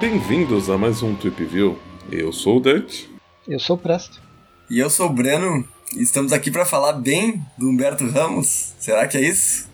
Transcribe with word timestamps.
Bem-vindos 0.00 0.68
a 0.68 0.76
mais 0.76 1.00
um 1.00 1.14
Trip 1.14 1.44
View. 1.44 1.78
Eu 2.10 2.32
sou 2.32 2.56
o 2.56 2.60
Dante. 2.60 3.08
Eu 3.46 3.60
sou 3.60 3.76
o 3.76 3.78
Presto. 3.78 4.20
E 4.68 4.80
eu 4.80 4.90
sou 4.90 5.06
o 5.06 5.12
Breno. 5.12 5.64
E 5.96 6.02
estamos 6.02 6.32
aqui 6.32 6.50
para 6.50 6.66
falar 6.66 6.94
bem 6.94 7.40
do 7.56 7.68
Humberto 7.68 8.04
Ramos. 8.08 8.74
Será 8.80 9.06
que 9.06 9.18
é 9.18 9.20
isso? 9.20 9.68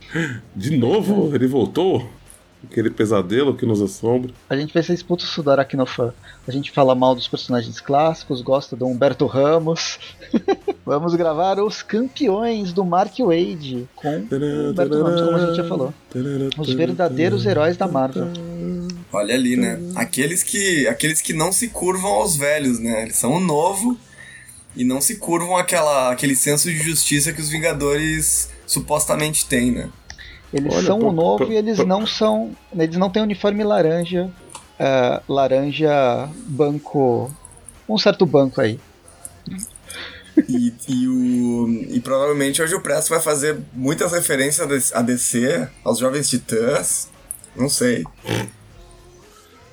De 0.54 0.76
novo? 0.76 1.34
Ele 1.34 1.46
voltou? 1.46 2.06
Aquele 2.64 2.90
pesadelo 2.90 3.56
que 3.56 3.64
nos 3.64 3.80
assombra. 3.80 4.32
A 4.50 4.56
gente 4.56 4.74
vai 4.74 4.82
ser 4.82 4.92
expulso 4.92 5.42
do 5.42 5.50
Aracnofan. 5.50 6.12
A 6.46 6.50
gente 6.50 6.72
fala 6.72 6.94
mal 6.94 7.14
dos 7.14 7.28
personagens 7.28 7.80
clássicos, 7.80 8.42
gosta 8.42 8.74
do 8.74 8.86
Humberto 8.86 9.26
Ramos. 9.26 9.98
Vamos 10.84 11.14
gravar 11.14 11.60
os 11.60 11.82
campeões 11.82 12.72
do 12.72 12.84
Mark 12.84 13.16
Wade 13.18 13.88
com 13.94 14.08
o 14.08 14.70
Humberto 14.70 15.02
Ramos, 15.02 15.20
como 15.20 15.36
a 15.36 15.46
gente 15.46 15.56
já 15.56 15.64
falou. 15.64 15.94
Os 16.58 16.72
verdadeiros 16.72 17.46
heróis 17.46 17.76
da 17.76 17.86
Marvel. 17.86 18.28
Olha 19.12 19.34
ali, 19.34 19.56
né? 19.56 19.78
Aqueles 19.94 20.42
que, 20.42 20.86
aqueles 20.88 21.20
que 21.20 21.32
não 21.32 21.52
se 21.52 21.68
curvam 21.68 22.10
aos 22.10 22.36
velhos, 22.36 22.78
né? 22.78 23.02
Eles 23.02 23.16
são 23.16 23.34
o 23.34 23.40
novo 23.40 23.96
e 24.76 24.84
não 24.84 25.00
se 25.00 25.16
curvam 25.16 25.56
àquela, 25.56 26.12
aquele 26.12 26.36
senso 26.36 26.68
de 26.68 26.78
justiça 26.78 27.32
que 27.32 27.40
os 27.40 27.48
Vingadores 27.48 28.50
supostamente 28.66 29.46
têm, 29.46 29.70
né? 29.70 29.88
Eles 30.52 30.74
Olha, 30.74 30.86
são 30.86 30.98
pô, 30.98 31.08
o 31.08 31.12
novo 31.12 31.46
pô, 31.46 31.52
e 31.52 31.56
eles 31.56 31.78
pô. 31.78 31.84
não 31.84 32.06
são. 32.06 32.52
Eles 32.76 32.96
não 32.96 33.10
têm 33.10 33.22
uniforme 33.22 33.62
laranja. 33.64 34.30
ah, 34.78 35.22
laranja 35.28 36.28
banco. 36.46 37.30
Um 37.88 37.98
certo 37.98 38.24
banco 38.26 38.60
aí. 38.60 38.78
E, 40.48 40.72
e, 40.88 41.08
o, 41.08 41.68
e 41.88 42.00
provavelmente 42.00 42.62
hoje 42.62 42.74
o 42.74 42.80
Presto 42.80 43.08
vai 43.08 43.20
fazer 43.20 43.58
muitas 43.72 44.12
referências 44.12 44.92
a 44.94 45.02
DC, 45.02 45.68
aos 45.84 45.98
Jovens 45.98 46.28
Titãs. 46.28 47.08
Não 47.56 47.68
sei. 47.68 48.04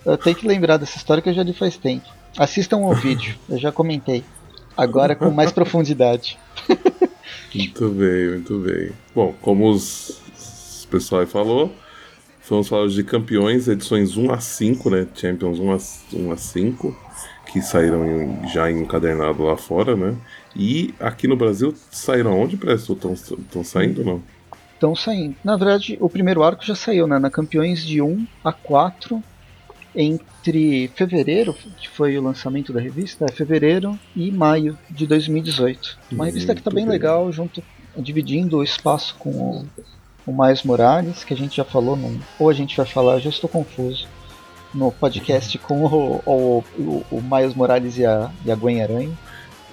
Eu 0.05 0.17
tenho 0.17 0.35
que 0.35 0.47
lembrar 0.47 0.77
dessa 0.77 0.97
história 0.97 1.21
que 1.21 1.29
eu 1.29 1.33
já 1.33 1.43
li 1.43 1.53
faz 1.53 1.77
tempo. 1.77 2.05
Assistam 2.37 2.77
o 2.77 2.93
vídeo, 2.95 3.35
eu 3.47 3.57
já 3.59 3.71
comentei. 3.71 4.23
Agora 4.75 5.15
com 5.15 5.29
mais 5.29 5.51
profundidade. 5.53 6.37
Muito 7.53 7.89
bem, 7.89 8.29
muito 8.29 8.59
bem. 8.59 8.91
Bom, 9.13 9.33
como 9.41 9.69
os, 9.69 10.19
os 10.85 10.89
pessoal 10.91 11.21
aí 11.21 11.27
falou, 11.27 11.73
vamos 12.49 12.67
falar 12.67 12.87
de 12.87 13.03
campeões, 13.03 13.67
edições 13.67 14.15
1 14.15 14.31
a 14.31 14.39
5, 14.39 14.89
né? 14.89 15.07
Champions 15.15 15.59
1 15.59 15.71
a, 15.71 15.77
1 16.13 16.31
a 16.31 16.37
5, 16.37 16.95
que 17.51 17.61
saíram 17.61 18.05
em- 18.05 18.47
já 18.49 18.69
encadernado 18.71 19.43
lá 19.43 19.57
fora, 19.57 19.95
né? 19.95 20.15
E 20.55 20.93
aqui 20.99 21.27
no 21.27 21.35
Brasil 21.35 21.73
saíram 21.91 22.39
onde, 22.39 22.55
Presto? 22.55 22.93
Estão 22.93 23.63
saindo 23.63 23.99
ou 24.01 24.05
não? 24.05 24.23
Estão 24.73 24.95
saindo. 24.95 25.35
Na 25.43 25.57
verdade, 25.57 25.97
o 25.99 26.09
primeiro 26.09 26.43
arco 26.43 26.63
já 26.65 26.75
saiu, 26.75 27.07
né? 27.07 27.17
Na 27.17 27.29
Campeões 27.31 27.83
de 27.85 28.01
1 28.01 28.25
a 28.43 28.53
4, 28.53 29.21
entre 29.95 30.89
fevereiro, 30.95 31.53
que 31.53 31.89
foi 31.89 32.17
o 32.17 32.21
lançamento 32.21 32.73
da 32.73 32.79
revista, 32.81 33.25
é 33.25 33.31
fevereiro 33.31 33.97
e 34.15 34.29
maio 34.31 34.77
de 34.89 35.07
2018. 35.07 35.97
Uma 36.11 36.25
revista 36.25 36.53
que 36.53 36.61
tá 36.61 36.69
Muito 36.69 36.75
bem 36.75 36.85
bem. 36.85 36.91
legal, 36.91 37.31
junto, 37.31 37.63
dividindo 37.97 38.57
o 38.57 38.63
espaço 38.63 39.15
com 39.17 39.29
o, 39.29 39.65
o 40.25 40.31
Miles 40.31 40.63
Morales, 40.63 41.23
que 41.23 41.33
a 41.33 41.37
gente 41.37 41.57
já 41.57 41.63
falou, 41.63 41.95
num, 41.95 42.19
ou 42.39 42.49
a 42.49 42.53
gente 42.53 42.75
vai 42.75 42.85
falar, 42.85 43.13
eu 43.13 43.21
já 43.21 43.29
estou 43.29 43.49
confuso, 43.49 44.07
no 44.73 44.91
podcast 44.91 45.57
com 45.59 45.85
o, 45.85 46.21
o, 46.25 46.63
o, 46.77 47.05
o 47.11 47.21
Miles 47.21 47.55
Morales 47.55 47.97
e 47.97 48.05
a, 48.05 48.29
e 48.43 48.51
a 48.51 48.55
Gwen 48.55 48.81
Aranha. 48.81 49.17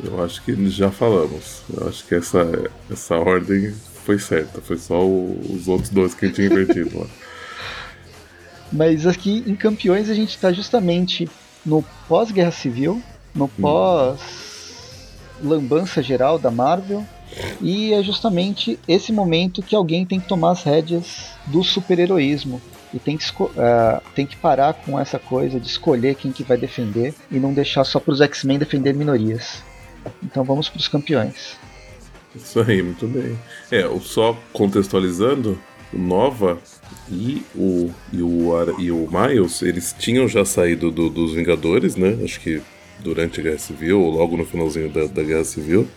Eu 0.03 0.25
acho 0.25 0.43
que 0.43 0.71
já 0.71 0.91
falamos. 0.91 1.63
Eu 1.73 1.89
acho 1.89 2.07
que 2.07 2.15
essa, 2.15 2.71
essa 2.91 3.17
ordem 3.17 3.75
foi 4.05 4.19
certa. 4.19 4.61
Foi 4.61 4.77
só 4.79 5.01
os 5.05 5.69
outros 5.69 5.91
dois 5.91 6.15
que 6.15 6.25
a 6.25 6.29
gente 6.29 6.37
tinha 6.37 6.49
invertido 6.49 7.01
lá. 7.01 7.07
Mas 8.73 9.07
aqui 9.07 9.45
em 9.47 9.55
Campeões 9.55 10.09
a 10.09 10.15
gente 10.15 10.31
está 10.31 10.51
justamente 10.53 11.29
no 11.65 11.85
pós-Guerra 12.09 12.51
Civil, 12.51 13.01
no 13.35 13.47
pós-lambança 13.49 16.03
geral 16.03 16.39
da 16.39 16.51
Marvel, 16.51 17.07
e 17.61 17.93
é 17.93 18.03
justamente 18.03 18.79
esse 18.87 19.13
momento 19.13 19.63
que 19.63 19.75
alguém 19.75 20.05
tem 20.07 20.21
que 20.21 20.29
tomar 20.29 20.53
as 20.53 20.63
rédeas 20.63 21.31
do 21.47 21.63
super-heroísmo. 21.63 22.61
E 22.95 22.99
tem 22.99 23.17
que, 23.17 23.25
ah, 23.57 24.03
tem 24.15 24.27
que 24.27 24.37
parar 24.37 24.75
com 24.75 25.01
essa 25.01 25.19
coisa 25.19 25.59
de 25.59 25.67
escolher 25.67 26.15
quem 26.15 26.31
que 26.31 26.43
vai 26.43 26.59
defender 26.59 27.15
e 27.31 27.39
não 27.39 27.55
deixar 27.55 27.85
só 27.85 27.99
para 27.99 28.13
os 28.13 28.21
X-Men 28.21 28.59
defender 28.59 28.93
minorias. 28.95 29.63
Então 30.23 30.45
vamos 30.45 30.69
para 30.69 30.79
os 30.79 30.89
campeões. 30.89 31.57
Isso 32.37 32.61
aí, 32.61 32.83
muito 32.83 33.07
bem. 33.07 33.39
É, 33.71 33.89
só 34.01 34.37
contextualizando, 34.53 35.59
o 35.93 35.99
Nova 35.99 36.59
e 37.11 37.43
o, 37.55 37.91
e 38.13 38.23
o, 38.23 38.53
e 38.79 38.91
o 38.91 39.09
Miles, 39.11 39.63
eles 39.63 39.95
tinham 39.99 40.29
já 40.29 40.45
saído 40.45 40.91
do- 40.91 41.09
dos 41.11 41.33
Vingadores, 41.35 41.97
né? 41.97 42.19
Acho 42.23 42.41
que 42.41 42.61
durante 43.01 43.41
a 43.41 43.43
Guerra 43.43 43.59
Civil, 43.59 44.01
ou 44.01 44.11
logo 44.11 44.37
no 44.37 44.45
finalzinho 44.45 44.91
da, 44.91 45.05
da 45.07 45.23
Guerra 45.23 45.45
Civil. 45.45 45.89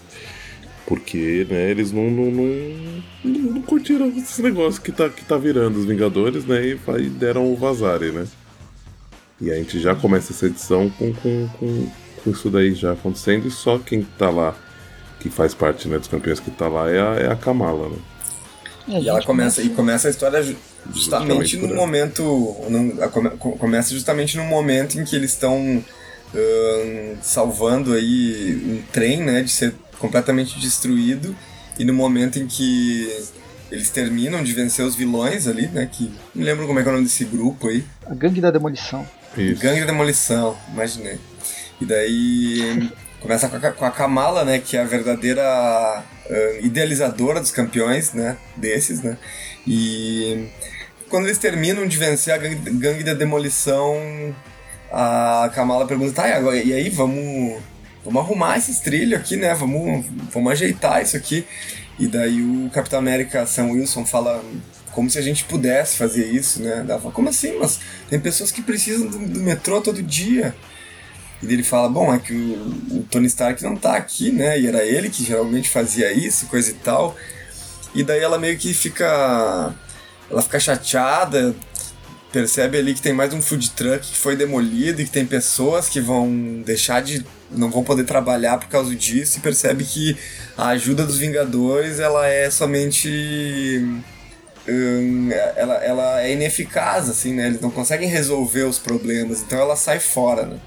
Porque, 0.88 1.48
né, 1.50 1.72
eles 1.72 1.92
não, 1.92 2.10
não, 2.12 2.26
não, 2.32 3.04
não- 3.24 3.62
curtiram 3.64 4.08
esse 4.16 4.42
negócio 4.42 4.82
que 4.82 4.92
tá, 4.92 5.10
que 5.10 5.26
tá 5.26 5.36
virando 5.38 5.80
os 5.80 5.86
Vingadores, 5.86 6.46
né? 6.46 6.64
E 6.68 6.74
vai- 6.76 7.04
deram 7.10 7.52
o 7.52 7.56
vazare, 7.56 8.12
né? 8.12 8.28
E 9.42 9.52
a 9.52 9.56
gente 9.56 9.80
já 9.80 9.96
começa 9.96 10.32
essa 10.32 10.46
edição 10.46 10.90
com, 10.92 11.12
com, 11.14 11.48
com, 11.60 11.88
com 12.24 12.30
isso 12.30 12.50
daí 12.50 12.74
já 12.76 12.92
acontecendo, 12.94 13.48
e 13.48 13.52
só 13.52 13.80
quem 13.80 14.04
tá 14.04 14.30
lá 14.30 14.56
que 15.20 15.30
faz 15.30 15.54
parte 15.56 15.88
né, 15.88 15.98
dos 15.98 16.08
campeões 16.08 16.40
que 16.40 16.52
tá 16.52 16.68
lá 16.68 16.90
é 16.90 17.00
a, 17.02 17.16
é 17.16 17.32
a 17.32 17.36
Kamala, 17.36 17.90
né? 17.90 17.98
a 18.88 19.00
E 19.00 19.10
ela 19.10 19.22
começa, 19.24 19.64
e 19.64 19.70
começa 19.70 20.08
a 20.08 20.12
história 20.12 20.42
ju- 20.44 20.56
justamente 20.94 21.52
Justamente 21.52 21.58
no 21.58 21.76
momento. 21.76 22.22
num- 22.70 23.02
a 23.02 23.08
come- 23.08 23.32
co- 23.32 23.54
começa 23.58 23.92
justamente 23.92 24.38
no 24.38 24.44
momento 24.46 25.00
em 25.00 25.04
que 25.04 25.16
eles 25.16 25.32
estão 25.32 25.84
ahn, 26.34 27.16
salvando 27.22 27.94
aí 27.94 28.62
um 28.64 28.82
trem, 28.92 29.24
né? 29.24 29.42
De 29.42 29.50
ser 29.52 29.74
completamente 30.00 30.60
destruído. 30.60 31.36
E 31.78 31.84
no 31.84 31.94
momento 31.94 32.40
em 32.40 32.48
que 32.48 33.10
eles 33.72 33.90
terminam 33.90 34.44
de 34.44 34.54
vencer 34.54 34.86
os 34.86 34.96
vilões 34.96 35.48
ali, 35.48 35.68
né? 35.68 35.90
Que 35.92 36.12
não 36.34 36.46
lembro 36.46 36.68
como 36.68 36.80
é 36.80 36.84
que 36.84 36.88
é 36.88 36.92
o 36.92 36.96
nome 36.96 37.06
desse 37.06 37.26
grupo 37.26 37.68
aí. 37.68 37.84
A 38.06 38.14
gangue 38.14 38.40
da 38.40 38.52
demolição. 38.52 39.06
Isso. 39.38 39.62
Gangue 39.62 39.82
da 39.82 39.88
Demolição, 39.88 40.56
imaginei. 40.72 41.20
E 41.80 41.86
daí 41.86 42.90
começa 43.20 43.50
com 43.50 43.58
a, 43.58 43.72
com 43.72 43.86
a 43.86 43.92
Kamala, 43.92 44.46
né, 44.46 44.60
que 44.60 44.78
é 44.78 44.82
a 44.82 44.86
verdadeira 44.86 45.44
ah, 45.44 46.04
idealizadora 46.62 47.40
dos 47.40 47.52
campeões, 47.52 48.14
né, 48.14 48.38
desses, 48.56 49.02
né. 49.02 49.18
E 49.68 50.48
quando 51.10 51.26
eles 51.26 51.38
terminam 51.38 51.88
de 51.88 51.98
vencer 51.98 52.34
a 52.34 52.38
gangue, 52.38 52.70
gangue 52.72 53.04
da 53.04 53.14
Demolição, 53.14 53.98
a 54.92 55.52
Kamala 55.54 55.86
pergunta, 55.86 56.14
tá, 56.14 56.30
e, 56.30 56.34
agora, 56.34 56.56
e 56.56 56.72
aí, 56.72 56.90
vamos, 56.90 57.62
vamos 58.06 58.22
arrumar 58.22 58.58
esses 58.58 58.80
trilhos 58.80 59.20
aqui, 59.20 59.36
né, 59.36 59.54
vamos, 59.54 60.06
vamos 60.32 60.52
ajeitar 60.52 61.02
isso 61.02 61.18
aqui. 61.18 61.46
E 61.98 62.08
daí 62.08 62.42
o 62.42 62.70
Capitão 62.70 63.00
América 63.00 63.46
Sam 63.46 63.72
Wilson 63.72 64.06
fala 64.06 64.44
como 64.92 65.10
se 65.10 65.20
a 65.20 65.22
gente 65.22 65.44
pudesse 65.44 65.98
fazer 65.98 66.26
isso, 66.26 66.62
né? 66.62 66.86
Fala, 66.88 67.12
como 67.12 67.28
assim? 67.28 67.58
Mas 67.60 67.80
tem 68.10 68.20
pessoas 68.20 68.50
que 68.50 68.62
precisam 68.62 69.08
do, 69.08 69.20
do 69.20 69.40
metrô 69.42 69.82
todo 69.82 70.02
dia. 70.02 70.56
E 71.44 71.54
ele 71.54 71.64
fala, 71.64 71.90
bom, 71.90 72.14
é 72.14 72.18
que 72.18 72.34
o, 72.34 72.98
o 73.00 73.08
Tony 73.12 73.28
Stark 73.28 73.62
não 73.62 73.76
tá 73.76 73.98
aqui, 73.98 74.32
né? 74.32 74.58
E 74.58 74.68
era 74.68 74.84
ele 74.84 75.10
que 75.10 75.24
geralmente 75.24 75.70
fazia 75.70 76.14
isso, 76.14 76.48
coisa 76.48 76.72
e 76.72 76.76
tal. 76.76 77.16
E 77.94 78.04
daí 78.04 78.22
ela 78.22 78.40
meio 78.40 78.58
que 78.58 78.74
fica. 78.74 79.76
Ela 80.32 80.42
fica 80.42 80.60
chateada, 80.60 81.54
percebe 82.36 82.78
ali 82.78 82.94
que 82.94 83.02
tem 83.02 83.14
mais 83.14 83.34
um 83.34 83.42
food 83.42 83.72
truck 83.72 84.06
que 84.12 84.18
foi 84.18 84.36
demolido 84.36 85.02
e 85.02 85.06
que 85.06 85.10
tem 85.10 85.26
pessoas 85.26 85.88
que 85.88 86.02
vão 86.02 86.62
deixar 86.66 87.02
de. 87.02 87.26
não 87.50 87.72
vão 87.72 87.82
poder 87.82 88.04
trabalhar 88.04 88.58
por 88.58 88.68
causa 88.68 88.94
disso, 88.94 89.38
e 89.38 89.42
percebe 89.42 89.86
que 89.86 90.18
a 90.58 90.68
ajuda 90.68 91.06
dos 91.06 91.18
Vingadores 91.18 91.98
ela 91.98 92.28
é 92.28 92.50
somente. 92.50 93.82
hum, 94.68 95.30
ela, 95.56 95.76
ela 95.76 96.22
é 96.24 96.34
ineficaz, 96.34 97.10
assim, 97.10 97.34
né? 97.34 97.48
Eles 97.48 97.62
não 97.62 97.72
conseguem 97.72 98.10
resolver 98.10 98.64
os 98.64 98.80
problemas, 98.80 99.42
então 99.42 99.58
ela 99.58 99.78
sai 99.78 100.02
fora, 100.02 100.46
né? 100.46 100.60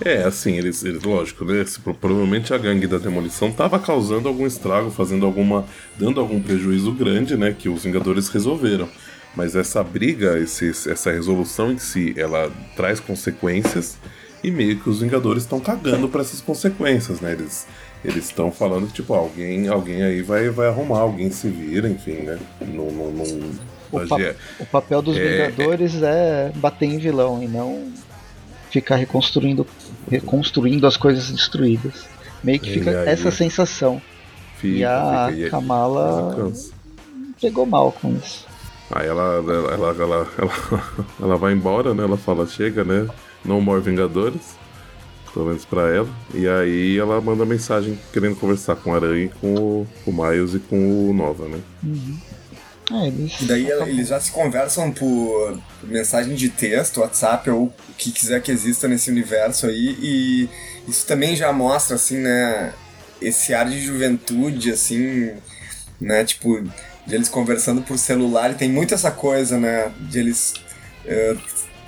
É, 0.00 0.22
assim, 0.22 0.56
eles, 0.56 0.84
eles 0.84 1.02
lógico, 1.02 1.44
né? 1.44 1.64
provavelmente 2.00 2.52
a 2.54 2.58
gangue 2.58 2.86
da 2.86 2.98
demolição 2.98 3.50
tava 3.50 3.80
causando 3.80 4.28
algum 4.28 4.46
estrago, 4.46 4.92
fazendo 4.92 5.26
alguma. 5.26 5.66
dando 5.98 6.20
algum 6.20 6.40
prejuízo 6.40 6.92
grande, 6.92 7.36
né? 7.36 7.52
Que 7.58 7.68
os 7.68 7.82
Vingadores 7.82 8.28
resolveram. 8.28 8.88
Mas 9.36 9.56
essa 9.56 9.82
briga, 9.82 10.38
esse, 10.38 10.68
essa 10.70 11.10
resolução 11.10 11.72
em 11.72 11.78
si, 11.78 12.14
ela 12.16 12.50
traz 12.76 13.00
consequências 13.00 13.96
e 14.42 14.50
meio 14.50 14.78
que 14.78 14.88
os 14.88 15.00
Vingadores 15.00 15.42
estão 15.42 15.58
cagando 15.58 16.08
pra 16.08 16.20
essas 16.20 16.40
consequências, 16.40 17.20
né? 17.20 17.32
Eles 17.32 17.66
eles 18.04 18.26
estão 18.26 18.52
falando 18.52 18.86
que, 18.88 18.92
tipo, 18.92 19.14
alguém, 19.14 19.66
alguém 19.66 20.02
aí 20.02 20.20
vai, 20.20 20.50
vai 20.50 20.68
arrumar, 20.68 20.98
alguém 21.00 21.30
se 21.30 21.48
vira, 21.48 21.88
enfim, 21.88 22.16
né? 22.16 22.38
Não, 22.60 22.90
não, 22.90 23.10
não, 23.10 23.50
O, 23.90 24.06
pa- 24.06 24.20
é- 24.20 24.36
o 24.60 24.66
papel 24.66 25.00
dos 25.00 25.16
É, 25.16 25.48
Vingadores 25.48 26.02
é 26.02 26.52
bater 26.56 26.84
em 26.84 26.98
vilão 26.98 27.42
e 27.42 27.48
não 27.48 27.90
ficar 28.70 28.96
reconstruindo, 28.96 29.66
reconstruindo 30.10 30.86
as 30.86 30.98
coisas 30.98 31.30
destruídas. 31.30 32.04
Meio 32.42 32.60
que 32.60 32.72
fica 32.74 32.90
aí- 32.90 33.08
essa 33.08 33.30
sensação. 33.30 34.02
Fica, 34.58 34.76
e 34.76 34.84
a 34.84 35.28
fica, 35.30 35.46
e- 35.46 35.50
Kamala 35.50 36.00
ela 36.20 36.34
cansa. 36.36 36.72
pegou 37.40 37.64
mal 37.64 37.90
com 37.90 38.14
isso. 38.16 38.46
Aí 38.90 39.06
ela, 39.06 39.36
ela, 39.36 39.72
ela, 39.72 39.88
ela, 39.98 40.28
ela, 40.38 41.08
ela 41.20 41.36
vai 41.36 41.52
embora, 41.52 41.94
né? 41.94 42.04
Ela 42.04 42.16
fala, 42.16 42.46
chega, 42.46 42.84
né? 42.84 43.08
No 43.44 43.60
more 43.60 43.80
Vingadores. 43.80 44.56
Pelo 45.32 45.46
menos 45.46 45.64
pra 45.64 45.92
ela. 45.92 46.08
E 46.32 46.46
aí 46.46 46.96
ela 46.96 47.20
manda 47.20 47.44
mensagem 47.44 47.98
querendo 48.12 48.36
conversar 48.36 48.76
com 48.76 48.92
o 48.92 48.94
Aranha, 48.94 49.24
e 49.24 49.28
com 49.28 49.54
o, 49.54 49.86
com 50.04 50.10
o 50.10 50.14
Miles 50.14 50.54
e 50.54 50.60
com 50.60 51.10
o 51.10 51.12
Nova, 51.12 51.48
né? 51.48 51.58
É, 52.92 53.08
eles. 53.08 53.40
E 53.40 53.44
daí 53.46 53.66
eles 53.88 54.08
já 54.08 54.20
se 54.20 54.30
conversam 54.30 54.92
por 54.92 55.58
mensagem 55.82 56.34
de 56.36 56.50
texto, 56.50 57.00
WhatsApp 57.00 57.50
ou 57.50 57.64
o 57.64 57.72
que 57.98 58.12
quiser 58.12 58.42
que 58.42 58.52
exista 58.52 58.86
nesse 58.86 59.10
universo 59.10 59.66
aí. 59.66 59.96
E 60.00 60.48
isso 60.86 61.04
também 61.06 61.34
já 61.34 61.52
mostra, 61.52 61.96
assim, 61.96 62.18
né? 62.18 62.72
Esse 63.20 63.54
ar 63.54 63.68
de 63.68 63.80
juventude, 63.80 64.70
assim, 64.70 65.32
né? 66.00 66.24
Tipo, 66.24 66.62
de 67.06 67.14
eles 67.14 67.28
conversando 67.28 67.82
por 67.82 67.98
celular. 67.98 68.50
E 68.50 68.54
tem 68.54 68.68
muito 68.70 68.94
essa 68.94 69.10
coisa, 69.10 69.58
né? 69.58 69.92
De 70.00 70.18
eles 70.18 70.54
eh, 71.06 71.36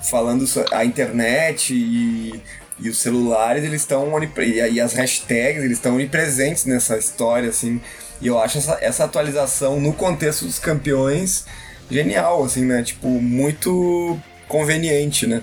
falando 0.02 0.44
a 0.72 0.84
internet 0.84 1.74
e, 1.74 2.40
e 2.78 2.88
os 2.88 2.98
celulares, 2.98 3.64
eles 3.64 3.82
estão 3.82 4.12
e, 4.38 4.80
as 4.80 4.92
hashtags, 4.92 5.62
eles 5.62 5.78
estão 5.78 5.94
onipresentes 5.94 6.64
nessa 6.64 6.96
história, 6.96 7.48
assim. 7.48 7.80
E 8.20 8.26
eu 8.26 8.38
acho 8.38 8.58
essa, 8.58 8.78
essa 8.80 9.04
atualização 9.04 9.80
no 9.80 9.92
contexto 9.92 10.44
dos 10.44 10.58
campeões 10.58 11.46
genial, 11.90 12.44
assim, 12.44 12.64
né? 12.64 12.82
Tipo, 12.82 13.08
muito 13.08 14.18
conveniente, 14.48 15.26
né? 15.26 15.42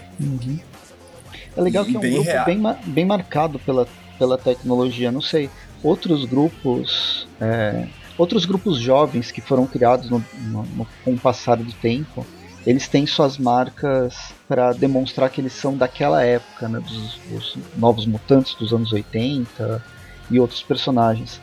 É 1.55 1.61
legal 1.61 1.85
E 1.87 1.91
que 1.91 1.95
é 1.95 1.99
um 1.99 2.01
bem 2.01 2.13
grupo 2.13 2.29
real. 2.29 2.45
bem, 2.45 2.61
bem 2.85 3.05
marcado 3.05 3.59
pela, 3.59 3.87
pela 4.17 4.37
tecnologia. 4.37 5.11
Não 5.11 5.21
sei, 5.21 5.49
outros 5.83 6.25
grupos. 6.25 7.27
é, 7.39 7.87
outros 8.17 8.45
grupos 8.45 8.79
jovens 8.79 9.31
que 9.31 9.41
foram 9.41 9.67
criados 9.67 10.09
no, 10.09 10.27
no- 10.33 10.65
no- 10.67 10.89
com 11.01 11.13
o 11.15 11.19
passar 11.19 11.57
do 11.57 11.73
tempo, 11.75 12.29
eles 12.65 12.87
têm 12.87 13.05
suas 13.05 13.37
marcas 13.37 14.15
para 14.47 14.73
demonstrar 14.73 15.29
que 15.29 15.41
eles 15.41 15.53
são 15.53 15.77
daquela 15.77 16.23
época, 16.23 16.69
né, 16.69 16.79
dos, 16.79 17.21
dos 17.25 17.45
novos 17.73 18.05
mutantes 18.07 18.55
dos 18.57 18.73
anos 18.73 18.91
80 18.93 19.83
e 20.29 20.39
outros 20.39 20.63
personagens. 20.63 21.41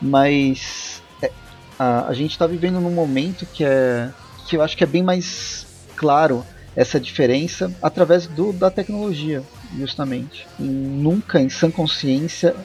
Mas 0.00 1.02
é, 1.22 1.32
a, 1.78 2.08
a 2.08 2.14
gente 2.14 2.32
está 2.32 2.46
vivendo 2.46 2.80
num 2.80 2.94
momento 2.94 3.46
que 3.46 3.64
é 3.64 4.12
que 4.48 4.56
eu 4.56 4.62
acho 4.62 4.76
que 4.76 4.82
é 4.84 4.86
bem 4.86 5.02
mais 5.04 5.68
claro 5.96 6.46
essa 6.74 6.98
diferença 7.00 7.76
através 7.82 8.26
do, 8.26 8.52
da 8.52 8.70
tecnologia, 8.70 9.46
justamente. 9.78 10.50
E 10.58 10.68
nunca, 10.68 11.40
em 11.40 11.48
sã 11.48 11.70
consciência, 11.70 12.56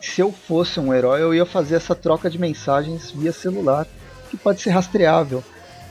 se 0.00 0.20
eu 0.20 0.32
fosse 0.32 0.80
um 0.80 0.92
herói, 0.92 1.22
eu 1.22 1.34
ia 1.34 1.46
fazer 1.46 1.76
essa 1.76 1.94
troca 1.94 2.30
de 2.30 2.38
mensagens 2.38 3.10
via 3.10 3.32
celular, 3.32 3.86
que 4.30 4.36
pode 4.36 4.60
ser 4.60 4.70
rastreável. 4.70 5.42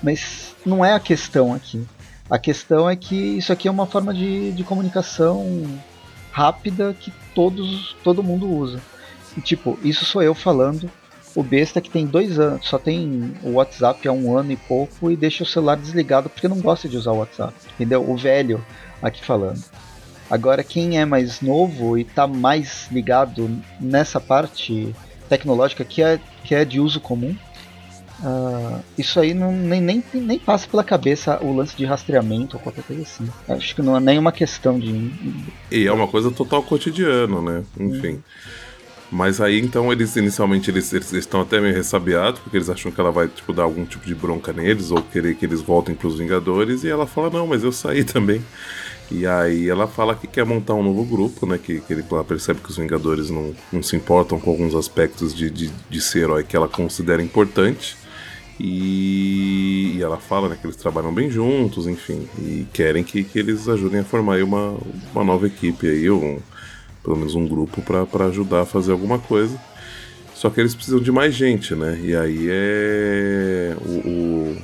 Mas 0.01 0.55
não 0.65 0.83
é 0.83 0.93
a 0.93 0.99
questão 0.99 1.53
aqui. 1.53 1.85
A 2.29 2.37
questão 2.37 2.89
é 2.89 2.95
que 2.95 3.15
isso 3.15 3.51
aqui 3.51 3.67
é 3.67 3.71
uma 3.71 3.85
forma 3.85 4.13
de, 4.13 4.51
de 4.51 4.63
comunicação 4.63 5.63
rápida 6.31 6.95
que 6.97 7.11
todos, 7.33 7.95
todo 8.03 8.23
mundo 8.23 8.49
usa. 8.49 8.81
E 9.35 9.41
tipo, 9.41 9.77
isso 9.83 10.05
sou 10.05 10.21
eu 10.21 10.33
falando. 10.33 10.89
O 11.35 11.43
besta 11.43 11.79
que 11.79 11.89
tem 11.89 12.05
dois 12.05 12.39
anos, 12.39 12.67
só 12.67 12.79
tem 12.79 13.33
o 13.43 13.53
WhatsApp 13.53 14.07
há 14.07 14.11
um 14.11 14.35
ano 14.35 14.51
e 14.51 14.55
pouco 14.55 15.11
e 15.11 15.15
deixa 15.15 15.43
o 15.43 15.45
celular 15.45 15.77
desligado 15.77 16.29
porque 16.29 16.47
não 16.47 16.59
gosta 16.59 16.89
de 16.89 16.97
usar 16.97 17.11
o 17.11 17.17
WhatsApp. 17.17 17.53
Entendeu? 17.75 18.07
O 18.09 18.17
velho 18.17 18.63
aqui 19.01 19.23
falando. 19.23 19.63
Agora, 20.29 20.63
quem 20.63 20.99
é 20.99 21.05
mais 21.05 21.41
novo 21.41 21.97
e 21.97 22.03
tá 22.03 22.27
mais 22.27 22.87
ligado 22.91 23.49
nessa 23.79 24.19
parte 24.19 24.93
tecnológica 25.27 25.83
que 25.83 26.01
é, 26.01 26.19
que 26.43 26.53
é 26.53 26.63
de 26.63 26.79
uso 26.79 26.99
comum, 26.99 27.35
ah, 28.23 28.79
isso 28.97 29.19
aí 29.19 29.33
não, 29.33 29.51
nem, 29.51 29.79
nem, 29.81 30.03
nem 30.13 30.39
passa 30.39 30.67
pela 30.67 30.83
cabeça 30.83 31.39
o 31.41 31.55
lance 31.55 31.75
de 31.75 31.85
rastreamento 31.85 32.57
ou 32.57 32.63
qualquer 32.63 32.83
coisa 32.83 33.01
assim. 33.01 33.27
Acho 33.47 33.75
que 33.75 33.81
não 33.81 33.95
é 33.95 33.99
nenhuma 33.99 34.31
questão 34.31 34.79
de. 34.79 35.11
E 35.71 35.87
é 35.87 35.91
uma 35.91 36.07
coisa 36.07 36.29
total 36.29 36.61
cotidiano, 36.63 37.41
né? 37.41 37.63
Enfim. 37.79 38.21
Mas 39.11 39.41
aí 39.41 39.59
então 39.59 39.91
eles 39.91 40.15
inicialmente 40.15 40.69
eles, 40.69 40.93
eles 40.93 41.11
estão 41.13 41.41
até 41.41 41.59
meio 41.59 41.73
ressabiados, 41.73 42.39
porque 42.41 42.57
eles 42.57 42.69
acham 42.69 42.91
que 42.91 42.99
ela 42.99 43.11
vai 43.11 43.27
tipo, 43.27 43.51
dar 43.51 43.63
algum 43.63 43.83
tipo 43.85 44.05
de 44.05 44.13
bronca 44.13 44.53
neles, 44.53 44.91
ou 44.91 45.01
querer 45.01 45.35
que 45.35 45.45
eles 45.45 45.61
voltem 45.61 45.95
pros 45.95 46.19
Vingadores, 46.19 46.83
e 46.83 46.89
ela 46.89 47.07
fala, 47.07 47.29
não, 47.29 47.47
mas 47.47 47.63
eu 47.63 47.71
saí 47.71 48.03
também. 48.03 48.41
E 49.11 49.25
aí 49.25 49.67
ela 49.69 49.87
fala 49.87 50.15
que 50.15 50.27
quer 50.27 50.45
montar 50.45 50.75
um 50.75 50.83
novo 50.83 51.03
grupo, 51.03 51.45
né? 51.45 51.57
Que, 51.57 51.79
que 51.81 51.93
ele, 51.93 52.05
ela 52.11 52.23
percebe 52.23 52.59
que 52.61 52.69
os 52.69 52.77
Vingadores 52.77 53.29
não, 53.29 53.55
não 53.71 53.81
se 53.81 53.95
importam 53.95 54.39
com 54.39 54.51
alguns 54.51 54.75
aspectos 54.75 55.33
de, 55.33 55.49
de, 55.49 55.71
de 55.89 56.01
ser 56.01 56.19
herói 56.19 56.43
que 56.43 56.55
ela 56.55 56.67
considera 56.67 57.21
importante. 57.21 57.97
E, 58.59 59.95
e 59.95 60.03
ela 60.03 60.17
fala 60.17 60.49
né, 60.49 60.57
que 60.59 60.67
eles 60.67 60.75
trabalham 60.75 61.13
bem 61.13 61.31
juntos, 61.31 61.87
enfim, 61.87 62.27
e 62.37 62.67
querem 62.73 63.05
que, 63.05 63.23
que 63.23 63.39
eles 63.39 63.69
ajudem 63.69 64.01
a 64.01 64.03
formar 64.03 64.43
uma, 64.43 64.77
uma 65.13 65.23
nova 65.23 65.47
equipe 65.47 65.87
aí, 65.87 66.09
ou 66.09 66.21
um, 66.21 66.39
pelo 67.01 67.15
menos 67.15 67.35
um 67.35 67.47
grupo 67.47 67.81
para 67.81 68.25
ajudar 68.25 68.61
a 68.61 68.65
fazer 68.65 68.91
alguma 68.91 69.17
coisa. 69.17 69.57
Só 70.35 70.49
que 70.49 70.59
eles 70.59 70.75
precisam 70.75 70.99
de 70.99 71.11
mais 71.11 71.33
gente, 71.33 71.73
né? 71.73 71.99
E 72.01 72.15
aí 72.15 72.47
é. 72.49 73.75
O, 73.81 74.09
o, 74.09 74.57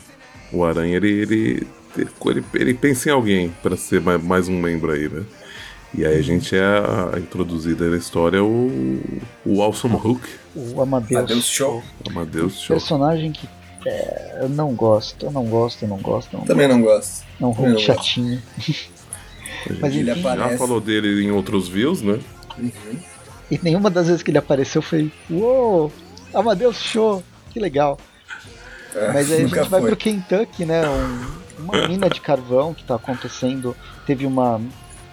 o 0.54 0.64
Aranha 0.64 0.96
ele, 0.96 1.10
ele, 1.10 1.68
ele, 1.98 2.44
ele 2.54 2.74
pensa 2.74 3.10
em 3.10 3.12
alguém 3.12 3.50
para 3.64 3.76
ser 3.78 4.02
mais, 4.02 4.22
mais 4.24 4.48
um 4.48 4.60
membro 4.60 4.92
aí, 4.92 5.08
né? 5.10 5.24
E 5.94 6.06
aí 6.06 6.18
a 6.18 6.22
gente 6.22 6.56
é 6.56 6.62
a, 6.64 7.12
a 7.16 7.20
introduzida 7.20 7.90
na 7.90 7.96
história 7.98 8.44
o, 8.44 9.00
o 9.46 9.62
Awesome 9.62 9.96
Hulk, 9.96 10.28
O 10.56 10.82
Amadeus. 10.82 11.24
Adeus, 11.24 11.46
show. 11.46 11.82
Amadeus 12.10 12.60
Show. 12.60 12.76
Personagem 12.76 13.32
que 13.32 13.48
é, 13.86 14.40
eu 14.42 14.50
não 14.50 14.74
gosto, 14.74 15.26
eu 15.26 15.32
não 15.32 15.46
gosto, 15.46 15.84
eu 15.84 15.88
não 15.90 15.98
gosto. 15.98 16.34
Eu 16.34 16.40
não 16.40 16.46
Também 16.48 16.68
não 16.68 16.82
gosto. 16.82 17.24
É 17.40 17.46
um 17.46 17.50
Hulk 17.50 17.62
não 17.62 17.72
gosto. 17.74 17.86
chatinho. 17.86 18.42
A 18.58 18.62
gente 18.62 18.90
Mas 19.80 19.96
Ele 19.96 20.14
já 20.14 20.32
aparece. 20.32 20.58
falou 20.58 20.82
dele 20.82 21.24
em 21.24 21.32
outros 21.32 21.68
views, 21.70 22.02
né? 22.02 22.20
e 23.50 23.60
nenhuma 23.64 23.90
das 23.90 24.08
vezes 24.08 24.22
que 24.24 24.32
ele 24.32 24.38
apareceu 24.38 24.82
foi 24.82 25.12
Uou! 25.30 25.92
Amadeus 26.34 26.82
Show! 26.82 27.24
Que 27.52 27.60
legal. 27.60 27.98
É, 28.94 29.12
Mas 29.14 29.32
aí 29.32 29.38
a 29.38 29.48
gente 29.48 29.70
vai 29.70 29.82
foi. 29.82 29.90
pro 29.90 29.96
Kentucky, 29.98 30.66
né? 30.66 30.82
um- 30.90 31.45
uma 31.60 31.88
mina 31.88 32.10
de 32.10 32.20
carvão 32.22 32.74
que 32.74 32.84
tá 32.84 32.96
acontecendo. 32.96 33.76
Teve 34.06 34.26
uma. 34.26 34.62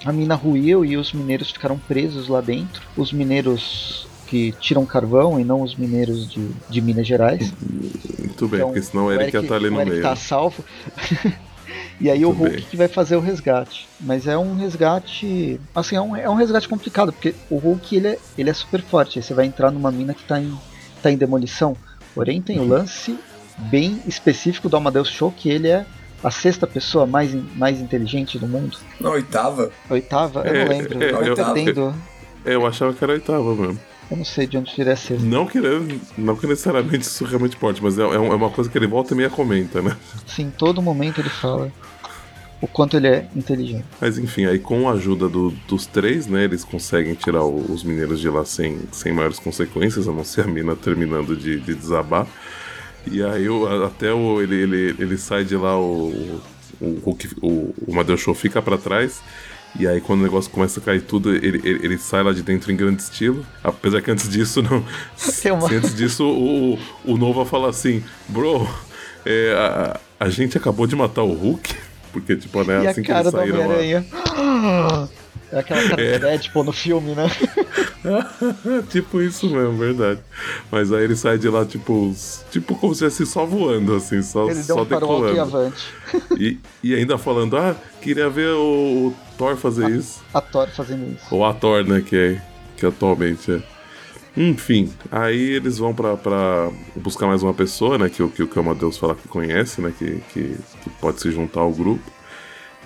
A 0.05 0.13
mina 0.13 0.35
ruiu 0.35 0.85
e 0.85 0.97
os 0.97 1.13
mineiros 1.13 1.51
ficaram 1.51 1.79
presos 1.79 2.29
lá 2.29 2.41
dentro. 2.41 2.83
Os 2.97 3.13
mineiros 3.13 4.07
que 4.27 4.53
tiram 4.61 4.85
carvão 4.87 5.39
e 5.39 5.45
não 5.45 5.61
os 5.63 5.75
mineiros 5.77 6.29
de, 6.31 6.49
de 6.69 6.81
Minas 6.81 7.07
Gerais. 7.07 7.53
Muito 8.19 8.49
bem, 8.49 8.59
Então, 8.61 8.69
porque 8.71 8.83
senão 8.83 9.07
o 9.07 9.13
Eric 9.13 9.37
ia 9.37 9.41
estar 9.43 9.55
ali 9.57 9.69
o 9.69 9.71
no 9.71 9.77
Eric 9.81 9.91
meio. 9.93 10.03
tá 10.03 10.17
salvo. 10.17 10.65
e 12.01 12.11
aí 12.11 12.25
o 12.25 12.29
Muito 12.29 12.41
Hulk 12.41 12.57
bem. 12.57 12.65
que 12.71 12.77
vai 12.77 12.89
fazer 12.89 13.17
o 13.17 13.21
resgate. 13.21 13.87
Mas 14.01 14.27
é 14.27 14.37
um 14.37 14.57
resgate. 14.57 15.61
Assim, 15.75 15.97
é 15.97 16.01
um, 16.01 16.17
é 16.17 16.29
um 16.29 16.35
resgate 16.35 16.69
complicado, 16.69 17.13
porque 17.13 17.35
o 17.51 17.59
Hulk 17.59 17.95
ele 17.97 18.09
é, 18.09 18.19
ele 18.37 18.51
é 18.51 18.55
super 18.55 18.83
forte. 18.83 19.19
Aí 19.19 19.23
você 19.23 19.35
vai 19.35 19.47
entrar 19.47 19.71
numa 19.71 19.91
mina 19.93 20.15
que 20.15 20.25
tá 20.25 20.41
em, 20.41 20.53
tá 21.03 21.11
em 21.11 21.17
demolição. 21.17 21.77
Porém, 22.15 22.41
tem 22.43 22.59
Uhum. 22.59 22.65
o 22.65 22.69
lance 22.69 23.17
bem 23.59 24.01
específico 24.07 24.69
do 24.69 24.77
Amadeus 24.77 25.09
Show, 25.09 25.31
que 25.31 25.49
ele 25.51 25.69
é 25.69 25.85
a 26.23 26.31
sexta 26.31 26.67
pessoa 26.67 27.07
mais, 27.07 27.35
mais 27.57 27.81
inteligente 27.81 28.39
do 28.39 28.47
mundo. 28.47 28.77
Na 29.01 29.11
oitava, 29.11 29.71
A 29.91 29.95
oitava? 29.95 30.41
Eu 30.47 30.55
É, 30.55 30.65
não 30.65 30.71
lembro. 30.71 31.03
é, 31.03 31.11
eu 31.11 31.23
eu- 31.23 31.35
tô 31.37 31.45
perdendo. 31.45 31.95
É, 32.45 32.55
eu 32.55 32.67
achava 32.67 32.93
que 32.93 33.03
era 33.05 33.13
a 33.13 33.17
oitava 33.17 33.55
mesmo. 33.55 33.79
Eu 34.11 34.17
não 34.19 34.25
sei 34.25 34.47
de 34.47 34.59
onde 34.59 34.75
seria 34.75 34.93
a 34.93 34.97
sexta. 34.97 35.25
Não 35.25 35.47
que, 35.47 35.59
não 36.19 36.37
que 36.37 36.47
necessariamente 36.47 37.03
isso 37.07 37.25
realmente 37.25 37.57
pode, 37.57 37.83
mas 37.83 37.99
é, 37.99 38.03
é 38.03 38.15
é 38.15 38.19
uma 38.19 38.51
coisa 38.51 38.69
que 38.69 38.77
ele 38.77 38.87
volta 38.87 39.15
e 39.15 39.17
meia 39.17 39.31
comenta, 39.31 39.81
né? 39.81 39.97
Sim, 40.27 40.45
em 40.45 40.51
todo 40.51 40.83
momento 40.83 41.21
ele 41.21 41.31
fala 41.31 41.73
o 42.61 42.67
quanto 42.67 42.97
ele 42.97 43.09
é 43.09 43.27
inteligente. 43.35 43.85
Mas 44.01 44.19
enfim, 44.19 44.45
aí 44.45 44.59
com 44.59 44.89
a 44.89 44.93
ajuda 44.93 45.29
do- 45.29 45.51
dos 45.67 45.87
três, 45.87 46.27
né, 46.27 46.45
eles 46.45 46.63
conseguem 46.63 47.15
tirar 47.15 47.43
o- 47.43 47.73
os 47.73 47.83
mineiros 47.83 48.21
de 48.21 48.29
lá 48.29 48.45
sem, 48.45 48.81
sem 48.93 49.13
maiores 49.13 49.39
consequências, 49.39 50.07
a 50.07 50.13
não 50.13 50.25
ser 50.25 50.43
a 50.43 50.47
mina 50.47 50.77
terminando 50.77 51.35
de, 51.37 51.59
de 51.59 51.75
desabar. 51.75 52.27
E 53.11 53.23
aí 53.23 53.47
a- 53.47 53.87
até 53.87 54.13
o, 54.13 54.41
ele, 54.41 54.55
ele, 54.57 54.95
ele 54.99 55.19
sai 55.19 55.45
de 55.45 55.57
lá, 55.57 55.79
o, 55.79 56.41
o, 56.81 57.17
o, 57.43 57.75
o 57.87 57.95
Madeu 57.95 58.17
Show 58.17 58.35
fica 58.35 58.61
pra 58.63 58.77
trás. 58.79 59.21
E 59.79 59.87
aí 59.87 60.01
quando 60.03 60.21
o 60.21 60.23
negócio 60.25 60.51
começa 60.51 60.81
a 60.81 60.83
cair 60.83 61.01
tudo, 61.01 61.35
ele, 61.35 61.61
ele, 61.65 61.81
ele 61.87 61.99
sai 61.99 62.23
lá 62.23 62.33
de 62.33 62.43
dentro 62.43 62.71
em 62.71 62.77
grande 62.77 63.03
estilo. 63.03 63.45
Apesar 63.65 64.03
que 64.03 64.11
antes 64.11 64.29
disso, 64.29 64.63
não. 64.63 64.85
Uma- 65.57 65.69
Antes 65.79 65.95
disso, 65.97 66.25
o, 66.25 66.75
o, 66.75 66.79
o 67.13 67.17
Nova 67.17 67.45
fala 67.47 67.71
assim, 67.71 68.03
bro, 68.29 68.69
é, 69.25 69.55
a, 69.57 70.01
a 70.21 70.29
gente 70.29 70.57
acabou 70.59 70.87
de 70.87 70.95
matar 70.95 71.23
o 71.23 71.33
Hulk. 71.33 71.75
Porque, 72.13 72.37
tipo, 72.37 72.63
né, 72.65 72.83
e 72.85 72.87
assim 72.91 73.03
que 73.03 73.11
eles 73.11 73.33
saíram 73.33 73.69
lá. 73.69 73.75
É 75.53 75.59
aquela 75.59 75.87
cara 75.89 76.03
É. 76.03 76.19
Deadpool 76.19 76.65
no 76.65 76.73
filme, 76.73 77.15
né? 77.15 77.31
tipo 78.91 79.21
isso 79.21 79.49
mesmo, 79.49 79.77
verdade. 79.77 80.21
Mas 80.71 80.93
aí 80.93 81.05
ele 81.05 81.15
sai 81.15 81.39
de 81.39 81.49
lá, 81.49 81.65
tipo, 81.65 82.13
tipo 82.51 82.75
como 82.75 82.95
se 82.95 83.05
estivesse 83.05 83.31
só 83.33 83.45
voando, 83.45 83.95
assim, 83.95 84.23
só, 84.23 84.45
Ele 84.47 84.55
deu 84.55 84.77
só 84.77 84.83
um 84.83 84.87
farol 84.87 85.13
alto 85.13 85.27
e 85.29 85.33
decolando. 85.35 85.57
avante. 85.57 85.95
E, 86.39 86.59
e 86.83 86.95
ainda 86.95 87.17
falando, 87.19 87.57
ah, 87.57 87.77
queria 88.01 88.29
ver 88.29 88.49
o, 88.55 89.09
o 89.09 89.15
Thor 89.39 89.57
fazer 89.57 89.91
isso. 89.91 90.23
A 90.33 90.41
Thor 90.41 90.69
fazendo 90.69 91.13
isso. 91.13 91.25
Ou 91.31 91.45
a 91.45 91.53
Thor, 91.53 91.85
né, 91.85 92.01
que, 92.01 92.17
é, 92.17 92.43
que 92.77 92.87
atualmente 92.87 93.53
é. 93.53 93.63
Enfim, 94.35 94.91
aí 95.11 95.39
eles 95.51 95.77
vão 95.77 95.93
pra, 95.95 96.17
pra 96.17 96.71
buscar 96.97 97.27
mais 97.27 97.43
uma 97.43 97.53
pessoa, 97.53 97.99
né? 97.99 98.09
Que, 98.09 98.27
que, 98.29 98.47
que 98.47 98.59
o 98.59 98.63
Amadeus 98.63 98.97
fala 98.97 99.15
que 99.15 99.29
conhece, 99.29 99.83
né? 99.83 99.93
Que, 99.99 100.23
que, 100.33 100.57
que 100.83 100.91
pode 100.99 101.21
se 101.21 101.31
juntar 101.31 101.61
ao 101.61 101.71
grupo. 101.71 102.03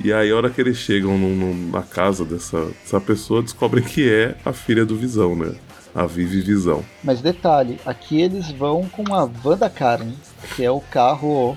E 0.03 0.13
aí, 0.13 0.31
a 0.31 0.37
hora 0.37 0.51
que 0.51 0.61
eles 0.61 0.77
chegam 0.77 1.17
no, 1.19 1.35
no, 1.35 1.71
na 1.73 1.83
casa 1.83 2.25
dessa, 2.25 2.67
dessa 2.67 3.01
pessoa, 3.01 3.43
descobrem 3.43 3.83
que 3.83 4.09
é 4.11 4.37
a 4.45 4.53
filha 4.53 4.85
do 4.85 4.97
Visão, 4.97 5.35
né? 5.35 5.55
A 5.95 6.05
Vivi 6.05 6.43
Visão. 6.43 6.85
Mas 7.03 7.23
detalhe, 7.23 7.79
aqui 7.87 8.21
eles 8.21 8.51
vão 8.51 8.87
com 8.87 9.15
a 9.15 9.25
van 9.25 9.57
da 9.57 9.71
carne, 9.71 10.15
que 10.55 10.63
é 10.63 10.71
o 10.71 10.81
carro, 10.81 11.57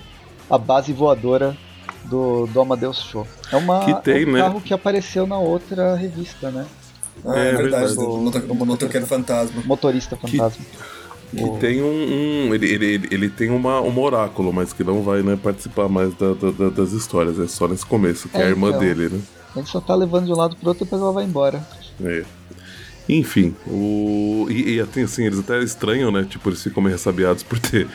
a 0.50 0.58
base 0.58 0.94
voadora 0.94 1.58
do, 2.06 2.48
do 2.48 2.62
Amadeus 2.62 3.00
Show. 3.02 3.28
É, 3.52 3.58
uma, 3.58 3.84
Que 3.84 4.02
tem, 4.02 4.24
é 4.24 4.26
um 4.26 4.32
né? 4.32 4.40
carro 4.40 4.62
que 4.62 4.74
apareceu 4.74 5.28
na 5.28 5.38
outra 5.38 5.94
revista, 5.96 6.50
né? 6.50 6.66
Ah, 7.26 7.38
é, 7.38 7.50
É 7.50 7.54
verdade, 7.58 7.94
do, 7.96 8.18
moto- 8.18 8.40
do 8.40 8.56
motoqueiro 8.56 9.06
fantasma. 9.06 9.62
Motorista 9.66 10.16
fantasma. 10.16 10.64
Que 10.66 10.99
O- 11.38 11.58
tem 11.60 11.82
um. 11.82 12.48
um- 12.50 12.54
ele, 12.56 12.68
ele, 12.68 13.08
ele, 13.12 13.30
tem 13.30 13.50
uma, 13.50 13.82
um 13.82 14.00
oráculo, 14.00 14.52
mas 14.52 14.74
que 14.74 14.84
não 14.84 15.04
vai 15.04 15.22
né, 15.22 15.38
participar 15.42 15.88
mais 15.88 16.14
da- 16.16 16.34
da- 16.34 16.52
da- 16.52 16.70
das 16.70 16.92
histórias. 16.92 17.38
É 17.40 17.48
só 17.48 17.68
nesse 17.68 17.86
começo, 17.86 18.28
que 18.30 18.38
é, 18.38 18.42
É, 18.42 18.46
a 18.46 18.50
irmã 18.50 18.70
então. 18.70 18.80
dele, 18.80 19.10
né? 19.10 19.20
Ele 19.56 19.66
só 19.66 19.80
tá 19.82 19.94
levando 19.96 20.26
de 20.26 20.32
um 20.32 20.36
lado 20.36 20.56
pro 20.56 20.70
outro 20.70 20.84
e 20.84 20.86
depois 20.86 21.02
ela 21.02 21.12
vai 21.12 21.26
embora. 21.26 21.66
É. 22.04 22.24
Enfim, 23.08 23.56
o. 23.68 24.46
E, 24.50 24.76
e 24.76 24.80
assim, 24.80 25.02
assim, 25.04 25.26
eles 25.26 25.40
até 25.40 25.62
estranham, 25.64 26.12
né? 26.12 26.26
Tipo, 26.30 26.50
eles 26.50 26.62
ficam 26.64 26.82
meio 26.82 26.96
ressabiados 26.96 27.44
por 27.44 27.58
ter. 27.60 27.88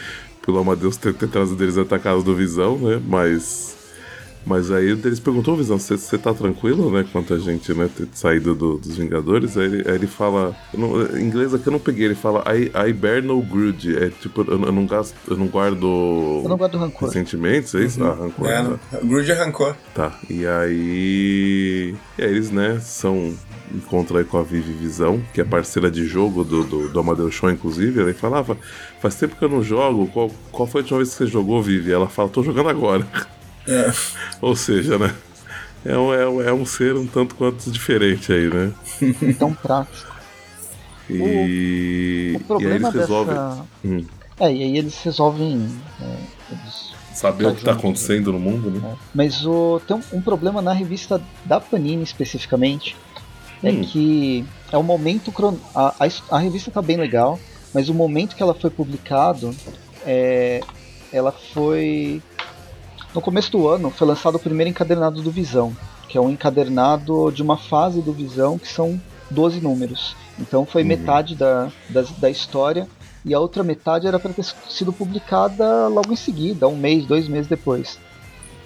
Pelo 0.45 0.59
Amadeus 0.59 0.97
ter, 0.97 1.15
ter 1.15 1.29
trazido 1.29 1.63
eles 1.63 1.79
até 1.79 1.95
a 1.95 1.99
casa 1.99 2.23
do 2.23 2.35
Visão, 2.35 2.77
né? 2.79 3.01
Mas. 3.07 3.74
Mas 4.47 4.71
aí 4.71 4.91
eles 4.91 5.19
perguntou, 5.19 5.57
Visão, 5.57 5.79
você 5.79 6.19
tá 6.19 6.35
tranquilo, 6.35 6.91
né? 6.91 7.05
Quanto 7.11 7.33
a 7.33 7.39
gente, 7.39 7.73
né, 7.73 7.89
ter 7.97 8.07
saído 8.13 8.55
do- 8.55 8.77
dos 8.79 8.97
Vingadores? 8.97 9.57
Aí 9.57 9.65
ele, 9.65 9.89
aí 9.89 9.95
ele 9.95 10.07
fala. 10.07 10.55
não- 10.77 11.01
em 11.17 11.25
inglês 11.25 11.55
aqui 11.55 11.67
eu 11.67 11.73
não 11.73 11.79
peguei, 11.81 12.05
ele 12.07 12.15
fala 12.15 12.45
I, 12.55 12.71
I 12.89 12.93
bear 12.93 13.23
no 13.23 13.41
grudge. 13.41 13.97
É 13.97 14.11
tipo, 14.11 14.43
eu, 14.47 14.59
não- 14.59 14.67
eu 14.67 14.73
não 14.73 14.87
gasto. 14.87 15.15
Eu 15.29 15.37
não 15.37 15.47
guardo. 15.47 15.87
Eu 16.43 16.49
não 16.49 16.57
gosto 16.59 16.73
do 16.73 16.79
rancor. 16.79 17.11
Sentimentos, 17.11 17.75
é 17.75 17.85
isso? 17.85 18.05
Ah, 18.05 18.13
rancor. 18.15 18.49
É, 18.49 18.63
tá. 18.63 18.79
o 19.03 19.07
Grude 19.07 19.33
arrancou. 19.33 19.75
Tá, 19.95 20.19
e 20.29 20.45
aí. 20.47 21.95
E 22.19 22.23
aí 22.23 22.31
eles, 22.31 22.51
né, 22.51 22.79
são. 22.81 23.35
Encontram 23.75 24.19
aí 24.19 24.25
com 24.25 24.37
a 24.39 24.43
Vivi 24.43 24.73
Visão, 24.73 25.21
que 25.33 25.41
é 25.41 25.45
parceira 25.45 25.91
de 25.91 26.07
jogo 26.07 26.45
do, 26.45 26.63
do, 26.63 26.89
do 26.91 27.01
Amadeus 27.01 27.35
Show, 27.35 27.51
inclusive. 27.51 27.99
Ela 28.03 28.13
falava: 28.15 28.57
Faz 29.01 29.15
tempo 29.17 29.35
que 29.37 29.45
eu 29.45 29.49
não 29.49 29.63
jogo, 29.63 30.07
qual, 30.13 30.31
qual 30.53 30.67
foi 30.69 30.81
a 30.81 30.83
última 30.83 30.99
vez 30.99 31.11
que 31.11 31.17
você 31.17 31.27
jogou, 31.27 31.63
Vivi? 31.63 31.91
Ela 31.91 32.07
fala: 32.09 32.29
Tô 32.29 32.43
jogando 32.43 32.69
agora. 32.69 33.07
É. 33.67 33.93
Ou 34.41 34.55
seja, 34.57 34.99
né? 34.99 35.15
É 35.85 35.97
um, 35.99 36.13
é, 36.15 36.27
um- 36.29 36.41
é 36.43 36.53
um 36.53 36.65
ser 36.67 36.95
um 36.97 37.07
tanto 37.07 37.35
quanto 37.35 37.71
diferente 37.71 38.33
aí, 38.33 38.49
né? 38.49 38.73
Então 39.23 39.53
prático. 39.55 40.13
E, 41.11 41.21
O 41.21 41.21
e 41.21 42.37
aí 42.39 42.45
problema 42.45 42.89
eles 42.89 42.95
resolvem 43.01 43.35
dessa. 43.35 43.65
Hum. 43.85 44.05
É, 44.41 44.45
e 44.53 44.63
aí 44.63 44.79
eles 44.79 44.99
resolvem. 45.03 45.69
é, 46.01 46.17
eles- 46.53 46.95
saber 47.15 47.47
o 47.47 47.55
que 47.55 47.63
tá 47.65 47.71
junto, 47.73 47.81
acontecendo 47.81 48.33
no 48.33 48.41
mundo, 48.41 48.71
né? 48.73 48.81
é. 48.93 48.97
Mas 49.15 49.47
o, 49.47 49.81
tem 49.87 49.97
um, 49.97 50.03
um 50.15 50.21
problema 50.21 50.61
na 50.61 50.73
revista 50.73 51.23
da 51.45 51.61
Panini 51.61 52.03
especificamente. 52.03 52.97
É 53.63 53.71
Hum. 53.71 53.83
que 53.85 54.45
é 54.73 54.77
o 54.77 54.83
momento. 54.83 55.31
cron- 55.31 55.57
A, 55.75 55.95
a, 56.05 56.37
a 56.37 56.39
revista 56.39 56.71
tá 56.71 56.83
bem 56.83 56.97
legal, 56.97 57.39
mas 57.73 57.89
o 57.89 57.95
momento 57.95 58.35
que 58.35 58.43
ela 58.43 58.55
foi 58.55 58.71
publicado. 58.71 59.55
É, 60.07 60.61
ela 61.13 61.31
foi. 61.33 62.21
No 63.15 63.21
começo 63.21 63.51
do 63.53 63.69
ano 63.69 63.91
foi 63.91 64.07
lançado 64.09 64.35
o 64.37 64.41
primeiro 64.41 64.71
encadernado 64.71 65.23
do 65.23 65.31
Visão, 65.31 65.75
que 66.09 66.19
é 66.19 66.21
um 66.21 66.31
encadernado 66.31 67.31
de 67.31 67.43
uma 67.43 67.57
fase 67.57 68.03
do 68.03 68.13
Visão 68.13 68.59
que 68.59 68.69
são 68.69 69.01
12 69.31 69.61
números. 69.61 70.17
Então 70.39 70.67
foi 70.67 70.83
Uhum. 70.83 70.89
metade 70.89 71.35
da, 71.37 71.71
da, 71.89 72.03
da 72.19 72.31
história 72.31 72.89
e 73.25 73.33
a 73.33 73.39
outra 73.39 73.63
metade 73.63 74.07
era 74.07 74.19
para 74.19 74.33
ter 74.33 74.45
sido 74.69 74.93
publicada 74.93 75.87
logo 75.89 76.13
em 76.13 76.17
seguida, 76.17 76.67
um 76.69 76.77
mês, 76.77 77.07
dois 77.07 77.29
meses 77.29 77.47
depois. 77.47 77.99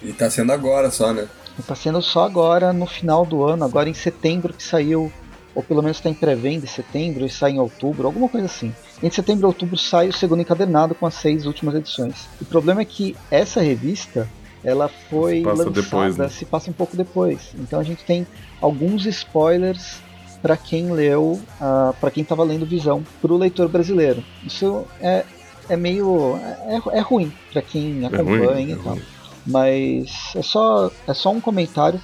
E 0.01 0.11
tá 0.13 0.29
sendo 0.29 0.51
agora 0.51 0.89
só, 0.89 1.13
né? 1.13 1.27
Está 1.57 1.75
sendo 1.75 2.01
só 2.01 2.23
agora 2.25 2.73
no 2.73 2.85
final 2.85 3.25
do 3.25 3.43
ano, 3.43 3.63
agora 3.65 3.89
em 3.89 3.93
setembro 3.93 4.53
que 4.53 4.63
saiu, 4.63 5.11
ou 5.53 5.61
pelo 5.61 5.81
menos 5.81 5.97
está 5.97 6.09
em 6.09 6.13
pré-venda 6.13 6.65
em 6.65 6.69
setembro 6.69 7.25
e 7.25 7.29
sai 7.29 7.51
em 7.51 7.59
outubro, 7.59 8.07
alguma 8.07 8.29
coisa 8.29 8.45
assim. 8.47 8.73
Entre 9.03 9.15
setembro 9.15 9.45
e 9.45 9.47
outubro 9.47 9.77
sai 9.77 10.09
o 10.09 10.13
segundo 10.13 10.41
encadernado 10.41 10.95
com 10.95 11.05
as 11.05 11.13
seis 11.15 11.45
últimas 11.45 11.75
edições. 11.75 12.27
O 12.41 12.45
problema 12.45 12.81
é 12.81 12.85
que 12.85 13.15
essa 13.29 13.61
revista 13.61 14.27
ela 14.63 14.87
foi 14.87 15.41
Passa 15.41 15.63
lançada, 15.63 15.81
depois, 15.81 16.17
né? 16.17 16.29
se 16.29 16.45
passa 16.45 16.69
um 16.69 16.73
pouco 16.73 16.97
depois. 16.97 17.53
Então 17.57 17.79
a 17.79 17.83
gente 17.83 18.03
tem 18.03 18.27
alguns 18.61 19.05
spoilers 19.05 20.01
para 20.41 20.55
quem 20.55 20.91
leu, 20.91 21.39
uh, 21.61 21.93
para 21.99 22.11
quem 22.11 22.23
estava 22.23 22.43
lendo 22.43 22.65
Visão, 22.65 23.03
para 23.21 23.31
o 23.33 23.37
leitor 23.37 23.67
brasileiro. 23.67 24.23
Isso 24.45 24.85
é, 25.01 25.25
é 25.69 25.75
meio 25.75 26.37
é, 26.37 26.97
é 26.97 26.99
ruim 26.99 27.31
para 27.51 27.61
quem 27.61 28.01
ruim, 28.01 28.05
acompanha 28.05 28.59
é 28.59 28.71
e 28.71 28.75
tal. 28.75 28.93
ruim. 28.93 29.03
Mas 29.45 30.33
é 30.35 30.41
só, 30.41 30.91
é 31.07 31.13
só 31.13 31.31
um 31.31 31.41
comentário 31.41 31.99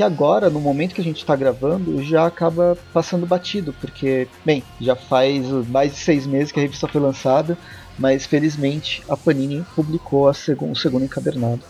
que 0.00 0.02
agora, 0.02 0.48
no 0.48 0.60
momento 0.60 0.94
que 0.94 1.00
a 1.00 1.04
gente 1.04 1.18
está 1.18 1.36
gravando, 1.36 2.02
já 2.02 2.26
acaba 2.26 2.76
passando 2.92 3.26
batido, 3.26 3.74
porque, 3.80 4.26
bem, 4.44 4.62
já 4.80 4.96
faz 4.96 5.46
mais 5.68 5.92
de 5.92 5.98
seis 5.98 6.26
meses 6.26 6.50
que 6.50 6.58
a 6.58 6.62
revista 6.62 6.88
foi 6.88 7.00
lançada, 7.00 7.58
mas 7.98 8.24
felizmente 8.24 9.02
a 9.08 9.16
Panini 9.16 9.64
publicou 9.76 10.26
a 10.26 10.32
segun, 10.32 10.72
o 10.72 10.76
segundo 10.76 11.04
encadernado. 11.04 11.60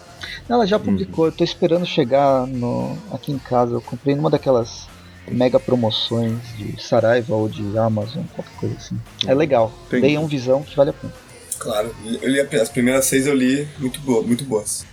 Ela 0.48 0.66
já 0.66 0.78
publicou, 0.78 1.26
eu 1.26 1.32
tô 1.32 1.44
esperando 1.44 1.86
chegar 1.86 2.46
no, 2.46 2.96
aqui 3.12 3.32
em 3.32 3.38
casa, 3.38 3.74
eu 3.74 3.80
comprei 3.80 4.14
numa 4.14 4.30
daquelas 4.30 4.88
mega 5.28 5.60
promoções 5.60 6.38
de 6.56 6.82
Saraiva 6.82 7.34
ou 7.34 7.48
de 7.48 7.78
Amazon, 7.78 8.24
qualquer 8.34 8.56
coisa 8.56 8.76
assim. 8.76 9.00
É 9.26 9.34
legal, 9.34 9.72
Entendi. 9.86 10.02
leiam 10.02 10.26
visão 10.26 10.62
que 10.62 10.76
vale 10.76 10.90
a 10.90 10.92
pena. 10.92 11.12
Claro. 11.58 11.94
Eu 12.22 12.28
li 12.28 12.40
as 12.40 12.68
primeiras 12.68 13.04
seis 13.04 13.26
eu 13.26 13.34
li 13.34 13.68
muito, 13.78 14.00
boa, 14.00 14.22
muito 14.22 14.44
boas. 14.44 14.84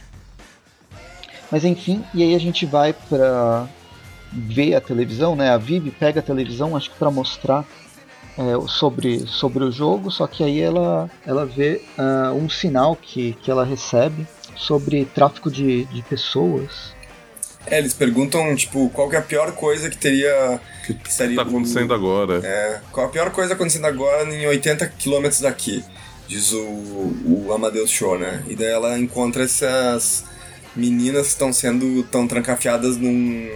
Mas 1.50 1.64
enfim, 1.64 2.04
e 2.14 2.22
aí 2.24 2.36
a 2.36 2.40
gente 2.40 2.66
vai 2.66 2.94
pra 2.94 3.68
ver 4.32 4.76
a 4.76 4.82
televisão, 4.82 5.36
né? 5.36 5.50
A 5.50 5.58
Vivi 5.58 5.92
pega 5.92 6.20
a 6.20 6.24
televisão, 6.24 6.76
acho 6.76 6.92
que 6.92 6.98
pra 6.98 7.10
mostrar 7.10 7.66
é, 8.38 8.68
sobre, 8.68 9.20
sobre 9.26 9.64
o 9.64 9.72
jogo, 9.72 10.12
só 10.12 10.28
que 10.28 10.44
aí 10.44 10.60
ela, 10.60 11.10
ela 11.26 11.46
vê 11.46 11.82
ah, 11.98 12.34
um 12.36 12.50
sinal 12.50 12.96
que, 12.96 13.34
que 13.42 13.50
ela 13.50 13.64
recebe 13.64 14.28
sobre 14.58 15.06
tráfico 15.06 15.50
de, 15.52 15.86
de 15.86 16.02
pessoas. 16.04 16.96
É, 17.66 17.80
eles 17.80 17.94
perguntam, 17.94 18.56
tipo, 18.56 18.90
qual 18.92 19.10
que 19.10 19.16
é 19.16 19.20
a 19.20 19.22
pior 19.22 19.52
coisa 19.52 19.90
que 19.90 19.98
teria. 19.98 20.60
Que, 20.86 20.94
que 20.94 21.14
seria 21.14 21.36
tá 21.36 21.42
acontecendo 21.42 21.92
o- 21.92 21.94
agora? 21.94 22.40
É, 22.46 22.80
qual 22.92 23.08
a 23.08 23.10
pior 23.10 23.30
coisa 23.32 23.54
acontecendo 23.54 23.86
agora 23.86 24.24
em 24.34 24.48
80 24.48 24.88
quilômetros 24.88 25.42
daqui? 25.42 25.84
Diz 26.28 26.52
o, 26.54 26.60
o 26.60 27.52
Amadeus 27.54 27.90
Show, 27.90 28.18
né? 28.18 28.44
E 28.48 28.56
daí 28.56 28.68
ela 28.70 28.98
encontra 28.98 29.44
essas 29.44 30.24
meninas 30.76 31.24
que 31.28 31.34
estão 31.34 31.52
sendo. 31.52 32.00
estão 32.02 32.26
trancafiadas 32.28 32.96
num. 32.98 33.50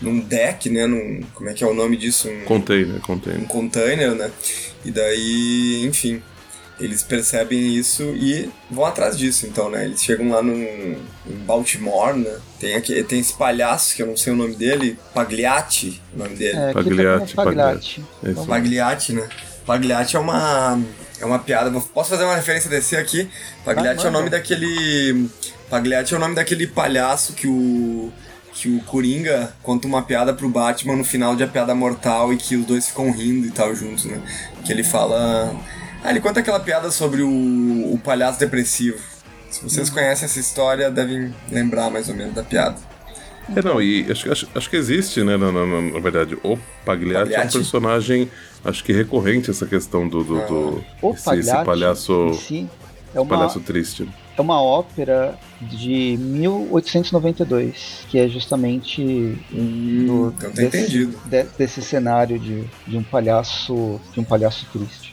num 0.00 0.20
deck, 0.20 0.70
né? 0.70 0.86
Num, 0.86 1.22
como 1.34 1.48
é 1.50 1.54
que 1.54 1.64
é 1.64 1.66
o 1.66 1.74
nome 1.74 1.96
disso? 1.96 2.28
Um, 2.28 2.44
Container, 2.44 2.96
um 2.96 3.00
container. 3.00 3.46
container, 3.48 4.14
né? 4.14 4.30
E 4.84 4.90
daí, 4.92 5.84
enfim, 5.86 6.22
eles 6.82 7.02
percebem 7.02 7.76
isso 7.76 8.02
e 8.16 8.50
vão 8.70 8.84
atrás 8.84 9.16
disso, 9.16 9.46
então, 9.46 9.70
né? 9.70 9.84
Eles 9.84 10.02
chegam 10.02 10.30
lá 10.30 10.42
num, 10.42 10.54
em 10.54 11.34
Baltimore, 11.46 12.16
né? 12.16 12.38
Tem, 12.58 12.74
aqui, 12.74 13.02
tem 13.04 13.20
esse 13.20 13.32
palhaço, 13.34 13.94
que 13.94 14.02
eu 14.02 14.06
não 14.06 14.16
sei 14.16 14.32
o 14.32 14.36
nome 14.36 14.56
dele, 14.56 14.98
Pagliatti, 15.14 16.02
o 16.14 16.18
nome 16.18 16.34
dele. 16.34 16.58
É, 16.58 16.70
aqui 16.70 16.74
tá 16.74 16.82
Pagliatti, 16.82 17.34
como 17.34 17.46
Pagliatti. 17.48 18.04
É 18.24 18.30
isso. 18.30 18.46
Pagliatti, 18.46 19.12
né? 19.12 19.28
Pagliatti 19.64 20.16
é 20.16 20.18
uma, 20.18 20.80
é 21.20 21.24
uma 21.24 21.38
piada. 21.38 21.70
Posso 21.94 22.10
fazer 22.10 22.24
uma 22.24 22.34
referência 22.34 22.68
desse 22.68 22.96
aqui? 22.96 23.30
Pagliatti 23.64 24.02
Ah, 24.02 24.06
é 24.06 24.10
o 24.10 24.12
nome 24.12 24.28
daquele. 24.28 25.28
Pagliatti 25.70 26.14
é 26.14 26.16
o 26.16 26.20
nome 26.20 26.34
daquele 26.34 26.66
palhaço 26.66 27.32
que 27.34 27.46
o. 27.46 28.12
Que 28.54 28.68
o 28.68 28.80
Coringa 28.82 29.54
conta 29.62 29.86
uma 29.86 30.02
piada 30.02 30.34
pro 30.34 30.46
Batman 30.46 30.94
no 30.94 31.04
final 31.04 31.34
de 31.34 31.42
A 31.42 31.48
Piada 31.48 31.74
Mortal 31.74 32.34
e 32.34 32.36
que 32.36 32.54
os 32.54 32.66
dois 32.66 32.86
ficam 32.86 33.10
rindo 33.10 33.46
e 33.46 33.50
tal 33.50 33.74
juntos, 33.74 34.04
né? 34.04 34.20
Que 34.62 34.72
ele 34.72 34.84
fala. 34.84 35.56
Ah, 36.04 36.10
ele 36.10 36.20
conta 36.20 36.40
aquela 36.40 36.58
piada 36.60 36.90
sobre 36.90 37.22
o, 37.22 37.28
o 37.28 37.98
palhaço 38.02 38.38
depressivo. 38.38 38.98
Se 39.50 39.62
vocês 39.62 39.88
Uhum. 39.88 39.94
conhecem 39.94 40.24
essa 40.24 40.40
história, 40.40 40.90
devem 40.90 41.32
lembrar 41.50 41.90
mais 41.90 42.08
ou 42.08 42.14
menos 42.14 42.34
da 42.34 42.42
piada. 42.42 42.76
É, 43.54 43.60
não, 43.62 43.82
e 43.82 44.10
acho, 44.10 44.30
acho, 44.32 44.48
acho 44.54 44.70
que 44.70 44.76
existe, 44.76 45.22
né, 45.22 45.36
na, 45.36 45.50
na, 45.52 45.66
na- 45.66 45.80
na 45.92 46.00
verdade. 46.00 46.36
O 46.44 46.56
Pagliatti, 46.84 47.34
é 47.34 47.40
um 47.44 47.48
personagem, 47.48 48.30
acho 48.64 48.82
que 48.84 48.92
recorrente 48.92 49.50
essa 49.50 49.66
questão 49.66 50.08
do. 50.08 50.22
do, 50.24 50.46
do- 50.46 50.84
O 51.02 51.12
esse, 51.12 51.34
esse 51.38 51.64
palhaço, 51.64 52.34
si 52.34 52.68
é 53.14 53.20
uma, 53.20 53.36
palhaço 53.36 53.60
triste. 53.60 54.08
é 54.38 54.40
uma 54.40 54.62
ópera 54.62 55.38
de 55.60 56.16
1892, 56.20 58.06
que 58.08 58.18
é 58.18 58.28
justamente 58.28 59.04
do, 59.50 60.32
então 60.38 60.50
tá 60.50 60.62
entendido. 60.62 61.18
de- 61.26 61.44
desse 61.58 61.82
cenário 61.82 62.38
de, 62.38 62.64
de 62.86 62.96
um 62.96 63.02
palhaço 63.02 64.00
de 64.14 64.20
um 64.20 64.24
palhaço 64.24 64.66
triste. 64.72 65.11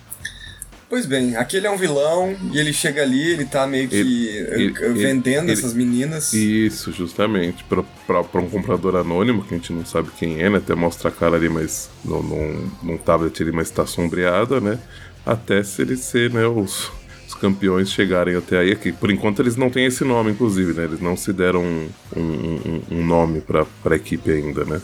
Pois 0.90 1.06
bem, 1.06 1.36
aqui 1.36 1.58
ele 1.58 1.68
é 1.68 1.72
um 1.72 1.78
vilão 1.78 2.36
e 2.52 2.58
ele 2.58 2.74
chega 2.74 3.04
ali, 3.04 3.34
ele 3.34 3.46
tá 3.46 3.68
meio 3.68 3.88
que 3.88 3.96
ele, 3.96 4.28
ele, 4.28 4.72
vendendo 4.94 5.46
ele, 5.46 5.52
essas 5.52 5.72
meninas. 5.72 6.34
Isso, 6.34 6.92
justamente. 6.92 7.64
Pra, 7.64 7.84
pra, 8.08 8.24
pra, 8.24 8.42
um 8.42 8.50
comprador 8.50 8.96
anônimo, 8.96 9.44
que 9.44 9.54
a 9.54 9.58
gente 9.58 9.72
não 9.72 9.86
sabe 9.86 10.10
quem 10.18 10.42
é, 10.42 10.50
né? 10.50 10.58
Até 10.58 10.74
mostra 10.74 11.10
a 11.10 11.12
cara 11.12 11.36
ali, 11.36 11.48
mas 11.48 11.92
no, 12.04 12.24
num, 12.24 12.72
num 12.82 12.98
tablet 12.98 13.40
ali, 13.44 13.52
mas 13.52 13.70
tá 13.70 13.86
sombreada, 13.86 14.60
né? 14.60 14.80
Até 15.24 15.62
se 15.62 15.84
ele 15.84 15.96
ser, 15.96 16.32
né, 16.34 16.48
os, 16.48 16.92
os 17.28 17.36
campeões 17.36 17.92
chegarem 17.92 18.36
até 18.36 18.58
aí. 18.58 18.72
Aqui. 18.72 18.92
Por 18.92 19.12
enquanto 19.12 19.44
eles 19.44 19.56
não 19.56 19.70
têm 19.70 19.86
esse 19.86 20.04
nome, 20.04 20.32
inclusive, 20.32 20.74
né? 20.74 20.86
Eles 20.86 21.00
não 21.00 21.16
se 21.16 21.32
deram 21.32 21.64
um, 21.64 21.90
um, 22.18 22.22
um, 22.22 22.82
um 22.98 23.06
nome 23.06 23.42
pra, 23.42 23.64
pra 23.84 23.96
equipe 23.96 24.32
ainda, 24.32 24.66
né? 24.66 24.82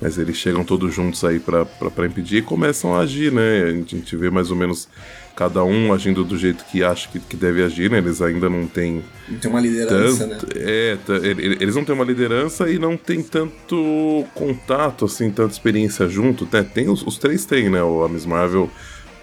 Mas 0.00 0.18
eles 0.18 0.36
chegam 0.36 0.64
todos 0.64 0.92
juntos 0.92 1.24
aí 1.24 1.38
para 1.38 1.66
impedir 2.04 2.38
e 2.38 2.42
começam 2.42 2.94
a 2.94 3.00
agir, 3.00 3.32
né? 3.32 3.62
A 3.62 3.70
gente 3.70 4.16
vê 4.16 4.28
mais 4.28 4.50
ou 4.50 4.56
menos 4.56 4.88
cada 5.36 5.62
um 5.62 5.92
agindo 5.92 6.24
do 6.24 6.36
jeito 6.38 6.64
que 6.64 6.82
acha 6.82 7.10
que, 7.10 7.20
que 7.20 7.36
deve 7.36 7.62
agir, 7.62 7.90
né? 7.90 7.98
Eles 7.98 8.22
ainda 8.22 8.48
não 8.48 8.66
têm. 8.66 9.04
Não 9.28 9.38
tem 9.38 9.50
uma 9.50 9.60
liderança, 9.60 10.26
tanto, 10.26 10.46
né? 10.46 10.64
É, 10.64 10.98
eles 11.60 11.76
não 11.76 11.84
têm 11.84 11.94
uma 11.94 12.04
liderança 12.04 12.70
e 12.70 12.78
não 12.78 12.96
tem 12.96 13.22
tanto 13.22 14.24
contato, 14.34 15.04
assim, 15.04 15.30
tanta 15.30 15.52
experiência 15.52 16.08
junto. 16.08 16.48
Né? 16.50 16.62
Tem, 16.62 16.88
os, 16.88 17.06
os 17.06 17.18
três 17.18 17.44
têm, 17.44 17.68
né? 17.68 17.82
O 17.82 18.08
Miss 18.08 18.24
Marvel, 18.24 18.70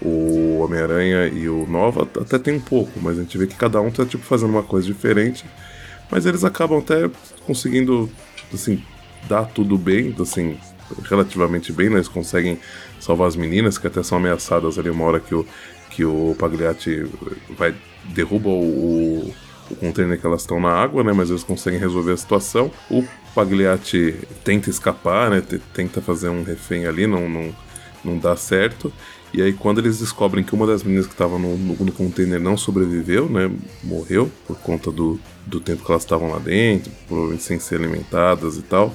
o 0.00 0.60
Homem-Aranha 0.60 1.26
e 1.26 1.48
o 1.48 1.66
Nova 1.66 2.08
até 2.20 2.38
tem 2.38 2.54
um 2.54 2.60
pouco, 2.60 2.92
mas 3.02 3.18
a 3.18 3.22
gente 3.22 3.36
vê 3.36 3.48
que 3.48 3.56
cada 3.56 3.80
um 3.80 3.90
tá 3.90 4.06
tipo 4.06 4.24
fazendo 4.24 4.50
uma 4.50 4.62
coisa 4.62 4.86
diferente. 4.86 5.44
Mas 6.08 6.26
eles 6.26 6.44
acabam 6.44 6.78
até 6.78 7.10
conseguindo, 7.44 8.08
assim, 8.52 8.80
dá 9.28 9.44
tudo 9.44 9.76
bem, 9.76 10.14
assim, 10.20 10.56
relativamente 11.08 11.72
bem, 11.72 11.88
né? 11.88 11.96
Eles 11.96 12.08
conseguem 12.08 12.58
salvar 13.00 13.28
as 13.28 13.36
meninas, 13.36 13.78
que 13.78 13.86
até 13.86 14.02
são 14.02 14.18
ameaçadas 14.18 14.78
ali 14.78 14.90
uma 14.90 15.04
hora 15.04 15.20
que 15.20 15.34
o, 15.34 15.46
que 15.94 16.04
o 16.04 16.34
Pagliatti 16.38 17.06
vai 17.56 17.74
derruba 18.12 18.48
o, 18.48 19.32
o 19.70 19.76
container 19.76 20.20
que 20.20 20.26
elas 20.26 20.42
estão 20.42 20.60
na 20.60 20.70
água, 20.70 21.04
né? 21.04 21.12
Mas 21.12 21.30
eles 21.30 21.44
conseguem 21.44 21.78
resolver 21.78 22.12
a 22.12 22.16
situação. 22.16 22.70
O 22.90 23.04
Pagliatti 23.34 24.16
tenta 24.42 24.68
escapar, 24.68 25.30
né? 25.30 25.42
Tenta 25.72 26.00
fazer 26.00 26.28
um 26.28 26.42
refém 26.42 26.86
ali, 26.86 27.06
não, 27.06 27.28
não, 27.28 27.54
não 28.04 28.18
dá 28.18 28.36
certo. 28.36 28.92
E 29.32 29.40
aí 29.40 29.52
quando 29.52 29.78
eles 29.78 29.98
descobrem 29.98 30.44
que 30.44 30.54
uma 30.54 30.66
das 30.66 30.82
meninas 30.82 31.06
que 31.06 31.12
estava 31.12 31.38
no, 31.38 31.56
no, 31.56 31.74
no, 31.74 31.92
container 31.92 32.40
não 32.40 32.56
sobreviveu, 32.56 33.28
né? 33.28 33.50
Morreu 33.82 34.30
por 34.46 34.56
conta 34.58 34.90
do, 34.90 35.18
do 35.46 35.60
tempo 35.60 35.84
que 35.84 35.90
elas 35.90 36.02
estavam 36.02 36.30
lá 36.30 36.38
dentro, 36.38 36.90
provavelmente 37.06 37.42
sem 37.44 37.58
ser 37.58 37.76
alimentadas 37.76 38.56
e 38.56 38.62
tal. 38.62 38.94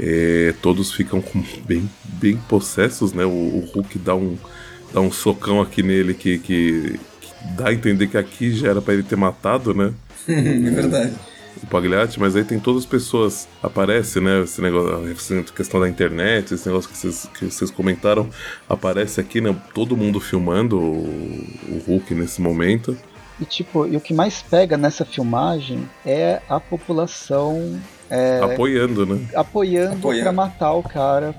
É, 0.00 0.54
todos 0.62 0.92
ficam 0.92 1.20
com, 1.20 1.42
bem, 1.66 1.88
bem 2.04 2.36
possessos, 2.48 3.12
né? 3.12 3.24
O, 3.24 3.30
o, 3.30 3.70
Hulk 3.72 3.98
dá 3.98 4.14
um, 4.14 4.36
dá 4.92 5.00
um 5.00 5.10
socão 5.10 5.60
aqui 5.60 5.82
nele 5.82 6.14
que, 6.14 6.38
que, 6.38 6.98
que 7.20 7.32
dá 7.56 7.68
a 7.68 7.72
entender 7.72 8.06
que 8.06 8.16
aqui 8.16 8.52
já 8.52 8.68
era 8.68 8.82
para 8.82 8.94
ele 8.94 9.02
ter 9.02 9.16
matado, 9.16 9.74
né? 9.74 9.92
é 10.28 10.70
verdade. 10.70 11.12
O 11.62 11.66
Pagliatti, 11.66 12.20
mas 12.20 12.36
aí 12.36 12.44
tem 12.44 12.60
todas 12.60 12.82
as 12.82 12.86
pessoas. 12.86 13.48
Aparece, 13.60 14.20
né? 14.20 14.42
Esse 14.42 14.60
negócio, 14.60 15.10
a 15.10 15.52
questão 15.52 15.80
da 15.80 15.88
internet, 15.88 16.54
esse 16.54 16.68
negócio 16.68 16.88
que 16.88 16.96
vocês, 16.96 17.28
que 17.36 17.46
vocês 17.46 17.70
comentaram. 17.70 18.28
Aparece 18.68 19.20
aqui, 19.20 19.40
né? 19.40 19.54
Todo 19.74 19.96
mundo 19.96 20.20
filmando 20.20 20.78
o, 20.78 21.44
o 21.68 21.82
Hulk 21.86 22.14
nesse 22.14 22.40
momento. 22.40 22.96
E 23.40 23.44
tipo, 23.44 23.86
e 23.86 23.96
o 23.96 24.00
que 24.00 24.14
mais 24.14 24.42
pega 24.42 24.76
nessa 24.76 25.04
filmagem 25.04 25.88
é 26.04 26.40
a 26.48 26.60
população 26.60 27.80
é, 28.10 28.40
apoiando, 28.42 29.06
né? 29.06 29.20
Apoiando, 29.34 29.96
apoiando. 29.96 30.22
pra 30.22 30.32
matar 30.32 30.72
o 30.72 30.82
cara. 30.82 31.34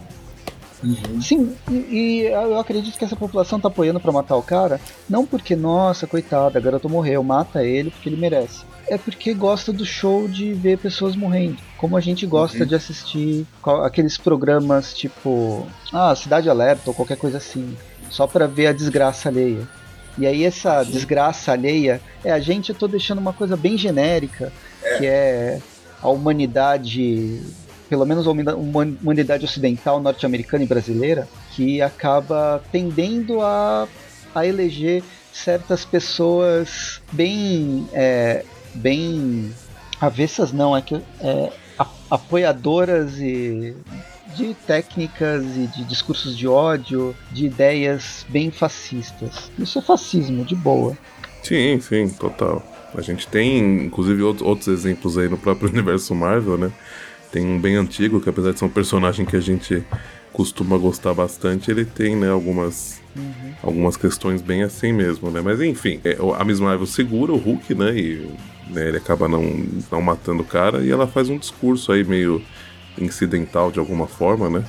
Uhum. 0.84 1.22
Sim, 1.22 1.56
e, 1.70 1.74
e, 1.74 2.22
eu 2.28 2.58
acredito 2.60 2.98
que 2.98 3.04
essa 3.04 3.16
população 3.16 3.60
tá 3.60 3.68
apoiando 3.68 4.00
para 4.00 4.12
matar 4.12 4.38
o 4.38 4.42
cara, 4.42 4.80
não 5.10 5.26
porque, 5.26 5.56
nossa, 5.56 6.08
coitado, 6.08 6.58
a 6.58 6.62
garota 6.62 6.88
morreu, 6.88 7.22
mata 7.22 7.64
ele 7.64 7.92
porque 7.92 8.08
ele 8.08 8.16
merece. 8.16 8.64
É 8.88 8.98
porque 8.98 9.34
gosta 9.34 9.72
do 9.72 9.86
show 9.86 10.28
de 10.28 10.54
ver 10.54 10.78
pessoas 10.78 11.16
morrendo. 11.16 11.58
Como 11.78 11.96
a 11.96 12.02
gente 12.02 12.26
gosta 12.26 12.60
uhum. 12.60 12.66
de 12.66 12.76
assistir 12.76 13.46
aqueles 13.84 14.18
programas 14.18 14.94
tipo, 14.94 15.68
ah, 15.94 16.16
Cidade 16.16 16.50
Alerta 16.50 16.90
ou 16.90 16.94
qualquer 16.94 17.18
coisa 17.18 17.38
assim, 17.38 17.78
só 18.10 18.26
para 18.26 18.48
ver 18.48 18.68
a 18.68 18.74
desgraça 18.74 19.30
alheia. 19.30 19.68
E 20.18 20.26
aí 20.26 20.44
essa 20.44 20.84
desgraça 20.84 21.52
alheia 21.52 22.02
é 22.24 22.32
a 22.32 22.40
gente, 22.40 22.70
eu 22.70 22.76
tô 22.76 22.88
deixando 22.88 23.20
uma 23.20 23.32
coisa 23.32 23.56
bem 23.56 23.78
genérica, 23.78 24.52
é. 24.84 24.98
que 24.98 25.06
é 25.06 25.60
a 26.02 26.10
humanidade, 26.10 27.42
pelo 27.89 28.06
menos 28.06 28.28
a 28.28 28.32
humanidade 28.32 29.43
ocidental, 29.43 29.99
norte-americana 29.99 30.63
e 30.63 30.67
brasileira, 30.67 31.28
que 31.52 31.82
acaba 31.82 32.63
tendendo 32.71 33.41
a, 33.41 33.88
a 34.34 34.45
eleger 34.45 35.04
certas 35.34 35.84
pessoas 35.84 37.02
bem, 37.12 37.88
é, 37.91 38.45
bem 38.75 39.52
avessas, 39.99 40.54
não, 40.54 40.78
é 40.78 40.82
que 40.82 40.95
é, 41.19 41.52
apoiadoras 42.10 43.19
e 43.19 43.75
de 44.36 44.54
técnicas 44.54 45.43
e 45.43 45.67
de 45.67 45.84
discursos 45.84 46.38
de 46.38 46.47
ódio, 46.47 47.15
de 47.32 47.47
ideias 47.47 48.25
bem 48.30 48.52
fascistas. 48.52 49.52
Isso 49.58 49.80
é 49.80 49.82
fascismo, 49.82 50.45
de 50.45 50.56
boa. 50.56 50.95
Sim, 51.43 51.80
sim, 51.82 52.10
total. 52.10 52.63
A 52.93 53.02
gente 53.02 53.28
tem, 53.28 53.86
inclusive, 53.86 54.21
outros 54.21 54.67
exemplos 54.67 55.17
aí 55.17 55.28
no 55.28 55.38
próprio 55.38 55.69
universo 55.73 56.13
Marvel, 56.13 56.58
né? 56.58 56.71
Tem 57.32 57.46
um 57.46 57.60
bem 57.60 57.76
antigo, 57.76 58.20
que 58.20 58.30
apesar 58.30 58.52
de 58.54 58.60
ser 58.60 58.65
um 58.65 58.70
personagem 58.70 59.26
que 59.26 59.36
a 59.36 59.39
gente 59.39 59.84
costuma 60.34 60.78
gostar 60.78 61.13
bastante, 61.13 61.70
ele 61.70 61.86
tem, 61.86 62.15
né, 62.15 62.30
algumas, 62.30 63.02
uhum. 63.15 63.54
algumas 63.62 63.98
questões 63.98 64.42
bem 64.42 64.63
assim 64.63 64.94
mesmo, 64.94 65.30
né? 65.30 65.42
Mas 65.42 65.62
enfim, 65.62 66.00
é, 66.04 66.18
a 66.38 66.44
Miss 66.44 66.60
Marvel 66.60 66.86
segura 66.86 67.32
o 67.32 67.38
Hulk, 67.38 67.76
né? 67.76 67.98
E 67.98 68.32
né, 68.70 68.88
ele 68.88 68.98
acaba 68.98 69.28
não, 69.28 69.44
não 69.92 70.02
matando 70.02 70.44
o 70.44 70.46
cara 70.46 70.80
e 70.84 70.92
ela 70.92 71.08
faz 71.08 71.30
um 71.30 71.38
discurso 71.38 71.92
aí 71.92 72.04
meio 72.04 72.42
incidental 72.98 73.72
de 73.72 73.80
alguma 73.80 74.08
forma, 74.08 74.50
né? 74.50 74.63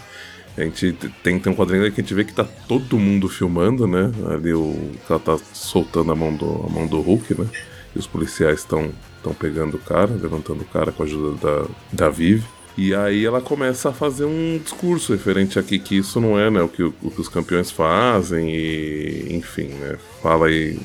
A 0.56 0.62
gente 0.62 0.92
tem, 1.22 1.38
tem 1.38 1.52
um 1.52 1.56
quadrinho 1.56 1.90
que 1.92 2.00
a 2.00 2.04
gente 2.04 2.14
vê 2.14 2.24
que 2.24 2.34
tá 2.34 2.44
todo 2.44 2.98
mundo 2.98 3.28
filmando, 3.28 3.86
né? 3.86 4.10
Ali 4.34 4.52
o. 4.52 4.92
Ela 5.08 5.18
tá 5.18 5.38
soltando 5.52 6.10
a 6.12 6.16
mão 6.16 6.34
do, 6.34 6.66
a 6.66 6.70
mão 6.70 6.86
do 6.86 7.00
Hulk, 7.00 7.40
né? 7.40 7.46
E 7.94 7.98
os 7.98 8.06
policiais 8.06 8.60
estão 8.60 8.90
estão 9.20 9.34
pegando 9.34 9.76
o 9.76 9.80
cara, 9.80 10.10
levantando 10.10 10.62
o 10.62 10.66
cara 10.66 10.90
com 10.90 11.02
a 11.02 11.06
ajuda 11.06 11.36
da, 11.40 11.66
da 11.92 12.10
Viv. 12.10 12.42
E 12.76 12.94
aí 12.94 13.24
ela 13.24 13.40
começa 13.40 13.90
a 13.90 13.92
fazer 13.92 14.24
um 14.24 14.58
discurso 14.62 15.12
referente 15.12 15.58
aqui 15.58 15.78
que 15.78 15.96
isso 15.96 16.20
não 16.20 16.38
é 16.38 16.50
né, 16.50 16.62
o, 16.62 16.68
que, 16.68 16.82
o 16.82 16.92
que 16.92 17.20
os 17.20 17.28
campeões 17.28 17.70
fazem 17.70 18.48
e 18.48 19.36
enfim, 19.36 19.68
né? 19.68 19.98
Fala 20.22 20.46
aí 20.46 20.78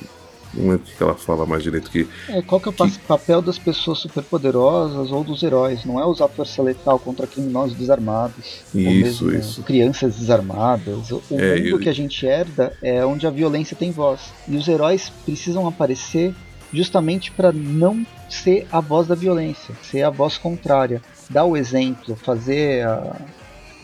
não 0.56 0.69
lembro 0.69 0.86
o 0.88 0.98
que 0.98 1.04
ela 1.04 1.15
fala 1.15 1.45
mais 1.45 1.62
direito 1.62 1.91
que. 1.91 2.08
É, 2.30 2.41
qual 2.41 2.62
que 2.62 2.69
é 2.69 2.71
o 2.71 2.74
que... 2.74 3.00
papel 3.00 3.41
das 3.41 3.60
pessoas 3.60 4.00
superpoderosas 4.00 5.12
ou 5.12 5.24
dos 5.24 5.43
heróis? 5.43 5.84
Não 5.84 6.00
é 6.00 6.06
usar 6.06 6.30
força 6.30 6.62
letal 6.63 6.98
contra 6.98 7.28
criminosos 7.28 7.76
desarmados. 7.76 8.62
Isso, 8.74 9.26
mesmo, 9.26 9.32
isso. 9.34 9.63
Crianças 9.63 10.15
desarmadas. 10.15 11.12
O 11.12 11.21
é, 11.32 11.58
mundo 11.58 11.67
eu... 11.67 11.80
que 11.80 11.89
a 11.89 11.93
gente 11.93 12.26
herda 12.26 12.74
é 12.82 13.06
onde 13.06 13.28
a 13.28 13.30
violência 13.30 13.76
tem 13.76 13.91
voz. 13.91 14.21
E 14.48 14.56
os 14.56 14.67
heróis 14.67 15.12
precisam 15.26 15.67
aparecer 15.67 16.34
justamente 16.76 17.32
para 17.32 17.52
não 17.52 18.06
ser 18.30 18.68
a 18.72 18.80
voz 18.80 19.08
da 19.08 19.16
violência, 19.16 19.76
ser 19.84 20.04
a 20.04 20.10
voz 20.10 20.38
contrária. 20.38 21.02
Dar 21.30 21.46
o 21.46 21.58
exemplo, 21.58 22.16
fazer. 22.16 22.86
A... 22.86 23.16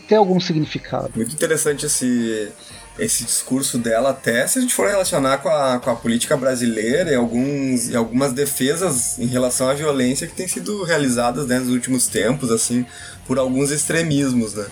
ter 0.08 0.16
algum 0.16 0.38
significado. 0.38 1.10
Muito 1.14 1.34
interessante 1.34 1.86
esse 1.86 2.52
esse 2.98 3.24
discurso 3.24 3.78
dela, 3.78 4.10
até 4.10 4.46
se 4.46 4.58
a 4.58 4.62
gente 4.62 4.74
for 4.74 4.88
relacionar 4.88 5.38
com 5.38 5.48
a, 5.48 5.78
com 5.78 5.90
a 5.90 5.96
política 5.96 6.36
brasileira 6.36 7.10
e, 7.10 7.14
alguns, 7.14 7.88
e 7.88 7.96
algumas 7.96 8.32
defesas 8.32 9.18
em 9.18 9.26
relação 9.26 9.68
à 9.68 9.74
violência 9.74 10.26
que 10.26 10.34
têm 10.34 10.46
sido 10.46 10.84
realizadas 10.84 11.46
né, 11.46 11.58
nos 11.58 11.68
últimos 11.68 12.06
tempos, 12.06 12.50
assim, 12.50 12.84
por 13.26 13.38
alguns 13.38 13.70
extremismos, 13.70 14.54
né? 14.54 14.66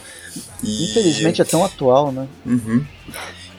E... 0.63 0.91
Infelizmente 0.91 1.41
é 1.41 1.45
tão 1.45 1.65
atual, 1.65 2.13
né? 2.13 2.29
Uhum. 2.45 2.85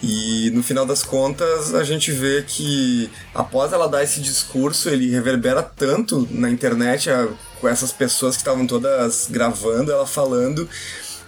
E 0.04 0.50
no 0.52 0.64
final 0.64 0.86
das 0.86 1.04
contas, 1.04 1.76
a 1.76 1.84
gente 1.84 2.12
vê 2.12 2.44
que 2.46 3.10
após 3.36 3.72
ela 3.72 3.88
dar 3.88 4.04
esse 4.04 4.20
discurso, 4.20 4.90
ele 4.90 5.12
reverbera 5.12 5.62
tanto 5.62 6.28
na 6.32 6.50
internet 6.50 7.10
a, 7.10 7.28
com 7.60 7.68
essas 7.68 7.92
pessoas 7.92 8.36
que 8.36 8.42
estavam 8.42 8.66
todas 8.66 9.28
gravando, 9.30 9.92
ela 9.92 10.08
falando 10.08 10.68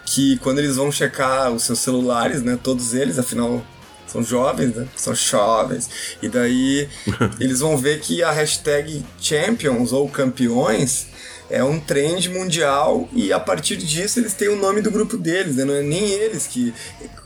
que 0.06 0.38
quando 0.40 0.60
eles 0.60 0.76
vão 0.76 0.92
checar 0.92 1.52
os 1.52 1.64
seus 1.64 1.80
celulares, 1.80 2.42
né, 2.42 2.58
todos 2.62 2.94
eles, 2.94 3.20
afinal 3.20 3.64
são 4.08 4.22
jovens, 4.22 4.76
né? 4.76 4.88
São 4.96 5.16
jovens. 5.16 5.90
E 6.22 6.30
daí 6.30 6.88
eles 7.40 7.62
vão 7.62 7.76
ver 7.76 8.00
que 8.00 8.22
a 8.22 8.32
hashtag 8.32 9.04
Champions 9.20 9.92
ou 9.92 10.08
Campeões 10.08 11.08
é 11.50 11.64
um 11.64 11.80
trend 11.80 12.30
mundial 12.30 13.10
e 13.12 13.34
a 13.34 13.40
partir 13.40 13.78
disso 13.78 14.20
eles 14.20 14.34
têm 14.34 14.50
o 14.50 14.56
nome 14.56 14.82
do 14.82 14.92
grupo 14.92 15.18
deles, 15.18 15.56
né? 15.56 15.66
Não 15.66 15.74
é 15.74 15.82
nem 15.82 16.12
eles 16.12 16.46
que, 16.46 16.74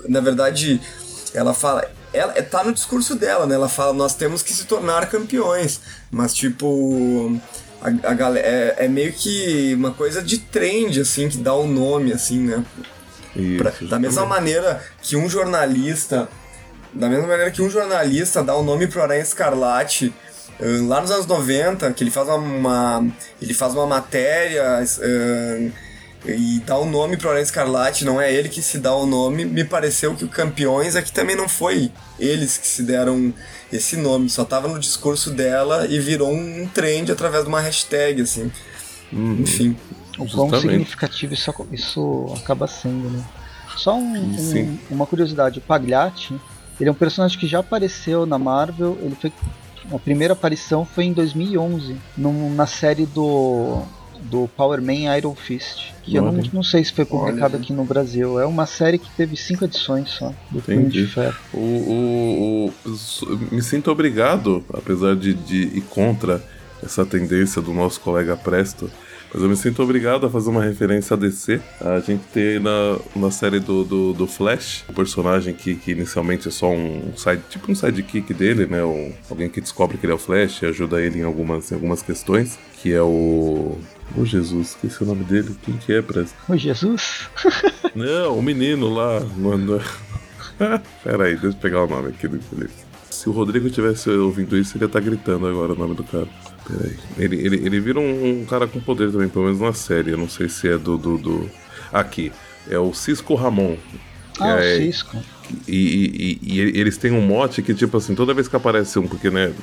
na 0.07 0.21
verdade, 0.21 0.79
ela 1.37 1.53
fala, 1.53 1.87
ela 2.11 2.33
tá 2.41 2.63
no 2.63 2.73
discurso 2.73 3.13
dela, 3.13 3.45
né? 3.45 3.53
Ela 3.53 3.69
fala, 3.69 3.93
nós 3.93 4.15
temos 4.15 4.41
que 4.41 4.51
se 4.51 4.65
tornar 4.65 5.07
campeões, 5.07 5.79
mas 6.09 6.33
tipo 6.33 7.39
a, 7.79 7.87
a 8.09 8.13
galera, 8.15 8.47
é, 8.47 8.75
é, 8.85 8.87
meio 8.87 9.13
que 9.13 9.75
uma 9.75 9.91
coisa 9.91 10.21
de 10.21 10.39
trend, 10.39 10.99
assim, 10.99 11.29
que 11.29 11.37
dá 11.37 11.53
o 11.53 11.63
um 11.63 11.67
nome, 11.67 12.11
assim, 12.11 12.39
né? 12.39 12.65
Isso, 13.35 13.57
pra, 13.57 13.71
da 13.87 13.99
mesma 13.99 14.25
maneira 14.25 14.83
que 14.99 15.15
um 15.15 15.29
jornalista 15.29 16.27
da 16.91 17.07
mesma 17.07 17.27
maneira 17.27 17.51
que 17.51 17.61
um 17.61 17.69
jornalista 17.69 18.41
dá 18.41 18.55
o 18.55 18.61
um 18.61 18.63
nome 18.63 18.87
pro 18.87 19.03
Aranha 19.03 19.21
Escarlate 19.21 20.11
uh, 20.59 20.87
lá 20.87 20.99
nos 21.01 21.11
anos 21.11 21.27
90, 21.27 21.93
que 21.93 22.03
ele 22.03 22.09
faz 22.09 22.27
uma, 22.27 22.37
uma 22.37 23.07
ele 23.39 23.53
faz 23.53 23.75
uma 23.75 23.85
matéria 23.85 24.81
uh, 24.81 25.71
e 26.27 26.59
dá 26.59 26.77
o 26.77 26.83
um 26.83 26.89
nome 26.89 27.17
pro 27.17 27.29
Aranha 27.29 27.43
Escarlate, 27.43 28.05
não 28.05 28.21
é 28.21 28.33
ele 28.33 28.49
que 28.49 28.61
se 28.61 28.77
dá 28.77 28.93
o 28.95 29.05
nome. 29.05 29.45
Me 29.45 29.63
pareceu 29.63 30.15
que 30.15 30.25
o 30.25 30.27
Campeões 30.27 30.95
aqui 30.95 31.11
também 31.11 31.35
não 31.35 31.47
foi 31.47 31.91
eles 32.19 32.57
que 32.57 32.67
se 32.67 32.83
deram 32.83 33.33
esse 33.71 33.97
nome, 33.97 34.29
só 34.29 34.45
tava 34.45 34.67
no 34.67 34.79
discurso 34.79 35.31
dela 35.31 35.85
e 35.87 35.99
virou 35.99 36.31
um 36.31 36.67
trend 36.73 37.11
através 37.11 37.43
de 37.43 37.49
uma 37.49 37.59
hashtag, 37.59 38.21
assim. 38.21 38.51
Uhum. 39.11 39.41
Enfim. 39.41 39.77
O 40.17 40.27
quão 40.27 40.49
significativo 40.59 41.33
isso, 41.33 41.53
isso 41.71 42.33
acaba 42.35 42.67
sendo, 42.67 43.09
né? 43.09 43.23
Só 43.75 43.95
um, 43.95 44.15
um, 44.15 44.77
uma 44.89 45.05
curiosidade, 45.05 45.59
o 45.59 45.61
Pagliatti, 45.61 46.33
ele 46.79 46.89
é 46.89 46.91
um 46.91 46.95
personagem 46.95 47.37
que 47.37 47.45
já 47.45 47.59
apareceu 47.59 48.25
na 48.25 48.39
Marvel, 48.39 48.97
ele 49.01 49.15
foi 49.15 49.31
a 49.93 49.99
primeira 49.99 50.33
aparição 50.33 50.83
foi 50.83 51.05
em 51.05 51.13
2011, 51.13 51.95
num, 52.17 52.53
na 52.53 52.67
série 52.67 53.05
do 53.05 53.83
do 54.29 54.47
Power 54.55 54.81
Man 54.81 55.15
Iron 55.17 55.35
Fist, 55.35 55.93
que 56.03 56.17
Olha. 56.17 56.27
eu 56.27 56.31
não, 56.31 56.43
não 56.53 56.63
sei 56.63 56.83
se 56.83 56.93
foi 56.93 57.05
publicado 57.05 57.57
aqui 57.57 57.73
no 57.73 57.83
Brasil. 57.83 58.39
É 58.39 58.45
uma 58.45 58.65
série 58.65 58.97
que 58.97 59.09
teve 59.11 59.35
cinco 59.35 59.65
edições 59.65 60.09
só, 60.09 60.33
do 60.51 60.61
Punho 60.61 60.89
de 60.89 61.05
Ferro. 61.07 61.37
O, 61.53 61.57
o, 61.57 62.73
o, 62.85 62.93
me 63.51 63.61
sinto 63.61 63.91
obrigado, 63.91 64.63
apesar 64.73 65.15
de, 65.15 65.33
de 65.33 65.77
ir 65.77 65.83
contra 65.89 66.43
essa 66.83 67.05
tendência 67.05 67.61
do 67.61 67.73
nosso 67.73 67.99
colega 67.99 68.35
Presto, 68.35 68.89
mas 69.33 69.43
eu 69.43 69.49
me 69.49 69.57
sinto 69.57 69.83
obrigado 69.83 70.25
a 70.25 70.29
fazer 70.29 70.49
uma 70.49 70.63
referência 70.63 71.13
a 71.13 71.17
DC. 71.17 71.59
A 71.81 71.99
gente 71.99 72.23
tem 72.33 72.59
na, 72.59 72.97
na 73.15 73.29
série 73.29 73.59
do, 73.59 73.83
do, 73.83 74.13
do 74.13 74.27
Flash, 74.27 74.85
o 74.87 74.91
um 74.91 74.95
personagem 74.95 75.53
que, 75.53 75.75
que 75.75 75.91
inicialmente 75.91 76.47
é 76.47 76.51
só 76.51 76.71
um 76.71 77.11
side, 77.15 77.41
tipo 77.49 77.69
um 77.71 77.75
sidekick 77.75 78.33
dele, 78.33 78.65
né? 78.65 78.83
Um, 78.83 79.11
alguém 79.29 79.49
que 79.49 79.59
descobre 79.59 79.97
que 79.97 80.05
ele 80.05 80.13
é 80.13 80.15
o 80.15 80.19
Flash 80.19 80.61
e 80.61 80.65
ajuda 80.65 81.01
ele 81.01 81.19
em 81.19 81.23
algumas, 81.23 81.71
em 81.71 81.75
algumas 81.75 82.01
questões, 82.01 82.57
que 82.81 82.93
é 82.93 83.01
o. 83.01 83.77
Ô 84.15 84.25
Jesus, 84.25 84.69
esqueci 84.69 85.03
o 85.03 85.05
nome 85.05 85.23
dele. 85.23 85.55
Quem 85.63 85.77
que 85.77 85.93
é, 85.93 86.01
Presta? 86.01 86.35
O 86.47 86.57
Jesus? 86.57 87.29
Não, 87.95 88.37
o 88.37 88.41
menino 88.41 88.93
lá. 88.93 89.19
Mano. 89.35 89.81
Pera 91.03 91.25
aí, 91.25 91.33
deixa 91.33 91.47
eu 91.47 91.53
pegar 91.53 91.83
o 91.83 91.87
nome 91.87 92.09
aqui 92.09 92.27
do 92.27 92.39
Felipe. 92.39 92.73
Se 93.09 93.29
o 93.29 93.31
Rodrigo 93.31 93.69
tivesse 93.69 94.09
ouvindo 94.09 94.57
isso, 94.57 94.77
ele 94.77 94.83
ia 94.83 94.87
estar 94.87 94.99
tá 94.99 95.05
gritando 95.05 95.47
agora 95.47 95.73
o 95.73 95.75
nome 95.75 95.95
do 95.95 96.03
cara. 96.03 96.27
Peraí. 96.67 96.95
Ele, 97.17 97.35
ele, 97.35 97.55
ele 97.65 97.79
vira 97.79 97.99
um, 97.99 98.41
um, 98.41 98.45
cara 98.45 98.67
com 98.67 98.79
poder 98.79 99.11
também, 99.11 99.29
pelo 99.29 99.45
menos 99.45 99.59
na 99.59 99.73
série. 99.73 100.11
Eu 100.11 100.17
não 100.17 100.29
sei 100.29 100.49
se 100.49 100.67
é 100.67 100.77
do. 100.77 100.97
do, 100.97 101.17
do... 101.17 101.49
Aqui. 101.91 102.31
É 102.69 102.77
o 102.77 102.93
Cisco 102.93 103.35
Ramon. 103.35 103.77
Ah, 104.39 104.59
é... 104.59 104.77
o 104.77 104.77
Cisco. 104.77 105.17
E, 105.67 105.75
e, 105.75 106.39
e, 106.41 106.59
e, 106.59 106.79
eles 106.79 106.97
têm 106.97 107.11
um 107.11 107.21
mote 107.21 107.61
que, 107.61 107.73
tipo 107.73 107.97
assim, 107.97 108.13
toda 108.13 108.33
vez 108.33 108.47
que 108.47 108.55
aparece 108.55 108.99
um, 108.99 109.07
porque, 109.07 109.29
né, 109.29 109.53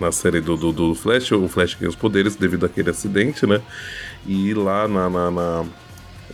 na 0.00 0.10
série 0.12 0.40
do, 0.40 0.56
do, 0.56 0.72
do 0.72 0.94
Flash, 0.94 1.32
o 1.32 1.48
Flash 1.48 1.74
ganha 1.74 1.88
os 1.88 1.96
poderes 1.96 2.36
devido 2.36 2.66
àquele 2.66 2.90
acidente, 2.90 3.46
né? 3.46 3.60
E 4.26 4.52
lá 4.54 4.88
na, 4.88 5.08
na, 5.08 5.30
na, 5.30 5.64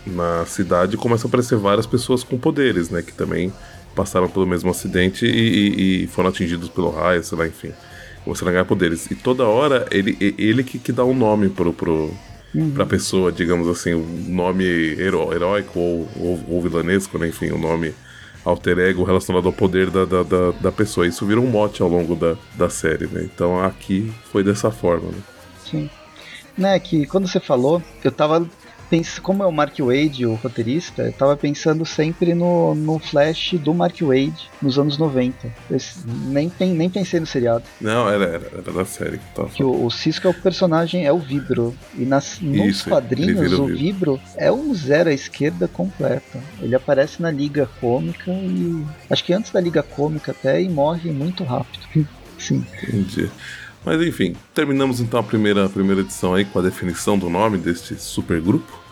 na 0.06 0.46
cidade 0.46 0.96
começam 0.96 1.26
a 1.26 1.28
aparecer 1.28 1.56
várias 1.56 1.86
pessoas 1.86 2.22
com 2.22 2.38
poderes, 2.38 2.90
né? 2.90 3.02
Que 3.02 3.12
também 3.12 3.52
passaram 3.94 4.28
pelo 4.28 4.46
mesmo 4.46 4.70
acidente 4.70 5.26
e, 5.26 5.30
e, 5.30 6.04
e 6.04 6.06
foram 6.06 6.28
atingidos 6.28 6.68
pelo 6.68 6.90
raio, 6.90 7.22
sei 7.22 7.36
lá, 7.36 7.46
enfim. 7.46 7.72
Começaram 8.24 8.50
a 8.50 8.52
ganhar 8.52 8.64
poderes. 8.64 9.10
E 9.10 9.14
toda 9.14 9.44
hora 9.44 9.86
ele, 9.90 10.16
ele 10.38 10.62
que, 10.62 10.78
que 10.78 10.92
dá 10.92 11.04
um 11.04 11.14
nome 11.14 11.48
pro, 11.48 11.72
pro, 11.72 12.14
uhum. 12.54 12.70
pra 12.70 12.86
pessoa, 12.86 13.32
digamos 13.32 13.66
assim, 13.68 13.94
um 13.94 14.34
nome 14.34 14.64
heró 14.64 15.32
heróico 15.32 15.78
ou, 15.78 16.08
ou, 16.16 16.44
ou, 16.48 16.62
vilanesco, 16.62 17.18
né? 17.18 17.28
enfim, 17.28 17.50
um 17.52 17.58
nome 17.58 17.94
alter 18.44 18.78
ego 18.78 19.04
relacionado 19.04 19.46
ao 19.46 19.52
poder 19.52 19.90
da, 19.90 20.04
da, 20.04 20.22
da, 20.22 20.50
da, 20.52 20.72
pessoa. 20.72 21.06
Isso 21.06 21.26
vira 21.26 21.40
um 21.40 21.46
mote 21.46 21.82
ao 21.82 21.88
longo 21.88 22.14
da, 22.14 22.36
da 22.54 22.70
série, 22.70 23.06
né? 23.06 23.22
Então 23.24 23.62
aqui 23.62 24.12
foi 24.32 24.42
dessa 24.42 24.70
forma, 24.70 25.10
né? 25.10 25.18
Sim. 25.64 25.90
Né, 26.56 26.76
que 26.80 27.06
quando 27.06 27.28
você 27.28 27.38
falou, 27.38 27.80
eu 28.02 28.10
tava 28.10 28.44
como 29.22 29.42
é 29.42 29.46
o 29.46 29.52
Mark 29.52 29.78
Wade, 29.78 30.24
o 30.24 30.34
roteirista, 30.34 31.02
eu 31.02 31.12
tava 31.12 31.36
pensando 31.36 31.84
sempre 31.84 32.34
no, 32.34 32.74
no 32.74 32.98
Flash 32.98 33.54
do 33.54 33.74
Mark 33.74 34.00
Wade 34.00 34.48
nos 34.62 34.78
anos 34.78 34.96
90. 34.96 35.52
Eu 35.70 35.78
nem, 36.26 36.50
nem 36.58 36.88
pensei 36.88 37.20
no 37.20 37.26
seriado. 37.26 37.64
Não, 37.80 38.08
era, 38.08 38.24
era, 38.24 38.50
era 38.52 38.72
da 38.72 38.84
série 38.84 39.18
que 39.18 39.34
tava 39.34 39.48
Que 39.50 39.62
o, 39.62 39.84
o, 39.84 39.90
Cisco 39.90 40.26
é 40.26 40.30
o 40.30 40.34
personagem, 40.34 41.06
é 41.06 41.12
o 41.12 41.18
Vibro. 41.18 41.74
E 41.96 42.04
nas, 42.04 42.40
nos 42.40 42.66
Isso, 42.66 42.88
quadrinhos, 42.88 43.52
o 43.52 43.66
Vibro. 43.66 43.76
Vibro 43.76 44.20
é 44.36 44.50
um 44.50 44.74
zero 44.74 45.10
à 45.10 45.12
esquerda 45.12 45.68
completa. 45.68 46.40
Ele 46.60 46.74
aparece 46.74 47.20
na 47.20 47.30
Liga 47.30 47.68
Cômica 47.80 48.30
e. 48.30 48.84
Acho 49.10 49.24
que 49.24 49.32
antes 49.32 49.52
da 49.52 49.60
Liga 49.60 49.82
Cômica 49.82 50.32
até 50.32 50.62
e 50.62 50.68
morre 50.68 51.10
muito 51.10 51.44
rápido. 51.44 51.86
Sim. 52.38 52.64
Entendi. 52.84 53.30
Mas 53.84 54.02
enfim, 54.02 54.34
terminamos 54.54 55.00
então 55.00 55.20
a 55.20 55.22
primeira, 55.22 55.66
a 55.66 55.68
primeira 55.68 56.00
edição 56.00 56.34
aí 56.34 56.44
com 56.44 56.58
a 56.58 56.62
definição 56.62 57.18
do 57.18 57.30
nome 57.30 57.58
deste 57.58 57.94
supergrupo. 57.96 58.88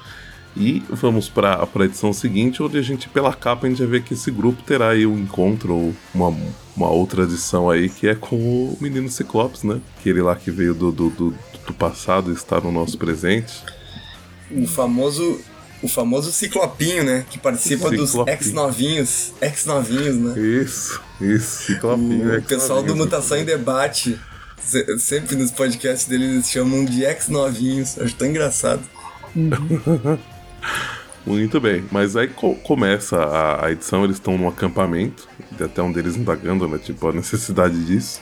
E 0.57 0.83
vamos 0.88 1.29
para 1.29 1.62
a 1.62 1.85
edição 1.85 2.14
seguinte, 2.14 2.62
onde 2.62 2.79
a 2.79 2.83
gente, 2.83 3.11
pela 3.11 3.35
capa, 3.35 3.66
a 3.66 3.68
gente 3.68 3.79
vai 3.81 3.88
ver 3.88 4.03
que 4.03 4.14
esse 4.14 4.31
grupo 4.31 4.62
terá 4.62 4.90
aí 4.90 5.07
um 5.07 5.18
encontro 5.18 5.75
ou 5.75 5.94
uma, 6.14 6.35
uma 6.75 6.88
outra 6.88 7.25
edição 7.25 7.68
aí, 7.68 7.90
que 7.90 8.09
é 8.09 8.14
com 8.14 8.37
o 8.37 8.79
menino 8.81 9.11
Ciclopes, 9.11 9.64
né? 9.64 9.79
Aquele 9.99 10.22
lá 10.22 10.35
que 10.35 10.51
veio 10.51 10.75
do, 10.75 10.90
do, 10.90 11.11
do, 11.11 11.35
do 11.66 11.75
passado 11.75 12.31
e 12.31 12.35
está 12.35 12.59
no 12.59 12.72
nosso 12.72 12.96
presente. 12.96 13.62
O 14.51 14.66
famoso 14.66 15.38
o 15.83 15.88
famoso 15.88 16.33
Ciclopinho, 16.33 17.05
né? 17.05 17.27
Que 17.29 17.38
participa 17.38 17.90
Ciclopinho. 17.90 18.25
dos 18.25 18.27
ex-novinhos. 18.27 19.33
Ex-novinhos, 19.42 20.16
né? 20.16 20.40
Isso, 20.40 21.03
isso, 21.20 21.64
Ciclopinho. 21.64 22.38
O 22.38 22.42
pessoal 22.42 22.83
do 22.83 22.96
Mutação 22.96 23.37
em 23.37 23.44
Debate 23.44 24.18
Sempre 24.99 25.37
nos 25.37 25.51
podcasts 25.51 26.09
deles 26.09 26.31
eles 26.31 26.51
chamam 26.51 26.85
de 26.85 27.05
ex-novinhos. 27.05 27.99
Acho 27.99 28.14
tão 28.14 28.29
engraçado. 28.29 28.83
Uhum. 29.35 30.19
Muito 31.27 31.61
bem, 31.61 31.85
mas 31.90 32.14
aí 32.14 32.29
co 32.29 32.55
começa 32.55 33.16
a, 33.16 33.66
a, 33.66 33.73
edição, 33.73 34.05
eles 34.05 34.16
estão 34.16 34.38
num 34.38 34.49
acampamento, 34.49 35.29
até 35.61 35.83
um 35.83 35.90
deles 35.90 36.16
indagando, 36.16 36.69
né? 36.69 36.79
Tipo, 36.79 37.09
a 37.09 37.12
necessidade 37.12 37.85
disso. 37.85 38.21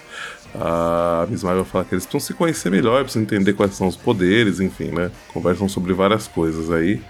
A 0.54 1.26
Miss 1.28 1.42
Marvel 1.42 1.64
fala 1.64 1.84
que 1.84 1.94
eles 1.94 2.06
precisam 2.06 2.28
se 2.28 2.32
conhecer 2.32 2.70
melhor, 2.70 3.02
precisam 3.02 3.22
entender 3.22 3.52
quais 3.52 3.74
são 3.74 3.88
os 3.88 3.96
poderes, 3.96 4.58
enfim, 4.58 4.90
né? 4.90 5.10
Conversam 5.28 5.68
sobre 5.68 5.92
várias 5.92 6.26
coisas 6.26 6.70
aí. 6.70 7.02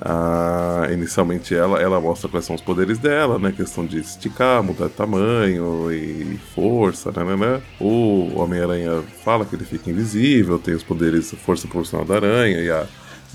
Ah, 0.00 0.88
inicialmente 0.92 1.54
ela, 1.54 1.80
ela 1.80 1.98
mostra 2.00 2.28
quais 2.28 2.44
são 2.44 2.54
os 2.54 2.60
poderes 2.60 2.98
dela, 2.98 3.38
né? 3.38 3.50
Questão 3.50 3.86
de 3.86 3.98
esticar, 3.98 4.62
mudar 4.62 4.88
de 4.88 4.92
tamanho 4.92 5.90
e 5.90 6.38
força, 6.54 7.10
né? 7.12 7.24
né, 7.24 7.36
né. 7.36 7.62
O 7.80 8.38
Homem-Aranha 8.38 9.02
fala 9.24 9.44
que 9.46 9.56
ele 9.56 9.64
fica 9.64 9.90
invisível, 9.90 10.58
tem 10.58 10.74
os 10.74 10.82
poderes, 10.82 11.32
força 11.44 11.66
proporcional 11.66 12.06
da 12.06 12.16
aranha 12.16 12.60
e 12.60 12.70
a, 12.70 12.86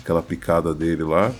aquela 0.01 0.21
picada 0.21 0.73
dele 0.73 1.03
lá. 1.03 1.31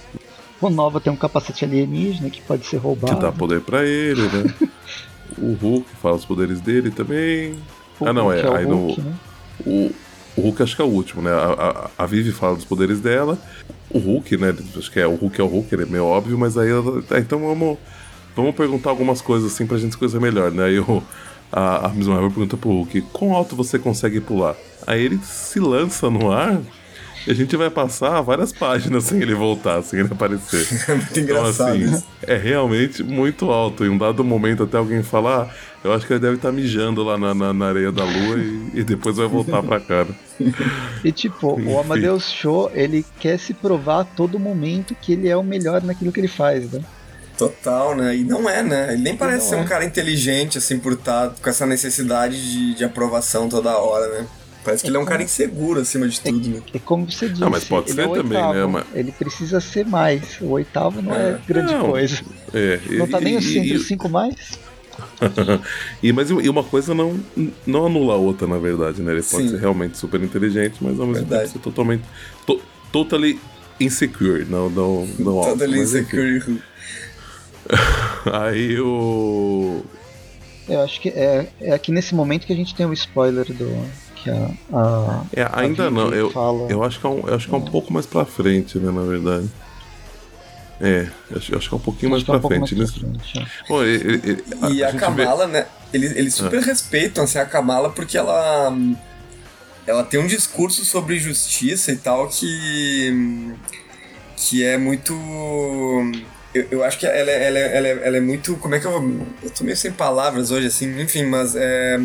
O 0.60 0.70
Nova 0.70 1.00
tem 1.00 1.12
um 1.14 1.18
capacete 1.18 1.66
alienígena 1.66 2.30
que 2.30 2.42
pode 2.42 2.66
ser 2.66 2.78
roubado. 2.78 3.16
Que 3.16 3.22
dá 3.22 3.32
poder 3.32 3.62
para 3.62 3.86
ele, 3.86 4.24
né? 4.24 4.54
o 5.38 5.54
Hulk 5.54 5.88
fala 6.02 6.16
os 6.16 6.26
poderes 6.26 6.60
dele 6.62 6.90
também. 6.90 7.60
O 8.00 8.08
ah, 8.08 8.14
não, 8.14 8.32
é. 8.32 8.42
é 8.42 8.58
aí 8.58 8.66
Hulk, 8.66 9.02
no. 9.02 9.06
Né? 9.06 9.16
O, 9.66 9.92
o 10.38 10.42
Hulk 10.42 10.64
acho 10.64 10.76
que 10.76 10.82
é 10.82 10.86
o 10.86 10.90
último, 10.90 11.22
né? 11.22 11.32
A, 11.32 11.90
a, 11.98 12.04
a 12.04 12.06
Vivi 12.06 12.32
fala 12.32 12.56
dos 12.56 12.66
poderes 12.66 13.00
dela. 13.00 13.38
O 13.94 14.00
Hulk, 14.00 14.38
né? 14.38 14.56
Acho 14.78 14.92
que 14.92 15.00
é 15.00 15.08
o 15.08 15.16
Hulk 15.16 15.40
é 15.40 15.44
o 15.44 15.48
Hulk, 15.48 15.74
ele 15.74 15.84
é 15.84 15.86
meio 15.86 16.06
óbvio, 16.06 16.38
mas 16.38 16.58
aí. 16.58 16.70
Tá, 17.08 17.20
então 17.20 17.40
vamos, 17.40 17.78
vamos 18.36 18.56
perguntar 18.56 18.90
algumas 18.90 19.22
coisas 19.22 19.52
assim 19.52 19.66
pra 19.66 19.78
gente 19.78 19.98
conhecer 19.98 20.20
melhor, 20.20 20.52
né? 20.52 20.66
Aí 20.66 20.80
o, 20.80 21.04
a, 21.52 21.88
a 21.88 21.90
Miss 21.90 22.08
Marvel 22.08 22.30
pergunta 22.32 22.58
pro 22.58 22.70
Hulk: 22.70 23.02
quão 23.14 23.34
alto 23.34 23.56
você 23.56 23.78
consegue 23.78 24.20
pular? 24.20 24.56
Aí 24.88 25.04
ele 25.04 25.20
se 25.24 25.60
lança 25.60 26.10
no 26.10 26.32
ar 26.32 26.60
e 27.28 27.32
a 27.32 27.34
gente 27.34 27.56
vai 27.56 27.70
passar 27.70 28.22
várias 28.22 28.52
páginas 28.52 29.04
sem 29.06 29.22
ele 29.22 29.34
voltar, 29.34 29.82
sem 29.84 30.00
ele 30.00 30.10
aparecer. 30.12 30.68
É 30.92 30.96
muito 30.96 31.20
engraçado. 31.20 31.76
Então, 31.76 31.94
assim, 31.94 32.04
é 32.24 32.36
realmente 32.36 33.04
muito 33.04 33.52
alto. 33.52 33.86
Em 33.86 33.90
um 33.90 33.98
dado 33.98 34.24
momento, 34.24 34.64
até 34.64 34.78
alguém 34.78 35.04
falar, 35.04 35.44
ah, 35.44 35.56
eu 35.84 35.94
acho 35.94 36.06
que 36.06 36.14
ele 36.14 36.20
deve 36.20 36.36
estar 36.36 36.50
tá 36.50 36.54
mijando 36.54 37.04
lá 37.04 37.18
na, 37.18 37.34
na, 37.34 37.54
na 37.54 37.68
areia 37.68 37.92
da 37.92 38.04
lua 38.04 38.38
e, 38.38 38.80
e, 38.80 38.84
depois 38.84 39.18
vai 39.18 39.28
voltar 39.28 39.62
pra 39.64 39.80
cá. 39.80 40.06
E 41.04 41.12
tipo, 41.12 41.60
Enfim. 41.60 41.72
o 41.72 41.80
Amadeus 41.80 42.32
Show, 42.32 42.72
ele 42.74 43.06
quer 43.20 43.38
se 43.38 43.54
provar 43.54 44.02
a 44.02 44.04
todo 44.04 44.40
momento 44.40 44.96
que 44.96 45.14
ele 45.14 45.28
é 45.28 45.38
o 45.38 45.44
melhor 45.44 45.84
naquilo 45.84 46.12
que 46.12 46.20
ele 46.20 46.28
faz, 46.28 46.72
né? 46.72 46.82
Total, 47.38 47.96
né? 47.96 48.16
E 48.16 48.24
não 48.24 48.50
é, 48.50 48.62
né? 48.62 48.94
Ele 48.94 49.02
nem 49.02 49.16
parece 49.16 49.50
ser 49.50 49.56
é. 49.56 49.58
um 49.60 49.66
cara 49.66 49.84
inteligente, 49.86 50.58
assim, 50.58 50.80
por 50.80 50.94
estar 50.94 51.30
tá 51.30 51.36
com 51.42 51.50
essa 51.50 51.66
necessidade 51.66 52.40
de, 52.40 52.76
de 52.76 52.84
aprovação 52.84 53.50
toda 53.50 53.78
hora, 53.78 54.08
né? 54.10 54.28
Parece 54.64 54.84
que 54.84 54.88
é 54.88 54.90
ele 54.90 54.98
é 54.98 55.00
um 55.00 55.06
cara 55.06 55.24
inseguro 55.24 55.80
acima 55.80 56.08
de 56.08 56.20
tudo, 56.20 56.50
né? 56.50 56.62
É 56.74 56.80
como 56.80 57.10
você 57.10 57.30
disse. 57.30 57.42
Não, 57.42 57.50
mas 57.50 57.64
pode 57.64 57.92
ser 57.92 58.02
é 58.02 58.08
também, 58.08 58.40
né, 58.40 58.48
oitavo, 58.48 58.54
né? 58.54 58.68
Mas... 58.68 58.86
Ele 59.00 59.12
precisa 59.12 59.60
ser 59.60 59.86
mais. 59.86 60.40
O 60.42 60.50
oitavo 60.50 61.02
não 61.02 61.14
é, 61.14 61.32
é 61.32 61.40
grande 61.48 61.74
não, 61.74 61.90
coisa. 61.90 62.22
É, 62.54 62.80
não 62.92 63.08
tá 63.08 63.20
e, 63.20 63.24
nem 63.24 63.38
assim 63.38 63.60
entre 63.60 63.76
os 63.76 63.88
cinco 63.88 64.08
mais. 64.08 64.60
e, 66.02 66.12
mas 66.12 66.30
e 66.30 66.50
uma 66.50 66.64
coisa 66.64 66.94
não, 66.94 67.20
não 67.66 67.86
anula 67.86 68.14
a 68.14 68.18
outra, 68.18 68.48
na 68.48 68.58
verdade, 68.58 69.02
né? 69.02 69.14
Ele 69.14 69.24
pode 69.24 69.44
Sim. 69.44 69.50
ser 69.50 69.60
realmente 69.60 69.98
super 69.98 70.22
inteligente, 70.22 70.76
mas 70.82 71.00
ao 71.00 71.08
mesmo 71.08 71.26
verdade. 71.26 71.44
tempo 71.44 71.54
ser 71.54 71.60
totalmente. 71.60 72.04
To, 72.46 72.62
totally 72.92 73.40
insecure, 73.80 74.46
não, 74.46 74.70
não, 74.70 75.08
não 75.18 75.42
Totally 75.42 75.80
insecure. 75.80 76.62
Aí 78.32 78.80
o 78.80 79.84
Eu 80.68 80.82
acho 80.82 81.00
que 81.00 81.10
é, 81.10 81.48
é 81.60 81.74
aqui 81.74 81.92
nesse 81.92 82.14
momento 82.14 82.46
que 82.46 82.54
a 82.54 82.56
gente 82.56 82.76
tem 82.76 82.86
o 82.86 82.94
spoiler 82.94 83.46
do. 83.46 83.86
Que 84.24 84.30
a, 84.30 84.50
a 84.74 85.24
é, 85.36 85.50
ainda 85.54 85.88
a 85.88 85.92
não. 85.92 86.10
Eu, 86.14 86.30
fala... 86.32 86.68
eu 86.72 86.84
acho 86.84 87.00
que 87.00 87.06
é 87.06 87.10
um, 87.10 87.28
eu 87.28 87.34
acho 87.36 87.48
que 87.48 87.54
é 87.54 87.58
um 87.58 87.62
pouco 87.66 87.92
mais 87.94 88.06
pra 88.06 88.26
frente, 88.26 88.78
né, 88.78 88.92
na 88.92 89.02
verdade. 89.02 89.50
É, 90.80 91.08
acho, 91.36 91.56
acho 91.56 91.70
que 91.70 91.76
é 91.76 91.78
um 91.78 91.82
pouquinho 91.82 92.12
mais 92.12 92.24
Acho 92.24 92.32
que 92.32 92.32
é 92.36 92.40
pra 92.40 92.48
um 92.48 92.50
pouco 92.50 92.68
frente. 92.68 92.76
mais 92.76 92.90
Eles- 92.90 93.20
pra 93.22 93.40
frente, 93.40 93.40
é. 93.40 93.68
Bom, 93.68 93.84
ele- 93.84 94.22
ele- 94.30 94.44
E 94.76 94.84
a, 94.84 94.92
gente 94.92 95.00
Kamala, 95.00 95.46
né? 95.48 95.66
Eles, 95.94 96.16
eles 96.16 96.34
super 96.34 96.60
respeitam 96.62 97.24
assim, 97.24 97.38
a 97.38 97.46
Kamala 97.46 97.90
porque 97.92 98.18
ela. 98.18 98.76
Ela 99.86 100.04
tem 100.04 100.20
um 100.20 100.28
discurso 100.28 100.86
sobre 100.86 101.20
justiça 101.20 101.92
e 101.92 101.98
tal 101.98 102.28
que. 102.30 103.54
que 104.38 104.64
é 104.64 104.78
muito. 104.78 105.14
Eu, 106.54 106.68
eu 106.72 106.84
acho 106.84 107.00
que 107.00 107.06
ela, 107.06 107.30
é- 107.32 107.48
ela, 107.48 107.58
é- 107.60 107.78
ela, 107.78 107.88
é- 107.88 108.08
ela 108.08 108.18
é 108.18 108.20
muito. 108.20 108.56
Como 108.58 108.76
é 108.76 108.80
que 108.80 108.86
eu. 108.86 108.92
Eu 109.42 109.50
tô 109.52 109.64
meio 109.64 109.78
sem 109.78 109.92
palavras 109.92 110.52
hoje, 110.52 110.68
assim, 110.68 111.00
enfim, 111.02 111.24
mas 111.24 111.56
é, 111.56 112.00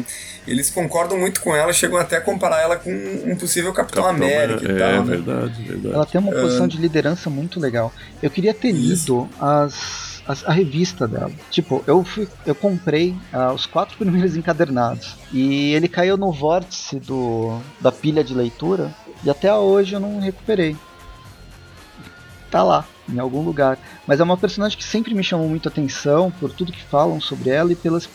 eles 0.47 0.71
concordam 0.71 1.19
muito 1.19 1.41
com 1.41 1.55
ela, 1.55 1.73
chegam 1.73 1.99
até 1.99 2.17
a 2.19 2.21
comparar 2.21 2.61
ela 2.63 2.77
com 2.77 2.91
um 3.25 3.35
possível 3.37 3.73
Capitão, 3.73 4.05
Capitão 4.05 4.25
América 4.27 4.63
e 4.65 4.77
é, 4.77 4.79
tal. 4.79 5.05
né? 5.05 5.17
verdade, 5.17 5.63
verdade. 5.63 5.95
Ela 5.95 6.07
tem 6.07 6.21
uma 6.21 6.31
posição 6.33 6.69
de 6.69 6.77
liderança 6.79 7.29
muito 7.29 7.59
legal. 7.59 7.93
Eu 8.23 8.31
queria 8.31 8.55
ter 8.55 8.69
Isso. 8.71 9.15
lido 9.15 9.29
as, 9.41 10.23
as- 10.29 10.45
a 10.45 10.53
revista 10.53 11.09
dela. 11.09 11.33
Tipo, 11.51 11.83
eu, 11.85 12.05
fui, 12.05 12.29
eu 12.47 12.55
comprei 12.55 13.17
ah, 13.33 13.53
os 13.53 13.67
quatro 13.67 13.97
primeiros 13.99 14.37
encadernados. 14.37 15.17
E 15.33 15.75
ele 15.75 15.89
caiu 15.89 16.17
no 16.17 16.31
vórtice 16.31 17.01
do, 17.01 17.61
da 17.81 17.91
pilha 17.91 18.23
de 18.23 18.33
leitura. 18.33 18.95
E 19.25 19.31
até 19.31 19.53
hoje 19.53 19.95
eu 19.95 20.01
não 20.01 20.21
recuperei. 20.21 20.77
Tá 22.49 22.63
lá, 22.63 22.87
em 23.09 23.19
algum 23.19 23.43
lugar. 23.43 23.79
Mas 24.07 24.21
é 24.21 24.23
uma 24.25 24.37
personagem 24.37 24.77
que 24.77 24.85
sempre 24.85 25.15
me 25.15 25.23
chamou 25.23 25.49
muito 25.49 25.69
atenção 25.69 26.31
por 26.31 26.53
tudo 26.53 26.73
que 26.73 26.83
falam 26.83 27.21
sobre 27.21 27.51
ela 27.51 27.73
e 27.73 27.77
pelas 27.77 28.07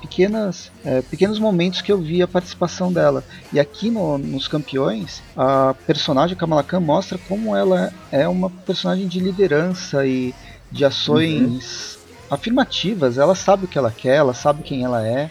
pequenas, 0.00 0.70
eh, 0.84 1.02
pequenos 1.02 1.38
momentos 1.38 1.80
que 1.82 1.90
eu 1.90 1.98
vi 1.98 2.22
a 2.22 2.28
participação 2.28 2.92
dela. 2.92 3.24
E 3.52 3.58
aqui 3.58 3.90
no- 3.90 4.18
nos 4.18 4.46
campeões, 4.48 5.22
a 5.36 5.74
personagem 5.86 6.36
Kamala 6.36 6.62
Khan 6.62 6.80
mostra 6.80 7.18
como 7.28 7.54
ela 7.56 7.92
é 8.12 8.28
uma 8.28 8.48
personagem 8.50 9.08
de 9.08 9.20
liderança 9.20 10.06
e 10.06 10.34
de 10.70 10.84
ações 10.84 11.98
afirmativas. 12.30 13.18
Ela 13.18 13.34
sabe 13.34 13.64
o 13.64 13.68
que 13.68 13.78
ela 13.78 13.90
quer, 13.90 14.16
ela 14.16 14.34
sabe 14.34 14.62
quem 14.62 14.84
ela 14.84 15.06
é 15.06 15.30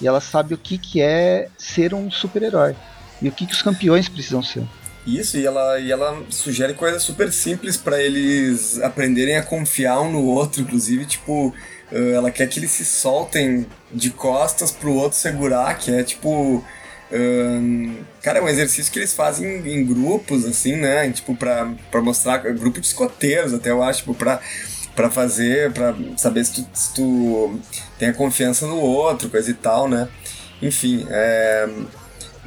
e 0.00 0.06
ela 0.06 0.20
sabe 0.20 0.54
o 0.54 0.58
que, 0.58 0.78
que 0.78 1.00
é 1.00 1.48
ser 1.58 1.94
um 1.94 2.10
super-herói 2.10 2.76
e 3.20 3.28
o 3.28 3.32
que, 3.32 3.46
que 3.46 3.52
os 3.54 3.62
campeões 3.62 4.08
precisam 4.08 4.42
ser. 4.42 4.62
Isso, 5.06 5.38
e 5.38 5.46
ela, 5.46 5.78
e 5.78 5.92
ela 5.92 6.24
sugere 6.30 6.74
coisas 6.74 7.02
super 7.02 7.32
simples 7.32 7.76
pra 7.76 8.02
eles 8.02 8.80
aprenderem 8.82 9.36
a 9.36 9.42
confiar 9.42 10.00
um 10.00 10.10
no 10.10 10.24
outro, 10.24 10.62
inclusive, 10.62 11.04
tipo, 11.06 11.54
ela 11.90 12.30
quer 12.30 12.48
que 12.48 12.58
eles 12.58 12.72
se 12.72 12.84
soltem 12.84 13.66
de 13.92 14.10
costas 14.10 14.72
pro 14.72 14.92
outro 14.92 15.16
segurar, 15.16 15.78
que 15.78 15.92
é 15.92 16.02
tipo. 16.02 16.64
ahn, 17.12 17.94
cara, 18.22 18.40
é 18.40 18.42
um 18.42 18.48
exercício 18.48 18.92
que 18.92 18.98
eles 18.98 19.12
fazem 19.12 19.46
em, 19.60 19.78
em 19.78 19.86
grupos, 19.86 20.44
assim, 20.44 20.74
né? 20.74 21.10
Tipo, 21.12 21.36
pra, 21.36 21.72
pra 21.90 22.02
mostrar. 22.02 22.38
Grupo 22.38 22.80
de 22.80 22.86
escoteiros, 22.88 23.54
até 23.54 23.70
eu 23.70 23.82
acho, 23.82 24.00
tipo, 24.00 24.14
pra, 24.14 24.40
pra 24.96 25.10
fazer, 25.10 25.72
pra 25.72 25.94
saber 26.16 26.44
se 26.44 26.54
tu, 26.64 26.68
se 26.74 26.94
tu 26.94 27.60
tem 27.98 28.08
a 28.08 28.12
confiança 28.14 28.66
no 28.66 28.78
outro, 28.80 29.30
coisa 29.30 29.50
e 29.50 29.54
tal, 29.54 29.88
né? 29.88 30.08
Enfim, 30.60 31.06
é. 31.08 31.68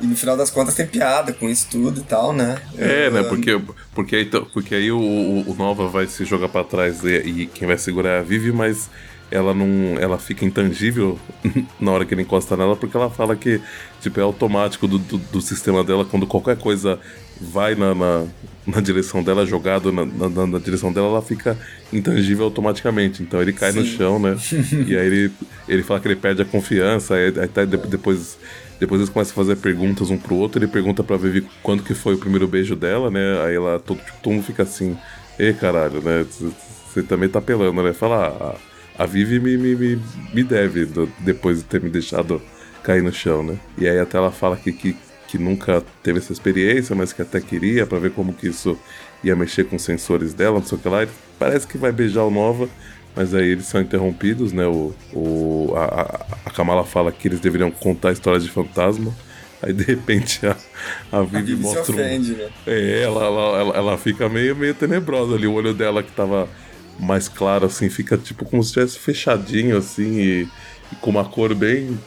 E 0.02 0.06
no 0.06 0.16
final 0.16 0.38
das 0.38 0.50
contas 0.50 0.76
tem 0.76 0.88
piada 0.88 1.34
com 1.34 1.50
isso 1.50 1.68
tudo 1.70 2.00
e 2.00 2.04
tal, 2.04 2.32
né? 2.34 2.58
É, 2.78 3.10
né? 3.10 3.20
Ah, 3.20 3.24
Porque, 3.26 3.60
porque, 3.94 4.16
aí, 4.16 4.26
porque 4.54 4.76
aí 4.76 4.92
o, 4.92 5.00
o- 5.00 5.56
Nova 5.58 5.88
vai 5.88 6.08
se 6.08 6.24
jogar 6.24 6.48
pra 6.50 6.64
trás 6.64 7.04
e, 7.04 7.18
e 7.18 7.46
quem 7.48 7.68
vai 7.68 7.78
segurar 7.78 8.12
é 8.12 8.20
a 8.20 8.24
Vivi, 8.24 8.52
mas 8.52 8.90
ela 9.30 9.54
não. 9.54 9.98
Ela 10.00 10.18
fica 10.18 10.46
intangível 10.46 11.20
na 11.80 11.92
hora 11.92 12.06
que 12.06 12.14
ele 12.14 12.22
encosta 12.22 12.56
nela, 12.56 12.76
porque 12.78 12.96
ela 12.96 13.10
fala 13.10 13.36
que 13.36 13.60
tipo, 14.02 14.20
é 14.20 14.24
automático 14.24 14.88
do, 14.88 14.98
do, 14.98 15.18
do 15.18 15.42
sistema 15.42 15.84
dela, 15.84 16.06
quando 16.06 16.26
qualquer 16.26 16.58
coisa 16.58 16.98
vai 17.42 17.76
na, 17.76 17.94
na, 17.94 18.26
na 18.66 18.82
direção 18.82 19.22
dela, 19.22 19.46
jogado 19.46 19.92
na, 19.92 20.06
na, 20.06 20.48
na- 20.48 20.60
direção 20.60 20.92
dela, 20.94 21.08
ela 21.08 21.22
fica 21.22 21.58
intangível 21.92 22.46
automaticamente. 22.46 23.22
Então 23.22 23.42
ele 23.42 23.52
cai 23.54 23.72
no 23.74 23.82
Sim. 23.84 23.98
chão, 23.98 24.18
né? 24.18 24.38
e 24.88 24.96
aí 24.98 25.06
ele, 25.08 25.32
ele 25.68 25.84
fala 25.84 26.00
que 26.00 26.08
ele 26.08 26.16
perde 26.16 26.42
a 26.42 26.46
confiança, 26.46 27.16
aí, 27.16 27.34
aí 27.38 27.48
tá- 27.50 27.66
de- 27.66 27.78
depois. 27.78 28.38
Depois 28.80 29.02
eles 29.02 29.12
começam 29.12 29.34
a 29.34 29.36
fazer 29.36 29.56
perguntas 29.58 30.10
um 30.10 30.18
pro 30.18 30.36
outro, 30.36 30.60
ele 30.60 30.72
pergunta 30.72 31.04
pra 31.04 31.18
Vivi 31.18 31.48
quando 31.62 31.84
que 31.84 31.94
foi 31.94 32.14
o 32.16 32.18
primeiro 32.18 32.48
beijo 32.48 32.76
dela, 32.76 33.12
né? 33.12 33.42
Aí 33.46 33.56
ela, 33.56 33.80
todo, 33.80 34.00
tipo, 34.00 34.18
todo 34.24 34.34
mundo 34.34 34.44
fica 34.46 34.64
assim, 34.64 34.98
ê 35.38 35.54
caralho, 35.54 36.02
né? 36.02 36.26
Você 36.88 37.04
também 37.04 37.30
tá 37.30 37.42
pelando, 37.42 37.84
né? 37.84 37.94
Fala, 37.94 38.58
ah, 38.98 39.04
a, 39.04 39.06
Vivi 39.06 39.40
me, 39.40 39.58
me, 39.58 39.76
me, 39.76 40.02
me 40.34 40.44
deve 40.44 40.86
do- 40.86 41.12
depois 41.20 41.60
de 41.60 41.64
ter 41.66 41.82
me 41.82 41.90
deixado 41.90 42.42
cair 42.84 43.04
no 43.04 43.12
chão, 43.12 43.44
né? 43.44 43.58
E 43.78 43.88
aí 43.88 44.00
até 44.00 44.18
ela 44.18 44.32
fala 44.32 44.56
que, 44.58 44.72
que, 44.72 44.96
que 45.28 45.38
nunca 45.38 45.84
teve 46.02 46.20
essa 46.20 46.32
experiência, 46.34 46.96
mas 46.96 47.14
que 47.14 47.22
até 47.22 47.40
queria 47.42 47.86
pra 47.86 48.00
ver 48.00 48.12
como 48.12 48.34
que 48.34 48.48
isso 48.48 48.78
ia 49.24 49.36
mexer 49.36 49.66
com 49.66 49.76
os 49.76 49.82
sensores 49.84 50.34
dela, 50.34 50.60
não 50.60 50.66
sei 50.66 50.78
o 50.78 50.82
que 50.82 50.90
lá. 50.90 51.02
Ele 51.04 51.12
parece 51.38 51.68
que 51.68 51.78
vai 51.78 51.92
beijar 51.92 52.24
o 52.24 52.32
Nova, 52.32 52.70
mas 53.16 53.34
aí 53.34 53.48
eles 53.50 53.68
são 53.68 53.82
interrompidos, 53.82 54.54
né? 54.54 54.66
O, 54.68 54.96
o, 55.12 55.74
a, 55.76 55.86
a- 56.02 56.28
a 56.46 56.52
Kamala 56.52 56.86
fala 56.86 57.12
que 57.12 57.28
eles 57.28 57.40
deveriam 57.40 57.72
contar 57.72 58.12
histórias 58.12 58.44
de 58.44 58.52
fantasma. 58.52 59.18
Aí 59.62 59.74
de 59.74 59.84
repente 59.84 60.46
a, 60.48 60.58
a 61.12 61.22
A 61.34 61.42
Vivi 61.42 61.64
se 61.66 61.78
mostra 61.78 61.96
um, 61.96 62.00
ofende, 62.00 62.36
né? 62.36 62.52
é, 62.66 63.02
ela, 63.04 63.24
ela, 63.26 63.60
ela, 63.60 63.78
ela 63.78 63.98
fica 63.98 64.30
meio, 64.30 64.56
meio 64.56 64.76
tenebrosa 64.76 65.36
ali. 65.36 65.48
O 65.48 65.54
olho 65.54 65.74
dela 65.74 66.04
que 66.04 66.12
tava 66.14 66.50
mais 66.98 67.28
claro, 67.30 67.66
assim, 67.66 67.90
fica 67.90 68.18
tipo 68.18 68.46
como 68.46 68.64
se 68.64 68.70
estivesse 68.70 69.00
fechadinho, 69.00 69.78
assim, 69.78 70.20
e, 70.20 70.54
e 70.92 70.96
com 70.98 71.10
uma 71.12 71.26
cor 71.30 71.56
bem. 71.56 72.06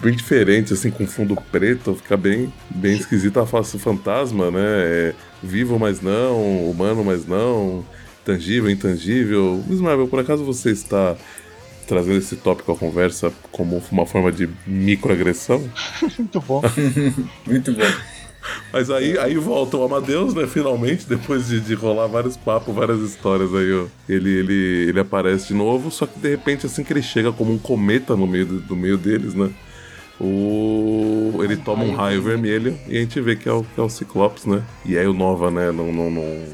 bem 0.00 0.14
diferente, 0.14 0.72
assim, 0.72 0.90
com 0.90 1.06
fundo 1.06 1.36
preto. 1.36 1.94
Fica 1.94 2.16
bem, 2.16 2.52
bem 2.70 2.94
esquisita 2.96 3.42
a 3.42 3.46
face 3.46 3.72
do 3.76 3.78
fantasma, 3.82 4.50
né? 4.50 4.60
É, 4.60 5.16
vivo, 5.42 5.78
mas 5.78 6.00
não, 6.00 6.70
humano, 6.70 7.04
mas 7.04 7.26
não, 7.26 7.88
tangível, 8.28 8.70
intangível. 8.70 9.64
Miss 9.66 9.80
Marvel, 9.80 10.06
por 10.06 10.20
acaso 10.20 10.44
você 10.44 10.70
está 10.70 11.16
trazendo 11.86 12.18
esse 12.18 12.36
tópico 12.36 12.70
à 12.72 12.76
conversa 12.76 13.32
como 13.50 13.82
uma 13.90 14.04
forma 14.04 14.30
de 14.30 14.50
microagressão? 14.66 15.64
Muito 16.18 16.40
bom. 16.42 16.62
Muito 17.46 17.72
bom. 17.72 17.80
Mas 18.70 18.90
aí, 18.90 19.18
aí 19.18 19.36
volta 19.36 19.78
o 19.78 19.82
Amadeus, 19.82 20.34
né? 20.34 20.46
Finalmente, 20.46 21.06
depois 21.06 21.48
de, 21.48 21.58
de 21.58 21.72
rolar 21.72 22.06
vários 22.06 22.36
papos, 22.36 22.74
várias 22.74 23.00
histórias 23.00 23.54
aí, 23.54 23.72
ó. 23.72 23.86
Ele, 24.06 24.30
ele, 24.30 24.88
ele 24.88 25.00
aparece 25.00 25.48
de 25.48 25.54
novo, 25.54 25.90
só 25.90 26.06
que 26.06 26.18
de 26.18 26.28
repente, 26.28 26.66
assim 26.66 26.84
que 26.84 26.92
ele 26.92 27.02
chega 27.02 27.32
como 27.32 27.52
um 27.52 27.58
cometa 27.58 28.14
no 28.14 28.26
meio, 28.26 28.44
do, 28.44 28.60
do 28.60 28.76
meio 28.76 28.98
deles, 28.98 29.34
né? 29.34 29.50
O... 30.20 31.40
Ele 31.42 31.56
toma 31.56 31.84
um 31.84 31.94
raio 31.94 32.20
vermelho 32.22 32.76
e 32.88 32.96
a 32.96 33.00
gente 33.00 33.20
vê 33.20 33.36
que 33.36 33.48
é 33.48 33.52
o, 33.52 33.62
que 33.62 33.80
é 33.80 33.82
o 33.82 33.88
Ciclopes, 33.88 34.44
né? 34.46 34.62
E 34.84 34.98
aí 34.98 35.06
o 35.06 35.12
Nova, 35.12 35.50
né, 35.50 35.70
não, 35.70 35.92
não, 35.92 36.10
não 36.10 36.44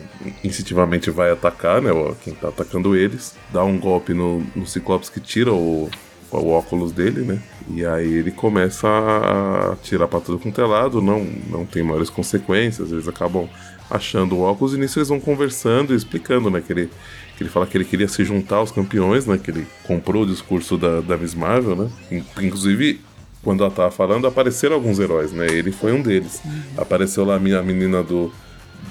instintivamente 0.42 1.10
vai 1.10 1.30
atacar, 1.30 1.80
né? 1.80 1.90
Quem 2.22 2.34
tá 2.34 2.48
atacando 2.48 2.94
eles. 2.94 3.34
Dá 3.52 3.64
um 3.64 3.78
golpe 3.78 4.12
no, 4.12 4.42
no 4.54 4.66
Ciclopes 4.66 5.08
que 5.08 5.20
tira 5.20 5.52
o, 5.52 5.88
o 6.30 6.48
óculos 6.50 6.92
dele, 6.92 7.22
né? 7.22 7.38
E 7.70 7.84
aí 7.84 8.12
ele 8.12 8.30
começa 8.30 8.86
a 8.86 9.76
tirar 9.82 10.08
pra 10.08 10.20
tudo 10.20 10.38
quanto 10.38 10.60
é 10.60 10.66
lado, 10.66 11.00
não, 11.00 11.24
não 11.48 11.64
tem 11.64 11.82
maiores 11.82 12.10
consequências, 12.10 12.92
eles 12.92 13.08
acabam 13.08 13.48
achando 13.90 14.36
o 14.36 14.40
óculos 14.40 14.74
e 14.74 14.78
nisso 14.78 14.98
eles 14.98 15.08
vão 15.08 15.20
conversando 15.20 15.94
e 15.94 15.96
explicando, 15.96 16.50
né? 16.50 16.60
Que 16.60 16.72
ele, 16.72 16.90
que 17.36 17.42
ele 17.42 17.50
fala 17.50 17.66
que 17.66 17.76
ele 17.76 17.84
queria 17.84 18.08
se 18.08 18.22
juntar 18.24 18.56
aos 18.56 18.70
campeões, 18.70 19.26
né? 19.26 19.38
Que 19.42 19.50
ele 19.50 19.66
comprou 19.86 20.24
o 20.24 20.26
discurso 20.26 20.76
da, 20.76 21.00
da 21.00 21.16
Miss 21.16 21.34
Marvel, 21.34 21.74
né? 21.76 21.90
In- 22.10 22.24
Inclusive, 22.46 23.00
quando 23.44 23.62
ela 23.62 23.70
tava 23.72 23.90
falando, 23.90 24.26
apareceram 24.26 24.74
alguns 24.74 24.98
heróis, 24.98 25.30
né? 25.32 25.46
Ele 25.46 25.70
foi 25.70 25.92
um 25.92 26.02
deles. 26.02 26.40
Apareceu 26.76 27.24
lá 27.24 27.36
a 27.36 27.38
menina 27.38 28.02
do, 28.02 28.32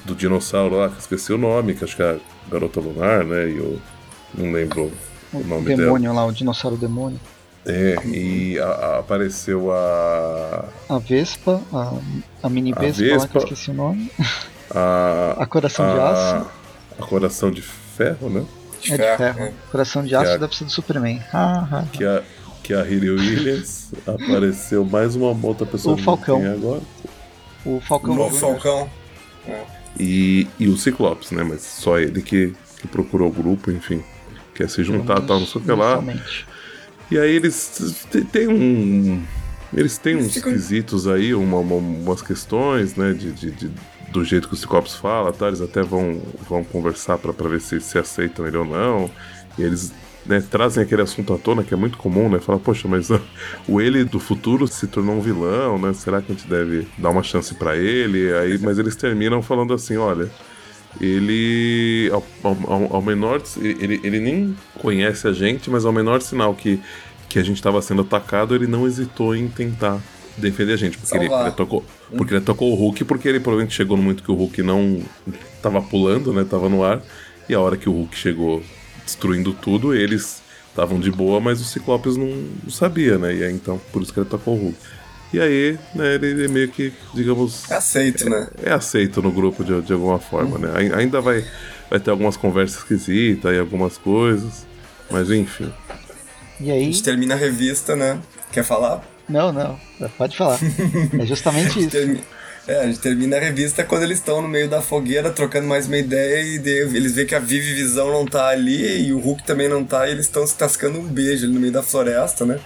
do 0.05 0.13
dinossauro 0.15 0.77
lá, 0.77 0.87
que 0.89 0.95
eu 0.95 0.99
esqueci 0.99 1.33
o 1.33 1.37
nome, 1.37 1.73
que 1.73 1.83
acho 1.83 1.95
que 1.95 2.03
é 2.03 2.11
a 2.11 2.17
Garota 2.51 2.79
Lunar, 2.79 3.25
né? 3.25 3.49
E 3.49 3.57
eu 3.57 3.79
não 4.35 4.51
lembro 4.51 4.91
o 5.33 5.37
O 5.39 5.43
nome 5.43 5.65
dela. 5.65 5.81
demônio 5.83 6.13
lá, 6.13 6.25
o 6.25 6.31
dinossauro 6.31 6.77
demônio. 6.77 7.19
É, 7.65 7.95
e 8.05 8.59
a- 8.59 8.65
a- 8.65 8.99
apareceu 8.99 9.71
a. 9.71 10.65
A 10.89 10.97
Vespa, 10.99 11.61
a, 11.73 11.93
a 12.43 12.49
mini 12.49 12.73
A 12.75 12.79
Vespa, 12.79 13.01
lá 13.03 13.07
que 13.07 13.13
Vespa. 13.19 13.37
eu 13.39 13.43
esqueci 13.43 13.71
o 13.71 13.73
nome. 13.73 14.11
A, 14.75 15.35
A 15.39 15.45
Coração 15.45 15.85
de 15.93 15.99
Aço. 15.99 16.47
A 16.99 17.05
Coração 17.05 17.51
de 17.51 17.61
Ferro, 17.61 18.29
né? 18.29 18.43
É 18.89 18.97
de 18.97 19.17
ferro. 19.17 19.53
Coração 19.71 20.03
de 20.03 20.13
aço 20.15 20.31
é 20.31 20.33
a- 20.33 20.37
deve 20.37 20.55
ser 20.55 20.65
do 20.65 20.71
Superman. 20.71 21.21
Ah, 21.31 21.67
ah. 21.71 21.83
Que 21.91 22.03
a, 22.03 22.21
que 22.63 22.73
a 22.73 22.81
Riri 22.81 23.09
Williams 23.09 23.91
apareceu 24.07 24.83
mais 24.85 25.15
uma 25.15 25.35
outra 25.45 25.65
pessoa 25.65 25.93
O 25.93 25.97
que 25.97 26.03
Falcão. 26.03 26.39
tem 26.39 26.49
agora. 26.49 26.81
O 27.65 27.79
Falcão 27.81 28.13
Júnior. 28.15 28.31
Falcão. 28.33 28.89
E, 29.99 30.47
e 30.59 30.67
o 30.67 30.77
Ciclopes, 30.77 31.31
né? 31.31 31.43
Mas 31.43 31.61
só 31.61 31.99
ele 31.99 32.21
que, 32.21 32.53
que 32.81 32.87
procurou 32.87 33.29
o 33.29 33.31
grupo, 33.31 33.69
enfim. 33.71 34.01
Quer 34.55 34.69
se 34.69 34.83
juntar 34.83 35.21
tal, 35.21 35.39
não 35.39 35.45
sei 35.47 35.61
o 35.61 35.63
que 35.63 35.71
lá. 35.71 35.93
Inicialmente. 35.97 36.47
E 37.11 37.17
aí 37.19 37.35
eles 37.35 38.05
tem 38.31 38.47
um. 38.47 39.21
Eles 39.73 39.97
têm 39.97 40.13
Eles 40.13 40.27
uns 40.27 40.33
ficam- 40.35 40.51
quesitos 40.53 41.07
aí, 41.07 41.33
uma- 41.33 41.57
uma- 41.59 41.75
umas 41.75 42.21
questões, 42.21 42.95
né? 42.95 43.11
De, 43.13 43.31
de- 43.31 43.51
de- 43.51 43.71
do 44.11 44.23
jeito 44.23 44.47
que 44.47 44.53
o 44.53 44.57
Ciclopes 44.57 44.95
fala, 44.95 45.33
tá? 45.33 45.47
Eles 45.47 45.61
até 45.61 45.81
vão, 45.81 46.21
vão 46.47 46.63
conversar 46.63 47.17
pra 47.17 47.33
pra 47.33 47.49
ver 47.49 47.59
se, 47.59 47.79
se 47.81 47.97
aceitam 47.97 48.45
ele 48.47 48.57
ou 48.57 48.65
não. 48.65 49.09
E 49.57 49.63
eles 49.63 49.91
né, 50.25 50.43
trazem 50.49 50.83
aquele 50.83 51.01
assunto 51.01 51.33
à 51.33 51.37
tona 51.37 51.63
que 51.63 51.73
é 51.73 51.77
muito 51.77 51.97
comum, 51.97 52.29
né? 52.29 52.39
Fala, 52.39 52.59
poxa, 52.59 52.87
mas 52.87 53.09
uh, 53.09 53.21
o 53.67 53.81
ele 53.81 54.03
do 54.03 54.19
futuro 54.19 54.67
se 54.67 54.87
tornou 54.87 55.15
um 55.15 55.21
vilão, 55.21 55.77
né? 55.77 55.93
Será 55.93 56.21
que 56.21 56.31
a 56.31 56.35
gente 56.35 56.47
deve 56.47 56.87
dar 56.97 57.09
uma 57.09 57.23
chance 57.23 57.53
para 57.55 57.75
ele? 57.75 58.33
Aí, 58.33 58.57
mas 58.59 58.79
eles 58.79 58.95
terminam 58.95 59.41
falando 59.41 59.73
assim, 59.73 59.97
olha, 59.97 60.29
ele 61.01 62.09
ao, 62.11 62.23
ao, 62.43 62.95
ao, 62.95 63.01
menor 63.01 63.41
ele, 63.57 63.99
ele 64.03 64.19
nem 64.19 64.55
conhece 64.79 65.27
a 65.27 65.33
gente, 65.33 65.69
mas 65.69 65.85
ao 65.85 65.91
menor 65.91 66.21
sinal 66.21 66.53
que, 66.53 66.79
que 67.27 67.39
a 67.39 67.43
gente 67.43 67.57
estava 67.57 67.81
sendo 67.81 68.01
atacado, 68.01 68.55
ele 68.55 68.67
não 68.67 68.87
hesitou 68.87 69.35
em 69.35 69.47
tentar 69.47 69.99
defender 70.37 70.73
a 70.73 70.77
gente, 70.77 70.97
porque 70.97 71.15
ele, 71.15 71.31
ele, 71.31 71.51
tocou, 71.51 71.83
porque 72.15 72.33
ele 72.33 72.41
tocou 72.41 72.71
o 72.71 72.75
Hulk, 72.75 73.03
porque 73.05 73.27
ele 73.27 73.39
provavelmente 73.39 73.75
chegou 73.75 73.97
no 73.97 74.03
momento 74.03 74.23
que 74.23 74.31
o 74.31 74.35
Hulk 74.35 74.63
não 74.63 75.01
estava 75.55 75.81
pulando, 75.81 76.33
né? 76.33 76.43
Tava 76.43 76.69
no 76.69 76.83
ar, 76.83 77.01
e 77.47 77.53
a 77.53 77.59
hora 77.59 77.77
que 77.77 77.89
o 77.89 77.91
Hulk 77.91 78.17
chegou 78.17 78.63
destruindo 79.05 79.53
tudo, 79.53 79.93
eles 79.93 80.41
estavam 80.69 80.99
de 80.99 81.11
boa, 81.11 81.39
mas 81.39 81.61
o 81.61 81.63
Ciclopes 81.63 82.17
não, 82.17 82.27
não 82.27 82.69
sabia, 82.69 83.17
né? 83.17 83.33
E 83.33 83.43
aí, 83.43 83.53
então, 83.53 83.79
por 83.91 84.01
isso 84.01 84.13
que 84.13 84.19
ele 84.19 84.29
tocou 84.29 84.55
o 84.55 84.57
Hulk. 84.57 84.77
E 85.33 85.39
aí, 85.39 85.79
né, 85.95 86.13
ele, 86.15 86.27
ele 86.27 86.47
meio 86.47 86.69
que, 86.69 86.93
digamos. 87.13 87.69
É 87.69 87.75
aceito, 87.75 88.27
é, 88.27 88.29
né? 88.29 88.47
É 88.61 88.71
aceito 88.71 89.21
no 89.21 89.31
grupo 89.31 89.63
de, 89.63 89.81
de 89.81 89.93
alguma 89.93 90.19
forma, 90.19 90.59
né? 90.59 90.93
Ainda 90.95 91.21
vai, 91.21 91.43
vai 91.89 91.99
ter 91.99 92.11
algumas 92.11 92.37
conversas 92.37 92.79
esquisitas 92.79 93.51
e 93.53 93.57
algumas 93.57 93.97
coisas, 93.97 94.65
mas 95.09 95.31
enfim. 95.31 95.73
E 96.59 96.71
aí? 96.71 96.81
A 96.81 96.85
gente 96.85 97.01
termina 97.01 97.33
a 97.33 97.37
revista, 97.37 97.95
né? 97.95 98.19
Quer 98.51 98.63
falar? 98.63 99.03
Não, 99.27 99.51
não, 99.51 99.79
pode 100.17 100.37
falar. 100.37 100.59
É 101.19 101.25
justamente 101.25 101.79
isso. 101.79 102.23
É, 102.65 102.79
a 102.79 102.85
gente 102.85 102.99
termina 102.99 103.35
a 103.35 103.39
revista 103.39 103.83
quando 103.83 104.03
eles 104.03 104.19
estão 104.19 104.41
no 104.41 104.47
meio 104.47 104.69
da 104.69 104.81
fogueira 104.81 105.29
trocando 105.29 105.67
mais 105.67 105.85
uma 105.85 105.97
ideia 105.97 106.41
e 106.41 106.55
eles 106.95 107.13
veem 107.13 107.27
que 107.27 107.35
a 107.35 107.39
Vivi 107.39 107.73
Visão 107.73 108.09
não 108.09 108.25
tá 108.25 108.47
ali 108.47 109.05
e 109.05 109.13
o 109.13 109.19
Hulk 109.19 109.43
também 109.43 109.67
não 109.67 109.83
tá 109.83 110.07
e 110.07 110.11
eles 110.11 110.27
estão 110.27 110.47
se 110.47 110.55
tascando 110.55 110.97
um 110.97 111.05
beijo 111.05 111.45
ali 111.45 111.53
no 111.53 111.59
meio 111.59 111.73
da 111.73 111.83
floresta, 111.83 112.45
né? 112.45 112.59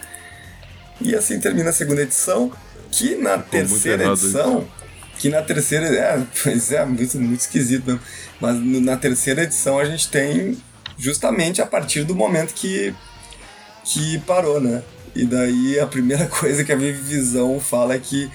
E 1.01 1.15
assim 1.15 1.39
termina 1.39 1.71
a 1.71 1.73
segunda 1.73 2.03
edição, 2.03 2.51
que 2.91 3.15
na 3.15 3.39
Ficou 3.39 3.49
terceira 3.49 4.05
edição. 4.11 4.59
Isso. 4.59 4.77
Que 5.17 5.29
na 5.29 5.41
terceira. 5.41 5.87
É, 5.87 6.23
pois 6.43 6.71
é, 6.71 6.85
muito, 6.85 7.19
muito 7.19 7.39
esquisito 7.39 7.85
mesmo. 7.85 8.01
Mas 8.39 8.55
na 8.83 8.97
terceira 8.97 9.43
edição 9.43 9.79
a 9.79 9.85
gente 9.85 10.09
tem 10.09 10.57
justamente 10.97 11.59
a 11.59 11.65
partir 11.65 12.03
do 12.03 12.15
momento 12.15 12.53
que, 12.53 12.93
que 13.83 14.19
parou, 14.19 14.61
né? 14.61 14.83
E 15.15 15.25
daí 15.25 15.79
a 15.79 15.87
primeira 15.87 16.25
coisa 16.29 16.63
que 16.63 16.71
a 16.71 16.75
Vivi 16.75 17.01
Visão 17.01 17.59
fala 17.59 17.95
é 17.95 17.99
que 17.99 18.29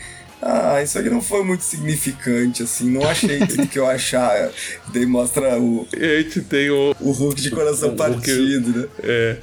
ah, 0.45 0.83
isso 0.83 0.99
aqui 0.99 1.09
não 1.09 1.23
foi 1.23 1.45
muito 1.45 1.63
significante, 1.63 2.65
assim, 2.65 2.91
não 2.91 3.09
achei 3.09 3.39
tudo 3.47 3.65
que 3.69 3.79
eu 3.79 3.87
achar. 3.87 4.51
Daí 4.93 5.07
mostra 5.07 5.57
o. 5.57 5.87
E 5.97 6.05
a 6.05 6.21
gente 6.21 6.41
tem 6.41 6.69
o. 6.69 6.97
O 6.99 7.13
Hulk 7.13 7.41
de 7.41 7.51
coração 7.53 7.91
o 7.91 7.97
partido, 7.97 8.73
Hulk, 8.73 8.79
né? 8.79 8.89
É. 9.05 9.37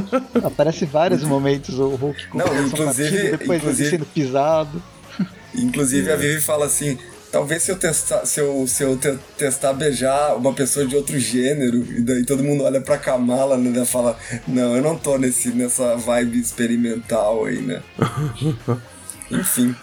Aparece 0.42 0.86
vários 0.86 1.22
momentos 1.22 1.78
o 1.78 1.88
Hulk 1.90 2.28
com 2.28 2.38
não, 2.38 2.46
coração 2.46 2.66
inclusive, 2.68 3.10
partido, 3.10 3.38
depois 3.38 3.60
inclusive, 3.60 3.90
sendo 3.90 4.06
pisado. 4.06 4.82
Inclusive 5.54 6.10
a 6.10 6.16
Vivi 6.16 6.40
fala 6.40 6.64
assim. 6.64 6.98
Talvez 7.30 7.64
se 7.64 7.70
eu, 7.70 7.76
testar, 7.76 8.24
se, 8.24 8.40
eu, 8.40 8.66
se 8.66 8.82
eu 8.82 8.96
te, 8.96 9.14
testar 9.36 9.74
beijar 9.74 10.36
uma 10.36 10.54
pessoa 10.54 10.86
de 10.86 10.96
outro 10.96 11.18
gênero, 11.18 11.84
e 11.84 12.00
daí 12.00 12.24
todo 12.24 12.42
mundo 12.42 12.64
olha 12.64 12.80
pra 12.80 12.96
Kamala, 12.96 13.58
né? 13.58 13.82
E 13.82 13.84
fala, 13.84 14.16
não, 14.48 14.74
eu 14.74 14.80
não 14.80 14.96
tô 14.96 15.18
nesse, 15.18 15.48
nessa 15.48 15.96
vibe 15.96 16.38
experimental 16.38 17.44
aí, 17.44 17.60
né? 17.60 17.82
Enfim 19.30 19.74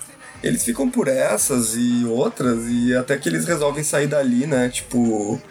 eles 0.44 0.64
ficam 0.64 0.90
por 0.90 1.08
essas 1.08 1.76
e 1.76 2.06
outras, 2.06 2.66
e 2.68 2.96
até 2.96 3.18
que 3.18 3.30
eles 3.30 3.46
resolvem 3.46 3.84
sair 3.84 4.08
dali, 4.08 4.46
né? 4.46 4.70
Tipo, 4.70 5.42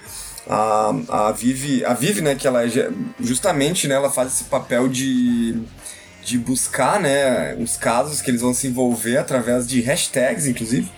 a, 0.47 0.95
a 1.09 1.33
Vivi, 1.33 1.85
a 1.85 1.95
Vivi, 1.95 2.21
né, 2.21 2.35
que 2.35 2.47
ela 2.47 2.65
é 2.65 2.69
justamente, 3.21 3.89
né, 3.89 3.95
ela 3.95 4.11
faz 4.11 4.35
esse 4.35 4.45
papel 4.45 4.89
de, 4.89 5.57
de 6.25 6.39
buscar, 6.39 7.01
né, 7.01 7.55
os 7.57 7.77
casos 7.77 8.21
que 8.21 8.31
eles 8.31 8.41
vão 8.41 8.53
se 8.53 8.67
envolver 8.67 9.17
através 9.17 9.67
de 9.67 9.81
hashtags, 9.81 10.47
inclusive. 10.47 10.91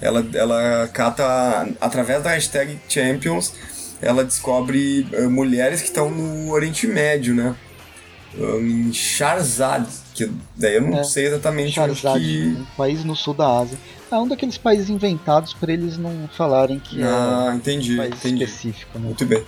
Ela, 0.00 0.26
ela 0.34 0.88
cata, 0.92 1.68
através 1.80 2.22
da 2.22 2.30
hashtag 2.30 2.78
Champions, 2.88 3.54
ela 4.00 4.22
descobre 4.24 5.08
uh, 5.14 5.30
mulheres 5.30 5.80
que 5.80 5.88
estão 5.88 6.10
no 6.10 6.52
Oriente 6.52 6.86
Médio, 6.86 7.34
né? 7.34 7.56
em 8.38 8.92
Charzad, 8.92 9.86
que 10.16 10.32
daí 10.56 10.76
eu 10.76 10.80
não 10.80 10.98
é, 10.98 11.04
sei 11.04 11.26
exatamente 11.26 11.72
Charzad, 11.72 12.18
que... 12.18 12.56
um 12.58 12.64
país 12.76 13.04
no 13.04 13.14
sul 13.14 13.34
da 13.34 13.58
Ásia. 13.58 13.78
É 14.10 14.16
um 14.16 14.26
daqueles 14.26 14.56
países 14.56 14.88
inventados 14.88 15.52
para 15.52 15.72
eles 15.72 15.98
não 15.98 16.26
falarem 16.34 16.78
que 16.78 17.02
ah, 17.02 17.50
é 17.52 17.56
entendi, 17.56 17.94
um 17.94 17.96
país 17.98 18.14
entendi. 18.14 18.44
específico. 18.44 18.98
Né? 18.98 19.06
Muito 19.06 19.26
bem. 19.26 19.44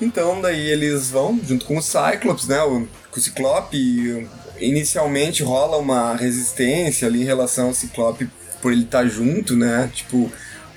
Então 0.00 0.42
daí 0.42 0.60
eles 0.60 1.10
vão 1.10 1.40
junto 1.42 1.64
com 1.64 1.78
o 1.78 1.82
Cyclops, 1.82 2.46
né, 2.46 2.62
o, 2.62 2.86
com 3.10 3.18
o 3.18 3.20
Ciclope, 3.20 4.28
inicialmente 4.60 5.42
rola 5.42 5.78
uma 5.78 6.14
resistência 6.16 7.08
ali 7.08 7.22
em 7.22 7.24
relação 7.24 7.68
ao 7.68 7.74
Ciclope 7.74 8.28
por 8.60 8.72
ele 8.72 8.82
estar 8.82 9.02
tá 9.02 9.08
junto, 9.08 9.56
né, 9.56 9.90
tipo... 9.92 10.30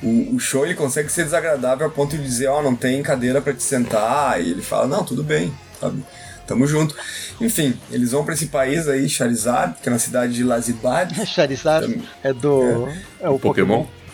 O, 0.03 0.35
o 0.35 0.39
show 0.39 0.65
ele 0.65 0.75
consegue 0.75 1.09
ser 1.09 1.23
desagradável 1.23 1.87
a 1.87 1.89
ponto 1.89 2.15
de 2.15 2.21
dizer, 2.21 2.47
ó, 2.47 2.59
oh, 2.59 2.61
não 2.61 2.75
tem 2.75 3.01
cadeira 3.01 3.41
para 3.41 3.53
te 3.53 3.63
sentar, 3.63 4.39
e 4.43 4.51
ele 4.51 4.61
fala, 4.61 4.85
não, 4.85 5.05
tudo 5.05 5.23
bem, 5.23 5.51
sabe? 5.79 6.03
Tamo 6.47 6.67
junto. 6.67 6.95
Enfim, 7.39 7.77
eles 7.91 8.11
vão 8.11 8.23
para 8.23 8.33
esse 8.33 8.47
país 8.47 8.87
aí, 8.87 9.07
Charizard, 9.09 9.75
que 9.81 9.89
é 9.89 9.91
na 9.91 9.99
cidade 9.99 10.33
de 10.33 10.43
Lazibad. 10.43 11.13
Charizard 11.25 12.01
é 12.23 12.33
do. 12.33 12.87
É, 12.87 13.25
é 13.25 13.29
o 13.29 13.39
Pokémon. 13.39 13.83
Pokémon. 13.83 14.05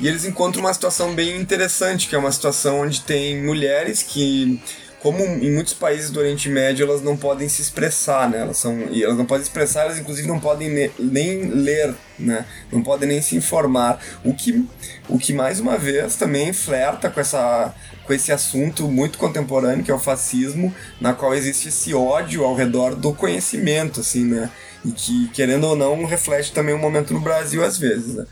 E 0.00 0.08
eles 0.08 0.24
encontram 0.24 0.64
uma 0.64 0.74
situação 0.74 1.14
bem 1.14 1.40
interessante, 1.40 2.08
que 2.08 2.16
é 2.16 2.18
uma 2.18 2.32
situação 2.32 2.80
onde 2.80 3.02
tem 3.02 3.40
mulheres 3.40 4.02
que 4.02 4.60
como 5.02 5.20
em 5.20 5.50
muitos 5.50 5.74
países 5.74 6.10
do 6.10 6.20
Oriente 6.20 6.48
Médio 6.48 6.86
elas 6.86 7.02
não 7.02 7.16
podem 7.16 7.48
se 7.48 7.60
expressar, 7.60 8.30
né? 8.30 8.38
Elas 8.38 8.56
são 8.56 8.86
e 8.88 9.02
elas 9.02 9.18
não 9.18 9.26
podem 9.26 9.42
expressar, 9.42 9.82
elas 9.82 9.98
inclusive 9.98 10.28
não 10.28 10.38
podem 10.38 10.70
ne, 10.70 10.90
nem 10.96 11.50
ler, 11.50 11.92
né? 12.16 12.46
Não 12.70 12.82
podem 12.84 13.08
nem 13.08 13.20
se 13.20 13.34
informar. 13.34 14.00
O 14.24 14.32
que 14.32 14.64
o 15.08 15.18
que 15.18 15.32
mais 15.32 15.58
uma 15.58 15.76
vez 15.76 16.14
também 16.14 16.52
flerta 16.52 17.10
com 17.10 17.20
essa 17.20 17.74
com 18.04 18.12
esse 18.12 18.30
assunto 18.30 18.88
muito 18.88 19.18
contemporâneo 19.18 19.84
que 19.84 19.90
é 19.90 19.94
o 19.94 19.98
fascismo, 19.98 20.72
na 21.00 21.12
qual 21.12 21.34
existe 21.34 21.68
esse 21.68 21.92
ódio 21.92 22.44
ao 22.44 22.54
redor 22.54 22.94
do 22.94 23.12
conhecimento, 23.12 24.00
assim, 24.00 24.24
né? 24.24 24.50
E 24.84 24.92
que 24.92 25.28
querendo 25.30 25.64
ou 25.64 25.74
não 25.74 26.04
reflete 26.04 26.52
também 26.52 26.74
um 26.74 26.78
momento 26.78 27.12
no 27.12 27.20
Brasil 27.20 27.64
às 27.64 27.76
vezes, 27.76 28.14
né? 28.14 28.24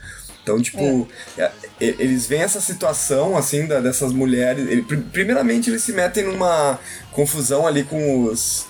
Então, 0.42 0.60
tipo, 0.60 1.08
é. 1.36 1.42
é 1.42 1.52
eles 1.80 2.26
veem 2.26 2.42
essa 2.42 2.60
situação, 2.60 3.36
assim, 3.36 3.66
da, 3.66 3.80
dessas 3.80 4.12
mulheres. 4.12 4.68
Ele, 4.68 4.82
primeiramente, 4.82 5.70
eles 5.70 5.82
se 5.82 5.92
metem 5.92 6.24
numa 6.24 6.78
confusão 7.12 7.66
ali 7.66 7.84
com 7.84 8.24
os. 8.24 8.66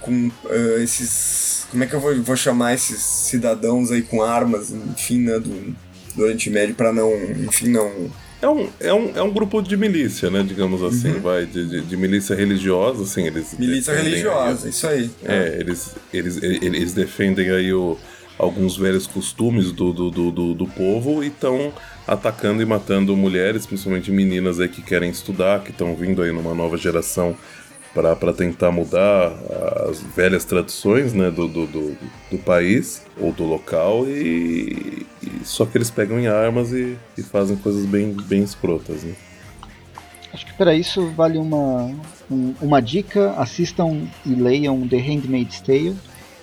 com 0.00 0.28
uh, 0.28 0.78
esses. 0.82 1.66
Como 1.70 1.84
é 1.84 1.86
que 1.86 1.94
eu 1.94 2.00
vou, 2.00 2.22
vou 2.22 2.36
chamar 2.36 2.74
esses 2.74 3.00
cidadãos 3.00 3.90
aí 3.90 4.02
com 4.02 4.22
armas, 4.22 4.70
enfim, 4.70 5.20
né, 5.20 5.38
do, 5.38 5.76
do 6.14 6.22
Oriente 6.22 6.50
Médio, 6.50 6.74
para 6.74 6.92
não. 6.92 7.12
enfim, 7.14 7.68
não. 7.68 8.10
É 8.40 8.48
um, 8.48 8.68
é, 8.78 8.94
um, 8.94 9.12
é 9.16 9.22
um 9.22 9.32
grupo 9.32 9.60
de 9.60 9.76
milícia, 9.76 10.30
né? 10.30 10.44
Digamos 10.46 10.80
assim, 10.80 11.14
uhum. 11.14 11.20
vai, 11.20 11.44
de, 11.44 11.68
de, 11.68 11.80
de, 11.80 11.96
milícia 11.96 12.36
religiosa, 12.36 13.02
assim, 13.02 13.26
eles. 13.26 13.58
Milícia 13.58 13.92
religiosa, 13.92 14.66
aí, 14.66 14.70
isso 14.70 14.86
aí. 14.86 15.10
É, 15.24 15.34
é, 15.34 15.60
Eles, 15.60 15.90
eles, 16.14 16.40
eles 16.40 16.92
defendem 16.92 17.50
aí 17.50 17.72
o 17.72 17.98
alguns 18.38 18.76
velhos 18.76 19.06
costumes 19.06 19.72
do, 19.72 19.92
do, 19.92 20.10
do, 20.10 20.30
do, 20.30 20.54
do 20.54 20.66
povo 20.66 21.24
e 21.24 21.28
estão 21.28 21.72
atacando 22.06 22.62
e 22.62 22.66
matando 22.66 23.16
mulheres, 23.16 23.66
principalmente 23.66 24.10
meninas 24.10 24.60
aí 24.60 24.68
que 24.68 24.80
querem 24.80 25.10
estudar, 25.10 25.62
que 25.62 25.70
estão 25.70 25.94
vindo 25.94 26.22
aí 26.22 26.32
numa 26.32 26.54
nova 26.54 26.76
geração 26.76 27.36
para 27.94 28.32
tentar 28.32 28.70
mudar 28.70 29.32
as 29.88 30.00
velhas 30.00 30.44
tradições 30.44 31.12
né, 31.12 31.30
do, 31.30 31.48
do, 31.48 31.66
do, 31.66 31.98
do 32.30 32.38
país 32.38 33.04
ou 33.18 33.32
do 33.32 33.44
local 33.44 34.06
e, 34.06 35.06
e, 35.22 35.44
só 35.44 35.66
que 35.66 35.76
eles 35.76 35.90
pegam 35.90 36.20
em 36.20 36.28
armas 36.28 36.72
e, 36.72 36.96
e 37.16 37.22
fazem 37.22 37.56
coisas 37.56 37.84
bem, 37.86 38.12
bem 38.12 38.42
escrotas. 38.42 39.02
Né? 39.02 39.14
Acho 40.32 40.46
que 40.46 40.52
para 40.54 40.74
isso 40.74 41.10
vale 41.10 41.38
uma, 41.38 41.90
um, 42.30 42.54
uma 42.60 42.80
dica, 42.80 43.32
assistam 43.32 44.02
e 44.24 44.30
leiam 44.30 44.86
The 44.86 44.98
Handmaid's 44.98 45.60
Tale, 45.60 45.96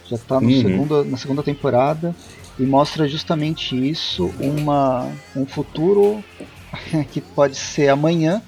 já 0.10 0.16
está 0.16 0.38
uhum. 0.38 1.06
na 1.06 1.18
segunda 1.18 1.42
temporada 1.42 2.16
e 2.58 2.64
mostra 2.64 3.08
justamente 3.08 3.76
isso, 3.76 4.34
uma, 4.40 5.10
um 5.36 5.46
futuro 5.46 6.24
que 7.12 7.20
pode 7.20 7.56
ser 7.56 7.90
amanhã, 7.90 8.42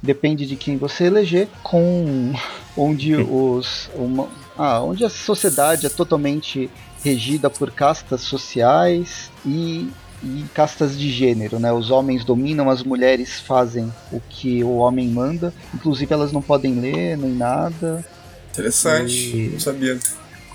depende 0.00 0.46
de 0.46 0.56
quem 0.56 0.76
você 0.76 1.04
eleger, 1.04 1.48
com 1.62 2.32
onde 2.76 3.14
os 3.14 3.90
uma, 3.94 4.28
ah, 4.56 4.80
onde 4.80 5.04
a 5.04 5.08
sociedade 5.08 5.86
é 5.86 5.88
totalmente 5.88 6.70
regida 7.04 7.50
por 7.50 7.70
castas 7.72 8.20
sociais 8.20 9.30
e, 9.44 9.88
e 10.22 10.44
castas 10.54 10.96
de 10.96 11.10
gênero, 11.10 11.58
né? 11.58 11.72
Os 11.72 11.90
homens 11.90 12.24
dominam, 12.24 12.70
as 12.70 12.82
mulheres 12.82 13.40
fazem 13.40 13.92
o 14.12 14.20
que 14.20 14.62
o 14.62 14.76
homem 14.76 15.08
manda, 15.08 15.52
inclusive 15.74 16.12
elas 16.12 16.30
não 16.30 16.40
podem 16.40 16.78
ler 16.78 17.18
nem 17.18 17.32
nada. 17.32 18.04
Interessante, 18.52 19.36
e... 19.36 19.48
não 19.52 19.60
sabia. 19.60 19.98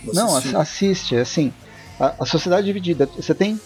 Não, 0.03 0.35
assiste, 0.59 1.15
é 1.15 1.21
assim. 1.21 1.53
A, 1.99 2.15
a 2.19 2.25
sociedade 2.25 2.63
é 2.63 2.65
dividida. 2.67 3.07
Você 3.15 3.33
tem 3.33 3.59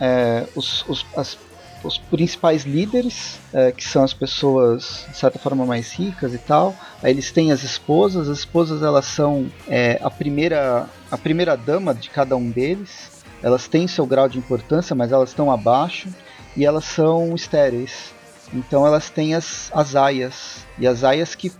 é, 0.00 0.46
os, 0.54 0.84
os, 0.88 1.06
as 1.16 1.36
os 1.82 1.98
principais 1.98 2.64
líderes, 2.64 3.38
é, 3.52 3.72
que 3.72 3.86
são 3.86 4.04
as 4.04 4.12
pessoas 4.12 5.06
de 5.08 5.16
certa 5.16 5.38
forma 5.38 5.64
mais 5.64 5.92
ricas 5.92 6.34
e 6.34 6.38
tal. 6.38 6.74
Aí 7.02 7.10
eles 7.12 7.30
têm 7.30 7.52
as 7.52 7.62
esposas, 7.62 8.28
as 8.28 8.38
esposas 8.38 8.82
elas 8.82 9.06
são 9.06 9.50
é, 9.68 9.98
a 10.02 10.10
primeira 10.10 10.86
a 11.10 11.18
primeira 11.18 11.56
dama 11.56 11.94
de 11.94 12.10
cada 12.10 12.36
um 12.36 12.50
deles. 12.50 13.10
Elas 13.42 13.66
têm 13.66 13.88
seu 13.88 14.04
grau 14.04 14.28
de 14.28 14.38
importância, 14.38 14.94
mas 14.94 15.12
elas 15.12 15.30
estão 15.30 15.50
abaixo 15.50 16.08
e 16.56 16.64
elas 16.64 16.84
são 16.84 17.34
estéreis. 17.34 18.12
Então 18.52 18.86
elas 18.86 19.08
têm 19.08 19.34
as, 19.34 19.70
as 19.72 19.96
aias 19.96 20.66
e 20.78 20.86
as 20.86 21.04
aias 21.04 21.34
que 21.34 21.50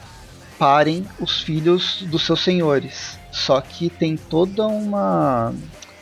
parem 0.58 1.06
os 1.18 1.40
filhos 1.40 2.02
dos 2.02 2.26
seus 2.26 2.40
senhores. 2.40 3.18
Só 3.30 3.60
que 3.60 3.88
tem 3.88 4.16
toda 4.16 4.66
uma 4.66 5.52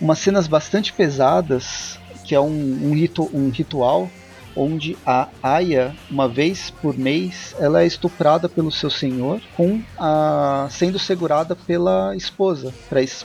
umas 0.01 0.19
cenas 0.19 0.47
bastante 0.47 0.93
pesadas 0.93 1.99
que 2.25 2.35
é 2.35 2.41
um, 2.41 2.89
um, 2.89 2.93
ritu, 2.93 3.29
um 3.33 3.49
ritual 3.49 4.09
onde 4.55 4.97
a 5.07 5.29
Aya, 5.43 5.95
uma 6.11 6.29
vez 6.29 6.71
por 6.71 6.99
mês, 6.99 7.55
ela 7.59 7.83
é 7.83 7.87
estuprada 7.87 8.49
pelo 8.49 8.73
seu 8.73 8.91
senhor, 8.91 9.41
com 9.57 9.81
a, 9.97 10.67
sendo 10.71 10.99
segurada 10.99 11.55
pela 11.55 12.15
esposa, 12.17 12.75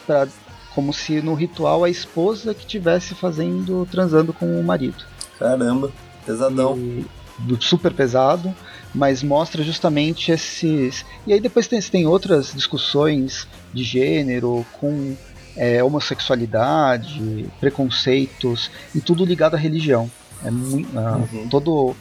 pra, 0.06 0.28
como 0.76 0.94
se 0.94 1.22
no 1.22 1.34
ritual 1.34 1.84
a 1.84 1.90
esposa 1.90 2.54
que 2.54 2.62
estivesse 2.62 3.16
fazendo, 3.16 3.88
transando 3.90 4.32
com 4.32 4.60
o 4.60 4.64
marido. 4.64 5.04
Caramba, 5.40 5.92
pesadão. 6.26 6.78
E, 6.78 7.06
super 7.60 7.92
pesado, 7.94 8.54
mas 8.94 9.24
mostra 9.24 9.64
justamente 9.64 10.32
esses. 10.32 11.06
E 11.26 11.34
aí 11.34 11.40
depois 11.40 11.68
tem, 11.68 11.82
tem 11.82 12.06
outras 12.06 12.54
discussões 12.54 13.48
de 13.74 13.84
gênero 13.84 14.66
com 14.80 15.16
é, 15.56 15.84
homossexualidade, 15.84 17.46
preconceitos 17.60 18.70
e 18.94 19.02
tudo 19.02 19.26
ligado 19.26 19.56
à 19.56 19.58
religião. 19.58 20.10
É 20.46 20.52
muito, 20.52 20.90
uh, 20.98 21.30
uhum. 21.34 21.48
Todo 21.50 21.72
o 21.92 21.96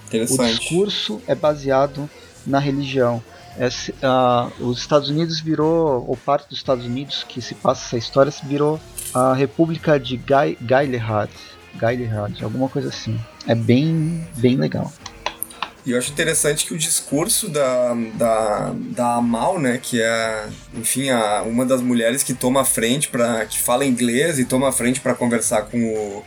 discurso 0.44 1.22
é 1.26 1.34
baseado 1.34 2.10
na 2.46 2.58
religião. 2.58 3.22
É, 3.56 3.68
uh, 3.68 4.66
os 4.66 4.78
Estados 4.78 5.08
Unidos 5.08 5.40
virou, 5.40 6.04
ou 6.08 6.16
parte 6.16 6.48
dos 6.48 6.58
Estados 6.58 6.84
Unidos 6.84 7.24
que 7.28 7.40
se 7.40 7.54
passa 7.54 7.84
essa 7.84 7.98
história, 7.98 8.32
virou 8.44 8.80
a 9.14 9.34
República 9.34 10.00
de 10.00 10.16
Gailehad, 10.16 11.30
Gailehad, 11.76 12.42
alguma 12.42 12.68
coisa 12.68 12.88
assim. 12.88 13.18
É 13.46 13.54
bem, 13.54 14.26
bem 14.36 14.56
legal. 14.56 14.90
E 15.84 15.90
eu 15.90 15.98
acho 15.98 16.12
interessante 16.12 16.64
que 16.64 16.74
o 16.74 16.78
discurso 16.78 17.48
da, 17.48 17.94
da, 18.14 18.72
da 18.74 19.14
Amal, 19.16 19.58
né, 19.58 19.80
que 19.82 20.00
é, 20.00 20.46
enfim, 20.74 21.10
a, 21.10 21.42
uma 21.42 21.66
das 21.66 21.80
mulheres 21.80 22.22
que 22.22 22.32
toma 22.32 22.60
a 22.60 22.64
frente 22.64 23.08
para 23.08 23.44
que 23.46 23.58
fala 23.58 23.84
inglês 23.84 24.38
e 24.38 24.44
toma 24.44 24.68
a 24.68 24.72
frente 24.72 25.00
para 25.00 25.14
conversar 25.14 25.62
com, 25.62 25.84
o, 25.84 26.24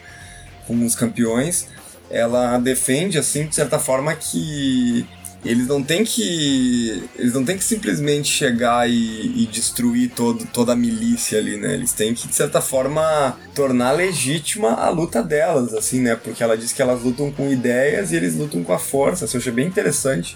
com 0.68 0.86
os 0.86 0.94
campeões, 0.94 1.68
ela 2.10 2.58
defende, 2.58 3.18
assim, 3.18 3.48
de 3.48 3.56
certa 3.56 3.80
forma, 3.80 4.14
que 4.14 5.08
eles 5.46 5.68
não 5.68 5.84
têm 5.84 6.04
que 6.04 7.08
eles 7.16 7.34
não 7.34 7.46
têm 7.46 7.58
que 7.58 7.64
simplesmente 7.64 8.28
chegar 8.28 8.90
e, 8.90 9.44
e, 9.44 9.46
destruir 9.46 10.10
todo, 10.10 10.46
toda 10.48 10.74
a 10.74 10.76
milícia 10.76 11.38
ali, 11.38 11.56
né? 11.58 11.74
Eles 11.76 11.94
têm 11.94 12.14
que 12.14 12.28
de 12.28 12.36
certa 12.36 12.60
forma 12.60 13.38
tornar 13.54 13.92
legítima 13.92 14.74
a 14.74 14.90
luta 14.90 15.22
delas, 15.22 15.74
assim, 15.74 16.02
né? 16.02 16.16
Porque 16.16 16.44
ela 16.44 16.58
diz 16.58 16.74
que 16.74 16.82
elas 16.82 17.04
lutam 17.04 17.32
com 17.32 17.52
ideias 17.52 18.12
e 18.12 18.16
eles 18.16 18.36
lutam 18.36 18.64
com 18.64 18.74
a 18.74 18.80
força. 18.80 19.26
Assim, 19.26 19.38
eu 19.38 19.42
achei 19.42 19.54
bem 19.54 19.68
interessante 19.68 20.36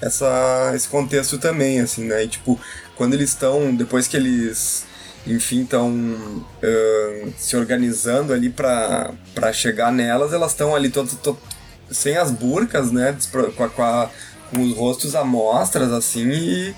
essa 0.00 0.72
esse 0.74 0.88
contexto 0.88 1.38
também, 1.38 1.80
assim, 1.80 2.04
né? 2.04 2.24
E 2.24 2.28
tipo, 2.28 2.58
quando 2.96 3.14
eles 3.14 3.30
estão 3.30 3.74
depois 3.74 4.08
que 4.08 4.16
eles 4.16 4.88
enfim, 5.26 5.62
estão 5.62 5.92
uh, 5.92 7.32
se 7.36 7.56
organizando 7.56 8.32
ali 8.32 8.48
para 8.48 9.12
chegar 9.52 9.92
nelas, 9.92 10.32
elas 10.32 10.52
estão 10.52 10.74
ali 10.74 10.88
todo, 10.88 11.14
todo, 11.16 11.38
sem 11.90 12.16
as 12.16 12.30
burcas, 12.30 12.90
né? 12.90 13.16
Com 13.56 13.64
a, 13.64 13.68
com 13.68 13.82
a, 13.82 14.10
os 14.58 14.76
rostos 14.76 15.14
amostras, 15.14 15.92
assim, 15.92 16.28
e, 16.28 16.74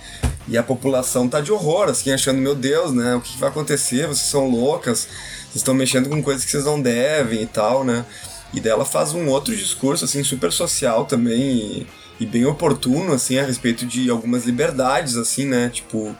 e 0.48 0.58
a 0.58 0.62
população 0.62 1.28
tá 1.28 1.40
de 1.40 1.52
horror, 1.52 1.88
assim, 1.88 2.10
achando, 2.10 2.38
meu 2.38 2.54
Deus, 2.54 2.92
né? 2.92 3.14
O 3.14 3.20
que, 3.20 3.38
vai 3.38 3.48
acontecer? 3.48 4.06
Vocês 4.06 4.28
são 4.28 4.48
loucas, 4.48 5.08
vocês 5.44 5.56
estão 5.56 5.74
mexendo 5.74 6.08
com 6.08 6.22
coisas 6.22 6.44
que 6.44 6.50
vocês 6.50 6.64
não 6.64 6.80
devem 6.80 7.42
e 7.42 7.46
tal, 7.46 7.84
né? 7.84 8.04
E 8.52 8.60
dela 8.60 8.84
faz 8.84 9.14
um 9.14 9.28
outro 9.28 9.56
discurso, 9.56 10.04
assim, 10.04 10.22
super 10.22 10.52
social 10.52 11.06
também 11.06 11.40
e, 11.40 11.86
e 12.20 12.26
bem 12.26 12.44
oportuno, 12.44 13.12
assim, 13.12 13.38
a 13.38 13.46
respeito 13.46 13.86
de 13.86 14.10
algumas 14.10 14.44
liberdades, 14.44 15.16
assim, 15.16 15.46
né? 15.46 15.70
Tipo, 15.70 16.14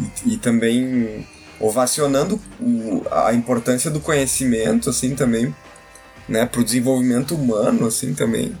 e, 0.00 0.34
e 0.34 0.36
também 0.38 1.26
ovacionando 1.60 2.40
o, 2.60 3.02
a 3.10 3.34
importância 3.34 3.90
do 3.90 4.00
conhecimento, 4.00 4.88
assim, 4.88 5.14
também, 5.14 5.54
né? 6.26 6.46
Pro 6.46 6.64
desenvolvimento 6.64 7.34
humano, 7.34 7.86
assim, 7.86 8.14
também. 8.14 8.56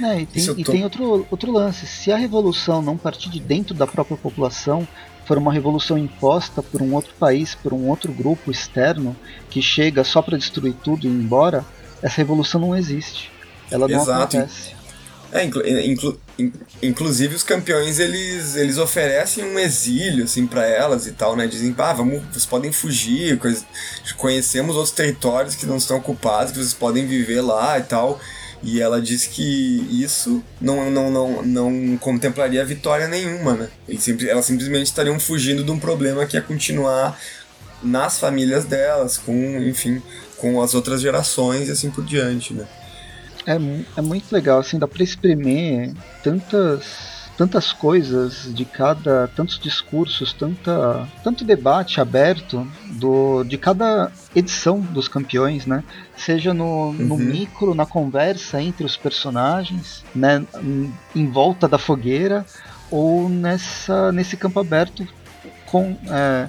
É, 0.00 0.20
e 0.20 0.26
tem, 0.26 0.42
e 0.42 0.64
tô... 0.64 0.72
tem 0.72 0.84
outro, 0.84 1.26
outro 1.30 1.52
lance. 1.52 1.86
Se 1.86 2.12
a 2.12 2.16
revolução 2.16 2.82
não 2.82 2.96
partir 2.96 3.30
de 3.30 3.40
dentro 3.40 3.74
da 3.74 3.86
própria 3.86 4.16
população, 4.16 4.86
for 5.24 5.38
uma 5.38 5.52
revolução 5.52 5.98
imposta 5.98 6.62
por 6.62 6.80
um 6.80 6.94
outro 6.94 7.12
país, 7.18 7.54
por 7.54 7.72
um 7.72 7.88
outro 7.88 8.12
grupo 8.12 8.50
externo, 8.50 9.16
que 9.50 9.60
chega 9.60 10.04
só 10.04 10.22
para 10.22 10.38
destruir 10.38 10.74
tudo 10.84 11.06
e 11.06 11.10
ir 11.10 11.12
embora, 11.12 11.64
essa 12.02 12.16
revolução 12.18 12.60
não 12.60 12.76
existe. 12.76 13.30
Ela 13.70 13.88
não 13.88 14.00
Exato. 14.00 14.36
acontece. 14.36 14.76
É, 15.32 15.44
inclu, 15.44 15.62
inclu, 15.66 16.20
inclusive 16.80 17.34
os 17.34 17.42
campeões 17.42 17.98
eles, 17.98 18.54
eles 18.54 18.78
oferecem 18.78 19.44
um 19.44 19.58
exílio 19.58 20.24
assim 20.24 20.46
para 20.46 20.64
elas 20.64 21.06
e 21.06 21.12
tal, 21.12 21.34
né? 21.34 21.46
Dizem, 21.48 21.74
ah, 21.76 21.92
vamos, 21.92 22.22
vocês 22.30 22.46
podem 22.46 22.70
fugir, 22.70 23.38
conhecemos 24.16 24.76
outros 24.76 24.94
territórios 24.94 25.56
que 25.56 25.66
não 25.66 25.76
estão 25.76 25.96
ocupados, 25.96 26.52
que 26.52 26.58
vocês 26.58 26.72
podem 26.72 27.06
viver 27.06 27.40
lá 27.40 27.78
e 27.78 27.82
tal. 27.82 28.20
E 28.62 28.80
ela 28.80 29.00
diz 29.00 29.26
que 29.26 29.86
isso 29.90 30.42
não, 30.60 30.90
não, 30.90 31.10
não, 31.10 31.42
não 31.42 31.98
contemplaria 31.98 32.64
vitória 32.64 33.06
nenhuma, 33.06 33.54
né? 33.54 33.68
Sempre, 33.98 34.28
elas 34.28 34.46
simplesmente 34.46 34.86
estariam 34.86 35.20
fugindo 35.20 35.62
de 35.62 35.70
um 35.70 35.78
problema 35.78 36.26
que 36.26 36.36
é 36.36 36.40
continuar 36.40 37.18
nas 37.82 38.18
famílias 38.18 38.64
delas, 38.64 39.18
com, 39.18 39.34
enfim, 39.62 40.02
com 40.38 40.62
as 40.62 40.74
outras 40.74 41.00
gerações 41.00 41.68
e 41.68 41.72
assim 41.72 41.90
por 41.90 42.04
diante, 42.04 42.54
né? 42.54 42.66
É, 43.46 43.54
é 43.98 44.02
muito 44.02 44.32
legal, 44.32 44.58
assim, 44.58 44.78
dá 44.78 44.88
pra 44.88 45.04
exprimir 45.04 45.92
tantas 46.22 47.15
tantas 47.36 47.72
coisas 47.72 48.52
de 48.54 48.64
cada 48.64 49.28
tantos 49.28 49.58
discursos 49.58 50.32
tanta 50.32 51.06
tanto 51.22 51.44
debate 51.44 52.00
aberto 52.00 52.66
do 52.92 53.44
de 53.44 53.58
cada 53.58 54.10
edição 54.34 54.80
dos 54.80 55.06
campeões 55.06 55.66
né 55.66 55.84
seja 56.16 56.54
no, 56.54 56.92
no 56.92 57.14
uhum. 57.14 57.18
micro 57.18 57.74
na 57.74 57.84
conversa 57.84 58.60
entre 58.60 58.86
os 58.86 58.96
personagens 58.96 60.02
né 60.14 60.44
em 61.14 61.30
volta 61.30 61.68
da 61.68 61.78
fogueira 61.78 62.44
ou 62.90 63.28
nessa 63.28 64.10
nesse 64.12 64.36
campo 64.36 64.58
aberto 64.58 65.06
com 65.66 65.96
é, 66.08 66.48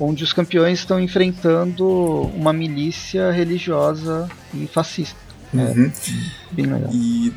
onde 0.00 0.24
os 0.24 0.32
campeões 0.32 0.80
estão 0.80 0.98
enfrentando 0.98 1.86
uma 2.34 2.52
milícia 2.52 3.30
religiosa 3.30 4.28
e 4.52 4.66
fascista 4.66 5.20
uhum. 5.52 5.86
é, 5.86 5.92
bem 6.50 6.66
legal 6.66 6.90
e 6.92 7.32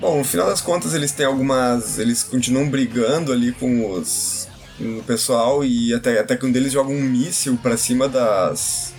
Bom, 0.00 0.18
no 0.18 0.24
final 0.24 0.46
das 0.46 0.60
contas 0.60 0.94
eles 0.94 1.10
têm 1.10 1.26
algumas. 1.26 1.98
Eles 1.98 2.22
continuam 2.22 2.68
brigando 2.68 3.32
ali 3.32 3.52
com 3.52 3.92
os. 3.92 4.46
O 4.80 5.02
pessoal 5.02 5.64
e 5.64 5.92
até, 5.92 6.20
até 6.20 6.36
que 6.36 6.46
um 6.46 6.52
deles 6.52 6.72
joga 6.72 6.90
um 6.90 7.00
míssil 7.00 7.58
para 7.60 7.76
cima 7.76 8.08
das. 8.08 8.94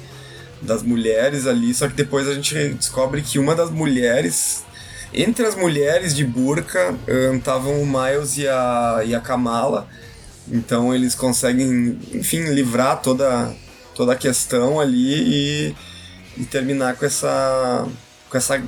das 0.62 0.84
mulheres 0.84 1.48
ali. 1.48 1.74
Só 1.74 1.88
que 1.88 1.94
depois 1.94 2.28
a 2.28 2.34
gente 2.34 2.54
descobre 2.74 3.22
que 3.22 3.40
uma 3.40 3.56
das 3.56 3.70
mulheres. 3.70 4.66
Entre 5.14 5.46
as 5.46 5.56
mulheres 5.56 6.14
de 6.14 6.24
burca 6.24 6.94
estavam 7.36 7.82
o 7.82 7.86
Miles 7.86 8.38
e 8.38 8.48
a, 8.48 9.02
e 9.06 9.16
a 9.16 9.22
Kamala. 9.22 9.88
Então 10.52 10.94
eles 10.94 11.16
conseguem, 11.16 11.98
enfim, 12.14 12.44
livrar 12.50 13.02
toda, 13.02 13.56
toda 13.96 14.14
a 14.14 14.16
questão 14.16 14.80
ali 14.80 15.14
e, 15.16 15.76
e 16.38 16.46
terminar 16.46 16.96
com 16.98 17.06
essa. 17.06 17.88
com 18.30 18.38
essa 18.38 18.62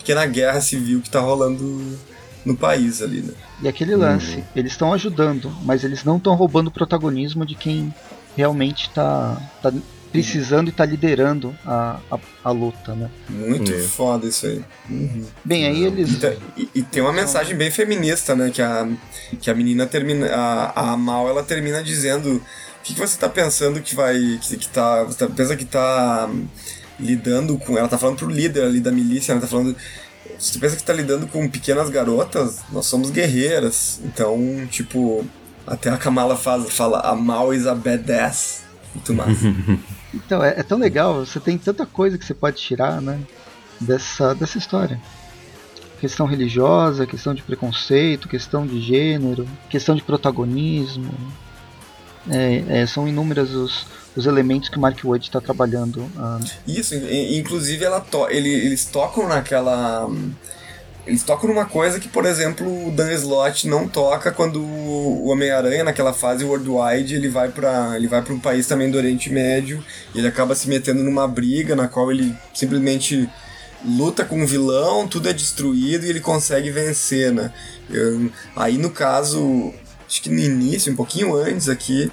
pequena 0.00 0.26
guerra 0.26 0.60
civil 0.60 1.00
que 1.00 1.08
está 1.08 1.20
rolando 1.20 1.98
no 2.44 2.56
país 2.56 3.02
ali, 3.02 3.20
né? 3.20 3.34
E 3.62 3.68
aquele 3.68 3.94
lance, 3.94 4.36
uhum. 4.36 4.44
eles 4.56 4.72
estão 4.72 4.92
ajudando, 4.92 5.54
mas 5.62 5.84
eles 5.84 6.04
não 6.04 6.16
estão 6.16 6.34
roubando 6.34 6.68
o 6.68 6.70
protagonismo 6.70 7.44
de 7.44 7.54
quem 7.54 7.94
realmente 8.36 8.88
está 8.88 9.40
tá 9.62 9.72
precisando 10.10 10.68
e 10.68 10.70
está 10.70 10.84
liderando 10.84 11.54
a, 11.64 12.00
a, 12.10 12.18
a, 12.44 12.50
luta, 12.50 12.94
né? 12.94 13.10
Muito 13.28 13.72
uhum. 13.72 13.88
foda 13.88 14.26
isso 14.26 14.46
aí. 14.46 14.64
Uhum. 14.88 15.24
Bem, 15.44 15.66
aí 15.66 15.84
eles. 15.84 16.18
E, 16.56 16.68
e, 16.74 16.82
tem 16.82 17.02
uma 17.02 17.12
mensagem 17.12 17.56
bem 17.56 17.70
feminista, 17.70 18.34
né? 18.34 18.50
Que 18.50 18.62
a, 18.62 18.88
que 19.40 19.50
a 19.50 19.54
menina 19.54 19.86
termina. 19.86 20.26
A, 20.26 20.92
a 20.92 20.96
Mal 20.96 21.28
ela 21.28 21.42
termina 21.42 21.82
dizendo. 21.82 22.36
O 22.36 22.82
que, 22.82 22.94
que 22.94 23.00
você 23.00 23.14
está 23.14 23.28
pensando 23.28 23.80
que 23.80 23.94
vai. 23.94 24.38
Que, 24.42 24.56
que 24.56 24.68
tá. 24.68 25.04
Você 25.04 25.18
tá, 25.18 25.32
pensa 25.32 25.56
que 25.56 25.64
está 25.64 26.28
lidando 27.00 27.58
com. 27.58 27.76
Ela 27.76 27.88
tá 27.88 27.98
falando 27.98 28.16
pro 28.16 28.28
líder 28.28 28.64
ali 28.64 28.80
da 28.80 28.92
milícia, 28.92 29.32
ela 29.32 29.40
tá 29.40 29.46
falando. 29.46 29.74
Se 30.38 30.52
tu 30.52 30.60
pensa 30.60 30.76
que 30.76 30.82
tá 30.82 30.92
lidando 30.92 31.26
com 31.26 31.48
pequenas 31.48 31.90
garotas, 31.90 32.60
nós 32.70 32.86
somos 32.86 33.10
guerreiras. 33.10 34.00
Então, 34.04 34.66
tipo, 34.70 35.24
até 35.66 35.90
a 35.90 35.96
Kamala 35.96 36.36
faz, 36.36 36.70
fala 36.72 37.00
a 37.00 37.14
Mal 37.14 37.52
is 37.52 37.66
a 37.66 37.74
badass. 37.74 38.62
Muito 38.94 39.14
massa. 39.14 39.54
então, 40.14 40.42
é, 40.42 40.54
é, 40.58 40.62
tão 40.62 40.78
legal, 40.78 41.24
você 41.24 41.38
tem 41.40 41.58
tanta 41.58 41.86
coisa 41.86 42.18
que 42.18 42.24
você 42.24 42.34
pode 42.34 42.56
tirar, 42.56 43.00
né? 43.00 43.20
Dessa, 43.80 44.34
dessa 44.34 44.58
história. 44.58 45.00
questão 46.00 46.26
religiosa, 46.26 47.06
questão 47.06 47.34
de 47.34 47.42
preconceito, 47.42 48.28
questão 48.28 48.66
de 48.66 48.80
gênero, 48.80 49.46
questão 49.68 49.94
de 49.94 50.02
protagonismo. 50.02 51.12
É, 52.28 52.80
é, 52.80 52.86
são 52.86 53.08
inúmeros 53.08 53.54
os, 53.54 53.86
os 54.16 54.26
elementos 54.26 54.68
que 54.68 54.76
o 54.76 54.80
Mark 54.80 54.98
Wood 55.04 55.24
está 55.24 55.40
trabalhando. 55.40 56.00
Uh... 56.00 56.44
Isso, 56.66 56.94
inclusive 56.94 57.84
to 58.10 58.28
ele, 58.28 58.48
eles 58.48 58.84
tocam 58.84 59.28
naquela. 59.28 60.08
Eles 61.06 61.22
tocam 61.22 61.48
numa 61.48 61.64
coisa 61.64 61.98
que, 61.98 62.08
por 62.08 62.26
exemplo, 62.26 62.88
o 62.88 62.90
Dan 62.90 63.10
Slott 63.12 63.66
não 63.66 63.88
toca 63.88 64.30
quando 64.30 64.60
o 64.60 65.28
Homem-Aranha, 65.28 65.82
naquela 65.82 66.12
fase 66.12 66.44
worldwide, 66.44 67.14
ele 67.14 67.28
vai 67.28 67.48
para 67.48 67.96
ele 67.96 68.06
vai 68.06 68.22
para 68.22 68.34
um 68.34 68.38
país 68.38 68.66
também 68.66 68.90
do 68.90 68.98
Oriente 68.98 69.32
Médio 69.32 69.82
e 70.14 70.18
ele 70.18 70.28
acaba 70.28 70.54
se 70.54 70.68
metendo 70.68 71.02
numa 71.02 71.26
briga 71.26 71.74
na 71.74 71.88
qual 71.88 72.12
ele 72.12 72.36
simplesmente 72.54 73.28
luta 73.84 74.24
com 74.24 74.42
um 74.42 74.46
vilão, 74.46 75.08
tudo 75.08 75.28
é 75.28 75.32
destruído 75.32 76.04
e 76.04 76.10
ele 76.10 76.20
consegue 76.20 76.70
vencer, 76.70 77.32
né? 77.32 77.52
Eu, 77.88 78.30
aí 78.54 78.76
no 78.76 78.90
caso, 78.90 79.72
acho 80.06 80.22
que 80.22 80.28
no 80.28 80.38
início, 80.38 80.92
um 80.92 80.96
pouquinho 80.96 81.34
antes 81.34 81.68
aqui, 81.68 82.12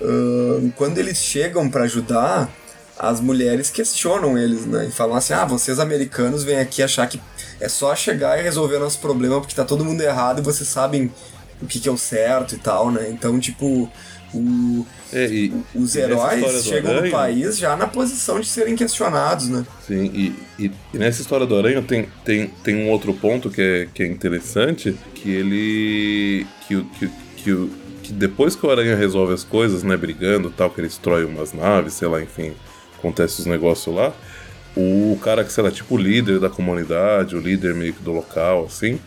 uh, 0.00 0.72
quando 0.76 0.98
eles 0.98 1.18
chegam 1.18 1.68
para 1.68 1.84
ajudar, 1.84 2.50
as 2.98 3.20
mulheres 3.20 3.70
questionam 3.70 4.38
eles, 4.38 4.64
né? 4.66 4.86
E 4.86 4.90
falam 4.90 5.16
assim: 5.16 5.34
ah, 5.34 5.44
vocês 5.44 5.78
americanos 5.78 6.44
vêm 6.44 6.58
aqui 6.58 6.82
achar 6.82 7.06
que 7.06 7.20
é 7.60 7.68
só 7.68 7.94
chegar 7.94 8.38
e 8.38 8.42
resolver 8.42 8.78
nosso 8.78 8.98
problema 9.00 9.40
porque 9.40 9.54
tá 9.54 9.64
todo 9.64 9.84
mundo 9.84 10.00
errado 10.00 10.40
e 10.40 10.42
vocês 10.42 10.68
sabem 10.68 11.12
o 11.60 11.66
que, 11.66 11.80
que 11.80 11.88
é 11.88 11.92
o 11.92 11.96
certo 11.96 12.54
e 12.54 12.58
tal, 12.58 12.90
né? 12.90 13.08
Então, 13.10 13.38
tipo, 13.38 13.90
o, 14.34 14.86
é, 15.12 15.26
e, 15.26 15.52
os 15.74 15.94
heróis 15.94 16.64
chegam 16.64 16.90
Aranha, 16.90 17.06
no 17.06 17.10
país 17.10 17.58
já 17.58 17.76
na 17.76 17.86
posição 17.86 18.40
de 18.40 18.46
serem 18.46 18.74
questionados, 18.74 19.48
né? 19.48 19.64
Sim, 19.86 20.10
e, 20.12 20.34
e, 20.58 20.72
e, 20.92 20.98
nessa 20.98 21.20
história 21.20 21.46
do 21.46 21.56
Aranha 21.56 21.82
tem, 21.82 22.08
tem, 22.24 22.48
tem 22.62 22.76
um 22.76 22.90
outro 22.90 23.14
ponto 23.14 23.50
que 23.50 23.60
é, 23.60 23.88
que 23.92 24.02
é 24.02 24.06
interessante, 24.06 24.96
que 25.14 25.30
ele. 25.30 26.46
que, 26.66 26.82
que, 26.98 27.08
que, 27.08 27.70
que 27.70 27.85
depois 28.12 28.54
que 28.54 28.66
o 28.66 28.70
Aranha 28.70 28.96
resolve 28.96 29.32
as 29.32 29.44
coisas, 29.44 29.82
né, 29.82 29.96
brigando 29.96 30.50
tal, 30.50 30.70
que 30.70 30.80
ele 30.80 30.88
destrói 30.88 31.24
umas 31.24 31.52
naves, 31.52 31.94
sei 31.94 32.08
lá, 32.08 32.22
enfim, 32.22 32.52
acontece 32.98 33.40
os 33.40 33.46
negócios 33.46 33.94
lá, 33.94 34.12
o 34.76 35.18
cara 35.22 35.42
que, 35.42 35.52
sei 35.52 35.64
lá, 35.64 35.70
tipo 35.70 35.94
o 35.94 35.98
líder 35.98 36.38
da 36.38 36.50
comunidade, 36.50 37.34
o 37.34 37.40
líder 37.40 37.74
meio 37.74 37.92
que 37.92 38.02
do 38.02 38.12
local, 38.12 38.66
assim, 38.66 38.98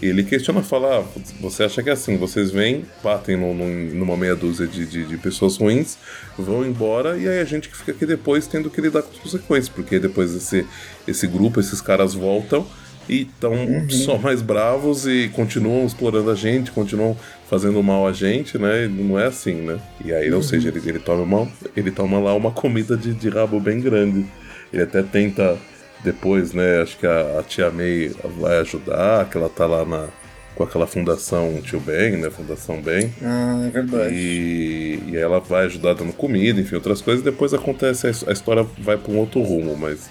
ele 0.00 0.22
questiona, 0.22 0.62
fala, 0.62 1.00
ah, 1.00 1.20
você 1.40 1.64
acha 1.64 1.82
que 1.82 1.90
é 1.90 1.92
assim, 1.92 2.16
vocês 2.16 2.50
vêm, 2.50 2.84
batem 3.02 3.36
no, 3.36 3.52
numa 3.52 4.16
meia 4.16 4.36
dúzia 4.36 4.66
de, 4.66 4.86
de, 4.86 5.04
de, 5.04 5.16
pessoas 5.18 5.56
ruins, 5.56 5.98
vão 6.38 6.64
embora, 6.64 7.16
e 7.18 7.28
aí 7.28 7.40
a 7.40 7.44
gente 7.44 7.68
que 7.68 7.76
fica 7.76 7.90
aqui 7.90 8.06
depois 8.06 8.46
tendo 8.46 8.70
que 8.70 8.80
lidar 8.80 9.02
com 9.02 9.10
as 9.10 9.18
consequências, 9.18 9.68
porque 9.68 9.98
depois 9.98 10.34
esse, 10.34 10.64
esse 11.06 11.26
grupo, 11.26 11.58
esses 11.58 11.80
caras 11.80 12.14
voltam 12.14 12.64
e 13.08 13.22
estão 13.22 13.52
uhum. 13.52 13.90
só 13.90 14.18
mais 14.18 14.40
bravos 14.40 15.06
e 15.06 15.30
continuam 15.34 15.84
explorando 15.84 16.30
a 16.30 16.34
gente, 16.34 16.70
continuam 16.70 17.16
fazendo 17.48 17.82
mal 17.82 18.06
a 18.06 18.12
gente, 18.12 18.58
né? 18.58 18.84
E 18.84 18.88
não 18.88 19.18
é 19.18 19.26
assim, 19.26 19.54
né? 19.54 19.78
E 20.04 20.12
aí, 20.12 20.30
uhum. 20.30 20.36
ou 20.36 20.42
seja, 20.42 20.68
ele, 20.68 20.80
ele, 20.86 20.98
toma 20.98 21.22
uma, 21.22 21.48
ele 21.76 21.90
toma 21.90 22.18
lá 22.18 22.34
uma 22.34 22.50
comida 22.50 22.96
de, 22.96 23.14
de 23.14 23.28
rabo 23.28 23.58
bem 23.58 23.80
grande. 23.80 24.26
Ele 24.72 24.82
até 24.82 25.02
tenta 25.02 25.58
depois, 26.02 26.52
né, 26.52 26.80
acho 26.82 26.96
que 26.98 27.06
a, 27.06 27.40
a, 27.40 27.42
tia 27.42 27.70
May 27.70 28.12
vai 28.38 28.58
ajudar, 28.58 29.28
que 29.28 29.36
ela 29.36 29.48
tá 29.48 29.66
lá 29.66 29.84
na, 29.84 30.08
com 30.54 30.62
aquela 30.62 30.86
fundação 30.86 31.60
Tio 31.62 31.80
Ben, 31.80 32.18
né, 32.18 32.30
Fundação 32.30 32.80
Ben. 32.80 33.12
Ah, 33.22 33.64
é 33.66 33.70
verdade. 33.70 34.14
E, 34.14 35.02
e 35.08 35.16
ela 35.16 35.40
vai 35.40 35.66
ajudar 35.66 35.94
dando 35.94 36.12
comida, 36.12 36.60
enfim, 36.60 36.76
outras 36.76 37.00
coisas. 37.00 37.24
Depois 37.24 37.52
acontece, 37.52 38.06
a, 38.06 38.30
a 38.30 38.32
história 38.32 38.64
vai 38.78 38.96
para 38.96 39.12
um 39.12 39.18
outro 39.18 39.42
rumo, 39.42 39.76
mas, 39.76 40.08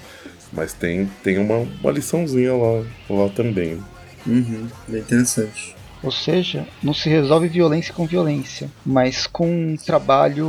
mas 0.51 0.73
tem, 0.73 1.09
tem 1.23 1.37
uma, 1.37 1.59
uma 1.59 1.91
liçãozinha 1.91 2.53
lá, 2.53 2.83
lá 3.09 3.29
também. 3.29 3.81
Uhum, 4.25 4.67
bem 4.87 5.01
interessante. 5.01 5.76
Ou 6.07 6.11
seja, 6.11 6.65
não 6.81 6.93
se 6.93 7.09
resolve 7.09 7.49
violência 7.49 7.93
com 7.93 8.07
violência, 8.07 8.71
mas 8.85 9.27
com 9.27 9.45
um 9.45 9.75
trabalho, 9.75 10.47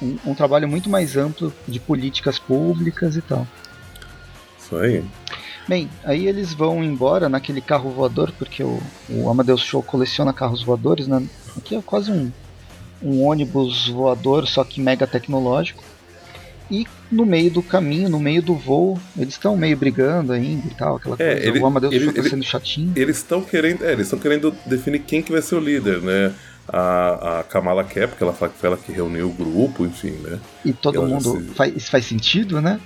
um, 0.00 0.16
um 0.24 0.34
trabalho 0.34 0.66
muito 0.66 0.88
mais 0.88 1.18
amplo 1.18 1.52
de 1.68 1.78
políticas 1.78 2.38
públicas 2.38 3.14
e 3.14 3.20
tal. 3.20 3.46
Isso 4.58 4.74
aí. 4.78 5.04
Bem, 5.68 5.90
aí 6.02 6.26
eles 6.26 6.54
vão 6.54 6.82
embora 6.82 7.28
naquele 7.28 7.60
carro 7.60 7.90
voador, 7.90 8.32
porque 8.38 8.62
o, 8.62 8.80
o 9.10 9.28
Amadeus 9.28 9.60
Show 9.60 9.82
coleciona 9.82 10.32
carros 10.32 10.62
voadores, 10.62 11.06
né? 11.06 11.22
Aqui 11.54 11.76
é 11.76 11.82
quase 11.82 12.10
um, 12.10 12.32
um 13.02 13.26
ônibus 13.26 13.86
voador, 13.86 14.48
só 14.48 14.64
que 14.64 14.80
mega 14.80 15.06
tecnológico. 15.06 15.84
E 16.70 16.86
no 17.10 17.26
meio 17.26 17.50
do 17.50 17.62
caminho, 17.62 18.08
no 18.08 18.20
meio 18.20 18.40
do 18.40 18.54
voo, 18.54 18.98
eles 19.18 19.34
estão 19.34 19.56
meio 19.56 19.76
brigando 19.76 20.32
ainda 20.32 20.66
e 20.66 20.74
tal, 20.74 20.96
aquela 20.96 21.16
é, 21.18 21.34
coisa. 21.34 21.48
Ele, 21.48 21.58
o 21.58 21.66
Amadeus 21.66 21.92
ele, 21.92 22.12
tá 22.12 22.22
sendo 22.22 22.44
chatinho. 22.44 22.92
Eles 22.94 23.16
estão 23.16 23.42
querendo, 23.42 23.84
é, 23.84 23.92
eles 23.92 24.06
estão 24.06 24.18
querendo 24.18 24.54
definir 24.66 25.00
quem 25.00 25.20
que 25.20 25.32
vai 25.32 25.42
ser 25.42 25.56
o 25.56 25.60
líder, 25.60 26.00
né? 26.00 26.32
A, 26.68 27.40
a 27.40 27.42
Kamala 27.42 27.82
quer, 27.82 28.06
porque 28.06 28.22
ela 28.22 28.32
fala 28.32 28.52
que 28.52 28.58
foi 28.58 28.68
ela 28.68 28.76
que 28.76 28.92
reuniu 28.92 29.28
o 29.28 29.32
grupo, 29.32 29.84
enfim, 29.84 30.12
né? 30.22 30.38
E 30.64 30.72
todo 30.72 31.02
e 31.02 31.06
mundo. 31.06 31.40
Se... 31.40 31.54
Faz, 31.54 31.76
isso 31.76 31.90
faz 31.90 32.04
sentido, 32.04 32.60
né? 32.60 32.78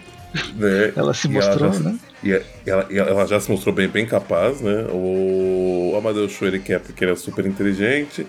Né? 0.57 0.93
ela 0.97 1.13
se 1.13 1.29
mostrou, 1.29 1.69
ela 1.69 1.73
já, 1.75 1.81
né? 1.81 1.99
E 2.23 2.31
ela, 2.67 2.87
ela, 2.91 3.27
já 3.27 3.39
se 3.39 3.51
mostrou 3.51 3.75
bem, 3.75 3.87
bem 3.87 4.07
capaz, 4.07 4.63
né? 4.63 4.87
O 4.91 5.95
Amadeus 5.99 6.33
Show 6.33 6.49
ele 6.49 6.59
quer 6.59 6.81
porque 6.81 7.05
ele 7.05 7.13
é 7.13 7.17
super 7.17 7.45
inteligente. 7.45 8.27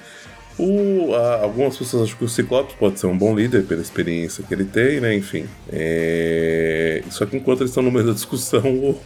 O, 0.57 1.13
a, 1.13 1.41
algumas 1.41 1.77
pessoas 1.77 2.03
acham 2.03 2.17
que 2.17 2.23
o 2.23 2.29
Ciclope 2.29 2.75
pode 2.75 2.99
ser 2.99 3.07
um 3.07 3.17
bom 3.17 3.35
líder 3.35 3.65
pela 3.65 3.81
experiência 3.81 4.43
que 4.43 4.53
ele 4.53 4.63
tem, 4.63 5.01
né? 5.01 5.13
Enfim. 5.15 5.45
É... 5.69 7.03
Só 7.09 7.25
que 7.25 7.35
enquanto 7.35 7.61
eles 7.61 7.71
estão 7.71 7.83
no 7.83 7.91
meio 7.91 8.05
da 8.05 8.13
discussão, 8.13 8.61
o, 8.63 9.01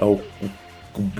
o, 0.00 0.20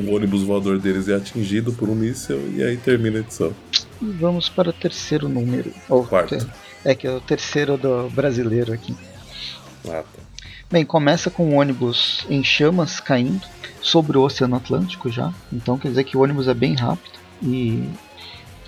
o 0.01 0.15
ônibus 0.15 0.43
voador 0.43 0.79
deles 0.79 1.09
é 1.09 1.15
atingido 1.15 1.73
por 1.73 1.89
um 1.89 1.95
míssil 1.95 2.41
e 2.57 2.63
aí 2.63 2.77
termina 2.77 3.19
a 3.19 3.21
edição. 3.21 3.55
E 4.01 4.07
vamos 4.07 4.49
para 4.49 4.71
o 4.71 4.73
terceiro 4.73 5.29
número. 5.29 5.73
Ou, 5.89 6.05
Quarto. 6.05 6.37
É 6.85 6.95
que 6.95 7.07
é 7.07 7.13
o 7.13 7.21
terceiro 7.21 7.77
do 7.77 8.11
brasileiro 8.11 8.73
aqui. 8.73 8.97
Ah, 9.89 10.03
tá. 10.03 10.23
Bem, 10.69 10.85
começa 10.85 11.31
com 11.31 11.51
o 11.51 11.55
ônibus 11.55 12.27
em 12.29 12.43
chamas 12.43 12.99
caindo 12.99 13.47
sobre 13.81 14.19
o 14.19 14.23
Oceano 14.23 14.57
Atlântico 14.57 15.11
já. 15.11 15.33
Então 15.53 15.79
quer 15.79 15.89
dizer 15.89 16.05
que 16.05 16.17
o 16.17 16.23
ônibus 16.23 16.49
é 16.49 16.55
bem 16.55 16.75
rápido. 16.75 17.13
E 17.43 17.85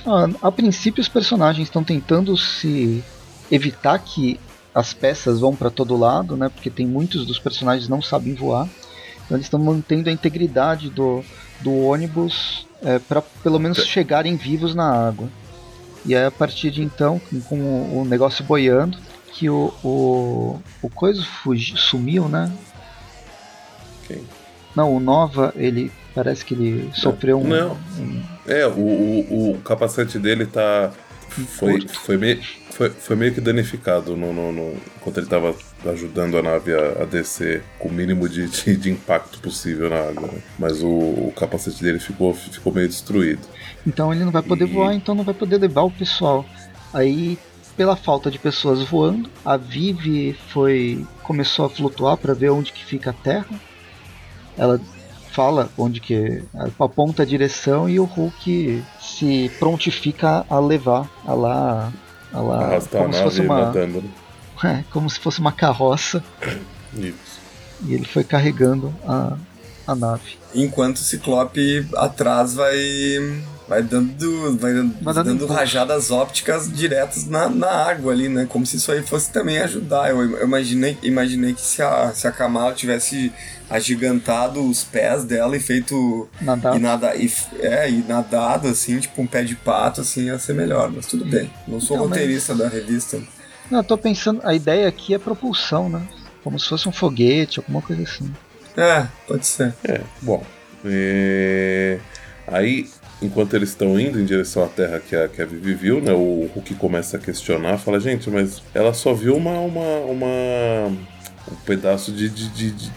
a, 0.07 0.49
a 0.49 0.53
princípio 0.53 1.01
os 1.01 1.09
personagens 1.09 1.69
estão 1.69 1.83
tentando 1.83 2.37
se 2.37 3.03
evitar 3.51 3.99
que 3.99 4.39
as 4.75 4.93
peças 4.93 5.41
vão 5.41 5.55
para 5.55 5.71
todo 5.71 5.97
lado, 5.97 6.37
né? 6.37 6.49
Porque 6.49 6.69
tem 6.69 6.87
muitos 6.87 7.27
dos 7.27 7.39
personagens 7.39 7.89
não 7.89 8.03
sabem 8.03 8.35
voar. 8.35 8.69
Então 9.25 9.37
eles 9.37 9.47
estão 9.47 9.61
mantendo 9.61 10.09
a 10.09 10.13
integridade 10.13 10.91
do, 10.91 11.25
do 11.61 11.73
ônibus 11.73 12.67
é, 12.83 12.99
para 12.99 13.23
pelo 13.23 13.59
menos 13.59 13.79
chegarem 13.87 14.37
vivos 14.37 14.75
na 14.75 14.91
água. 14.91 15.29
E 16.05 16.15
aí, 16.15 16.27
a 16.27 16.31
partir 16.31 16.71
de 16.71 16.83
então, 16.83 17.19
com, 17.49 17.57
o, 17.57 18.03
o 18.03 18.05
negócio 18.05 18.45
boiando, 18.45 18.99
que 19.33 19.49
o, 19.49 19.73
o, 19.83 20.61
o 20.83 20.91
coisa 20.91 21.23
fugiu, 21.23 21.77
sumiu, 21.79 22.29
né? 22.29 22.53
Quem? 24.07 24.23
Não, 24.77 24.95
o 24.95 25.01
Nova, 25.01 25.53
ele 25.57 25.91
parece 26.15 26.45
que 26.45 26.55
ele 26.55 26.91
sofreu 26.95 27.41
um, 27.41 27.45
Não. 27.47 27.79
É, 28.47 28.67
o, 28.67 28.79
o, 28.79 29.53
o 29.53 29.59
capacete 29.63 30.19
dele 30.19 30.47
tá. 30.47 30.93
Foi, 31.59 31.85
foi, 31.89 32.17
meio, 32.17 32.41
foi, 32.71 32.91
foi 32.91 33.17
meio 33.17 33.35
que 33.35 33.41
danificado 33.41 34.17
no, 34.17 34.33
no, 34.33 34.53
no 34.53 34.77
enquanto 34.97 35.17
ele 35.17 35.27
estava 35.27 35.53
ajudando 35.85 36.39
a 36.39 36.43
nave 36.43 36.73
a, 36.73 37.03
a, 37.03 37.05
descer 37.05 37.65
com 37.77 37.89
o 37.89 37.93
mínimo 37.93 38.29
de, 38.29 38.47
de, 38.47 38.77
de 38.77 38.91
impacto 38.91 39.41
possível 39.41 39.91
na 39.91 39.97
água. 39.97 40.29
Né? 40.29 40.39
Mas 40.57 40.81
o, 40.81 40.89
o, 40.89 41.33
capacete 41.37 41.83
dele 41.83 41.99
ficou, 41.99 42.33
ficou 42.35 42.73
meio 42.73 42.87
destruído. 42.87 43.41
Então 43.85 44.13
ele 44.15 44.25
não 44.25 44.31
vai 44.31 44.43
poder 44.43 44.69
e... 44.69 44.73
voar, 44.73 44.95
então 44.95 45.13
não 45.13 45.25
vai 45.25 45.35
poder 45.35 45.59
levar 45.59 45.83
o 45.83 45.91
pessoal. 45.91 46.47
Aí 46.93 47.37
pela 47.77 47.97
falta 47.97 48.31
de 48.31 48.39
pessoas 48.39 48.83
voando. 48.83 49.29
A 49.45 49.57
Vivi 49.57 50.37
foi 50.51 51.05
começou 51.23 51.67
a 51.67 51.71
flutuar 51.71 52.17
para 52.17 52.35
ver 52.35 52.51
onde 52.51 52.73
que 52.73 52.85
fica 52.85 53.11
a 53.11 53.15
Terra. 53.15 53.61
Ela 54.57 54.81
fala 55.35 55.69
onde 55.77 56.01
que 56.01 56.43
aponta 56.79 57.23
a 57.23 57.27
direção 57.27 57.89
e 57.89 57.99
o 57.99 58.05
Hulk 58.05 58.85
se 59.01 59.51
prontifica 59.59 60.47
a 60.49 60.59
levar 60.61 61.11
a 61.27 61.35
lá, 61.35 61.93
a 62.33 62.41
lá 62.41 62.65
Arrastar 62.67 63.03
como 63.03 63.15
a 63.15 63.17
se 63.17 63.23
fosse 63.23 63.41
uma 63.41 63.73
né? 63.73 64.03
é, 64.65 64.85
como 64.93 65.11
se 65.11 65.19
fosse 65.19 65.41
uma 65.41 65.53
carroça. 65.53 66.23
Isso. 66.95 67.41
E 67.85 67.95
ele 67.95 68.05
foi 68.05 68.23
carregando 68.23 68.95
a, 69.07 69.37
a 69.87 69.95
nave. 69.95 70.39
Enquanto 70.55 70.99
o 70.99 71.01
Ciclope 71.01 71.87
atrás 71.97 72.55
vai 72.55 72.79
vai 73.69 73.83
dando, 73.83 74.59
vai 74.59 74.75
dando, 74.75 75.25
dando, 75.25 75.47
rajadas 75.47 76.11
ópticas 76.11 76.71
diretas 76.71 77.27
na, 77.27 77.49
na 77.49 77.71
água 77.71 78.13
ali, 78.13 78.29
né? 78.29 78.47
Como 78.49 78.67
se 78.67 78.77
isso 78.77 78.93
aí 78.93 79.03
fosse 79.03 79.31
também 79.31 79.59
ajudar. 79.59 80.11
Eu, 80.11 80.23
eu 80.23 80.47
imaginei, 80.47 80.99
imaginei 81.03 81.55
que 81.55 81.61
se 81.61 81.83
a, 81.83 82.13
se 82.13 82.27
a 82.27 82.33
Kamala 82.33 82.75
tivesse 82.75 83.33
agigantado 83.69 84.63
os 84.69 84.85
pés 84.85 85.25
dela 85.25 85.57
e 85.57 85.61
feito. 85.61 86.29
Nadado. 86.41 86.77
E, 86.77 86.81
nada, 86.81 87.17
e, 87.17 87.33
é, 87.61 87.91
e 87.91 88.05
nadado 88.07 88.69
assim, 88.69 88.99
tipo 89.01 89.21
um 89.23 89.27
pé 89.27 89.43
de 89.43 89.57
pato, 89.57 90.03
assim, 90.03 90.27
ia 90.27 90.39
ser 90.39 90.55
melhor. 90.55 90.91
Mas 90.91 91.07
tudo 91.07 91.25
bem. 91.25 91.51
Não 91.67 91.81
sou 91.81 91.97
Não, 91.97 92.05
roteirista 92.05 92.55
mas... 92.55 92.63
da 92.63 92.69
revista. 92.69 93.21
Não, 93.71 93.79
eu 93.79 93.85
tô 93.85 93.97
pensando, 93.97 94.41
a 94.45 94.55
ideia 94.55 94.87
aqui 94.87 95.15
é 95.15 95.19
propulsão, 95.19 95.89
né? 95.89 96.03
Como 96.43 96.59
se 96.59 96.69
fosse 96.69 96.87
um 96.87 96.93
foguete, 96.93 97.59
alguma 97.61 97.81
coisa 97.81 98.03
assim. 98.03 98.31
É, 98.77 99.07
pode 99.27 99.47
ser. 99.47 99.75
É, 99.83 100.03
bom. 100.21 100.45
É... 100.85 101.99
Aí, 102.47 102.87
enquanto 103.25 103.55
eles 103.55 103.71
estão 103.71 103.99
indo 103.99 104.21
em 104.21 104.25
direção 104.25 104.65
à 104.65 104.69
terra 104.69 105.01
que 105.01 105.17
a, 105.17 105.29
que 105.29 105.41
a 105.41 105.47
Vivi 105.47 105.75
viu, 105.75 106.01
né? 106.01 106.13
O 106.13 106.49
Hulk 106.55 106.75
começa 106.75 107.17
a 107.17 107.21
questionar, 107.21 107.79
fala, 107.79 107.99
gente, 107.99 108.29
mas 108.31 108.63
ela 108.75 108.93
só 108.93 109.13
viu 109.13 109.37
uma. 109.37 109.59
uma, 109.61 109.99
uma 110.01 110.93
um 111.51 111.55
pedaço 111.67 112.11
de, 112.11 112.29
de, 112.29 112.49
de, 112.49 112.91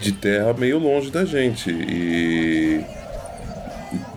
de 0.00 0.12
terra 0.12 0.52
meio 0.52 0.78
longe 0.78 1.10
da 1.10 1.24
gente. 1.24 1.70
E. 1.70 2.84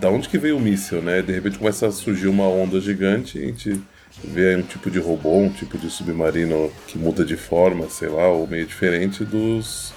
Da 0.00 0.08
onde 0.08 0.28
que 0.28 0.38
veio 0.38 0.56
o 0.56 0.60
míssil, 0.60 1.02
né? 1.02 1.20
De 1.20 1.32
repente 1.32 1.58
começa 1.58 1.86
a 1.86 1.92
surgir 1.92 2.28
uma 2.28 2.48
onda 2.48 2.80
gigante 2.80 3.38
e 3.38 3.42
a 3.42 3.46
gente 3.46 3.80
vê 4.24 4.50
aí 4.50 4.56
um 4.56 4.62
tipo 4.62 4.90
de 4.90 4.98
robô, 4.98 5.36
um 5.36 5.50
tipo 5.50 5.76
de 5.76 5.90
submarino 5.90 6.72
que 6.86 6.96
muda 6.96 7.24
de 7.24 7.36
forma, 7.36 7.88
sei 7.90 8.08
lá, 8.08 8.28
ou 8.28 8.46
meio 8.46 8.66
diferente 8.66 9.22
dos 9.22 9.92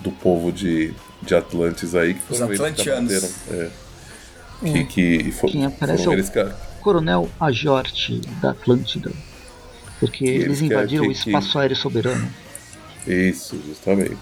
do 0.00 0.10
povo 0.10 0.52
de, 0.52 0.92
de 1.22 1.34
Atlantes 1.34 1.94
aí 1.94 2.14
que 2.14 2.20
foram 2.20 2.46
Os 2.46 2.60
atlantianos. 2.60 3.34
Que, 3.46 3.54
é, 3.54 3.70
que, 4.60 4.84
que 4.84 5.32
for, 5.32 5.50
Quem 5.50 5.66
aparece 5.66 6.04
foram 6.04 6.18
eles 6.18 6.28
que... 6.28 6.46
Coronel 6.80 7.30
Ajorte 7.40 8.20
da 8.40 8.50
Atlântida. 8.50 9.10
Porque 10.00 10.24
eles, 10.24 10.44
eles 10.44 10.62
invadiram 10.62 11.04
que, 11.04 11.08
o 11.08 11.12
espaço 11.12 11.58
aéreo 11.58 11.76
soberano. 11.76 12.28
Isso, 13.06 13.60
justamente. 13.66 14.18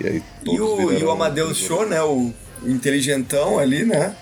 E, 0.00 0.06
aí, 0.06 0.22
e 0.44 0.60
o, 0.60 0.92
e 0.92 1.02
o 1.02 1.10
Amadeus 1.10 1.56
Show, 1.56 1.86
né? 1.86 2.02
O 2.02 2.32
inteligentão 2.64 3.58
ali, 3.58 3.84
né? 3.84 4.14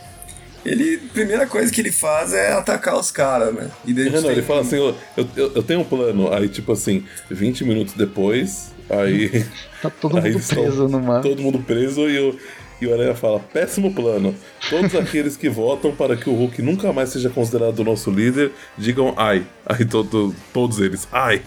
ele, 0.67 0.99
primeira 1.13 1.47
coisa 1.47 1.73
que 1.73 1.81
ele 1.81 1.93
faz 1.93 2.33
é 2.33 2.53
atacar 2.53 2.99
os 2.99 3.11
caras, 3.11 3.55
né? 3.55 3.71
E 3.87 3.95
daí 3.95 4.11
não, 4.11 4.31
ele 4.31 4.43
fala 4.43 4.63
assim, 4.63 4.77
eu, 4.77 4.95
eu, 5.17 5.53
eu, 5.55 5.63
tenho 5.63 5.81
um 5.81 5.85
plano, 5.85 6.33
aí 6.33 6.49
tipo 6.49 6.73
assim, 6.73 7.05
20 7.31 7.65
minutos 7.65 7.95
depois, 7.95 8.73
aí... 8.91 9.45
tá 9.81 9.91
todo 9.91 10.17
mundo 10.21 10.41
preso 10.49 10.89
no 10.89 11.01
mar. 11.01 11.23
Todo 11.23 11.41
mundo 11.41 11.61
preso 11.61 12.09
e 12.09 12.19
o, 12.19 12.39
e 12.81 12.87
o 12.87 12.93
Aranha 12.93 13.15
fala, 13.15 13.41
péssimo 13.41 13.93
plano, 13.95 14.35
todos 14.69 14.95
aqueles 14.95 15.37
que 15.37 15.49
votam 15.49 15.93
para 15.93 16.17
que 16.17 16.29
o 16.29 16.35
Hulk 16.35 16.61
nunca 16.63 16.93
mais 16.93 17.11
seja 17.11 17.31
considerado 17.31 17.79
o 17.79 17.85
nosso 17.85 18.11
líder, 18.11 18.53
digam 18.77 19.15
ai. 19.17 19.47
Aí 19.65 19.85
todo, 19.85 20.35
todos 20.53 20.79
eles, 20.79 21.09
ai. 21.11 21.43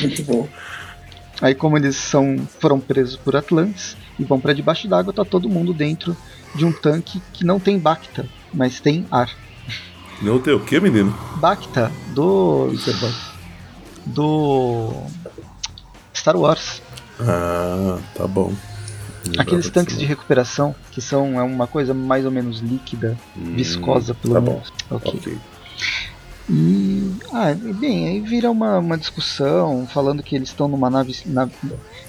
Muito 0.00 0.22
bom. 0.24 0.48
Aí 1.40 1.54
como 1.54 1.76
eles 1.76 1.96
são, 1.96 2.48
foram 2.60 2.80
presos 2.80 3.16
por 3.16 3.36
Atlantes 3.36 3.96
e 4.18 4.24
vão 4.24 4.40
para 4.40 4.54
debaixo 4.54 4.88
d'água, 4.88 5.12
tá 5.12 5.24
todo 5.24 5.48
mundo 5.48 5.74
dentro 5.74 6.16
de 6.54 6.64
um 6.64 6.72
tanque 6.72 7.20
que 7.32 7.44
não 7.44 7.60
tem 7.60 7.78
Bacta, 7.78 8.26
mas 8.54 8.80
tem 8.80 9.06
ar. 9.10 9.30
Não 10.22 10.38
tem 10.38 10.54
o 10.54 10.60
que, 10.60 10.80
menino? 10.80 11.14
Bacta, 11.36 11.92
do. 12.14 12.72
Do. 14.06 14.94
Star 16.14 16.36
Wars. 16.36 16.80
Ah, 17.20 17.98
tá 18.14 18.26
bom. 18.26 18.54
Aqueles 19.38 19.70
tanques 19.70 19.98
de 19.98 20.04
recuperação, 20.04 20.74
que 20.92 21.00
são 21.00 21.38
é 21.38 21.42
uma 21.42 21.66
coisa 21.66 21.92
mais 21.92 22.24
ou 22.24 22.30
menos 22.30 22.60
líquida, 22.60 23.16
hum, 23.36 23.54
viscosa 23.54 24.14
pelo 24.14 24.34
tá 24.34 24.40
menos. 24.40 24.72
Bom. 24.88 24.96
Ok. 24.96 25.14
okay. 25.14 25.38
E, 26.48 27.12
ah, 27.32 27.52
bem, 27.54 28.08
aí 28.08 28.20
vira 28.20 28.50
uma, 28.50 28.78
uma 28.78 28.96
discussão 28.96 29.86
falando 29.86 30.22
que 30.22 30.36
eles 30.36 30.48
estão 30.48 30.68
numa 30.68 30.88
nave, 30.88 31.16
na, 31.26 31.48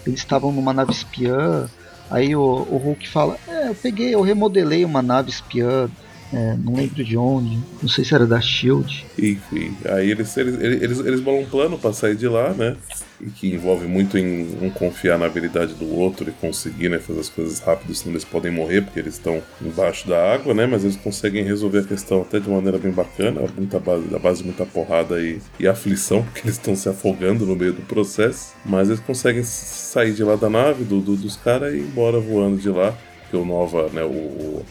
eles 0.05 0.19
estavam 0.19 0.51
numa 0.51 0.71
nave 0.71 0.91
espiã 0.91 1.67
Aí 2.09 2.35
o, 2.35 2.41
o 2.41 2.77
Hulk 2.77 3.07
fala: 3.07 3.37
É, 3.47 3.69
eu 3.69 3.75
peguei, 3.75 4.13
eu 4.15 4.21
remodelei 4.21 4.85
uma 4.85 5.01
nave 5.01 5.29
espiã, 5.29 5.89
é, 6.33 6.55
não 6.57 6.75
lembro 6.75 7.03
de 7.03 7.17
onde, 7.17 7.57
não 7.81 7.89
sei 7.89 8.03
se 8.03 8.13
era 8.13 8.25
da 8.25 8.39
Shield. 8.41 9.05
Enfim, 9.17 9.75
aí 9.85 10.11
eles, 10.11 10.35
eles, 10.37 10.59
eles, 10.59 10.99
eles 10.99 11.19
bolam 11.21 11.41
um 11.41 11.45
plano 11.45 11.77
para 11.77 11.93
sair 11.93 12.15
de 12.15 12.27
lá, 12.27 12.53
né? 12.53 12.75
e 13.19 13.29
que 13.29 13.53
envolve 13.53 13.87
muito 13.87 14.17
em 14.17 14.57
um 14.61 14.69
confiar 14.69 15.17
na 15.17 15.25
habilidade 15.25 15.73
do 15.73 15.91
outro 15.91 16.29
e 16.29 16.33
conseguir 16.33 16.89
né, 16.89 16.99
fazer 16.99 17.19
as 17.19 17.29
coisas 17.29 17.59
rápido, 17.59 17.93
senão 17.93 18.13
eles 18.13 18.23
podem 18.23 18.51
morrer 18.51 18.81
porque 18.81 18.99
eles 18.99 19.15
estão 19.15 19.41
embaixo 19.61 20.07
da 20.07 20.33
água, 20.33 20.53
né? 20.53 20.65
Mas 20.65 20.83
eles 20.83 20.95
conseguem 20.95 21.43
resolver 21.43 21.79
a 21.79 21.83
questão 21.83 22.21
até 22.21 22.39
de 22.39 22.49
maneira 22.49 22.77
bem 22.77 22.91
bacana, 22.91 23.41
muita 23.55 23.79
base, 23.79 24.15
a 24.15 24.19
base 24.19 24.43
muita 24.43 24.65
porrada 24.65 25.19
e, 25.19 25.39
e 25.59 25.67
aflição, 25.67 26.23
porque 26.25 26.41
eles 26.41 26.55
estão 26.55 26.75
se 26.75 26.87
afogando 26.87 27.45
no 27.45 27.55
meio 27.55 27.73
do 27.73 27.81
processo. 27.81 28.53
Mas 28.65 28.89
eles 28.89 28.99
conseguem 28.99 29.43
sair 29.43 30.13
de 30.13 30.23
lá 30.23 30.35
da 30.35 30.49
nave, 30.49 30.83
do, 30.83 31.01
do 31.01 31.15
dos 31.15 31.35
caras 31.35 31.73
e 31.73 31.77
ir 31.77 31.81
embora 31.81 32.19
voando 32.19 32.57
de 32.57 32.69
lá. 32.69 32.95
Porque 33.21 33.35
o 33.35 33.45
Nova, 33.45 33.89
né, 33.89 34.03
o, 34.03 34.63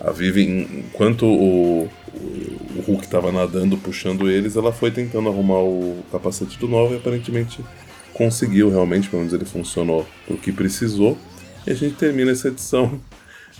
a 0.00 0.10
Vivi, 0.10 0.44
enquanto 0.44 1.26
o, 1.26 1.88
o 2.76 2.80
Hulk 2.86 3.04
estava 3.04 3.30
nadando, 3.30 3.76
puxando 3.76 4.30
eles, 4.30 4.56
ela 4.56 4.72
foi 4.72 4.90
tentando 4.90 5.28
arrumar 5.28 5.60
o 5.60 6.02
capacete 6.10 6.58
do 6.58 6.66
Nova 6.66 6.94
e 6.94 6.96
aparentemente 6.96 7.60
conseguiu 8.14 8.70
realmente, 8.70 9.08
pelo 9.08 9.20
menos 9.20 9.34
ele 9.34 9.44
funcionou 9.44 10.06
o 10.28 10.36
que 10.36 10.52
precisou. 10.52 11.18
E 11.66 11.70
a 11.70 11.74
gente 11.74 11.96
termina 11.96 12.30
essa 12.30 12.48
edição 12.48 12.98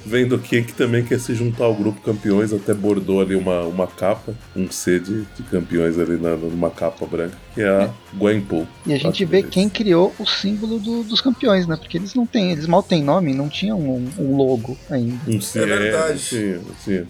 vendo 0.05 0.39
quem 0.39 0.65
que 0.65 0.73
também 0.73 1.05
quer 1.05 1.19
se 1.21 1.35
juntar 1.35 1.65
ao 1.65 1.75
grupo 1.75 2.01
campeões, 2.01 2.53
até 2.53 2.73
bordou 2.73 3.21
ali 3.21 3.35
uma, 3.35 3.63
uma 3.63 3.87
capa, 3.87 4.35
um 4.57 4.71
C 4.71 4.99
de, 4.99 5.23
de 5.23 5.43
campeões 5.51 5.99
ali 5.99 6.17
na, 6.17 6.37
numa 6.37 6.71
capa 6.71 7.07
branca, 7.07 7.37
que 7.55 7.61
é 7.61 7.69
a 7.69 7.91
Gwenpool. 8.15 8.67
E 8.87 8.95
a 8.95 8.99
gente 8.99 9.25
vê 9.25 9.43
quem 9.43 9.69
criou 9.69 10.15
o 10.19 10.27
símbolo 10.27 10.79
do, 10.79 11.03
dos 11.03 11.21
campeões, 11.21 11.67
né? 11.67 11.77
Porque 11.77 11.99
eles 11.99 12.15
não 12.15 12.27
têm, 12.27 12.53
eles 12.53 12.67
mal 12.67 12.83
têm 12.83 13.03
nome, 13.03 13.35
não 13.35 13.49
tinham 13.49 13.79
um, 13.79 14.09
um 14.19 14.37
logo 14.37 14.77
ainda. 14.91 15.19
Um 15.27 15.41
C, 15.41 15.61
é 15.61 15.67
verdade. 15.67 16.19
Sim, 16.19 16.61
sim. 16.85 17.07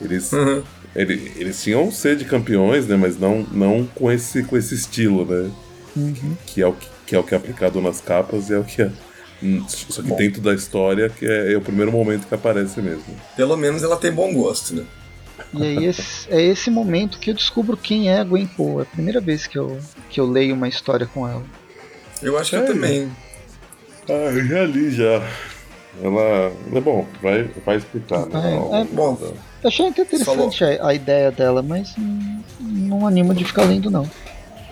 Eles, 0.00 0.32
uhum. 0.32 0.62
eles, 0.94 1.36
eles 1.36 1.62
tinham 1.62 1.84
um 1.84 1.92
C 1.92 2.16
de 2.16 2.24
campeões, 2.24 2.86
né? 2.86 2.96
Mas 2.96 3.18
não, 3.18 3.46
não 3.52 3.86
com, 3.94 4.10
esse, 4.10 4.42
com 4.42 4.56
esse 4.56 4.74
estilo, 4.74 5.24
né? 5.24 5.50
Uhum. 5.94 6.36
Que, 6.46 6.62
é 6.62 6.66
o 6.66 6.72
que, 6.72 6.88
que 7.06 7.14
é 7.14 7.18
o 7.18 7.22
que 7.22 7.34
é 7.34 7.36
aplicado 7.36 7.80
nas 7.80 8.00
capas 8.00 8.50
e 8.50 8.54
é 8.54 8.58
o 8.58 8.64
que 8.64 8.82
é 8.82 8.90
só 9.68 10.02
que 10.02 10.08
Bom. 10.08 10.16
dentro 10.16 10.40
da 10.40 10.54
história, 10.54 11.08
que 11.08 11.26
é, 11.26 11.52
é, 11.52 11.56
o 11.56 11.60
primeiro 11.60 11.90
momento 11.90 12.26
que 12.26 12.34
aparece 12.34 12.80
mesmo. 12.80 13.04
Pelo 13.36 13.56
menos 13.56 13.82
ela 13.82 13.96
tem 13.96 14.12
bom 14.12 14.32
gosto, 14.32 14.74
né? 14.74 14.84
E 15.52 15.62
aí 15.62 15.84
esse, 15.84 16.32
é 16.32 16.40
esse 16.40 16.70
momento 16.70 17.18
que 17.18 17.30
eu 17.30 17.34
descubro 17.34 17.76
quem 17.76 18.08
é 18.08 18.20
a 18.20 18.24
Gwen 18.24 18.46
Poe. 18.46 18.80
É 18.80 18.82
a 18.82 18.86
primeira 18.86 19.20
vez 19.20 19.46
que 19.46 19.58
eu, 19.58 19.78
que 20.08 20.20
eu 20.20 20.26
leio 20.26 20.54
uma 20.54 20.68
história 20.68 21.06
com 21.06 21.28
ela. 21.28 21.42
Eu 22.22 22.38
acho 22.38 22.50
que 22.50 22.56
eu 22.56 22.66
também. 22.66 23.10
Ah, 24.08 24.12
eu 24.12 24.46
já 24.46 24.64
li 24.64 24.90
já. 24.90 25.22
Ela. 26.02 26.52
É 26.74 26.80
bom, 26.80 27.06
vai, 27.20 27.44
vai 27.66 27.76
explicar, 27.76 28.26
né? 28.26 28.58
É, 28.72 28.80
é, 28.80 28.84
bom. 28.84 29.18
Eu 29.20 29.68
achei 29.68 29.86
interessante 29.86 30.64
a, 30.64 30.88
a, 30.88 30.94
ideia 30.94 31.30
dela, 31.30 31.62
mas 31.62 31.94
não, 31.96 32.44
não 32.60 33.06
animo 33.06 33.34
de 33.34 33.44
ficar 33.44 33.64
lendo, 33.64 33.90
não. 33.90 34.08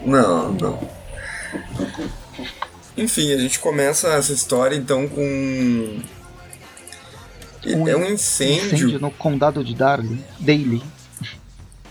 Não, 0.05 0.53
não. 0.53 0.79
Enfim, 3.01 3.33
a 3.33 3.39
gente 3.39 3.59
começa 3.59 4.09
essa 4.09 4.33
história 4.33 4.77
então 4.77 5.09
com. 5.09 6.01
Um 7.67 7.89
é 7.89 7.97
um 7.97 8.07
incêndio. 8.11 8.75
incêndio 8.75 9.01
no 9.01 9.11
condado 9.11 9.65
de 9.65 9.75
Darley, 9.75 10.19
Daily. 10.39 10.83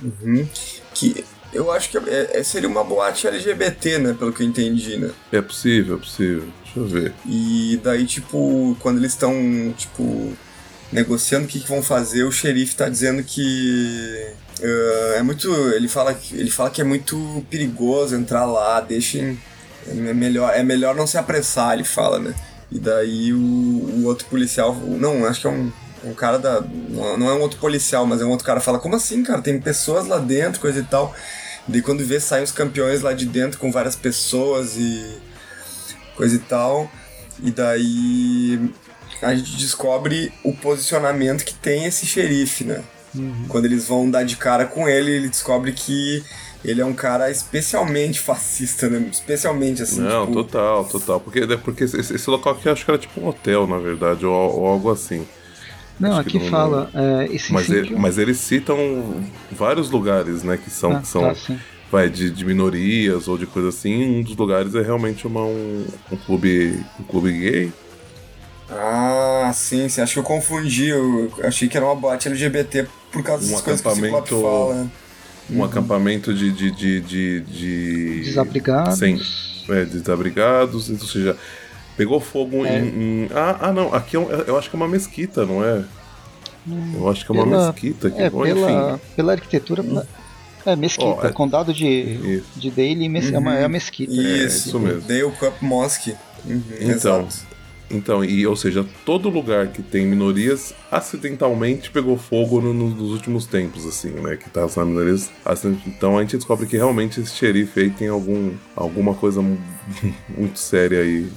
Uhum. 0.01 0.47
Que 0.93 1.25
eu 1.51 1.71
acho 1.71 1.89
que 1.89 1.97
é, 1.97 2.39
é, 2.39 2.43
seria 2.43 2.69
uma 2.69 2.83
boate 2.83 3.27
LGBT, 3.27 3.97
né? 3.97 4.15
Pelo 4.17 4.31
que 4.31 4.43
eu 4.43 4.47
entendi, 4.47 4.97
né? 4.97 5.11
É 5.31 5.41
possível, 5.41 5.95
é 5.95 5.99
possível. 5.99 6.47
Deixa 6.63 6.79
eu 6.79 6.85
ver. 6.85 7.13
E 7.25 7.79
daí, 7.83 8.05
tipo, 8.05 8.77
quando 8.79 8.99
eles 8.99 9.13
estão, 9.13 9.33
tipo, 9.75 10.33
negociando 10.91 11.45
o 11.45 11.47
que, 11.47 11.59
que, 11.59 11.67
vão 11.67 11.81
fazer, 11.81 12.23
o 12.23 12.31
xerife 12.31 12.75
tá 12.75 12.87
dizendo 12.87 13.23
que. 13.23 14.31
Uh, 14.59 15.13
é 15.15 15.23
muito. 15.23 15.51
Ele 15.71 15.87
fala, 15.87 16.15
ele 16.31 16.51
fala 16.51 16.69
que 16.69 16.81
é 16.81 16.83
muito 16.83 17.43
perigoso 17.49 18.15
entrar 18.15 18.45
lá, 18.45 18.79
deixem 18.79 19.39
é 19.89 20.13
melhor, 20.13 20.53
é 20.53 20.63
melhor 20.63 20.95
não 20.95 21.07
se 21.07 21.17
apressar, 21.17 21.73
ele 21.73 21.83
fala, 21.83 22.19
né? 22.19 22.33
E 22.71 22.79
daí 22.79 23.33
o, 23.33 23.37
o 23.37 24.05
outro 24.05 24.27
policial, 24.27 24.75
não, 24.75 25.25
acho 25.25 25.41
que 25.41 25.47
é 25.47 25.49
um, 25.49 25.71
um 26.03 26.13
cara 26.13 26.37
da. 26.37 26.61
Não 26.61 27.29
é 27.29 27.33
um 27.33 27.41
outro 27.41 27.59
policial, 27.59 28.05
mas 28.05 28.21
é 28.21 28.25
um 28.25 28.29
outro 28.29 28.45
cara 28.45 28.59
fala: 28.59 28.79
Como 28.79 28.95
assim, 28.95 29.23
cara? 29.23 29.41
Tem 29.41 29.59
pessoas 29.59 30.07
lá 30.07 30.19
dentro, 30.19 30.61
coisa 30.61 30.79
e 30.79 30.83
tal. 30.83 31.13
E 31.67 31.71
daí 31.71 31.81
quando 31.81 32.05
vê, 32.05 32.19
saem 32.19 32.43
os 32.43 32.51
campeões 32.51 33.01
lá 33.01 33.13
de 33.13 33.25
dentro 33.25 33.59
com 33.59 33.71
várias 33.71 33.95
pessoas 33.95 34.75
e 34.77 35.17
coisa 36.15 36.35
e 36.35 36.39
tal. 36.39 36.91
E 37.41 37.51
daí 37.51 38.71
a 39.21 39.33
gente 39.33 39.57
descobre 39.57 40.31
o 40.43 40.53
posicionamento 40.53 41.43
que 41.43 41.53
tem 41.53 41.85
esse 41.85 42.05
xerife, 42.05 42.63
né? 42.63 42.83
Uhum. 43.15 43.45
Quando 43.47 43.65
eles 43.65 43.87
vão 43.87 44.09
dar 44.09 44.23
de 44.23 44.35
cara 44.35 44.65
com 44.65 44.87
ele, 44.87 45.11
ele 45.11 45.29
descobre 45.29 45.71
que 45.71 46.23
ele 46.63 46.81
é 46.81 46.85
um 46.85 46.93
cara 46.93 47.31
especialmente 47.31 48.19
fascista, 48.19 48.89
né? 48.89 49.07
Especialmente 49.11 49.81
assim. 49.81 50.01
Não, 50.01 50.27
tipo... 50.27 50.43
total, 50.43 50.85
total. 50.85 51.19
Porque, 51.19 51.45
porque 51.57 51.85
esse, 51.85 51.99
esse, 51.99 52.29
local 52.29 52.53
aqui 52.53 52.67
eu 52.67 52.73
acho 52.73 52.85
que 52.85 52.91
era 52.91 52.99
tipo 52.99 53.21
um 53.21 53.27
hotel, 53.27 53.65
na 53.65 53.77
verdade, 53.77 54.25
ou, 54.25 54.33
ou 54.33 54.67
algo 54.67 54.91
assim. 54.91 55.25
Não, 55.99 56.11
acho 56.11 56.21
aqui 56.21 56.39
não, 56.39 56.49
fala. 56.49 56.89
É, 56.93 57.27
esse 57.33 57.51
mas, 57.51 57.69
ele, 57.69 57.95
mas 57.95 58.17
eles 58.17 58.37
citam 58.37 58.77
vários 59.51 59.89
lugares, 59.89 60.43
né? 60.43 60.57
Que 60.57 60.69
são. 60.69 60.97
Ah, 60.97 61.01
que 61.01 61.07
são 61.07 61.21
tá, 61.33 61.55
vai, 61.91 62.09
de, 62.09 62.29
de, 62.29 62.45
minorias 62.45 63.27
ou 63.27 63.37
de 63.37 63.45
coisa 63.45 63.69
assim. 63.69 64.19
Um 64.19 64.23
dos 64.23 64.35
lugares 64.35 64.75
é 64.75 64.81
realmente 64.81 65.25
uma, 65.25 65.41
um, 65.41 65.85
um 66.11 66.17
clube. 66.17 66.83
um 66.99 67.03
clube 67.03 67.31
gay. 67.31 67.71
Ah, 68.71 69.51
sim, 69.53 69.89
sim. 69.89 70.01
Acho 70.01 70.13
que 70.13 70.19
eu 70.19 70.23
confundi. 70.23 70.87
Eu 70.89 71.31
achei 71.43 71.67
que 71.67 71.75
era 71.75 71.85
uma 71.85 71.95
boate 71.95 72.27
LGBT 72.27 72.87
por 73.11 73.23
causa 73.23 73.47
um 73.47 73.51
das 73.51 73.61
coisas 73.61 73.81
que 73.81 73.87
o 74.33 74.41
fala 74.41 74.89
um 75.51 75.57
uhum. 75.57 75.63
acampamento 75.63 76.31
de, 76.33 76.51
de, 76.51 76.69
de, 76.71 77.01
de, 77.01 77.41
de... 77.41 78.21
desabrigados. 78.25 78.99
Sem, 78.99 79.19
é, 79.69 79.83
desabrigados, 79.85 80.89
ou 80.91 80.99
seja, 81.07 81.35
Pegou 81.99 82.21
fogo 82.21 82.65
É. 82.65 82.79
em, 82.79 82.85
em- 83.25 83.29
Ah, 83.35 83.57
ah, 83.59 83.73
não. 83.73 83.93
Aqui 83.93 84.15
é 84.15 84.19
um- 84.19 84.29
eu 84.31 84.57
acho 84.57 84.69
que 84.69 84.75
é 84.75 84.77
uma 84.79 84.87
mesquita, 84.87 85.45
não 85.45 85.61
é? 85.61 85.83
Eu 86.95 87.09
acho 87.09 87.25
que 87.25 87.31
é 87.31 87.35
uma 87.35 87.43
Pela- 87.43 87.65
mesquita. 87.67 88.09
Que, 88.09 88.21
É, 88.21 88.29
Bom, 88.29 88.43
pela, 88.43 88.71
Enfim. 88.93 89.01
pela 89.17 89.31
arquitetura. 89.33 89.83
pela- 89.83 90.07
É, 90.65 90.75
mesquita. 90.77 91.05
Ó, 91.09 91.25
é- 91.27 91.31
Condado 91.33 91.73
de, 91.73 91.85
Isso. 91.85 92.45
de 92.55 92.69
Daly 92.71 93.09
mes- 93.09 93.33
é, 93.33 93.37
uma, 93.37 93.53
é 93.55 93.65
a 93.65 93.69
mesquita. 93.69 94.13
Isso, 94.13 94.69
isso 94.69 94.79
mesmo. 94.79 95.01
Dale 95.01 95.29
Cup 95.31 95.61
Mosque. 95.61 96.15
Uhum, 96.45 96.63
Então, 96.79 96.89
exato. 97.21 97.48
Então, 97.91 98.23
e, 98.23 98.45
ou 98.45 98.55
seja, 98.55 98.85
todo 99.05 99.29
lugar 99.29 99.67
que 99.67 99.81
tem 99.81 100.05
minorias 100.05 100.73
acidentalmente 100.91 101.89
pegou 101.89 102.17
fogo 102.17 102.61
no- 102.61 102.73
no- 102.73 102.89
nos 102.89 103.11
últimos 103.11 103.45
tempos, 103.45 103.85
assim, 103.85 104.09
né? 104.11 104.35
Que 104.37 104.49
tá 104.49 104.67
sendo 104.69 104.87
minorias. 104.87 105.29
acident- 105.43 105.79
Então 105.87 106.17
a 106.17 106.21
gente 106.21 106.37
descobre 106.37 106.65
que 106.67 106.77
realmente 106.77 107.19
esse 107.19 107.35
xerife 107.35 107.79
aí 107.79 107.89
tem 107.89 108.07
algum, 108.07 108.51
alguma 108.75 109.13
coisa 109.15 109.41
mu- 109.41 109.59
muito 110.29 110.59
séria 110.59 110.99
aí 111.01 111.27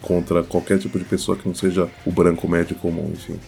contra 0.00 0.42
qualquer 0.42 0.78
tipo 0.78 0.98
de 0.98 1.04
pessoa 1.04 1.36
que 1.36 1.46
não 1.46 1.54
seja 1.54 1.88
o 2.06 2.10
branco 2.10 2.48
médio 2.48 2.74
comum, 2.76 3.10
enfim. 3.12 3.38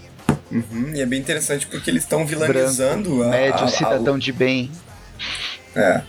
Uhum, 0.53 0.93
e 0.95 1.01
é 1.01 1.07
bem 1.07 1.19
interessante 1.21 1.67
porque 1.67 1.91
eles 1.91 2.03
estão 2.05 2.25
vilanizando 2.27 3.23
a, 3.23 3.29
Médio, 3.29 3.61
a- 3.61 3.65
a- 3.65 3.69
cidadão 3.69 4.19
de 4.19 4.33
bem. 4.33 4.71
É. 5.75 6.03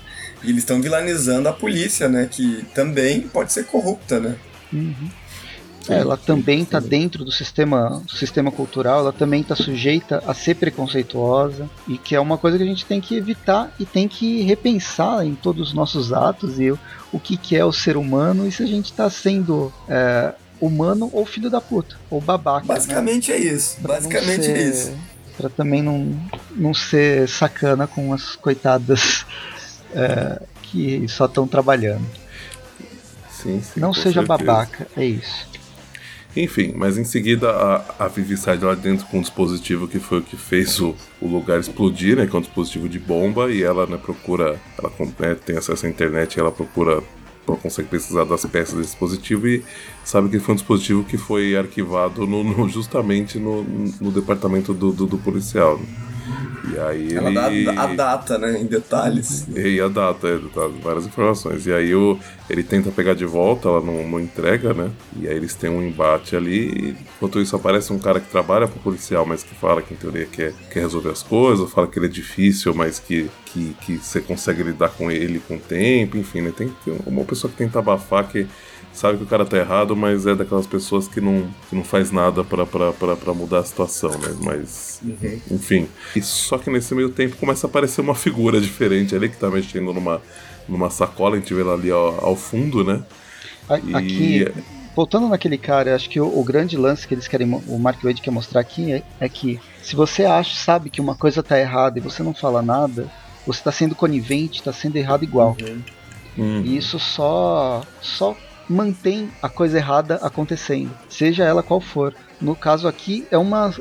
E 0.44 0.50
eles 0.50 0.60
estão 0.60 0.80
vilanizando 0.82 1.50
a 1.50 1.54
polícia, 1.54 2.08
né? 2.08 2.28
Que 2.30 2.64
também 2.76 3.22
pode 3.22 3.52
ser 3.54 3.66
corrupta, 3.66 4.20
né? 4.20 4.36
É, 5.88 6.00
ela 6.00 6.18
também 6.18 6.62
está 6.64 6.80
dentro 6.80 7.24
do 7.24 7.32
sistema, 7.32 8.02
do 8.06 8.12
sistema 8.18 8.52
cultural, 8.52 9.00
ela 9.02 9.14
também 9.14 9.42
está 9.42 9.56
sujeita 9.56 10.24
a 10.26 10.34
ser 10.34 10.56
preconceituosa 10.56 11.70
e 11.88 11.98
que 11.98 12.16
é 12.16 12.20
uma 12.20 12.38
coisa 12.38 12.58
que 12.58 12.64
a 12.64 12.68
gente 12.68 12.86
tem 12.86 13.00
que 13.00 13.16
evitar 13.16 13.72
e 13.80 13.86
tem 13.86 14.08
que 14.08 14.42
repensar 14.42 15.26
em 15.26 15.36
todos 15.36 15.68
os 15.70 15.74
nossos 15.74 16.12
atos 16.12 16.60
e 16.60 16.72
o, 16.72 16.80
o 17.12 17.20
que, 17.20 17.38
que 17.38 17.56
é 17.56 17.64
o 17.64 17.72
ser 17.72 17.98
humano 17.98 18.48
e 18.48 18.52
se 18.52 18.64
a 18.64 18.66
gente 18.66 18.86
está 18.86 19.10
sendo 19.10 19.72
é, 19.88 20.34
humano 20.60 21.10
ou 21.14 21.26
filho 21.26 21.50
da 21.50 21.62
puta, 21.62 21.96
ou 22.10 22.20
babaca. 22.20 22.62
né? 22.66 22.74
Basicamente 22.74 23.32
é 23.32 23.38
isso. 23.38 23.78
Pra 23.82 23.96
Basicamente 23.96 24.44
ser- 24.46 24.58
é 24.58 24.64
isso. 24.64 24.92
Pra 25.38 25.50
também 25.50 25.82
não, 25.84 26.18
não 26.56 26.74
ser 26.74 27.28
sacana 27.28 27.86
com 27.86 28.14
as 28.14 28.36
coitadas 28.38 29.26
é, 29.94 30.42
que 30.64 31.06
só 31.10 31.26
estão 31.26 31.46
trabalhando. 31.48 32.06
Sim, 33.30 33.62
sim. 33.62 33.80
não 33.80 33.94
seja 33.94 34.22
certeza. 34.22 34.26
babaca, 34.26 34.88
é 34.98 35.06
isso. 35.06 35.46
Enfim, 36.36 36.74
mas 36.76 36.98
em 36.98 37.06
seguida 37.06 37.50
a, 37.50 38.06
a 38.06 38.08
Vivi 38.10 38.36
sai 38.36 38.58
de 38.58 38.66
lá 38.66 38.76
dentro 38.76 39.06
com 39.08 39.20
um 39.20 39.22
dispositivo 39.22 39.88
que 39.88 40.00
foi 40.00 40.20
o 40.20 40.22
que 40.22 40.36
fez 40.36 40.82
o, 40.82 40.94
o 41.22 41.28
lugar 41.28 41.60
explodir, 41.60 42.18
né? 42.18 42.28
Que 42.28 42.36
é 42.36 42.40
um 42.40 42.42
dispositivo 42.42 42.90
de 42.90 43.00
bomba, 43.00 43.50
e 43.50 43.64
ela 43.64 43.86
né, 43.88 43.98
procura, 43.98 44.60
ela 44.78 44.92
né, 45.20 45.36
tem 45.46 45.58
acesso 45.58 45.86
à 45.86 45.90
internet 45.90 46.36
e 46.36 46.40
ela 46.42 46.52
procura, 46.52 47.02
consegue 47.62 47.88
precisar 47.88 48.26
das 48.26 48.44
peças 48.46 48.74
desse 48.76 48.90
dispositivo 48.90 49.48
e 49.48 49.64
sabe 50.04 50.28
que 50.28 50.40
foi 50.40 50.54
um 50.54 50.58
dispositivo 50.58 51.04
que 51.06 51.18
foi 51.18 51.56
arquivado 51.56 52.28
no, 52.28 52.44
no- 52.44 52.68
justamente 52.68 53.40
no, 53.40 53.64
no 54.02 54.12
departamento 54.12 54.74
do, 54.74 54.92
do, 54.92 55.06
do 55.06 55.18
policial. 55.18 55.80
E 56.74 56.80
aí 56.80 57.14
Ela 57.14 57.50
ele... 57.52 57.66
dá 57.66 57.84
a 57.84 57.88
data, 57.94 58.38
né? 58.38 58.60
Em 58.60 58.66
detalhes. 58.66 59.48
E 59.56 59.80
a 59.80 59.88
data, 59.88 60.28
é, 60.28 60.38
tá, 60.54 60.68
várias 60.82 61.06
informações. 61.06 61.66
E 61.68 61.74
aí 61.74 61.94
o, 61.94 62.18
ele 62.50 62.64
tenta 62.64 62.92
pegar 62.92 63.14
de 63.14 63.26
volta, 63.26 63.68
ela 63.68 63.82
não, 63.82 64.08
não 64.08 64.20
entrega, 64.20 64.74
né? 64.74 64.90
E 65.20 65.28
aí 65.28 65.36
eles 65.36 65.54
têm 65.54 65.70
um 65.70 65.82
embate 65.82 66.36
ali. 66.36 66.68
e 66.68 66.96
Enquanto 67.16 67.40
isso 67.40 67.56
aparece 67.56 67.94
um 67.94 68.00
cara 68.00 68.20
que 68.20 68.30
trabalha 68.30 68.68
pro 68.68 68.80
policial, 68.80 69.26
mas 69.26 69.44
que 69.44 69.54
fala 69.56 69.82
que 69.82 69.94
em 69.94 69.98
teoria 69.98 70.26
quer, 70.26 70.54
quer 70.72 70.82
resolver 70.82 71.10
as 71.10 71.22
coisas, 71.22 71.72
fala 71.72 71.88
que 71.88 72.00
ele 72.00 72.08
é 72.08 72.10
difícil, 72.10 72.74
mas 72.74 73.00
que, 73.00 73.30
que, 73.46 73.76
que 73.82 73.98
você 73.98 74.20
consegue 74.20 74.64
lidar 74.64 74.90
com 74.90 75.12
ele 75.12 75.40
com 75.48 75.56
o 75.56 75.60
tempo, 75.60 76.18
enfim, 76.18 76.42
né? 76.42 76.52
Tem, 76.56 76.72
tem 76.84 76.98
uma 77.06 77.24
pessoa 77.24 77.52
que 77.52 77.58
tenta 77.58 77.80
abafar 77.80 78.28
que 78.28 78.48
sabe 78.98 79.18
que 79.18 79.24
o 79.24 79.28
cara 79.28 79.46
tá 79.46 79.58
errado, 79.58 79.96
mas 79.96 80.26
é 80.26 80.36
daquelas 80.36 80.68
pessoas 80.68 81.08
que 81.08 81.22
não, 81.22 81.54
que 81.70 81.76
não 81.76 81.84
faz 81.84 82.12
nada 82.12 82.44
pra 82.44 82.66
mudar 83.34 83.60
a 83.60 83.64
situação, 83.64 84.18
né? 84.20 84.36
Mas, 84.40 85.04
enfim. 85.50 85.88
E 86.16 86.22
só 86.22 86.58
que 86.58 86.70
nesse 86.70 86.94
meio 86.96 87.10
tempo 87.12 87.38
começa 87.38 87.68
a 87.68 87.70
aparecer 87.70 88.02
uma 88.02 88.16
figura 88.16 88.60
diferente 88.62 89.16
ali 89.16 89.30
que 89.30 89.38
tá 89.38 89.50
mexendo 89.50 89.94
numa, 89.94 90.22
numa 90.68 90.90
sacola, 90.90 91.36
a 91.36 91.40
gente 91.40 91.54
vê 91.54 91.62
ela 91.62 91.74
ali 91.74 91.92
ao, 91.92 92.24
ao 92.26 92.36
fundo, 92.36 92.84
né? 92.84 93.04
A- 93.68 93.80
E- 93.84 93.98
Aqui, 93.98 94.46
voltando 94.96 95.28
naquele 95.30 95.58
cara, 95.58 95.96
acho 95.96 96.10
que 96.10 96.20
o, 96.20 96.28
o 96.28 96.44
grande 96.44 96.78
lance 96.78 97.08
que 97.08 97.14
eles 97.14 97.28
querem, 97.28 97.48
o 97.68 97.80
Mark 97.80 98.02
Wade 98.04 98.22
quer 98.22 98.32
mostrar 98.32 98.62
aqui 98.62 98.92
é, 98.94 99.04
é 99.20 99.30
que 99.30 99.64
se 99.82 99.96
você 99.96 100.26
acha, 100.26 100.56
sabe 100.56 100.90
que 100.90 101.02
uma 101.02 101.16
coisa 101.18 101.44
tá 101.44 101.60
errada 101.60 102.00
e 102.00 102.02
você 102.02 102.24
não 102.24 102.34
fala 102.34 102.62
nada, 102.62 103.12
você 103.46 103.62
tá 103.64 103.72
sendo 103.72 103.96
conivente, 103.96 104.64
tá 104.64 104.74
sendo 104.74 104.96
errado 104.98 105.24
igual. 105.24 105.62
Hum, 106.38 106.62
E 106.62 106.78
isso 106.78 107.00
só 107.00 107.94
só 108.02 108.42
mantém 108.70 109.30
a 109.42 109.50
coisa 109.50 109.78
errada 109.78 110.16
acontecendo, 110.22 110.92
seja 111.10 111.44
ela 111.44 111.64
qual 111.64 111.80
for. 111.80 112.14
No 112.42 112.56
caso 112.56 112.88
aqui 112.88 113.26
é 113.32 113.38
uma 113.38 113.74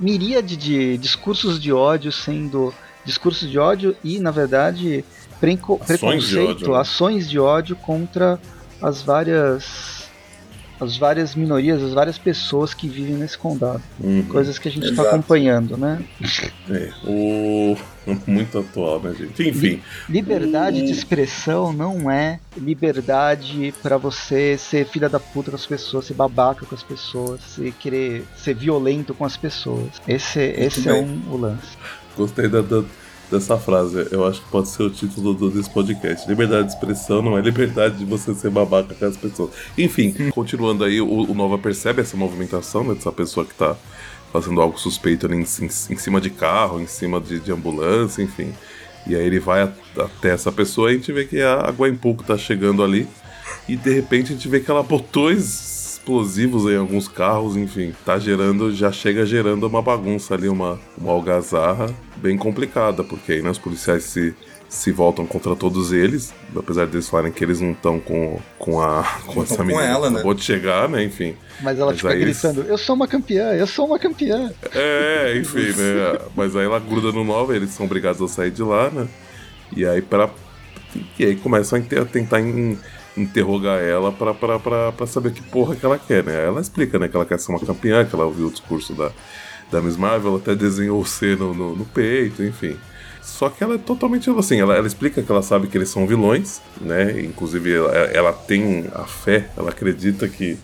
miríade 0.00 0.56
de 0.56 0.98
discursos 0.98 1.60
de 1.60 1.72
ódio 1.72 2.10
sendo 2.10 2.74
discursos 3.04 3.48
de 3.50 3.58
ódio 3.58 3.96
e 4.02 4.18
na 4.18 4.30
verdade 4.30 5.04
Ações 5.84 5.90
de 5.90 5.98
preconceito, 5.98 6.50
ódio, 6.50 6.72
né? 6.72 6.78
ações 6.80 7.30
de 7.30 7.38
ódio 7.38 7.76
contra 7.76 8.40
as 8.80 9.02
várias 9.02 10.03
as 10.80 10.96
várias 10.96 11.34
minorias, 11.34 11.82
as 11.82 11.92
várias 11.92 12.18
pessoas 12.18 12.74
que 12.74 12.88
vivem 12.88 13.14
nesse 13.16 13.38
condado. 13.38 13.82
uhum. 14.00 14.22
Coisas 14.24 14.58
que 14.58 14.68
a 14.68 14.70
gente 14.70 14.88
está 14.90 15.02
acompanhando, 15.02 15.76
né? 15.76 16.02
É, 16.70 16.90
o... 17.04 17.76
Muito 18.26 18.58
atual, 18.58 19.00
né, 19.00 19.14
gente? 19.14 19.48
Enfim, 19.48 19.80
Liberdade 20.08 20.80
Uhum. 20.80 20.86
de 20.86 20.92
expressão 20.92 21.72
não 21.72 22.10
é 22.10 22.38
liberdade 22.56 23.72
pra 23.82 23.96
você 23.96 24.56
ser 24.58 24.86
filha 24.86 25.08
da 25.08 25.18
puta 25.20 25.50
com 25.50 25.56
as 25.56 25.66
pessoas, 25.66 26.06
ser 26.06 26.14
babaca 26.14 26.66
com 26.66 26.74
as 26.74 26.82
pessoas, 26.82 27.40
ser 27.42 27.72
querer 27.72 28.24
ser 28.36 28.54
violento 28.54 29.14
com 29.14 29.24
as 29.24 29.36
pessoas. 29.36 29.88
Esse, 30.06 30.40
esse 30.40 30.88
é 30.88 30.92
um, 30.94 31.22
o 31.30 31.36
lance. 31.36 31.76
Gostei 32.16 32.48
da, 32.48 32.60
da- 32.60 32.84
dessa 33.34 33.58
frase. 33.58 34.06
Eu 34.10 34.26
acho 34.26 34.40
que 34.42 34.48
pode 34.50 34.68
ser 34.68 34.82
o 34.84 34.90
título 34.90 35.34
do, 35.34 35.50
desse 35.50 35.68
podcast. 35.70 36.28
Liberdade 36.28 36.68
de 36.68 36.74
expressão 36.74 37.20
não 37.22 37.36
é 37.36 37.40
liberdade 37.40 37.96
de 37.98 38.04
você 38.04 38.34
ser 38.34 38.50
babaca 38.50 38.94
com 38.94 39.04
as 39.04 39.16
pessoas. 39.16 39.50
Enfim, 39.76 40.12
continuando 40.30 40.84
aí, 40.84 41.00
o, 41.00 41.06
o 41.30 41.34
Nova 41.34 41.58
percebe 41.58 42.00
essa 42.02 42.16
movimentação, 42.16 42.84
né, 42.84 42.94
dessa 42.94 43.12
pessoa 43.12 43.44
que 43.44 43.54
tá 43.54 43.76
fazendo 44.32 44.60
algo 44.60 44.78
suspeito 44.78 45.26
ali 45.26 45.36
em, 45.36 45.40
em- 45.40 45.66
em 45.66 45.96
cima 45.96 46.20
de 46.20 46.30
carro, 46.30 46.80
em 46.80 46.86
cima 46.86 47.20
de, 47.20 47.38
de 47.38 47.52
ambulância, 47.52 48.22
enfim. 48.22 48.52
E 49.06 49.14
aí 49.14 49.24
ele 49.24 49.38
vai 49.38 49.62
a- 49.62 49.72
até 49.98 50.30
essa 50.30 50.50
pessoa 50.50 50.90
e 50.90 50.94
a 50.94 50.96
gente 50.96 51.12
vê 51.12 51.24
que 51.24 51.40
a, 51.40 51.54
a 51.60 51.72
Pook 52.00 52.24
tá 52.24 52.36
chegando 52.38 52.82
ali. 52.82 53.06
E 53.68 53.76
de 53.76 53.92
repente 53.92 54.32
a 54.32 54.34
gente 54.36 54.48
vê 54.48 54.60
que 54.60 54.70
ela 54.70 54.82
botou 54.82 55.30
explosivos 56.04 56.70
em 56.70 56.76
alguns 56.76 57.08
carros, 57.08 57.56
enfim. 57.56 57.94
Tá 58.04 58.18
gerando, 58.18 58.70
já 58.74 58.92
chega 58.92 59.24
gerando 59.24 59.66
uma 59.66 59.80
bagunça 59.80 60.34
ali, 60.34 60.48
uma, 60.48 60.78
uma 60.98 61.12
algazarra 61.12 61.90
bem 62.16 62.36
complicada, 62.36 63.02
porque 63.02 63.32
aí 63.32 63.42
né, 63.42 63.48
os 63.50 63.58
policiais 63.58 64.04
se, 64.04 64.34
se 64.68 64.92
voltam 64.92 65.24
contra 65.26 65.56
todos 65.56 65.92
eles, 65.92 66.34
apesar 66.54 66.86
deles 66.86 67.08
falarem 67.08 67.32
que 67.32 67.42
eles 67.42 67.58
não 67.60 67.72
estão 67.72 67.98
com, 67.98 68.38
com, 68.58 68.80
a, 68.82 69.02
com 69.26 69.42
essa 69.42 69.56
com 69.56 69.64
menina 69.64 69.84
ela, 69.86 70.06
que 70.08 70.12
né? 70.12 70.18
acabou 70.18 70.34
de 70.34 70.42
chegar, 70.44 70.88
né? 70.90 71.02
Enfim. 71.02 71.34
Mas 71.62 71.78
ela 71.78 71.90
Mas 71.92 72.00
fica 72.00 72.12
aí 72.12 72.20
eles- 72.20 72.42
gritando: 72.42 72.68
Eu 72.68 72.76
sou 72.76 72.94
uma 72.94 73.08
campeã, 73.08 73.52
eu 73.54 73.66
sou 73.66 73.86
uma 73.86 73.98
campeã. 73.98 74.52
É, 74.74 75.38
enfim, 75.38 75.68
né? 75.70 76.18
Mas 76.36 76.54
aí 76.54 76.66
ela 76.66 76.78
gruda 76.78 77.12
no 77.12 77.24
Nova, 77.24 77.56
eles 77.56 77.70
são 77.70 77.86
obrigados 77.86 78.20
a 78.20 78.28
sair 78.28 78.50
de 78.50 78.62
lá, 78.62 78.90
né? 78.90 79.08
E 79.74 79.86
aí 79.86 80.02
para 80.02 80.28
E 81.18 81.24
aí 81.24 81.36
começam 81.36 81.78
a, 81.78 82.04
tentar 82.04 82.40
in- 82.40 82.78
interrogar 83.16 83.80
ela 83.80 84.10
pra 84.12 85.06
saber 85.06 85.32
que 85.32 85.42
porra 85.42 85.76
que 85.76 85.84
ela 85.84 85.98
quer, 85.98 86.24
né? 86.24 86.44
Ela 86.44 86.60
explica, 86.60 86.98
né, 86.98 87.08
que 87.08 87.16
ela 87.16 87.24
quer 87.24 87.38
ser 87.38 87.52
uma 87.52 87.60
campeã, 87.60 88.04
que 88.04 88.14
ela 88.14 88.24
ouviu 88.24 88.48
o 88.48 88.50
discurso 88.50 88.92
da, 88.94 89.10
da 89.70 89.80
Miss 89.80 89.96
Marvel, 89.96 90.36
até 90.36 90.54
desenhou 90.54 91.00
o 91.00 91.06
C 91.06 91.36
no, 91.36 91.54
no, 91.54 91.76
no 91.76 91.84
peito, 91.84 92.42
enfim. 92.42 92.76
Só 93.22 93.48
que 93.48 93.64
ela 93.64 93.76
é 93.76 93.78
totalmente 93.78 94.28
assim, 94.30 94.60
ela, 94.60 94.76
ela 94.76 94.86
explica 94.86 95.22
que 95.22 95.32
ela 95.32 95.42
sabe 95.42 95.66
que 95.66 95.78
eles 95.78 95.88
são 95.88 96.06
vilões, 96.06 96.60
né? 96.80 97.20
Inclusive 97.22 97.74
ela, 97.74 97.92
ela 97.92 98.32
tem 98.32 98.86
a 98.92 99.04
fé, 99.04 99.48
ela 99.56 99.70
acredita 99.70 100.28
que, 100.28 100.58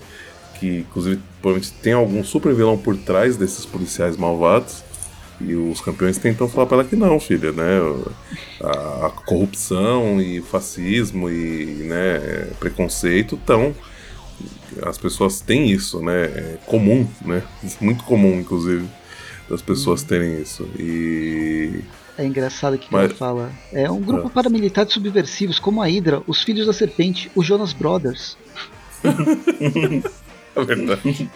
que 0.58 0.80
inclusive 0.80 1.20
provavelmente 1.40 1.72
tem 1.80 1.94
algum 1.94 2.22
super 2.22 2.54
vilão 2.54 2.76
por 2.76 2.96
trás 2.96 3.36
desses 3.36 3.64
policiais 3.64 4.16
malvados. 4.16 4.84
E 5.40 5.54
os 5.54 5.80
campeões 5.80 6.18
tentam 6.18 6.46
falar 6.48 6.66
pra 6.66 6.78
ela 6.78 6.84
que 6.84 6.94
não, 6.96 7.18
filha, 7.18 7.50
né? 7.52 7.78
A, 8.62 9.06
a 9.06 9.10
corrupção 9.10 10.20
e 10.20 10.40
o 10.40 10.44
fascismo 10.44 11.30
e 11.30 11.64
né, 11.86 12.48
preconceito 12.60 13.36
estão. 13.36 13.74
As 14.82 14.98
pessoas 14.98 15.40
têm 15.40 15.70
isso, 15.70 16.00
né? 16.02 16.24
É 16.24 16.58
comum, 16.66 17.06
né? 17.24 17.42
Muito 17.80 18.04
comum, 18.04 18.38
inclusive, 18.38 18.86
das 19.48 19.62
pessoas 19.62 20.02
terem 20.02 20.40
isso. 20.40 20.68
E. 20.78 21.80
É 22.18 22.24
engraçado 22.26 22.76
que 22.76 22.88
Mas- 22.92 23.06
ela 23.06 23.14
fala. 23.14 23.50
É 23.72 23.90
um 23.90 24.00
grupo 24.00 24.26
Ah. 24.26 24.30
paramilitar 24.30 24.84
de 24.84 24.92
subversivos, 24.92 25.58
como 25.58 25.80
a 25.82 25.86
Hydra, 25.86 26.22
os 26.26 26.42
Filhos 26.42 26.66
da 26.66 26.72
Serpente, 26.74 27.30
os 27.34 27.46
Jonas 27.46 27.72
Brothers. 27.72 28.36
É 30.56 30.64
verdade. 30.64 31.30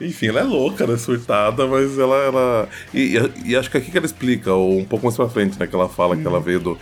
Enfim, 0.00 0.28
ela 0.28 0.40
é 0.40 0.44
louca, 0.44 0.86
né? 0.86 0.96
Surtada, 0.96 1.66
mas 1.66 1.98
ela. 1.98 2.16
ela... 2.16 2.68
E, 2.94 3.16
e- 3.16 3.50
e 3.50 3.56
acho 3.56 3.70
que 3.70 3.76
aqui 3.78 3.90
que 3.90 3.96
ela 3.96 4.06
explica, 4.06 4.52
ou 4.52 4.78
um 4.78 4.84
pouco 4.84 5.06
mais 5.06 5.16
pra 5.16 5.28
frente, 5.28 5.58
né? 5.58 5.66
Que 5.66 5.74
ela 5.74 5.88
fala 5.88 6.16
que 6.16 6.26
ela 6.26 6.38
veio 6.40 6.60
do. 6.60 6.78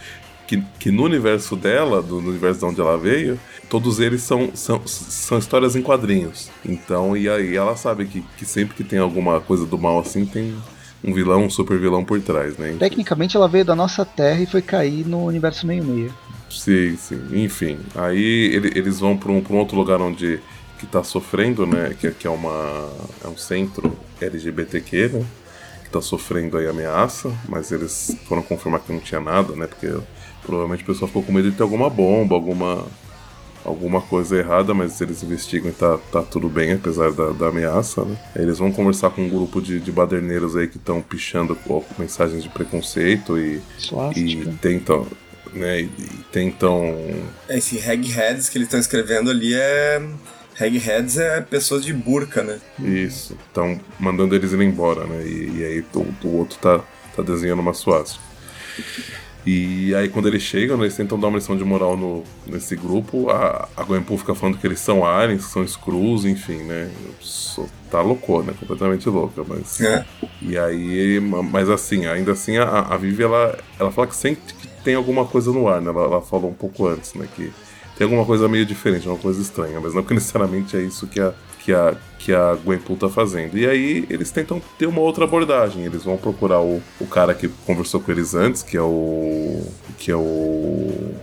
que, 0.47 0.63
que 0.79 0.91
no 0.91 1.03
universo 1.05 1.57
dela, 1.57 2.03
do, 2.03 2.19
universo 2.19 2.61
de 2.61 2.67
onde 2.67 2.81
ela 2.81 2.97
veio, 2.99 3.39
todos 3.69 4.01
eles 4.01 4.23
são, 4.23 4.51
são, 4.55 4.81
são 4.87 5.39
histórias 5.39 5.75
em 5.75 5.83
quadrinhos. 5.83 6.51
Então, 6.65 7.17
e 7.17 7.29
aí 7.29 7.57
ela 7.57 7.75
sabe 7.77 8.05
que, 8.07 8.23
que 8.37 8.45
sempre 8.45 8.75
que 8.75 8.85
tem 8.85 8.99
alguma 8.99 9.41
coisa 9.41 9.65
do 9.67 9.79
mal 9.79 9.99
assim, 9.99 10.25
tem 10.27 10.55
um 11.03 11.13
vilão, 11.13 11.45
um 11.45 11.51
super 11.51 11.79
vilão 11.79 12.05
por 12.05 12.21
trás, 12.21 12.57
né? 12.59 12.77
Tecnicamente 12.79 13.37
ela 13.37 13.49
veio 13.49 13.65
da 13.65 13.75
nossa 13.75 14.05
Terra 14.05 14.41
e 14.43 14.47
foi 14.47 14.63
cair 14.63 15.07
no 15.07 15.25
universo 15.25 15.67
meio-meio. 15.67 16.13
Sim, 16.51 16.97
sim. 16.97 17.21
Enfim, 17.33 17.79
aí 17.95 18.51
ele, 18.55 18.73
eles 18.75 19.01
vão 19.01 19.17
para 19.17 19.31
um, 19.33 19.43
um 19.51 19.57
outro 19.57 19.77
lugar 19.77 20.01
onde 20.01 20.39
que 20.79 20.87
tá 20.87 21.03
sofrendo, 21.03 21.67
né? 21.67 21.95
Que, 21.99 22.11
que 22.11 22.27
é, 22.27 22.31
uma, 22.31 22.91
é 23.25 23.29
um 23.29 23.37
centro 23.37 23.97
LGBTQ, 24.21 25.09
né? 25.09 25.27
Que 25.85 25.91
tá 25.91 26.01
sofrendo 26.01 26.57
aí 26.57 26.67
ameaça, 26.67 27.33
mas 27.49 27.73
eles 27.73 28.17
foram 28.27 28.43
confirmar 28.43 28.81
que 28.81 28.93
não 28.93 29.01
tinha 29.01 29.21
nada, 29.21 29.55
né? 29.55 29.67
Porque 29.67 29.93
provavelmente 30.43 30.83
o 30.83 30.87
pessoal 30.87 31.09
ficou 31.09 31.23
com 31.23 31.33
medo 31.33 31.51
de 31.51 31.57
ter 31.57 31.63
alguma 31.63 31.91
bomba, 31.91 32.35
alguma 32.35 32.87
alguma 33.65 34.01
coisa 34.01 34.37
errada, 34.37 34.73
mas 34.73 35.01
eles 35.01 35.25
investigam 35.25 35.69
e 35.69 35.75
tá, 35.75 35.99
tá 36.13 36.23
tudo 36.23 36.49
bem, 36.49 36.75
apesar 36.75 37.11
da, 37.11 37.31
da 37.31 37.49
ameaça, 37.49 38.05
né? 38.05 38.17
Eles 38.37 38.59
vão 38.59 38.71
conversar 38.71 39.11
com 39.11 39.23
um 39.23 39.29
grupo 39.29 39.61
de, 39.61 39.81
de 39.81 39.91
baderneiros 39.91 40.57
aí 40.57 40.69
que 40.69 40.77
estão 40.77 41.03
pichando 41.03 41.57
com 41.57 41.85
mensagens 41.99 42.45
de 42.45 42.49
preconceito 42.49 43.37
e, 43.37 43.61
e 44.15 44.47
tentam. 44.63 45.07
Né, 45.53 45.81
e, 45.81 45.85
e 45.85 46.25
tentam. 46.31 46.95
Esse 47.49 47.79
Hagheads 47.79 48.49
que 48.49 48.59
eles 48.59 48.67
estão 48.67 48.79
escrevendo 48.79 49.31
ali 49.31 49.55
é 49.55 50.01
Hagheads 50.59 51.19
é 51.19 51.41
pessoas 51.41 51.85
de 51.85 51.93
burca, 51.93 52.43
né? 52.43 52.59
Isso. 52.79 53.37
Estão 53.47 53.79
mandando 53.99 54.35
eles 54.35 54.53
ir 54.53 54.63
embora, 54.63 55.05
né? 55.05 55.23
E, 55.27 55.59
e 55.59 55.65
aí 55.65 55.85
o, 55.95 56.27
o, 56.27 56.37
outro 56.37 56.59
tá, 56.59 56.81
tá 57.15 57.23
desenhando 57.23 57.61
uma 57.61 57.75
suástica. 57.75 58.25
E 59.45 59.95
aí 59.95 60.09
quando 60.09 60.27
eles 60.27 60.43
chegam, 60.43 60.83
eles 60.83 60.97
tentam 60.97 61.21
dar 61.21 61.29
uma 61.29 61.37
lição 61.37 61.57
de 61.57 61.63
moral 61.63 61.97
no, 61.97 62.25
nesse 62.47 62.75
grupo. 62.75 63.31
A, 63.31 63.69
a 63.77 63.85
Gwenpool 63.85 64.19
fica 64.19 64.35
falando 64.35 64.59
que 64.59 64.67
eles 64.67 64.81
são 64.81 65.05
aliens, 65.05 65.45
que 65.45 65.53
são 65.53 65.67
screws, 65.67 66.25
enfim, 66.25 66.59
né? 66.65 66.91
Sou, 67.21 67.69
tá 67.91 68.01
loucona, 68.01 68.53
né? 68.53 68.55
completamente 68.59 69.09
louca, 69.09 69.45
mas... 69.47 69.81
É. 69.81 70.05
E 70.43 70.59
aí, 70.59 71.21
mas 71.21 71.71
assim, 71.71 72.07
ainda 72.07 72.33
assim 72.33 72.57
a, 72.57 72.81
a 72.81 72.97
Vivi, 72.97 73.23
ela, 73.23 73.57
ela 73.79 73.93
fala 73.93 74.09
que 74.09 74.17
sente 74.17 74.55
que 74.55 74.67
tem 74.83 74.95
alguma 74.95 75.25
coisa 75.25 75.53
no 75.53 75.69
ar, 75.69 75.81
né? 75.81 75.91
Ela, 75.91 76.05
ela 76.05 76.23
falou 76.23 76.51
um 76.51 76.55
pouco 76.55 76.87
antes, 76.87 77.15
né? 77.15 77.29
Que 77.37 77.53
tem 77.97 78.05
alguma 78.05 78.25
coisa 78.25 78.49
meio 78.49 78.67
diferente, 78.67 79.09
uma 79.09 79.17
coisa 79.17 79.41
estranha, 79.41 79.81
mas 79.81 79.95
não 79.95 80.03
que 80.03 80.13
necessariamente 80.15 80.77
é 80.77 80.81
isso 80.81 81.07
que 81.07 81.19
a, 81.21 81.33
que 81.65 81.73
a, 81.73 81.97
que 82.19 82.33
a 82.33 82.55
Gwenpool 82.55 82.97
tá 82.97 83.09
fazendo. 83.09 83.57
E 83.57 83.67
aí 83.67 84.07
eles 84.11 84.31
tentam 84.31 84.61
ter 84.79 84.87
uma 84.87 85.01
outra 85.01 85.25
abordagem, 85.25 85.85
eles 85.85 86.05
vão 86.05 86.17
procurar 86.17 86.61
o, 86.61 86.83
o 87.01 87.07
cara 87.07 87.35
que 87.35 87.49
conversou 87.67 88.01
com 88.01 88.13
eles 88.13 88.35
antes, 88.35 88.63
que 88.63 88.77
é 88.77 88.83
o. 88.83 89.67
que 89.99 90.11
é 90.11 90.17
o. 90.17 91.15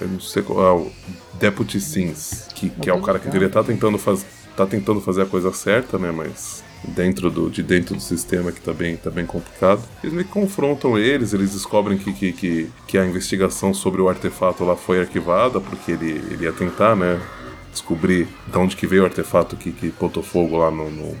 Eu 0.00 0.08
não 0.08 0.20
sei 0.20 0.42
qual 0.42 0.66
é 0.66 0.72
o 0.72 0.90
Deputy 1.38 1.80
Sims, 1.80 2.48
que, 2.54 2.68
que 2.70 2.90
é 2.90 2.94
o 2.94 3.00
cara 3.00 3.18
que 3.18 3.26
deveria 3.26 3.46
estar 3.46 3.62
tá 3.62 3.66
tentando, 3.66 3.98
faz, 3.98 4.26
tá 4.56 4.66
tentando 4.66 5.00
fazer 5.00 5.22
a 5.22 5.26
coisa 5.26 5.52
certa, 5.52 5.98
né? 5.98 6.10
Mas 6.10 6.64
dentro 6.88 7.30
do, 7.30 7.48
de 7.48 7.62
dentro 7.62 7.94
do 7.94 8.00
sistema 8.00 8.52
que 8.52 8.60
tá 8.60 8.72
bem, 8.72 8.96
tá 8.96 9.10
bem 9.10 9.26
complicado. 9.26 9.82
Eles 10.02 10.26
que 10.26 10.32
confrontam 10.32 10.98
eles, 10.98 11.32
eles 11.32 11.52
descobrem 11.52 11.98
que, 11.98 12.12
que, 12.12 12.32
que, 12.32 12.70
que, 12.86 12.98
a 12.98 13.06
investigação 13.06 13.72
sobre 13.72 14.00
o 14.00 14.08
artefato 14.08 14.64
lá 14.64 14.76
foi 14.76 15.00
arquivada, 15.00 15.60
porque 15.60 15.92
ele, 15.92 16.10
ele 16.30 16.44
ia 16.44 16.52
tentar, 16.52 16.96
né, 16.96 17.20
descobrir 17.70 18.28
de 18.46 18.58
onde 18.58 18.76
que 18.76 18.86
veio 18.86 19.02
o 19.02 19.06
artefato 19.06 19.56
que, 19.56 19.72
que 19.72 19.92
botou 19.98 20.22
fogo 20.22 20.58
lá 20.58 20.70
no, 20.70 20.90
no 20.90 21.16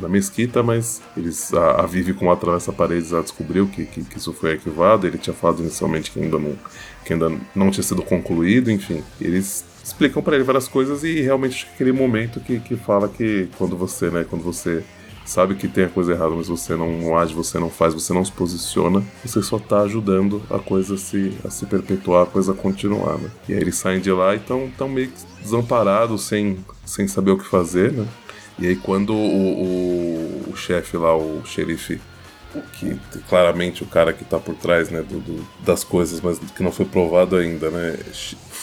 na 0.00 0.08
mesquita, 0.08 0.62
mas 0.62 1.02
eles 1.16 1.52
a, 1.52 1.82
a 1.82 1.86
Vivi 1.86 2.12
com 2.12 2.30
atravessa 2.30 2.72
paredes 2.72 3.08
já 3.10 3.20
descobriu 3.20 3.66
que, 3.66 3.84
que, 3.84 4.04
que, 4.04 4.18
isso 4.18 4.32
foi 4.32 4.52
arquivado. 4.52 5.06
Ele 5.06 5.18
tinha 5.18 5.34
falado 5.34 5.60
inicialmente 5.60 6.10
que 6.10 6.20
ainda 6.20 6.38
não, 6.38 6.56
que 7.04 7.12
ainda 7.12 7.32
não 7.54 7.70
tinha 7.70 7.82
sido 7.82 8.02
concluído, 8.02 8.70
enfim. 8.70 9.02
Eles 9.20 9.64
explicam 9.88 10.22
para 10.22 10.36
ele 10.36 10.44
várias 10.44 10.68
coisas 10.68 11.02
e 11.02 11.20
realmente 11.20 11.66
aquele 11.72 11.92
momento 11.92 12.40
que, 12.40 12.60
que 12.60 12.76
fala 12.76 13.08
que 13.08 13.48
quando 13.56 13.76
você, 13.76 14.10
né, 14.10 14.24
quando 14.28 14.42
você 14.42 14.84
sabe 15.24 15.54
que 15.54 15.66
tem 15.66 15.84
a 15.84 15.88
coisa 15.88 16.12
errada, 16.12 16.30
mas 16.30 16.48
você 16.48 16.76
não 16.76 17.16
age, 17.16 17.34
você 17.34 17.58
não 17.58 17.70
faz, 17.70 17.94
você 17.94 18.12
não 18.12 18.24
se 18.24 18.32
posiciona, 18.32 19.02
você 19.24 19.42
só 19.42 19.58
tá 19.58 19.80
ajudando 19.80 20.42
a 20.50 20.58
coisa 20.58 20.94
a 20.94 20.98
se, 20.98 21.32
a 21.44 21.50
se 21.50 21.66
perpetuar, 21.66 22.22
a 22.22 22.26
coisa 22.26 22.52
a 22.52 22.54
continuar, 22.54 23.18
né? 23.18 23.30
E 23.48 23.52
aí 23.52 23.60
eles 23.60 23.76
saem 23.76 24.00
de 24.00 24.10
lá 24.10 24.34
e 24.34 24.38
estão 24.38 24.70
tão 24.76 24.88
meio 24.88 25.10
desamparados, 25.42 26.22
sem, 26.22 26.58
sem 26.84 27.06
saber 27.06 27.32
o 27.32 27.38
que 27.38 27.46
fazer, 27.46 27.92
né? 27.92 28.06
E 28.58 28.66
aí 28.66 28.76
quando 28.76 29.12
o, 29.12 29.16
o, 29.16 30.50
o 30.52 30.56
chefe 30.56 30.96
lá, 30.96 31.16
o 31.16 31.42
xerife, 31.44 32.00
que 32.74 32.98
claramente 33.28 33.82
o 33.82 33.86
cara 33.86 34.12
que 34.12 34.24
tá 34.24 34.38
por 34.38 34.54
trás, 34.54 34.90
né, 34.90 35.02
do, 35.02 35.20
do, 35.20 35.48
das 35.64 35.84
coisas, 35.84 36.20
mas 36.20 36.38
que 36.38 36.62
não 36.62 36.72
foi 36.72 36.86
provado 36.86 37.36
ainda, 37.36 37.70
né, 37.70 37.96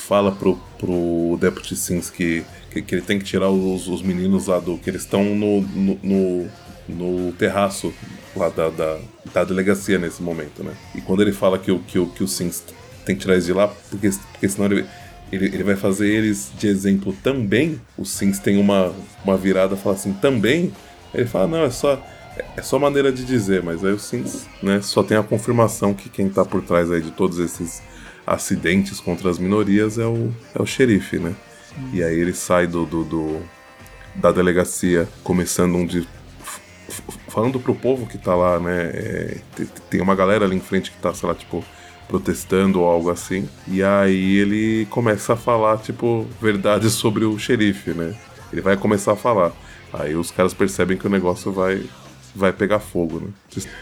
fala 0.06 0.32
pro, 0.32 0.58
pro 0.78 1.38
Deputy 1.40 1.76
Sims 1.76 2.10
que, 2.10 2.44
que, 2.72 2.82
que, 2.82 2.96
ele 2.96 3.02
tem 3.02 3.18
que 3.18 3.26
tirar 3.26 3.50
os, 3.50 3.88
os 3.88 4.02
meninos 4.02 4.48
lá 4.48 4.60
do. 4.60 4.78
que 4.78 4.90
eles 4.90 5.02
estão 5.02 5.24
no, 5.24 5.62
no, 5.62 6.00
no, 6.04 6.50
no, 6.88 7.32
terraço 7.34 7.94
lá 8.36 8.50
da, 8.50 8.70
da, 8.70 9.00
da, 9.34 9.44
delegacia 9.44 9.98
nesse 9.98 10.22
momento, 10.22 10.64
né? 10.64 10.74
E 10.94 11.02
quando 11.02 11.22
ele 11.22 11.32
fala 11.32 11.58
que 11.58 11.72
o, 11.72 11.80
que 11.80 11.98
o, 11.98 12.08
que 12.08 12.24
o 12.24 12.28
Sims 12.28 12.64
tem 13.06 13.16
que 13.16 13.22
tirar 13.22 13.34
eles 13.34 13.46
de 13.46 13.54
lá, 13.54 13.68
porque, 13.90 14.10
porque 14.32 14.50
senão 14.50 14.66
ele, 14.72 14.86
ele, 15.32 15.46
ele 15.46 15.64
vai 15.64 15.76
fazer 15.76 16.08
eles 16.08 16.52
de 16.58 16.68
exemplo 16.68 17.16
também. 17.24 17.80
O 17.98 18.06
Sims 18.06 18.40
tem 18.40 18.58
uma, 18.58 18.94
uma 19.24 19.38
virada 19.38 19.76
fala 19.76 19.96
assim, 19.96 20.14
também? 20.14 20.72
Ele 21.14 21.26
fala, 21.26 21.48
não, 21.48 21.64
é 21.64 21.70
só. 21.70 22.02
É 22.58 22.62
só 22.62 22.78
maneira 22.80 23.12
de 23.12 23.24
dizer, 23.24 23.64
mas 23.64 23.84
aí 23.84 23.94
o 23.94 24.00
Sims 24.00 24.48
né, 24.62 24.82
só 24.82 25.04
tem 25.04 25.18
a 25.18 25.24
confirmação 25.24 25.94
que 25.94 26.10
quem 26.10 26.30
tá 26.30 26.44
por 26.44 26.62
trás 26.62 26.92
aí 26.92 27.02
de 27.02 27.12
todos 27.12 27.40
esses 27.40 27.82
acidentes 28.26 29.00
contra 29.00 29.30
as 29.30 29.38
minorias 29.38 29.98
é 29.98 30.06
o, 30.06 30.34
é 30.54 30.62
o 30.62 30.66
xerife, 30.66 31.18
né? 31.20 31.36
E 31.94 32.04
aí 32.04 32.18
ele 32.18 32.34
sai 32.34 32.68
do, 32.68 32.86
do, 32.86 33.04
do 33.04 33.42
da 34.16 34.32
delegacia 34.32 35.08
começando 35.24 35.76
um 35.76 35.86
de 35.86 36.08
falando 37.28 37.60
pro 37.60 37.76
povo 37.76 38.08
que 38.08 38.18
tá 38.18 38.34
lá, 38.34 38.60
né? 38.60 38.92
É, 38.94 39.38
tem 39.90 40.02
uma 40.02 40.16
galera 40.16 40.46
ali 40.46 40.56
em 40.56 40.62
frente 40.62 40.92
que 40.92 40.98
tá, 40.98 41.14
sei 41.14 41.28
lá, 41.28 41.36
tipo, 41.36 41.64
protestando 42.08 42.82
ou 42.82 42.88
algo 42.88 43.10
assim. 43.10 43.50
E 43.68 43.84
aí 43.84 44.38
ele 44.38 44.86
começa 44.90 45.34
a 45.34 45.36
falar, 45.36 45.78
tipo, 45.80 46.26
verdades 46.42 46.94
sobre 46.94 47.26
o 47.26 47.38
xerife, 47.38 47.92
né? 47.92 48.16
Ele 48.52 48.62
vai 48.62 48.78
começar 48.78 49.14
a 49.14 49.18
falar. 49.18 49.52
Aí 49.92 50.16
os 50.16 50.32
caras 50.32 50.54
percebem 50.54 50.98
que 50.98 51.08
o 51.08 51.10
negócio 51.10 51.52
vai, 51.52 51.84
vai 52.36 52.52
pegar 52.52 52.80
fogo, 52.80 53.20
né? 53.20 53.28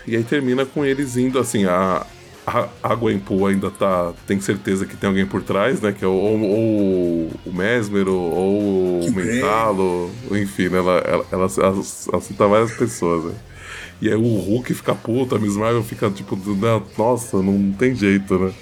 E 0.07 0.15
aí 0.15 0.23
termina 0.23 0.65
com 0.65 0.85
eles 0.85 1.17
indo, 1.17 1.39
assim, 1.39 1.65
a, 1.65 2.05
a, 2.45 2.67
a 2.81 2.95
Gwenpool 2.95 3.47
ainda 3.47 3.71
tá. 3.71 4.13
Tem 4.27 4.39
certeza 4.39 4.85
que 4.85 4.95
tem 4.95 5.07
alguém 5.07 5.25
por 5.25 5.41
trás, 5.41 5.81
né? 5.81 5.91
Que 5.91 6.05
é 6.05 6.07
o, 6.07 6.11
ou, 6.11 6.39
ou 6.41 7.31
o 7.45 7.53
Mesmer, 7.53 8.07
ou 8.07 9.01
o 9.01 9.11
Mentalo, 9.11 10.11
enfim, 10.31 10.69
né? 10.69 10.77
Ela, 10.77 10.97
ela, 10.99 11.25
ela, 11.31 11.47
ela, 11.57 11.81
ela 12.13 12.21
cita 12.21 12.47
várias 12.47 12.71
pessoas, 12.73 13.25
né? 13.25 13.33
E 14.01 14.09
aí 14.09 14.15
o 14.15 14.21
Hulk 14.21 14.73
fica 14.73 14.93
puto, 14.93 15.35
a 15.35 15.39
Miss 15.39 15.55
Marvel 15.55 15.83
fica 15.83 16.09
tipo, 16.09 16.37
nossa, 16.97 17.41
não 17.41 17.71
tem 17.71 17.95
jeito, 17.95 18.37
né? 18.37 18.53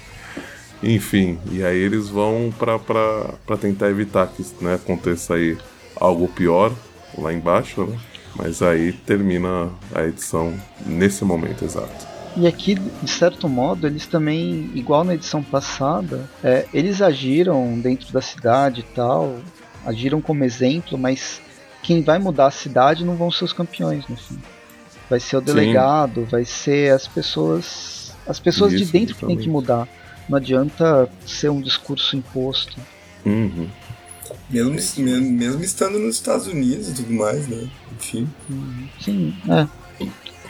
Enfim, 0.82 1.38
e 1.50 1.64
aí 1.64 1.78
eles 1.78 2.08
vão 2.08 2.52
pra, 2.56 2.78
pra, 2.78 3.34
pra 3.46 3.56
tentar 3.56 3.88
evitar 3.90 4.26
que 4.28 4.44
né, 4.60 4.74
aconteça 4.74 5.34
aí 5.34 5.56
algo 5.96 6.28
pior 6.28 6.72
lá 7.16 7.32
embaixo, 7.32 7.84
né? 7.84 7.98
Mas 8.34 8.62
aí 8.62 8.92
termina 8.92 9.70
a 9.94 10.04
edição 10.04 10.54
nesse 10.86 11.24
momento 11.24 11.64
exato. 11.64 12.12
E 12.36 12.46
aqui, 12.46 12.74
de 12.74 13.10
certo 13.10 13.46
modo, 13.48 13.86
eles 13.86 14.06
também, 14.06 14.70
igual 14.74 15.04
na 15.04 15.14
edição 15.14 15.42
passada, 15.42 16.28
é, 16.42 16.66
eles 16.72 17.02
agiram 17.02 17.78
dentro 17.78 18.10
da 18.10 18.22
cidade 18.22 18.80
e 18.80 18.94
tal, 18.94 19.36
agiram 19.84 20.20
como 20.20 20.42
exemplo, 20.42 20.96
mas 20.96 21.42
quem 21.82 22.02
vai 22.02 22.18
mudar 22.18 22.46
a 22.46 22.50
cidade 22.50 23.04
não 23.04 23.16
vão 23.16 23.30
ser 23.30 23.44
os 23.44 23.52
campeões 23.52 24.06
no 24.08 24.16
fim. 24.16 24.38
Vai 25.10 25.20
ser 25.20 25.36
o 25.36 25.40
delegado, 25.42 26.22
Sim. 26.22 26.26
vai 26.26 26.44
ser 26.44 26.92
as 26.94 27.06
pessoas. 27.06 28.14
As 28.26 28.38
pessoas 28.38 28.72
Isso, 28.72 28.86
de 28.86 28.92
dentro 28.92 29.14
que 29.14 29.26
tem 29.26 29.36
que 29.36 29.48
mudar. 29.48 29.86
Não 30.26 30.38
adianta 30.38 31.08
ser 31.26 31.50
um 31.50 31.60
discurso 31.60 32.16
imposto. 32.16 32.76
Uhum. 33.26 33.68
Mesmo, 34.52 34.74
mesmo 35.32 35.64
estando 35.64 35.98
nos 35.98 36.16
Estados 36.16 36.46
Unidos 36.46 36.90
e 36.90 36.94
tudo 36.94 37.12
mais, 37.12 37.48
né? 37.48 37.68
Enfim. 37.98 38.28
Sim, 39.00 39.34
é. 39.48 39.66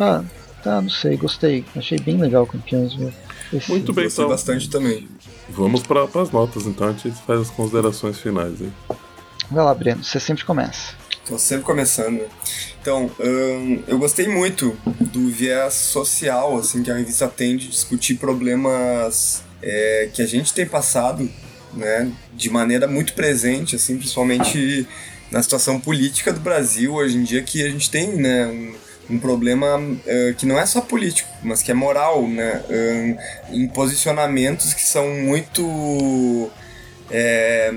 Ah, 0.01 0.25
Tá, 0.63 0.81
não 0.81 0.89
sei, 0.89 1.17
gostei. 1.17 1.65
Achei 1.75 1.99
bem 1.99 2.19
legal 2.19 2.47
Campeões, 2.47 2.95
viu? 2.95 3.13
Esse... 3.53 3.69
Muito 3.71 3.93
bem, 3.93 4.07
então. 4.07 4.29
bastante 4.29 4.71
também. 4.71 5.09
Vamos 5.51 5.83
para 5.83 6.05
as 6.05 6.31
notas, 6.31 6.67
então 6.67 6.87
a 6.89 6.93
gente 6.93 7.11
faz 7.27 7.41
as 7.41 7.51
considerações 7.51 8.19
finais 8.19 8.55
aí. 8.63 8.73
Vai 9.51 9.65
lá, 9.65 9.75
Breno, 9.75 10.03
você 10.05 10.21
sempre 10.21 10.45
começa. 10.45 10.95
Tô 11.27 11.37
sempre 11.37 11.65
começando. 11.65 12.23
Então, 12.81 13.11
hum, 13.21 13.83
eu 13.87 13.99
gostei 13.99 14.29
muito 14.29 14.77
do 15.01 15.29
viés 15.29 15.75
social, 15.75 16.57
assim, 16.57 16.83
que 16.83 16.91
a 16.91 16.97
revista 16.97 17.29
tem 17.29 17.57
de 17.57 17.69
discutir 17.69 18.15
problemas 18.15 19.43
é, 19.61 20.11
que 20.13 20.23
a 20.23 20.27
gente 20.27 20.55
tem 20.55 20.65
passado, 20.65 21.29
né, 21.73 22.11
de 22.35 22.51
maneira 22.51 22.87
muito 22.87 23.15
presente, 23.15 23.77
assim, 23.77 23.97
principalmente 23.97 24.87
na 25.31 25.43
situação 25.43 25.81
política 25.81 26.33
do 26.33 26.41
Brasil 26.41 26.95
hoje 26.95 27.17
em 27.17 27.23
dia, 27.23 27.43
que 27.43 27.63
a 27.65 27.71
gente 27.71 27.91
tem, 27.91 28.09
né, 28.09 28.47
um, 28.47 28.75
um 29.15 29.19
problema 29.19 29.79
uh, 29.79 30.35
que 30.37 30.47
não 30.47 30.59
é 30.59 30.67
só 30.67 30.81
político, 30.81 31.29
mas 31.43 31.63
que 31.63 31.71
é 31.71 31.75
moral, 31.75 32.27
né? 32.29 32.63
Uh, 32.69 33.55
em 33.55 33.67
posicionamentos 33.69 34.75
que 34.75 34.83
são 34.83 35.09
muito. 35.09 36.51
É, 37.11 37.71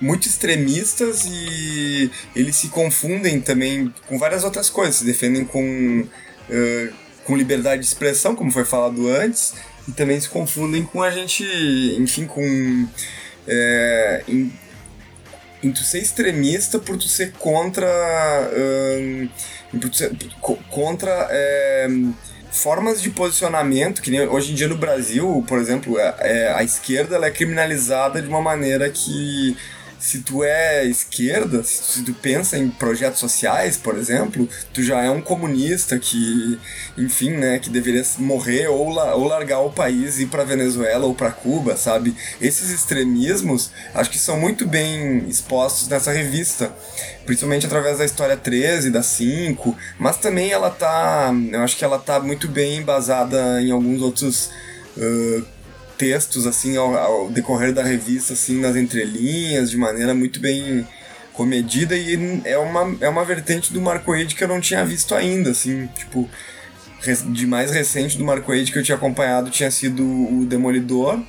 muito 0.00 0.26
extremistas 0.26 1.24
e 1.26 2.10
eles 2.34 2.56
se 2.56 2.68
confundem 2.68 3.40
também 3.40 3.92
com 4.06 4.18
várias 4.18 4.44
outras 4.44 4.70
coisas, 4.70 4.96
se 4.96 5.04
defendem 5.04 5.44
com, 5.44 6.00
uh, 6.00 6.94
com 7.24 7.36
liberdade 7.36 7.82
de 7.82 7.86
expressão, 7.86 8.34
como 8.34 8.50
foi 8.50 8.64
falado 8.64 9.08
antes, 9.08 9.54
e 9.88 9.92
também 9.92 10.20
se 10.20 10.28
confundem 10.28 10.84
com 10.84 11.02
a 11.02 11.10
gente, 11.10 11.44
enfim, 11.98 12.26
com. 12.26 12.88
É, 13.46 14.22
em, 14.28 14.52
em 15.62 15.72
tu 15.72 15.80
ser 15.80 15.98
extremista 15.98 16.78
por 16.78 16.96
tu 16.96 17.08
ser 17.08 17.32
contra. 17.32 17.88
Um, 18.56 19.28
por 19.70 19.90
tu 19.90 19.96
ser, 19.96 20.12
contra. 20.70 21.28
É, 21.30 21.88
formas 22.50 23.00
de 23.00 23.10
posicionamento, 23.10 24.02
que 24.02 24.10
nem 24.10 24.22
hoje 24.22 24.52
em 24.52 24.54
dia 24.54 24.66
no 24.66 24.76
Brasil, 24.76 25.44
por 25.46 25.58
exemplo, 25.58 25.96
é, 25.98 26.52
a 26.52 26.64
esquerda 26.64 27.16
é 27.24 27.30
criminalizada 27.30 28.20
de 28.20 28.28
uma 28.28 28.42
maneira 28.42 28.90
que 28.90 29.56
se 30.00 30.20
tu 30.20 30.42
é 30.42 30.86
esquerda, 30.86 31.62
se 31.62 32.02
tu 32.02 32.14
pensa 32.14 32.56
em 32.56 32.70
projetos 32.70 33.20
sociais, 33.20 33.76
por 33.76 33.98
exemplo, 33.98 34.48
tu 34.72 34.82
já 34.82 35.02
é 35.04 35.10
um 35.10 35.20
comunista 35.20 35.98
que, 35.98 36.58
enfim, 36.96 37.32
né, 37.32 37.58
que 37.58 37.68
deveria 37.68 38.02
morrer 38.18 38.66
ou, 38.68 38.88
la 38.88 39.14
ou 39.14 39.28
largar 39.28 39.60
o 39.60 39.70
país 39.70 40.18
e 40.18 40.22
ir 40.22 40.26
para 40.26 40.42
Venezuela 40.42 41.04
ou 41.04 41.14
para 41.14 41.30
Cuba, 41.30 41.76
sabe? 41.76 42.16
Esses 42.40 42.70
extremismos 42.70 43.70
acho 43.94 44.10
que 44.10 44.18
são 44.18 44.40
muito 44.40 44.66
bem 44.66 45.28
expostos 45.28 45.86
nessa 45.86 46.10
revista, 46.12 46.74
principalmente 47.26 47.66
através 47.66 47.98
da 47.98 48.04
história 48.06 48.38
13, 48.38 48.90
da 48.90 49.02
5, 49.02 49.76
mas 49.98 50.16
também 50.16 50.50
ela 50.50 50.70
tá, 50.70 51.30
eu 51.52 51.60
acho 51.60 51.76
que 51.76 51.84
ela 51.84 51.98
tá 51.98 52.18
muito 52.18 52.48
bem 52.48 52.78
embasada 52.78 53.60
em 53.60 53.70
alguns 53.70 54.00
outros 54.00 54.50
uh, 54.96 55.59
textos 56.00 56.46
assim 56.46 56.78
ao, 56.78 56.96
ao, 56.96 57.30
decorrer 57.30 57.74
da 57.74 57.82
revista 57.82 58.32
assim 58.32 58.58
nas 58.58 58.74
entrelinhas 58.74 59.70
de 59.70 59.76
maneira 59.76 60.14
muito 60.14 60.40
bem 60.40 60.88
comedida 61.34 61.94
e 61.94 62.40
é 62.46 62.56
uma, 62.56 62.96
é 63.02 63.08
uma 63.08 63.22
vertente 63.22 63.70
do 63.70 63.82
Marco 63.82 64.16
Ed 64.16 64.34
que 64.34 64.42
eu 64.42 64.48
não 64.48 64.62
tinha 64.62 64.82
visto 64.82 65.14
ainda 65.14 65.50
assim 65.50 65.86
tipo 65.94 66.26
de 67.28 67.46
mais 67.46 67.70
recente 67.70 68.16
do 68.16 68.24
Marco 68.24 68.50
Ed 68.54 68.72
que 68.72 68.78
eu 68.78 68.82
tinha 68.82 68.96
acompanhado 68.96 69.50
tinha 69.50 69.70
sido 69.70 70.02
o 70.02 70.46
Demolidor 70.46 71.20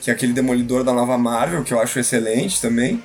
que 0.00 0.10
é 0.10 0.14
aquele 0.14 0.32
Demolidor 0.32 0.82
da 0.82 0.94
nova 0.94 1.18
Marvel 1.18 1.62
que 1.62 1.74
eu 1.74 1.78
acho 1.78 1.98
excelente 1.98 2.62
também 2.62 3.04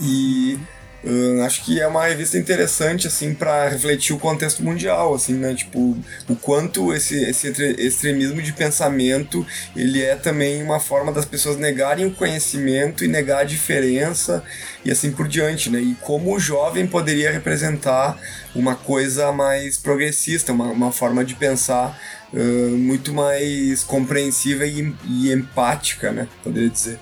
e 0.00 0.56
Uh, 1.02 1.42
acho 1.44 1.64
que 1.64 1.80
é 1.80 1.86
uma 1.86 2.04
revista 2.04 2.36
interessante 2.36 3.06
assim 3.06 3.32
para 3.32 3.70
refletir 3.70 4.14
o 4.14 4.18
contexto 4.18 4.62
mundial 4.62 5.14
assim 5.14 5.32
né? 5.32 5.54
Tipo 5.54 5.96
o 6.28 6.36
quanto 6.36 6.92
esse, 6.92 7.18
esse 7.22 7.48
extremismo 7.78 8.42
de 8.42 8.52
pensamento 8.52 9.46
ele 9.74 10.02
é 10.02 10.14
também 10.14 10.62
uma 10.62 10.78
forma 10.78 11.10
das 11.10 11.24
pessoas 11.24 11.56
negarem 11.56 12.04
o 12.04 12.10
conhecimento 12.10 13.02
e 13.02 13.08
negar 13.08 13.40
a 13.40 13.44
diferença 13.44 14.44
e 14.84 14.90
assim 14.90 15.10
por 15.10 15.26
diante 15.26 15.70
né? 15.70 15.80
E 15.80 15.96
como 16.02 16.34
o 16.34 16.38
jovem 16.38 16.86
poderia 16.86 17.32
representar 17.32 18.18
uma 18.54 18.74
coisa 18.74 19.32
mais 19.32 19.78
progressista 19.78 20.52
uma, 20.52 20.66
uma 20.66 20.92
forma 20.92 21.24
de 21.24 21.34
pensar 21.34 21.98
uh, 22.30 22.76
muito 22.76 23.14
mais 23.14 23.82
compreensiva 23.84 24.66
e, 24.66 24.94
e 25.08 25.32
empática 25.32 26.12
né? 26.12 26.28
Poderia 26.44 26.68
dizer 26.68 26.98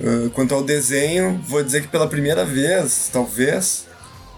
Uh, 0.00 0.28
quanto 0.30 0.54
ao 0.54 0.62
desenho, 0.62 1.42
vou 1.46 1.62
dizer 1.62 1.82
que 1.82 1.88
pela 1.88 2.06
primeira 2.06 2.44
vez, 2.44 3.08
talvez, 3.10 3.86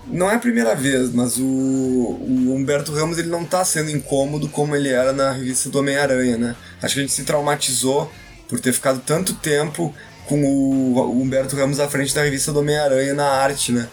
não 0.07 0.31
é 0.31 0.37
a 0.37 0.39
primeira 0.39 0.75
vez, 0.75 1.13
mas 1.13 1.37
o, 1.37 1.43
o 1.45 2.55
Humberto 2.55 2.93
Ramos 2.93 3.19
ele 3.19 3.29
não 3.29 3.43
está 3.43 3.65
sendo 3.65 3.91
incômodo 3.91 4.49
como 4.49 4.75
ele 4.75 4.89
era 4.89 5.13
na 5.13 5.33
revista 5.33 5.69
do 5.69 5.81
Homem-Aranha, 5.81 6.39
né? 6.39 6.57
Acho 6.81 6.95
que 6.95 7.01
a 7.01 7.03
gente 7.03 7.13
se 7.13 7.25
traumatizou 7.25 8.11
por 8.49 8.59
ter 8.61 8.73
ficado 8.73 9.03
tanto 9.05 9.35
tempo 9.35 9.95
com 10.27 10.43
o, 10.45 11.21
Humberto 11.21 11.57
Ramos 11.57 11.81
à 11.81 11.89
frente 11.89 12.15
da 12.15 12.23
revista 12.23 12.53
do 12.53 12.61
Homem-Aranha 12.61 13.15
na 13.15 13.27
arte, 13.27 13.73
né? 13.73 13.89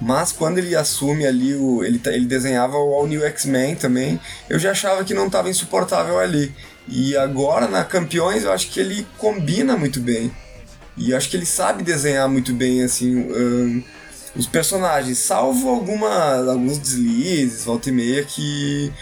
Mas 0.00 0.30
quando 0.30 0.58
ele 0.58 0.76
assume 0.76 1.26
ali, 1.26 1.54
o, 1.54 1.82
ele, 1.82 2.00
ele 2.06 2.26
desenhava 2.26 2.76
o 2.76 2.94
All 2.94 3.06
New 3.06 3.24
X-Men 3.24 3.76
também, 3.76 4.20
eu 4.50 4.58
já 4.58 4.72
achava 4.72 5.04
que 5.04 5.14
não 5.14 5.26
estava 5.26 5.48
insuportável 5.48 6.18
ali. 6.18 6.54
E 6.86 7.16
agora 7.16 7.66
na 7.66 7.82
Campeões 7.82 8.44
eu 8.44 8.52
acho 8.52 8.70
que 8.70 8.78
ele 8.78 9.06
combina 9.16 9.76
muito 9.76 10.00
bem. 10.00 10.30
E 10.96 11.14
acho 11.14 11.28
que 11.28 11.36
ele 11.36 11.46
sabe 11.46 11.82
desenhar 11.82 12.28
muito 12.28 12.52
bem, 12.52 12.82
assim, 12.82 13.16
um, 13.16 13.82
os 14.34 14.46
personagens, 14.46 15.18
salvo 15.18 15.68
alguma, 15.68 16.50
alguns 16.50 16.78
deslizes, 16.78 17.64
volta 17.64 17.88
e 17.88 17.92
meia, 17.92 18.24
que, 18.24 18.92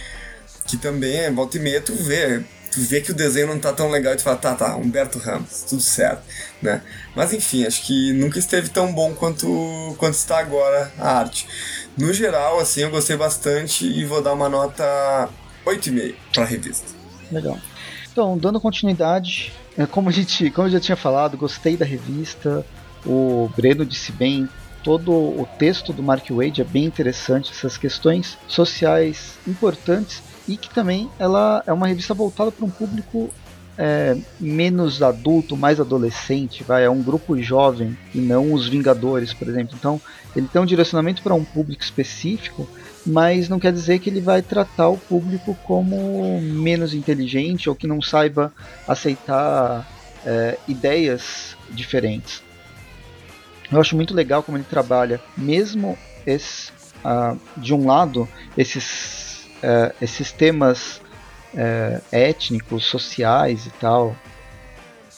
que 0.67 0.77
também, 0.77 1.33
volta 1.33 1.57
e 1.57 1.61
meia, 1.61 1.81
tu 1.81 1.95
vê. 1.95 2.43
Tu 2.73 2.81
vê 2.81 3.01
que 3.01 3.13
o 3.13 3.15
desenho 3.15 3.47
não 3.47 3.61
tá 3.61 3.73
tão 3.73 3.89
legal 3.89 4.15
e 4.15 4.17
tu 4.17 4.25
fala, 4.25 4.37
tá, 4.37 4.53
tá, 4.53 4.77
Humberto 4.77 5.21
Ramos, 5.21 5.63
tudo 5.63 5.81
certo, 5.81 6.23
né? 6.61 6.83
Mas 7.15 7.33
enfim, 7.33 7.65
acho 7.65 7.83
que 7.87 8.13
nunca 8.13 8.37
esteve 8.37 8.69
tão 8.69 8.93
bom 8.93 9.15
quanto, 9.15 9.95
quanto 9.97 10.15
está 10.15 10.41
agora 10.41 10.93
a 10.99 11.19
arte. 11.19 11.47
No 11.97 12.13
geral, 12.13 12.59
assim, 12.59 12.81
eu 12.81 12.91
gostei 12.91 13.17
bastante 13.17 13.87
e 13.87 14.05
vou 14.05 14.21
dar 14.21 14.33
uma 14.33 14.49
nota 14.49 15.29
8,5 15.65 16.15
pra 16.33 16.45
revista. 16.45 16.87
Legal. 17.31 17.57
Então, 18.11 18.37
dando 18.37 18.61
continuidade, 18.61 19.53
é, 19.53 19.64
como 19.91 20.09
a 20.09 20.13
gente, 20.13 20.51
como 20.51 20.69
eu 20.69 20.73
já 20.73 20.81
tinha 20.81 20.97
falado, 20.97 21.37
gostei 21.37 21.77
da 21.77 21.85
revista. 21.85 22.65
O 23.05 23.51
Breno 23.57 23.85
disse 23.85 24.13
bem, 24.13 24.49
todo 24.83 25.13
o 25.13 25.49
texto 25.59 25.93
do 25.93 26.03
Mark 26.03 26.31
Wade 26.31 26.61
é 26.61 26.65
bem 26.65 26.85
interessante, 26.85 27.51
essas 27.51 27.77
questões 27.77 28.39
sociais 28.47 29.39
importantes 29.47 30.23
e 30.47 30.57
que 30.57 30.69
também 30.69 31.11
ela 31.19 31.63
é 31.67 31.73
uma 31.73 31.87
revista 31.87 32.15
voltada 32.15 32.53
para 32.53 32.65
um 32.65 32.71
público 32.71 33.31
é, 33.77 34.17
menos 34.39 35.03
adulto, 35.03 35.57
mais 35.57 35.81
adolescente, 35.81 36.63
vai, 36.63 36.85
é 36.85 36.91
um 36.91 37.03
grupo 37.03 37.37
jovem 37.41 37.97
e 38.15 38.19
não 38.19 38.53
os 38.53 38.69
Vingadores, 38.69 39.33
por 39.33 39.49
exemplo. 39.49 39.75
Então, 39.79 40.01
ele 40.37 40.47
tem 40.47 40.61
um 40.61 40.67
direcionamento 40.67 41.23
para 41.23 41.35
um 41.35 41.45
público 41.45 41.83
específico, 41.83 42.69
mas 43.07 43.49
não 43.49 43.59
quer 43.59 43.73
dizer 43.73 43.99
que 43.99 44.09
ele 44.09 44.21
vai 44.21 44.41
tratar 44.41 44.89
o 44.89 44.97
público 44.97 45.57
como 45.65 46.41
menos 46.41 46.95
inteligente 46.95 47.69
ou 47.69 47.75
que 47.75 47.87
não 47.87 48.01
saiba 48.01 48.53
aceitar 48.89 49.87
é, 50.25 50.59
ideias 50.67 51.57
diferentes. 51.71 52.43
Eu 53.71 53.81
acho 53.81 53.97
muito 53.97 54.15
legal 54.15 54.43
como 54.43 54.57
ele 54.57 54.65
trabalha, 54.65 55.21
mesmo 55.37 55.99
esse, 56.27 56.71
de 57.57 57.75
um 57.75 57.87
lado, 57.87 58.29
esses, 58.57 59.47
uh, 59.57 59.95
esses 60.01 60.33
temas 60.33 61.01
uh, 61.55 62.03
étnicos, 62.13 62.85
sociais 62.85 63.67
e 63.67 63.71
tal, 63.71 64.17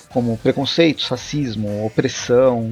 como 0.09 0.37
preconceitos, 0.39 1.09
racismo, 1.09 1.85
opressão 1.85 2.71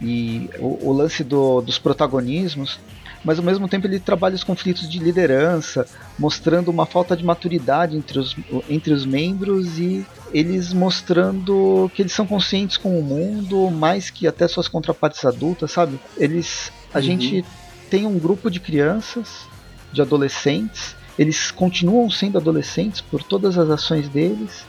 e 0.00 0.50
o, 0.58 0.88
o 0.88 0.92
lance 0.92 1.24
do, 1.24 1.60
dos 1.60 1.78
protagonismos 1.78 2.78
mas 3.24 3.38
ao 3.38 3.44
mesmo 3.44 3.68
tempo 3.68 3.86
ele 3.86 3.98
trabalha 3.98 4.34
os 4.34 4.44
conflitos 4.44 4.88
de 4.88 4.98
liderança, 4.98 5.86
mostrando 6.18 6.70
uma 6.70 6.86
falta 6.86 7.16
de 7.16 7.24
maturidade 7.24 7.96
entre 7.96 8.18
os, 8.18 8.36
entre 8.68 8.92
os 8.92 9.04
membros 9.04 9.78
e 9.78 10.06
eles 10.32 10.72
mostrando 10.72 11.90
que 11.94 12.02
eles 12.02 12.12
são 12.12 12.26
conscientes 12.26 12.76
com 12.76 12.98
o 12.98 13.02
mundo, 13.02 13.70
mais 13.70 14.10
que 14.10 14.26
até 14.26 14.46
suas 14.46 14.68
contrapartes 14.68 15.24
adultas, 15.24 15.72
sabe? 15.72 15.98
Eles. 16.16 16.70
A 16.92 16.98
uhum. 16.98 17.04
gente 17.04 17.44
tem 17.90 18.06
um 18.06 18.18
grupo 18.18 18.50
de 18.50 18.60
crianças, 18.60 19.46
de 19.92 20.00
adolescentes, 20.00 20.96
eles 21.18 21.50
continuam 21.50 22.08
sendo 22.08 22.38
adolescentes 22.38 23.00
por 23.00 23.22
todas 23.22 23.58
as 23.58 23.68
ações 23.68 24.08
deles, 24.08 24.64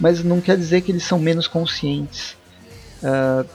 mas 0.00 0.24
não 0.24 0.40
quer 0.40 0.56
dizer 0.56 0.80
que 0.80 0.90
eles 0.90 1.04
são 1.04 1.18
menos 1.18 1.46
conscientes. 1.46 2.36
Uh, 3.02 3.46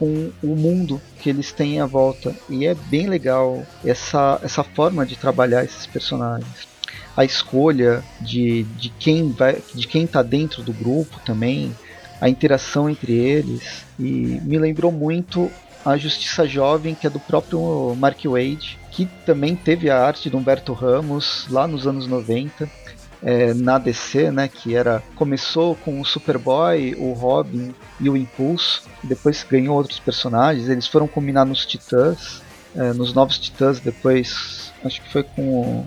com 0.00 0.32
o 0.42 0.56
mundo 0.56 0.98
que 1.20 1.28
eles 1.28 1.52
têm 1.52 1.78
à 1.78 1.84
volta. 1.84 2.34
E 2.48 2.66
é 2.66 2.74
bem 2.74 3.06
legal 3.06 3.62
essa, 3.84 4.40
essa 4.42 4.64
forma 4.64 5.04
de 5.04 5.14
trabalhar 5.14 5.62
esses 5.62 5.86
personagens. 5.86 6.66
A 7.14 7.22
escolha 7.22 8.02
de, 8.18 8.62
de 8.62 8.88
quem 8.88 9.30
vai 9.30 9.62
de 9.74 9.86
quem 9.86 10.04
está 10.04 10.22
dentro 10.22 10.62
do 10.62 10.72
grupo 10.72 11.20
também, 11.20 11.76
a 12.18 12.30
interação 12.30 12.88
entre 12.88 13.12
eles. 13.12 13.84
E 13.98 14.40
me 14.42 14.58
lembrou 14.58 14.90
muito 14.90 15.50
a 15.84 15.98
Justiça 15.98 16.46
Jovem, 16.46 16.94
que 16.94 17.06
é 17.06 17.10
do 17.10 17.20
próprio 17.20 17.94
Mark 17.96 18.24
Wade, 18.24 18.78
que 18.90 19.06
também 19.26 19.54
teve 19.54 19.90
a 19.90 19.98
arte 19.98 20.30
do 20.30 20.38
Humberto 20.38 20.72
Ramos 20.72 21.46
lá 21.50 21.66
nos 21.66 21.86
anos 21.86 22.06
90 22.06 22.79
é, 23.22 23.52
na 23.54 23.78
DC, 23.78 24.30
né, 24.30 24.48
que 24.48 24.74
era 24.74 25.02
começou 25.14 25.74
com 25.76 26.00
o 26.00 26.04
Superboy, 26.04 26.94
o 26.98 27.12
Robin 27.12 27.74
e 28.00 28.08
o 28.08 28.16
Impulso, 28.16 28.82
depois 29.02 29.44
ganhou 29.48 29.76
outros 29.76 29.98
personagens, 29.98 30.68
eles 30.68 30.86
foram 30.86 31.06
combinar 31.06 31.44
nos 31.44 31.66
Titãs, 31.66 32.42
é, 32.74 32.92
nos 32.92 33.12
novos 33.12 33.38
Titãs, 33.38 33.80
depois 33.80 34.72
acho 34.84 35.02
que 35.02 35.12
foi 35.12 35.22
com 35.22 35.42
o 35.60 35.86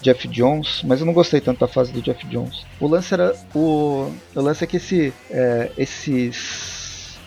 Jeff 0.00 0.28
Jones, 0.28 0.82
mas 0.84 1.00
eu 1.00 1.06
não 1.06 1.12
gostei 1.12 1.40
tanto 1.40 1.60
da 1.60 1.68
fase 1.68 1.92
do 1.92 2.00
Jeff 2.00 2.24
Jones. 2.28 2.64
O 2.78 2.86
lance 2.86 3.12
era 3.12 3.34
o, 3.54 4.12
o 4.34 4.40
lance 4.40 4.62
é 4.62 4.66
que 4.66 4.76
esse, 4.76 5.12
é, 5.30 5.72
esses, 5.76 7.18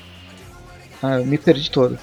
ah, 1.03 1.19
eu 1.19 1.25
me 1.25 1.37
perdi 1.37 1.69
todo. 1.69 1.99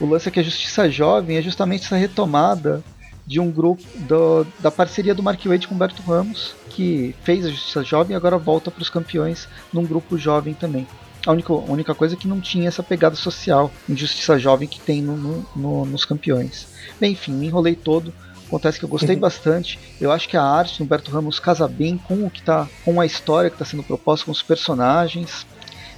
O 0.00 0.06
lance 0.06 0.28
é 0.28 0.32
que 0.32 0.40
a 0.40 0.42
Justiça 0.42 0.90
Jovem 0.90 1.36
é 1.36 1.42
justamente 1.42 1.84
essa 1.84 1.96
retomada 1.96 2.82
de 3.26 3.40
um 3.40 3.50
grupo 3.50 3.82
do, 4.00 4.46
da 4.60 4.70
parceria 4.70 5.14
do 5.14 5.22
Mark 5.22 5.42
Wade 5.44 5.66
com 5.66 5.74
Humberto 5.74 6.02
Ramos, 6.02 6.54
que 6.70 7.14
fez 7.22 7.46
a 7.46 7.50
Justiça 7.50 7.82
Jovem 7.82 8.14
e 8.14 8.16
agora 8.16 8.36
volta 8.36 8.70
para 8.70 8.82
os 8.82 8.90
campeões 8.90 9.48
num 9.72 9.84
grupo 9.84 10.18
jovem 10.18 10.54
também. 10.54 10.86
A 11.26 11.32
única, 11.32 11.52
a 11.52 11.56
única 11.56 11.94
coisa 11.94 12.14
é 12.14 12.18
que 12.18 12.28
não 12.28 12.40
tinha 12.40 12.68
essa 12.68 12.82
pegada 12.82 13.16
social 13.16 13.72
em 13.88 13.96
Justiça 13.96 14.38
Jovem 14.38 14.68
que 14.68 14.78
tem 14.78 15.00
no, 15.00 15.16
no, 15.16 15.46
no, 15.56 15.86
nos 15.86 16.04
campeões. 16.04 16.66
Bem, 17.00 17.12
enfim, 17.12 17.32
me 17.32 17.46
enrolei 17.46 17.74
todo. 17.74 18.12
Acontece 18.46 18.78
que 18.78 18.84
eu 18.84 18.90
gostei 18.90 19.16
bastante. 19.16 19.78
Eu 19.98 20.12
acho 20.12 20.28
que 20.28 20.36
a 20.36 20.42
arte 20.42 20.76
do 20.76 20.84
Humberto 20.84 21.10
Ramos 21.10 21.40
casa 21.40 21.66
bem 21.66 21.96
com 21.96 22.26
o 22.26 22.30
que 22.30 22.42
tá, 22.42 22.68
com 22.84 23.00
a 23.00 23.06
história 23.06 23.48
que 23.48 23.56
está 23.56 23.64
sendo 23.64 23.82
proposta, 23.82 24.26
com 24.26 24.32
os 24.32 24.42
personagens. 24.42 25.46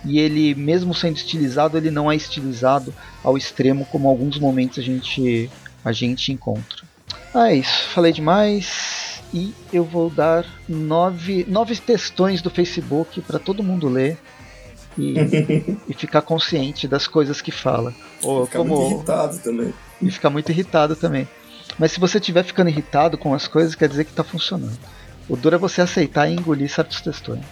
E 0.04 0.20
ele, 0.20 0.54
mesmo 0.54 0.94
sendo 0.94 1.16
estilizado, 1.16 1.76
ele 1.76 1.90
não 1.90 2.10
é 2.10 2.14
estilizado 2.14 2.94
ao 3.24 3.36
extremo 3.36 3.84
como 3.86 4.08
alguns 4.08 4.38
momentos 4.38 4.78
a 4.78 4.82
gente 4.82 5.50
a 5.84 5.90
gente 5.90 6.32
encontra. 6.32 6.84
Ah, 7.34 7.50
é 7.50 7.56
isso. 7.56 7.88
Falei 7.90 8.12
demais. 8.12 9.22
E 9.34 9.54
eu 9.72 9.84
vou 9.84 10.08
dar 10.08 10.46
nove, 10.68 11.44
nove 11.48 11.76
textões 11.76 12.40
do 12.40 12.50
Facebook 12.50 13.20
para 13.20 13.38
todo 13.38 13.62
mundo 13.62 13.88
ler 13.88 14.18
e, 14.96 15.14
e, 15.88 15.94
ficar 15.94 16.22
consciente 16.22 16.88
das 16.88 17.06
coisas 17.06 17.40
que 17.40 17.50
fala. 17.50 17.92
Ou 18.22 18.46
ficar 18.46 18.58
como, 18.58 18.76
muito 18.76 18.94
irritado 18.94 19.38
também. 19.38 19.74
E 20.00 20.10
ficar 20.10 20.30
muito 20.30 20.50
irritado 20.50 20.96
também. 20.96 21.28
Mas 21.78 21.92
se 21.92 22.00
você 22.00 22.18
estiver 22.18 22.44
ficando 22.44 22.70
irritado 22.70 23.18
com 23.18 23.34
as 23.34 23.46
coisas, 23.46 23.74
quer 23.74 23.88
dizer 23.88 24.04
que 24.04 24.10
está 24.10 24.24
funcionando. 24.24 24.78
O 25.28 25.36
duro 25.36 25.56
é 25.56 25.58
você 25.58 25.80
aceitar 25.80 26.28
e 26.28 26.34
engolir 26.34 26.70
certos 26.70 27.00
textões, 27.00 27.44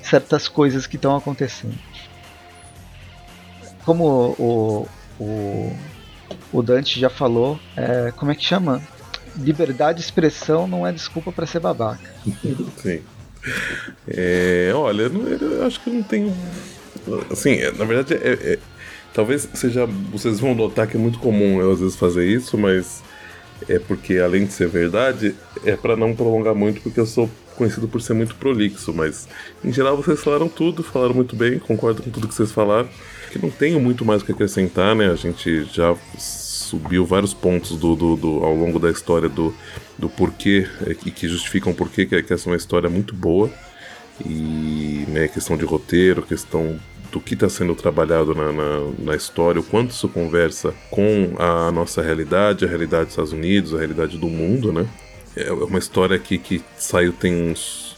certas 0.00 0.46
coisas 0.46 0.86
que 0.86 0.96
estão 0.96 1.16
acontecendo. 1.16 1.76
Como 3.84 4.04
o, 4.38 4.88
o, 5.20 5.76
o 6.52 6.62
Dante 6.62 6.98
já 6.98 7.10
falou, 7.10 7.58
é, 7.76 8.12
como 8.16 8.30
é 8.30 8.34
que 8.34 8.44
chama? 8.44 8.80
Liberdade 9.36 9.98
de 9.98 10.04
expressão 10.04 10.66
não 10.66 10.86
é 10.86 10.92
desculpa 10.92 11.32
para 11.32 11.46
ser 11.46 11.60
babaca. 11.60 12.14
Sim. 12.78 13.02
É, 14.08 14.72
olha, 14.74 15.02
eu 15.02 15.66
acho 15.66 15.80
que 15.80 15.90
eu 15.90 15.94
não 15.94 16.02
tenho. 16.02 16.34
Assim, 17.30 17.52
é, 17.52 17.70
na 17.72 17.84
verdade, 17.84 18.14
é, 18.14 18.52
é, 18.54 18.58
talvez 19.12 19.48
seja. 19.54 19.86
Vocês 20.10 20.40
vão 20.40 20.54
notar 20.54 20.86
que 20.86 20.96
é 20.96 21.00
muito 21.00 21.18
comum 21.18 21.60
eu 21.60 21.72
às 21.72 21.80
vezes 21.80 21.96
fazer 21.96 22.26
isso, 22.26 22.56
mas 22.56 23.02
é 23.68 23.78
porque 23.78 24.18
além 24.18 24.46
de 24.46 24.52
ser 24.52 24.68
verdade, 24.68 25.34
é 25.64 25.76
para 25.76 25.96
não 25.96 26.14
prolongar 26.14 26.54
muito, 26.54 26.80
porque 26.80 27.00
eu 27.00 27.06
sou 27.06 27.28
conhecido 27.56 27.86
por 27.86 28.00
ser 28.00 28.14
muito 28.14 28.34
prolixo, 28.34 28.92
mas 28.92 29.28
em 29.64 29.72
geral 29.72 29.96
vocês 29.96 30.22
falaram 30.22 30.48
tudo, 30.48 30.82
falaram 30.82 31.14
muito 31.14 31.36
bem, 31.36 31.58
concordo 31.58 32.02
com 32.02 32.10
tudo 32.10 32.28
que 32.28 32.34
vocês 32.34 32.52
falaram. 32.52 32.88
Que 33.34 33.42
não 33.42 33.50
tenho 33.50 33.80
muito 33.80 34.04
mais 34.04 34.22
o 34.22 34.24
que 34.24 34.30
acrescentar, 34.30 34.94
né? 34.94 35.10
A 35.10 35.16
gente 35.16 35.64
já 35.64 35.96
subiu 36.16 37.04
vários 37.04 37.34
pontos 37.34 37.76
do, 37.76 37.96
do, 37.96 38.14
do, 38.14 38.44
ao 38.44 38.54
longo 38.54 38.78
da 38.78 38.88
história 38.88 39.28
do, 39.28 39.52
do 39.98 40.08
porquê 40.08 40.68
é, 40.86 40.92
e 40.92 41.10
que 41.10 41.26
justificam 41.26 41.74
porquê 41.74 42.06
que, 42.06 42.22
que 42.22 42.32
essa 42.32 42.48
é 42.48 42.52
uma 42.52 42.56
história 42.56 42.88
muito 42.88 43.12
boa. 43.12 43.50
E 44.24 45.04
né, 45.08 45.26
questão 45.26 45.56
de 45.56 45.64
roteiro, 45.64 46.22
questão 46.22 46.78
do 47.10 47.18
que 47.18 47.34
está 47.34 47.48
sendo 47.48 47.74
trabalhado 47.74 48.36
na, 48.36 48.52
na, 48.52 48.92
na, 49.00 49.16
história, 49.16 49.60
o 49.60 49.64
quanto 49.64 49.90
isso 49.90 50.08
conversa 50.08 50.72
com 50.88 51.34
a 51.36 51.72
nossa 51.72 52.02
realidade, 52.02 52.64
a 52.64 52.68
realidade 52.68 53.06
dos 53.06 53.14
Estados 53.14 53.32
Unidos, 53.32 53.74
a 53.74 53.78
realidade 53.78 54.16
do 54.16 54.28
mundo, 54.28 54.72
né? 54.72 54.86
É 55.34 55.50
uma 55.50 55.80
história 55.80 56.14
aqui 56.14 56.38
que 56.38 56.62
saiu 56.76 57.12
tem 57.12 57.50
uns 57.50 57.96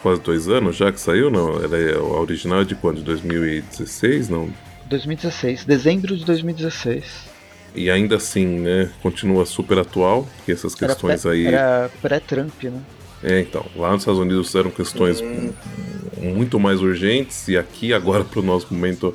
quase 0.00 0.20
dois 0.20 0.48
anos 0.48 0.76
já 0.76 0.92
que 0.92 1.00
saiu, 1.00 1.32
não? 1.32 1.60
Ela 1.60 1.76
é 1.76 1.96
a 1.96 2.00
original 2.00 2.60
é 2.60 2.64
de 2.64 2.76
quando? 2.76 2.98
De 2.98 3.02
2016, 3.02 4.28
não? 4.28 4.48
2016, 4.88 5.64
dezembro 5.64 6.16
de 6.16 6.24
2016. 6.24 7.04
E 7.74 7.90
ainda 7.90 8.16
assim, 8.16 8.46
né, 8.46 8.90
continua 9.02 9.44
super 9.46 9.78
atual, 9.78 10.26
que 10.44 10.52
essas 10.52 10.74
questões 10.74 11.24
era 11.24 11.34
aí. 11.34 11.46
Era 11.46 11.90
pré-Trump, 12.00 12.64
né? 12.64 12.80
É, 13.22 13.40
então, 13.40 13.64
lá 13.76 13.92
nos 13.92 14.02
Estados 14.02 14.20
Unidos 14.20 14.54
eram 14.54 14.70
questões 14.70 15.20
hum. 15.20 15.52
muito 16.16 16.58
mais 16.58 16.80
urgentes, 16.80 17.48
e 17.48 17.56
aqui 17.56 17.92
agora 17.92 18.24
para 18.24 18.40
o 18.40 18.42
nosso 18.42 18.72
momento 18.72 19.14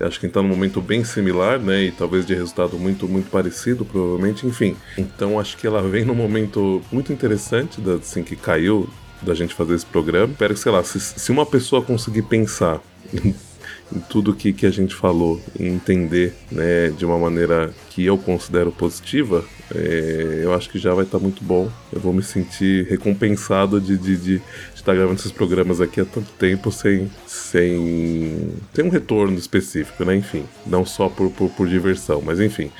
Acho 0.00 0.18
que 0.18 0.26
está 0.26 0.40
num 0.40 0.48
momento 0.48 0.80
bem 0.80 1.04
similar, 1.04 1.58
né? 1.58 1.82
E 1.82 1.92
talvez 1.92 2.24
de 2.24 2.34
resultado 2.34 2.78
muito, 2.78 3.06
muito 3.06 3.30
parecido, 3.30 3.84
provavelmente. 3.84 4.46
Enfim, 4.46 4.74
então 4.96 5.38
acho 5.38 5.58
que 5.58 5.66
ela 5.66 5.82
vem 5.82 6.06
num 6.06 6.14
momento 6.14 6.80
muito 6.90 7.12
interessante, 7.12 7.82
assim, 7.90 8.22
que 8.22 8.34
caiu 8.34 8.88
da 9.20 9.34
gente 9.34 9.54
fazer 9.54 9.74
esse 9.74 9.84
programa. 9.84 10.32
Espero 10.32 10.54
que, 10.54 10.60
sei 10.60 10.72
lá, 10.72 10.82
se, 10.82 10.98
se 10.98 11.30
uma 11.30 11.44
pessoa 11.44 11.82
conseguir 11.82 12.22
pensar 12.22 12.80
tudo 14.08 14.34
que, 14.34 14.52
que 14.52 14.66
a 14.66 14.70
gente 14.70 14.94
falou 14.94 15.40
e 15.58 15.66
entender 15.66 16.34
né, 16.50 16.90
de 16.90 17.04
uma 17.04 17.18
maneira 17.18 17.72
que 17.90 18.04
eu 18.04 18.16
considero 18.16 18.70
positiva, 18.70 19.44
é, 19.74 20.40
eu 20.42 20.54
acho 20.54 20.68
que 20.70 20.78
já 20.78 20.94
vai 20.94 21.04
estar 21.04 21.18
tá 21.18 21.22
muito 21.22 21.42
bom. 21.42 21.70
Eu 21.92 22.00
vou 22.00 22.12
me 22.12 22.22
sentir 22.22 22.86
recompensado 22.88 23.80
de, 23.80 23.96
de, 23.96 24.16
de, 24.16 24.38
de 24.38 24.42
estar 24.74 24.94
gravando 24.94 25.18
esses 25.18 25.32
programas 25.32 25.80
aqui 25.80 26.00
há 26.00 26.04
tanto 26.04 26.30
tempo 26.32 26.70
sem, 26.70 27.10
sem, 27.26 28.52
sem 28.72 28.84
um 28.84 28.88
retorno 28.88 29.36
específico, 29.38 30.04
né? 30.04 30.16
Enfim, 30.16 30.44
não 30.66 30.84
só 30.84 31.08
por, 31.08 31.30
por, 31.30 31.50
por 31.50 31.68
diversão, 31.68 32.22
mas 32.24 32.40
enfim. 32.40 32.70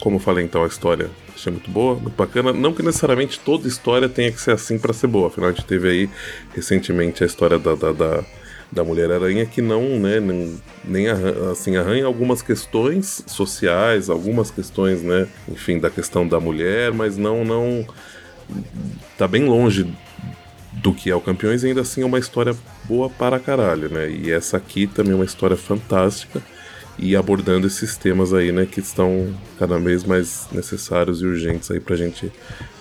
Como 0.00 0.16
eu 0.16 0.20
falei, 0.20 0.44
então, 0.44 0.64
a 0.64 0.66
história 0.66 1.10
achei 1.34 1.52
muito 1.52 1.70
boa, 1.70 1.94
muito 1.94 2.14
bacana. 2.16 2.52
Não 2.52 2.72
que 2.72 2.82
necessariamente 2.82 3.40
toda 3.40 3.66
história 3.66 4.08
tenha 4.08 4.30
que 4.30 4.40
ser 4.40 4.52
assim 4.52 4.78
para 4.78 4.92
ser 4.92 5.06
boa. 5.06 5.28
Afinal, 5.28 5.50
a 5.50 5.52
gente 5.52 5.64
teve 5.64 5.88
aí 5.88 6.10
recentemente 6.54 7.22
a 7.22 7.26
história 7.26 7.58
da, 7.58 7.74
da, 7.74 7.92
da 7.92 8.24
da 8.72 8.84
Mulher-Aranha 8.84 9.44
que 9.46 9.60
não, 9.60 9.98
né, 9.98 10.20
nem, 10.20 10.60
nem 10.84 11.08
arranha, 11.08 11.50
assim, 11.50 11.76
arranha 11.76 12.06
algumas 12.06 12.40
questões 12.40 13.22
sociais, 13.26 14.08
algumas 14.08 14.50
questões, 14.50 15.02
né, 15.02 15.26
enfim, 15.48 15.78
da 15.78 15.90
questão 15.90 16.26
da 16.26 16.38
mulher, 16.38 16.92
mas 16.92 17.16
não, 17.16 17.44
não, 17.44 17.84
tá 19.18 19.26
bem 19.26 19.44
longe 19.44 19.92
do 20.72 20.94
que 20.94 21.10
é 21.10 21.14
o 21.14 21.20
Campeões 21.20 21.62
e 21.62 21.68
ainda 21.68 21.80
assim 21.80 22.02
é 22.02 22.06
uma 22.06 22.18
história 22.18 22.56
boa 22.84 23.10
para 23.10 23.40
caralho, 23.40 23.88
né, 23.88 24.08
e 24.08 24.30
essa 24.30 24.56
aqui 24.56 24.86
também 24.86 25.12
é 25.12 25.16
uma 25.16 25.24
história 25.24 25.56
fantástica 25.56 26.40
e 26.96 27.16
abordando 27.16 27.66
esses 27.66 27.96
temas 27.96 28.32
aí, 28.32 28.52
né, 28.52 28.66
que 28.66 28.78
estão 28.78 29.34
cada 29.58 29.78
vez 29.78 30.04
mais 30.04 30.46
necessários 30.52 31.22
e 31.22 31.26
urgentes 31.26 31.70
aí 31.70 31.80
pra 31.80 31.96
gente 31.96 32.30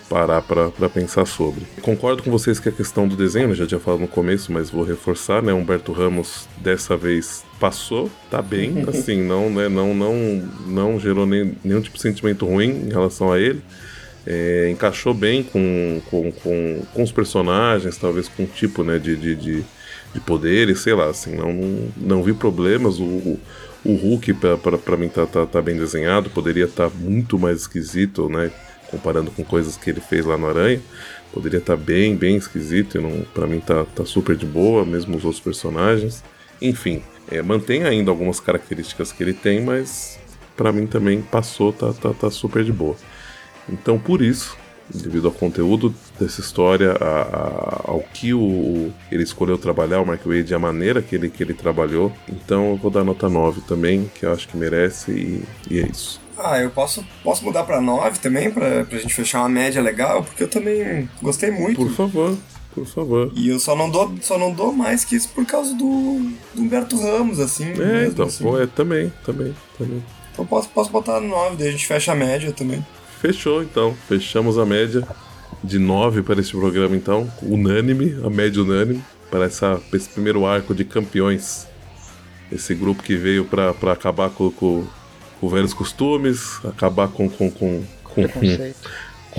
parar 0.10 0.42
para 0.42 0.90
pensar 0.90 1.26
sobre. 1.26 1.62
Concordo 1.82 2.24
com 2.24 2.32
vocês 2.32 2.60
que 2.60 2.68
a 2.68 2.72
questão 2.72 3.08
do 3.08 3.16
desenho, 3.16 3.54
já 3.54 3.68
tinha 3.68 3.80
falado 3.80 4.02
no 4.02 4.08
começo, 4.08 4.52
mas 4.52 4.70
vou 4.70 4.84
reforçar, 4.84 5.42
né? 5.44 5.54
Humberto 5.54 5.92
Ramos 5.92 6.50
dessa 6.58 6.98
vez 6.98 7.44
passou, 7.60 8.10
tá 8.30 8.42
bem, 8.42 8.84
assim, 8.90 9.22
não, 9.22 9.50
né, 9.50 9.70
não, 9.70 9.94
não, 9.94 10.14
não 10.66 11.00
gerou 11.00 11.26
nem, 11.26 11.56
nenhum 11.64 11.82
tipo 11.82 11.96
de 11.96 12.02
sentimento 12.02 12.46
ruim 12.46 12.88
em 12.88 12.90
relação 12.90 13.32
a 13.32 13.40
ele. 13.40 13.62
É, 14.26 14.70
encaixou 14.70 15.14
bem 15.14 15.44
com, 15.44 16.02
com, 16.10 16.32
com, 16.32 16.82
com, 16.94 17.04
os 17.04 17.12
personagens, 17.12 17.98
talvez 17.98 18.28
com 18.28 18.44
o 18.44 18.48
tipo 18.48 18.84
né, 18.84 19.00
de, 19.00 19.16
de, 19.16 19.36
de, 19.36 19.64
de 20.14 20.20
poderes, 20.20 20.80
sei 20.80 20.94
lá, 20.94 21.10
assim, 21.10 21.36
não, 21.36 21.54
não, 21.54 21.90
não 21.96 22.24
vi 22.24 22.34
problemas. 22.34 23.00
O, 23.00 23.06
o, 23.06 23.40
o 23.86 23.96
Hulk, 23.96 24.36
para 24.84 24.98
mim, 24.98 25.08
tá, 25.08 25.26
tá, 25.26 25.46
tá 25.46 25.62
bem 25.62 25.78
desenhado, 25.78 26.30
poderia 26.30 26.66
estar 26.66 26.90
tá 26.90 26.96
muito 26.96 27.40
mais 27.40 27.62
esquisito, 27.62 28.28
né? 28.28 28.52
Comparando 28.90 29.32
com 29.32 29.44
coisas 29.44 29.78
que 29.78 29.90
ele 29.90 30.02
fez 30.02 30.26
lá 30.26 30.38
no 30.38 30.48
Aranha. 30.48 30.82
Poderia 31.32 31.60
estar 31.60 31.78
tá 31.78 31.82
bem, 31.82 32.16
bem 32.16 32.36
esquisito, 32.36 32.98
e 32.98 33.26
para 33.34 33.48
mim 33.48 33.60
tá, 33.60 33.86
tá 33.86 34.06
super 34.06 34.36
de 34.36 34.46
boa, 34.46 34.86
mesmo 34.86 35.16
os 35.16 35.24
outros 35.24 35.42
personagens. 35.42 36.24
Enfim, 36.62 37.02
é, 37.32 37.42
mantém 37.42 37.84
ainda 37.84 38.12
algumas 38.12 38.40
características 38.40 39.12
que 39.12 39.24
ele 39.24 39.34
tem, 39.34 39.62
mas 39.62 40.20
para 40.58 40.72
mim 40.72 40.88
também 40.88 41.22
passou, 41.22 41.72
tá, 41.72 41.94
tá, 41.94 42.14
tá 42.14 42.32
super 42.32 42.64
de 42.64 42.74
boa. 42.74 42.96
Então 43.70 44.00
por 44.00 44.22
isso, 44.22 44.58
devido 44.90 45.28
ao 45.28 45.34
conteúdo 45.34 45.94
dessa 46.20 46.42
história, 46.42 46.94
a, 47.00 47.22
a, 47.22 47.82
ao 47.86 48.04
que 48.14 48.34
o, 48.34 48.92
ele 49.12 49.24
escolheu 49.24 49.58
trabalhar, 49.58 50.02
o 50.02 50.06
Mark 50.06 50.26
Wade, 50.26 50.54
a 50.54 50.60
maneira 50.60 51.02
que 51.02 51.16
ele, 51.16 51.30
que 51.30 51.44
ele 51.44 51.54
trabalhou, 51.54 52.12
então 52.28 52.72
eu 52.72 52.76
vou 52.76 52.90
dar 52.90 53.04
nota 53.04 53.30
9 53.30 53.62
também, 53.62 54.10
que 54.16 54.26
eu 54.26 54.34
acho 54.34 54.48
que 54.48 54.58
merece, 54.58 55.12
e, 55.12 55.44
e 55.70 55.80
é 55.80 55.88
isso. 55.88 56.20
Ah, 56.40 56.60
eu 56.60 56.70
posso, 56.70 57.06
posso 57.24 57.44
mudar 57.44 57.64
pra 57.64 57.82
9 57.82 58.20
também, 58.20 58.50
pra, 58.50 58.86
pra 58.86 58.98
gente 58.98 59.14
fechar 59.14 59.40
uma 59.40 59.50
média 59.50 59.82
legal, 59.82 60.24
porque 60.24 60.44
eu 60.44 60.48
também 60.48 61.10
gostei 61.22 61.52
muito. 61.52 61.76
Por 61.76 61.92
favor, 61.92 62.38
por 62.74 62.86
favor. 62.86 63.32
E 63.36 63.50
eu 63.50 63.60
só 63.60 63.76
não 63.76 63.90
dou, 63.90 64.14
só 64.22 64.38
não 64.38 64.54
dou 64.54 64.72
mais 64.72 65.04
que 65.04 65.16
isso 65.16 65.30
por 65.30 65.46
causa 65.46 65.74
do, 65.74 66.32
do 66.54 66.62
Humberto 66.62 66.98
Ramos, 66.98 67.40
assim. 67.40 67.72
É, 67.72 67.76
mesmo, 67.76 68.12
então, 68.12 68.26
assim. 68.26 68.44
pô, 68.44 68.60
é, 68.60 68.66
também, 68.68 69.12
também, 69.26 69.54
também. 69.78 70.04
Então 70.32 70.46
posso, 70.46 70.70
posso 70.70 70.90
botar 70.90 71.20
9, 71.20 71.58
daí 71.58 71.68
a 71.68 71.72
gente 71.72 71.86
fecha 71.86 72.14
a 72.14 72.16
média 72.16 72.52
também. 72.54 72.86
Fechou, 73.20 73.62
então. 73.62 73.94
Fechamos 74.08 74.58
a 74.58 74.66
média 74.66 75.06
de 75.62 75.78
9 75.78 76.22
para 76.24 76.40
este 76.40 76.56
programa, 76.56 76.96
então. 76.96 77.30
Unânime, 77.42 78.18
a 78.24 78.30
média 78.30 78.62
unânime, 78.62 79.04
para 79.30 79.46
essa, 79.46 79.82
esse 79.94 80.08
primeiro 80.08 80.46
arco 80.46 80.74
de 80.74 80.86
campeões. 80.86 81.68
Esse 82.50 82.74
grupo 82.74 83.04
que 83.04 83.16
veio 83.16 83.46
para 83.46 83.92
acabar 83.92 84.30
com, 84.30 84.50
com 84.50 84.88
com 85.40 85.50
velhos 85.50 85.74
costumes, 85.74 86.60
acabar 86.66 87.08
com, 87.08 87.30
com, 87.30 87.50
com, 87.50 87.84
com, 88.04 88.28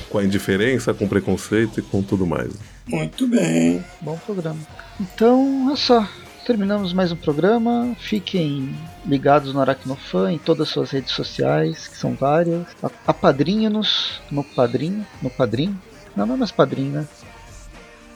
com 0.08 0.18
a 0.18 0.24
indiferença, 0.24 0.94
com 0.94 1.06
preconceito 1.06 1.80
e 1.80 1.82
com 1.82 2.02
tudo 2.02 2.26
mais. 2.26 2.52
Muito 2.86 3.26
bem. 3.26 3.84
Bom 4.00 4.18
programa. 4.24 4.58
Então, 4.98 5.70
é 5.72 5.76
só. 5.76 6.06
terminamos 6.46 6.92
mais 6.92 7.12
um 7.12 7.16
programa. 7.16 7.94
Fiquem 8.00 8.74
ligados 9.06 9.52
no 9.52 9.60
Aracnofan 9.60 10.32
em 10.32 10.38
todas 10.38 10.68
as 10.68 10.72
suas 10.72 10.90
redes 10.90 11.12
sociais, 11.12 11.86
que 11.86 11.96
são 11.96 12.14
várias. 12.14 12.66
Apadrinha-nos 13.06 14.20
no 14.30 14.42
Padrim. 14.42 15.04
No 15.22 15.30
Padrim? 15.30 15.78
Não, 16.16 16.26
não 16.26 16.34
é 16.34 16.38
mais 16.38 16.50
Padrim, 16.50 16.88
né? 16.88 17.06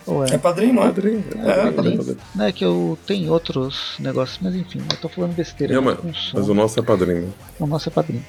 Ou 0.06 0.24
é? 0.24 0.34
é 0.34 0.38
padrinho, 0.38 0.74
não 0.74 0.82
é? 0.82 0.86
Padrinho. 0.86 1.24
É, 1.36 1.50
é 1.50 1.70
padrinho. 1.70 1.96
padrinho. 1.98 2.18
Não 2.34 2.44
é 2.44 2.52
que 2.52 2.64
eu 2.64 2.98
tenho 3.06 3.32
outros 3.32 3.96
negócios, 3.98 4.38
mas 4.40 4.54
enfim, 4.54 4.82
eu 4.90 4.96
tô 4.98 5.08
falando 5.08 5.34
besteira. 5.34 5.74
Não, 5.74 5.82
mas, 5.82 5.98
mas, 6.32 6.48
o 6.48 6.54
nosso 6.54 6.78
é 6.78 6.82
padrinho. 6.82 7.32
O 7.58 7.66
nosso 7.66 7.88
é 7.88 7.92
padrinho. 7.92 8.24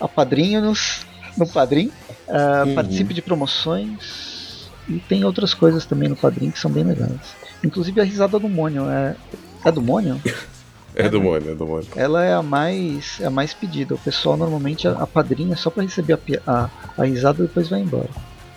Apadrinho-nos 0.00 1.06
no 1.36 1.46
Padrim. 1.46 1.90
Uh, 2.28 2.68
uhum. 2.68 2.74
Participe 2.74 3.14
de 3.14 3.22
promoções. 3.22 4.68
E 4.88 4.98
tem 4.98 5.24
outras 5.24 5.54
coisas 5.54 5.84
também 5.86 6.08
no 6.08 6.16
Padrim 6.16 6.50
que 6.50 6.58
são 6.58 6.70
bem 6.70 6.84
legais. 6.84 7.34
Inclusive 7.62 8.00
a 8.00 8.04
risada 8.04 8.38
do 8.38 8.48
Mônio. 8.48 8.88
É, 8.88 9.16
é 9.64 9.72
do 9.72 9.82
Mônio? 9.82 10.20
É 10.92 11.08
do 11.08 11.20
Mônio, 11.20 11.52
é 11.52 11.54
do 11.54 11.64
Mônio. 11.64 11.86
Ela 11.94 12.24
é 12.24 12.34
a 12.34 12.42
mais, 12.42 13.20
é 13.20 13.26
a 13.26 13.30
mais 13.30 13.54
pedida. 13.54 13.94
O 13.94 13.98
pessoal 13.98 14.36
normalmente 14.36 14.88
a, 14.88 14.92
a 14.92 15.06
padrinha 15.06 15.54
só 15.54 15.70
para 15.70 15.84
receber 15.84 16.18
a, 16.44 16.52
a, 16.52 16.70
a 16.98 17.04
risada 17.04 17.44
e 17.44 17.46
depois 17.46 17.68
vai 17.68 17.80
embora. 17.80 18.08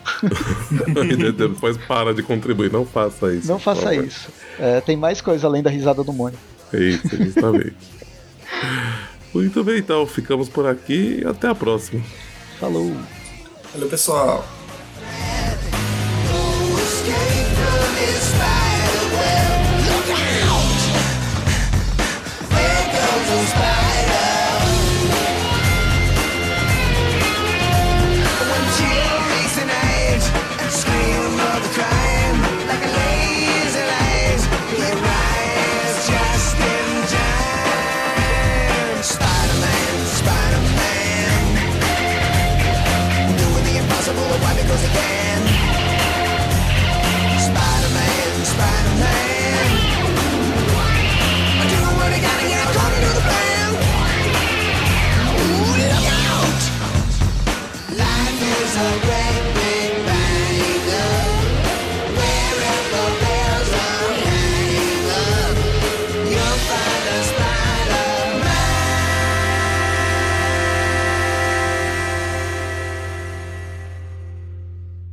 depois 1.38 1.78
para 1.78 2.14
de 2.14 2.24
contribuir, 2.24 2.72
não 2.72 2.86
faça 2.86 3.34
isso. 3.34 3.48
Não 3.48 3.60
faça 3.60 3.82
favor. 3.82 4.04
isso. 4.04 4.30
É, 4.60 4.82
tem 4.82 4.98
mais 4.98 5.22
coisa 5.22 5.48
além 5.48 5.64
da 5.64 5.70
risada 5.70 6.04
do 6.04 6.14
Mônio. 6.14 6.38
isso 6.74 7.16
justamente. 7.18 7.76
Muito 9.34 9.64
bem, 9.64 9.80
então, 9.80 10.06
ficamos 10.06 10.48
por 10.48 10.68
aqui 10.68 11.22
e 11.24 11.28
até 11.28 11.48
a 11.48 11.56
próxima. 11.56 12.02
Falou. 12.60 12.96
Valeu, 13.74 13.90
pessoal. 13.90 14.46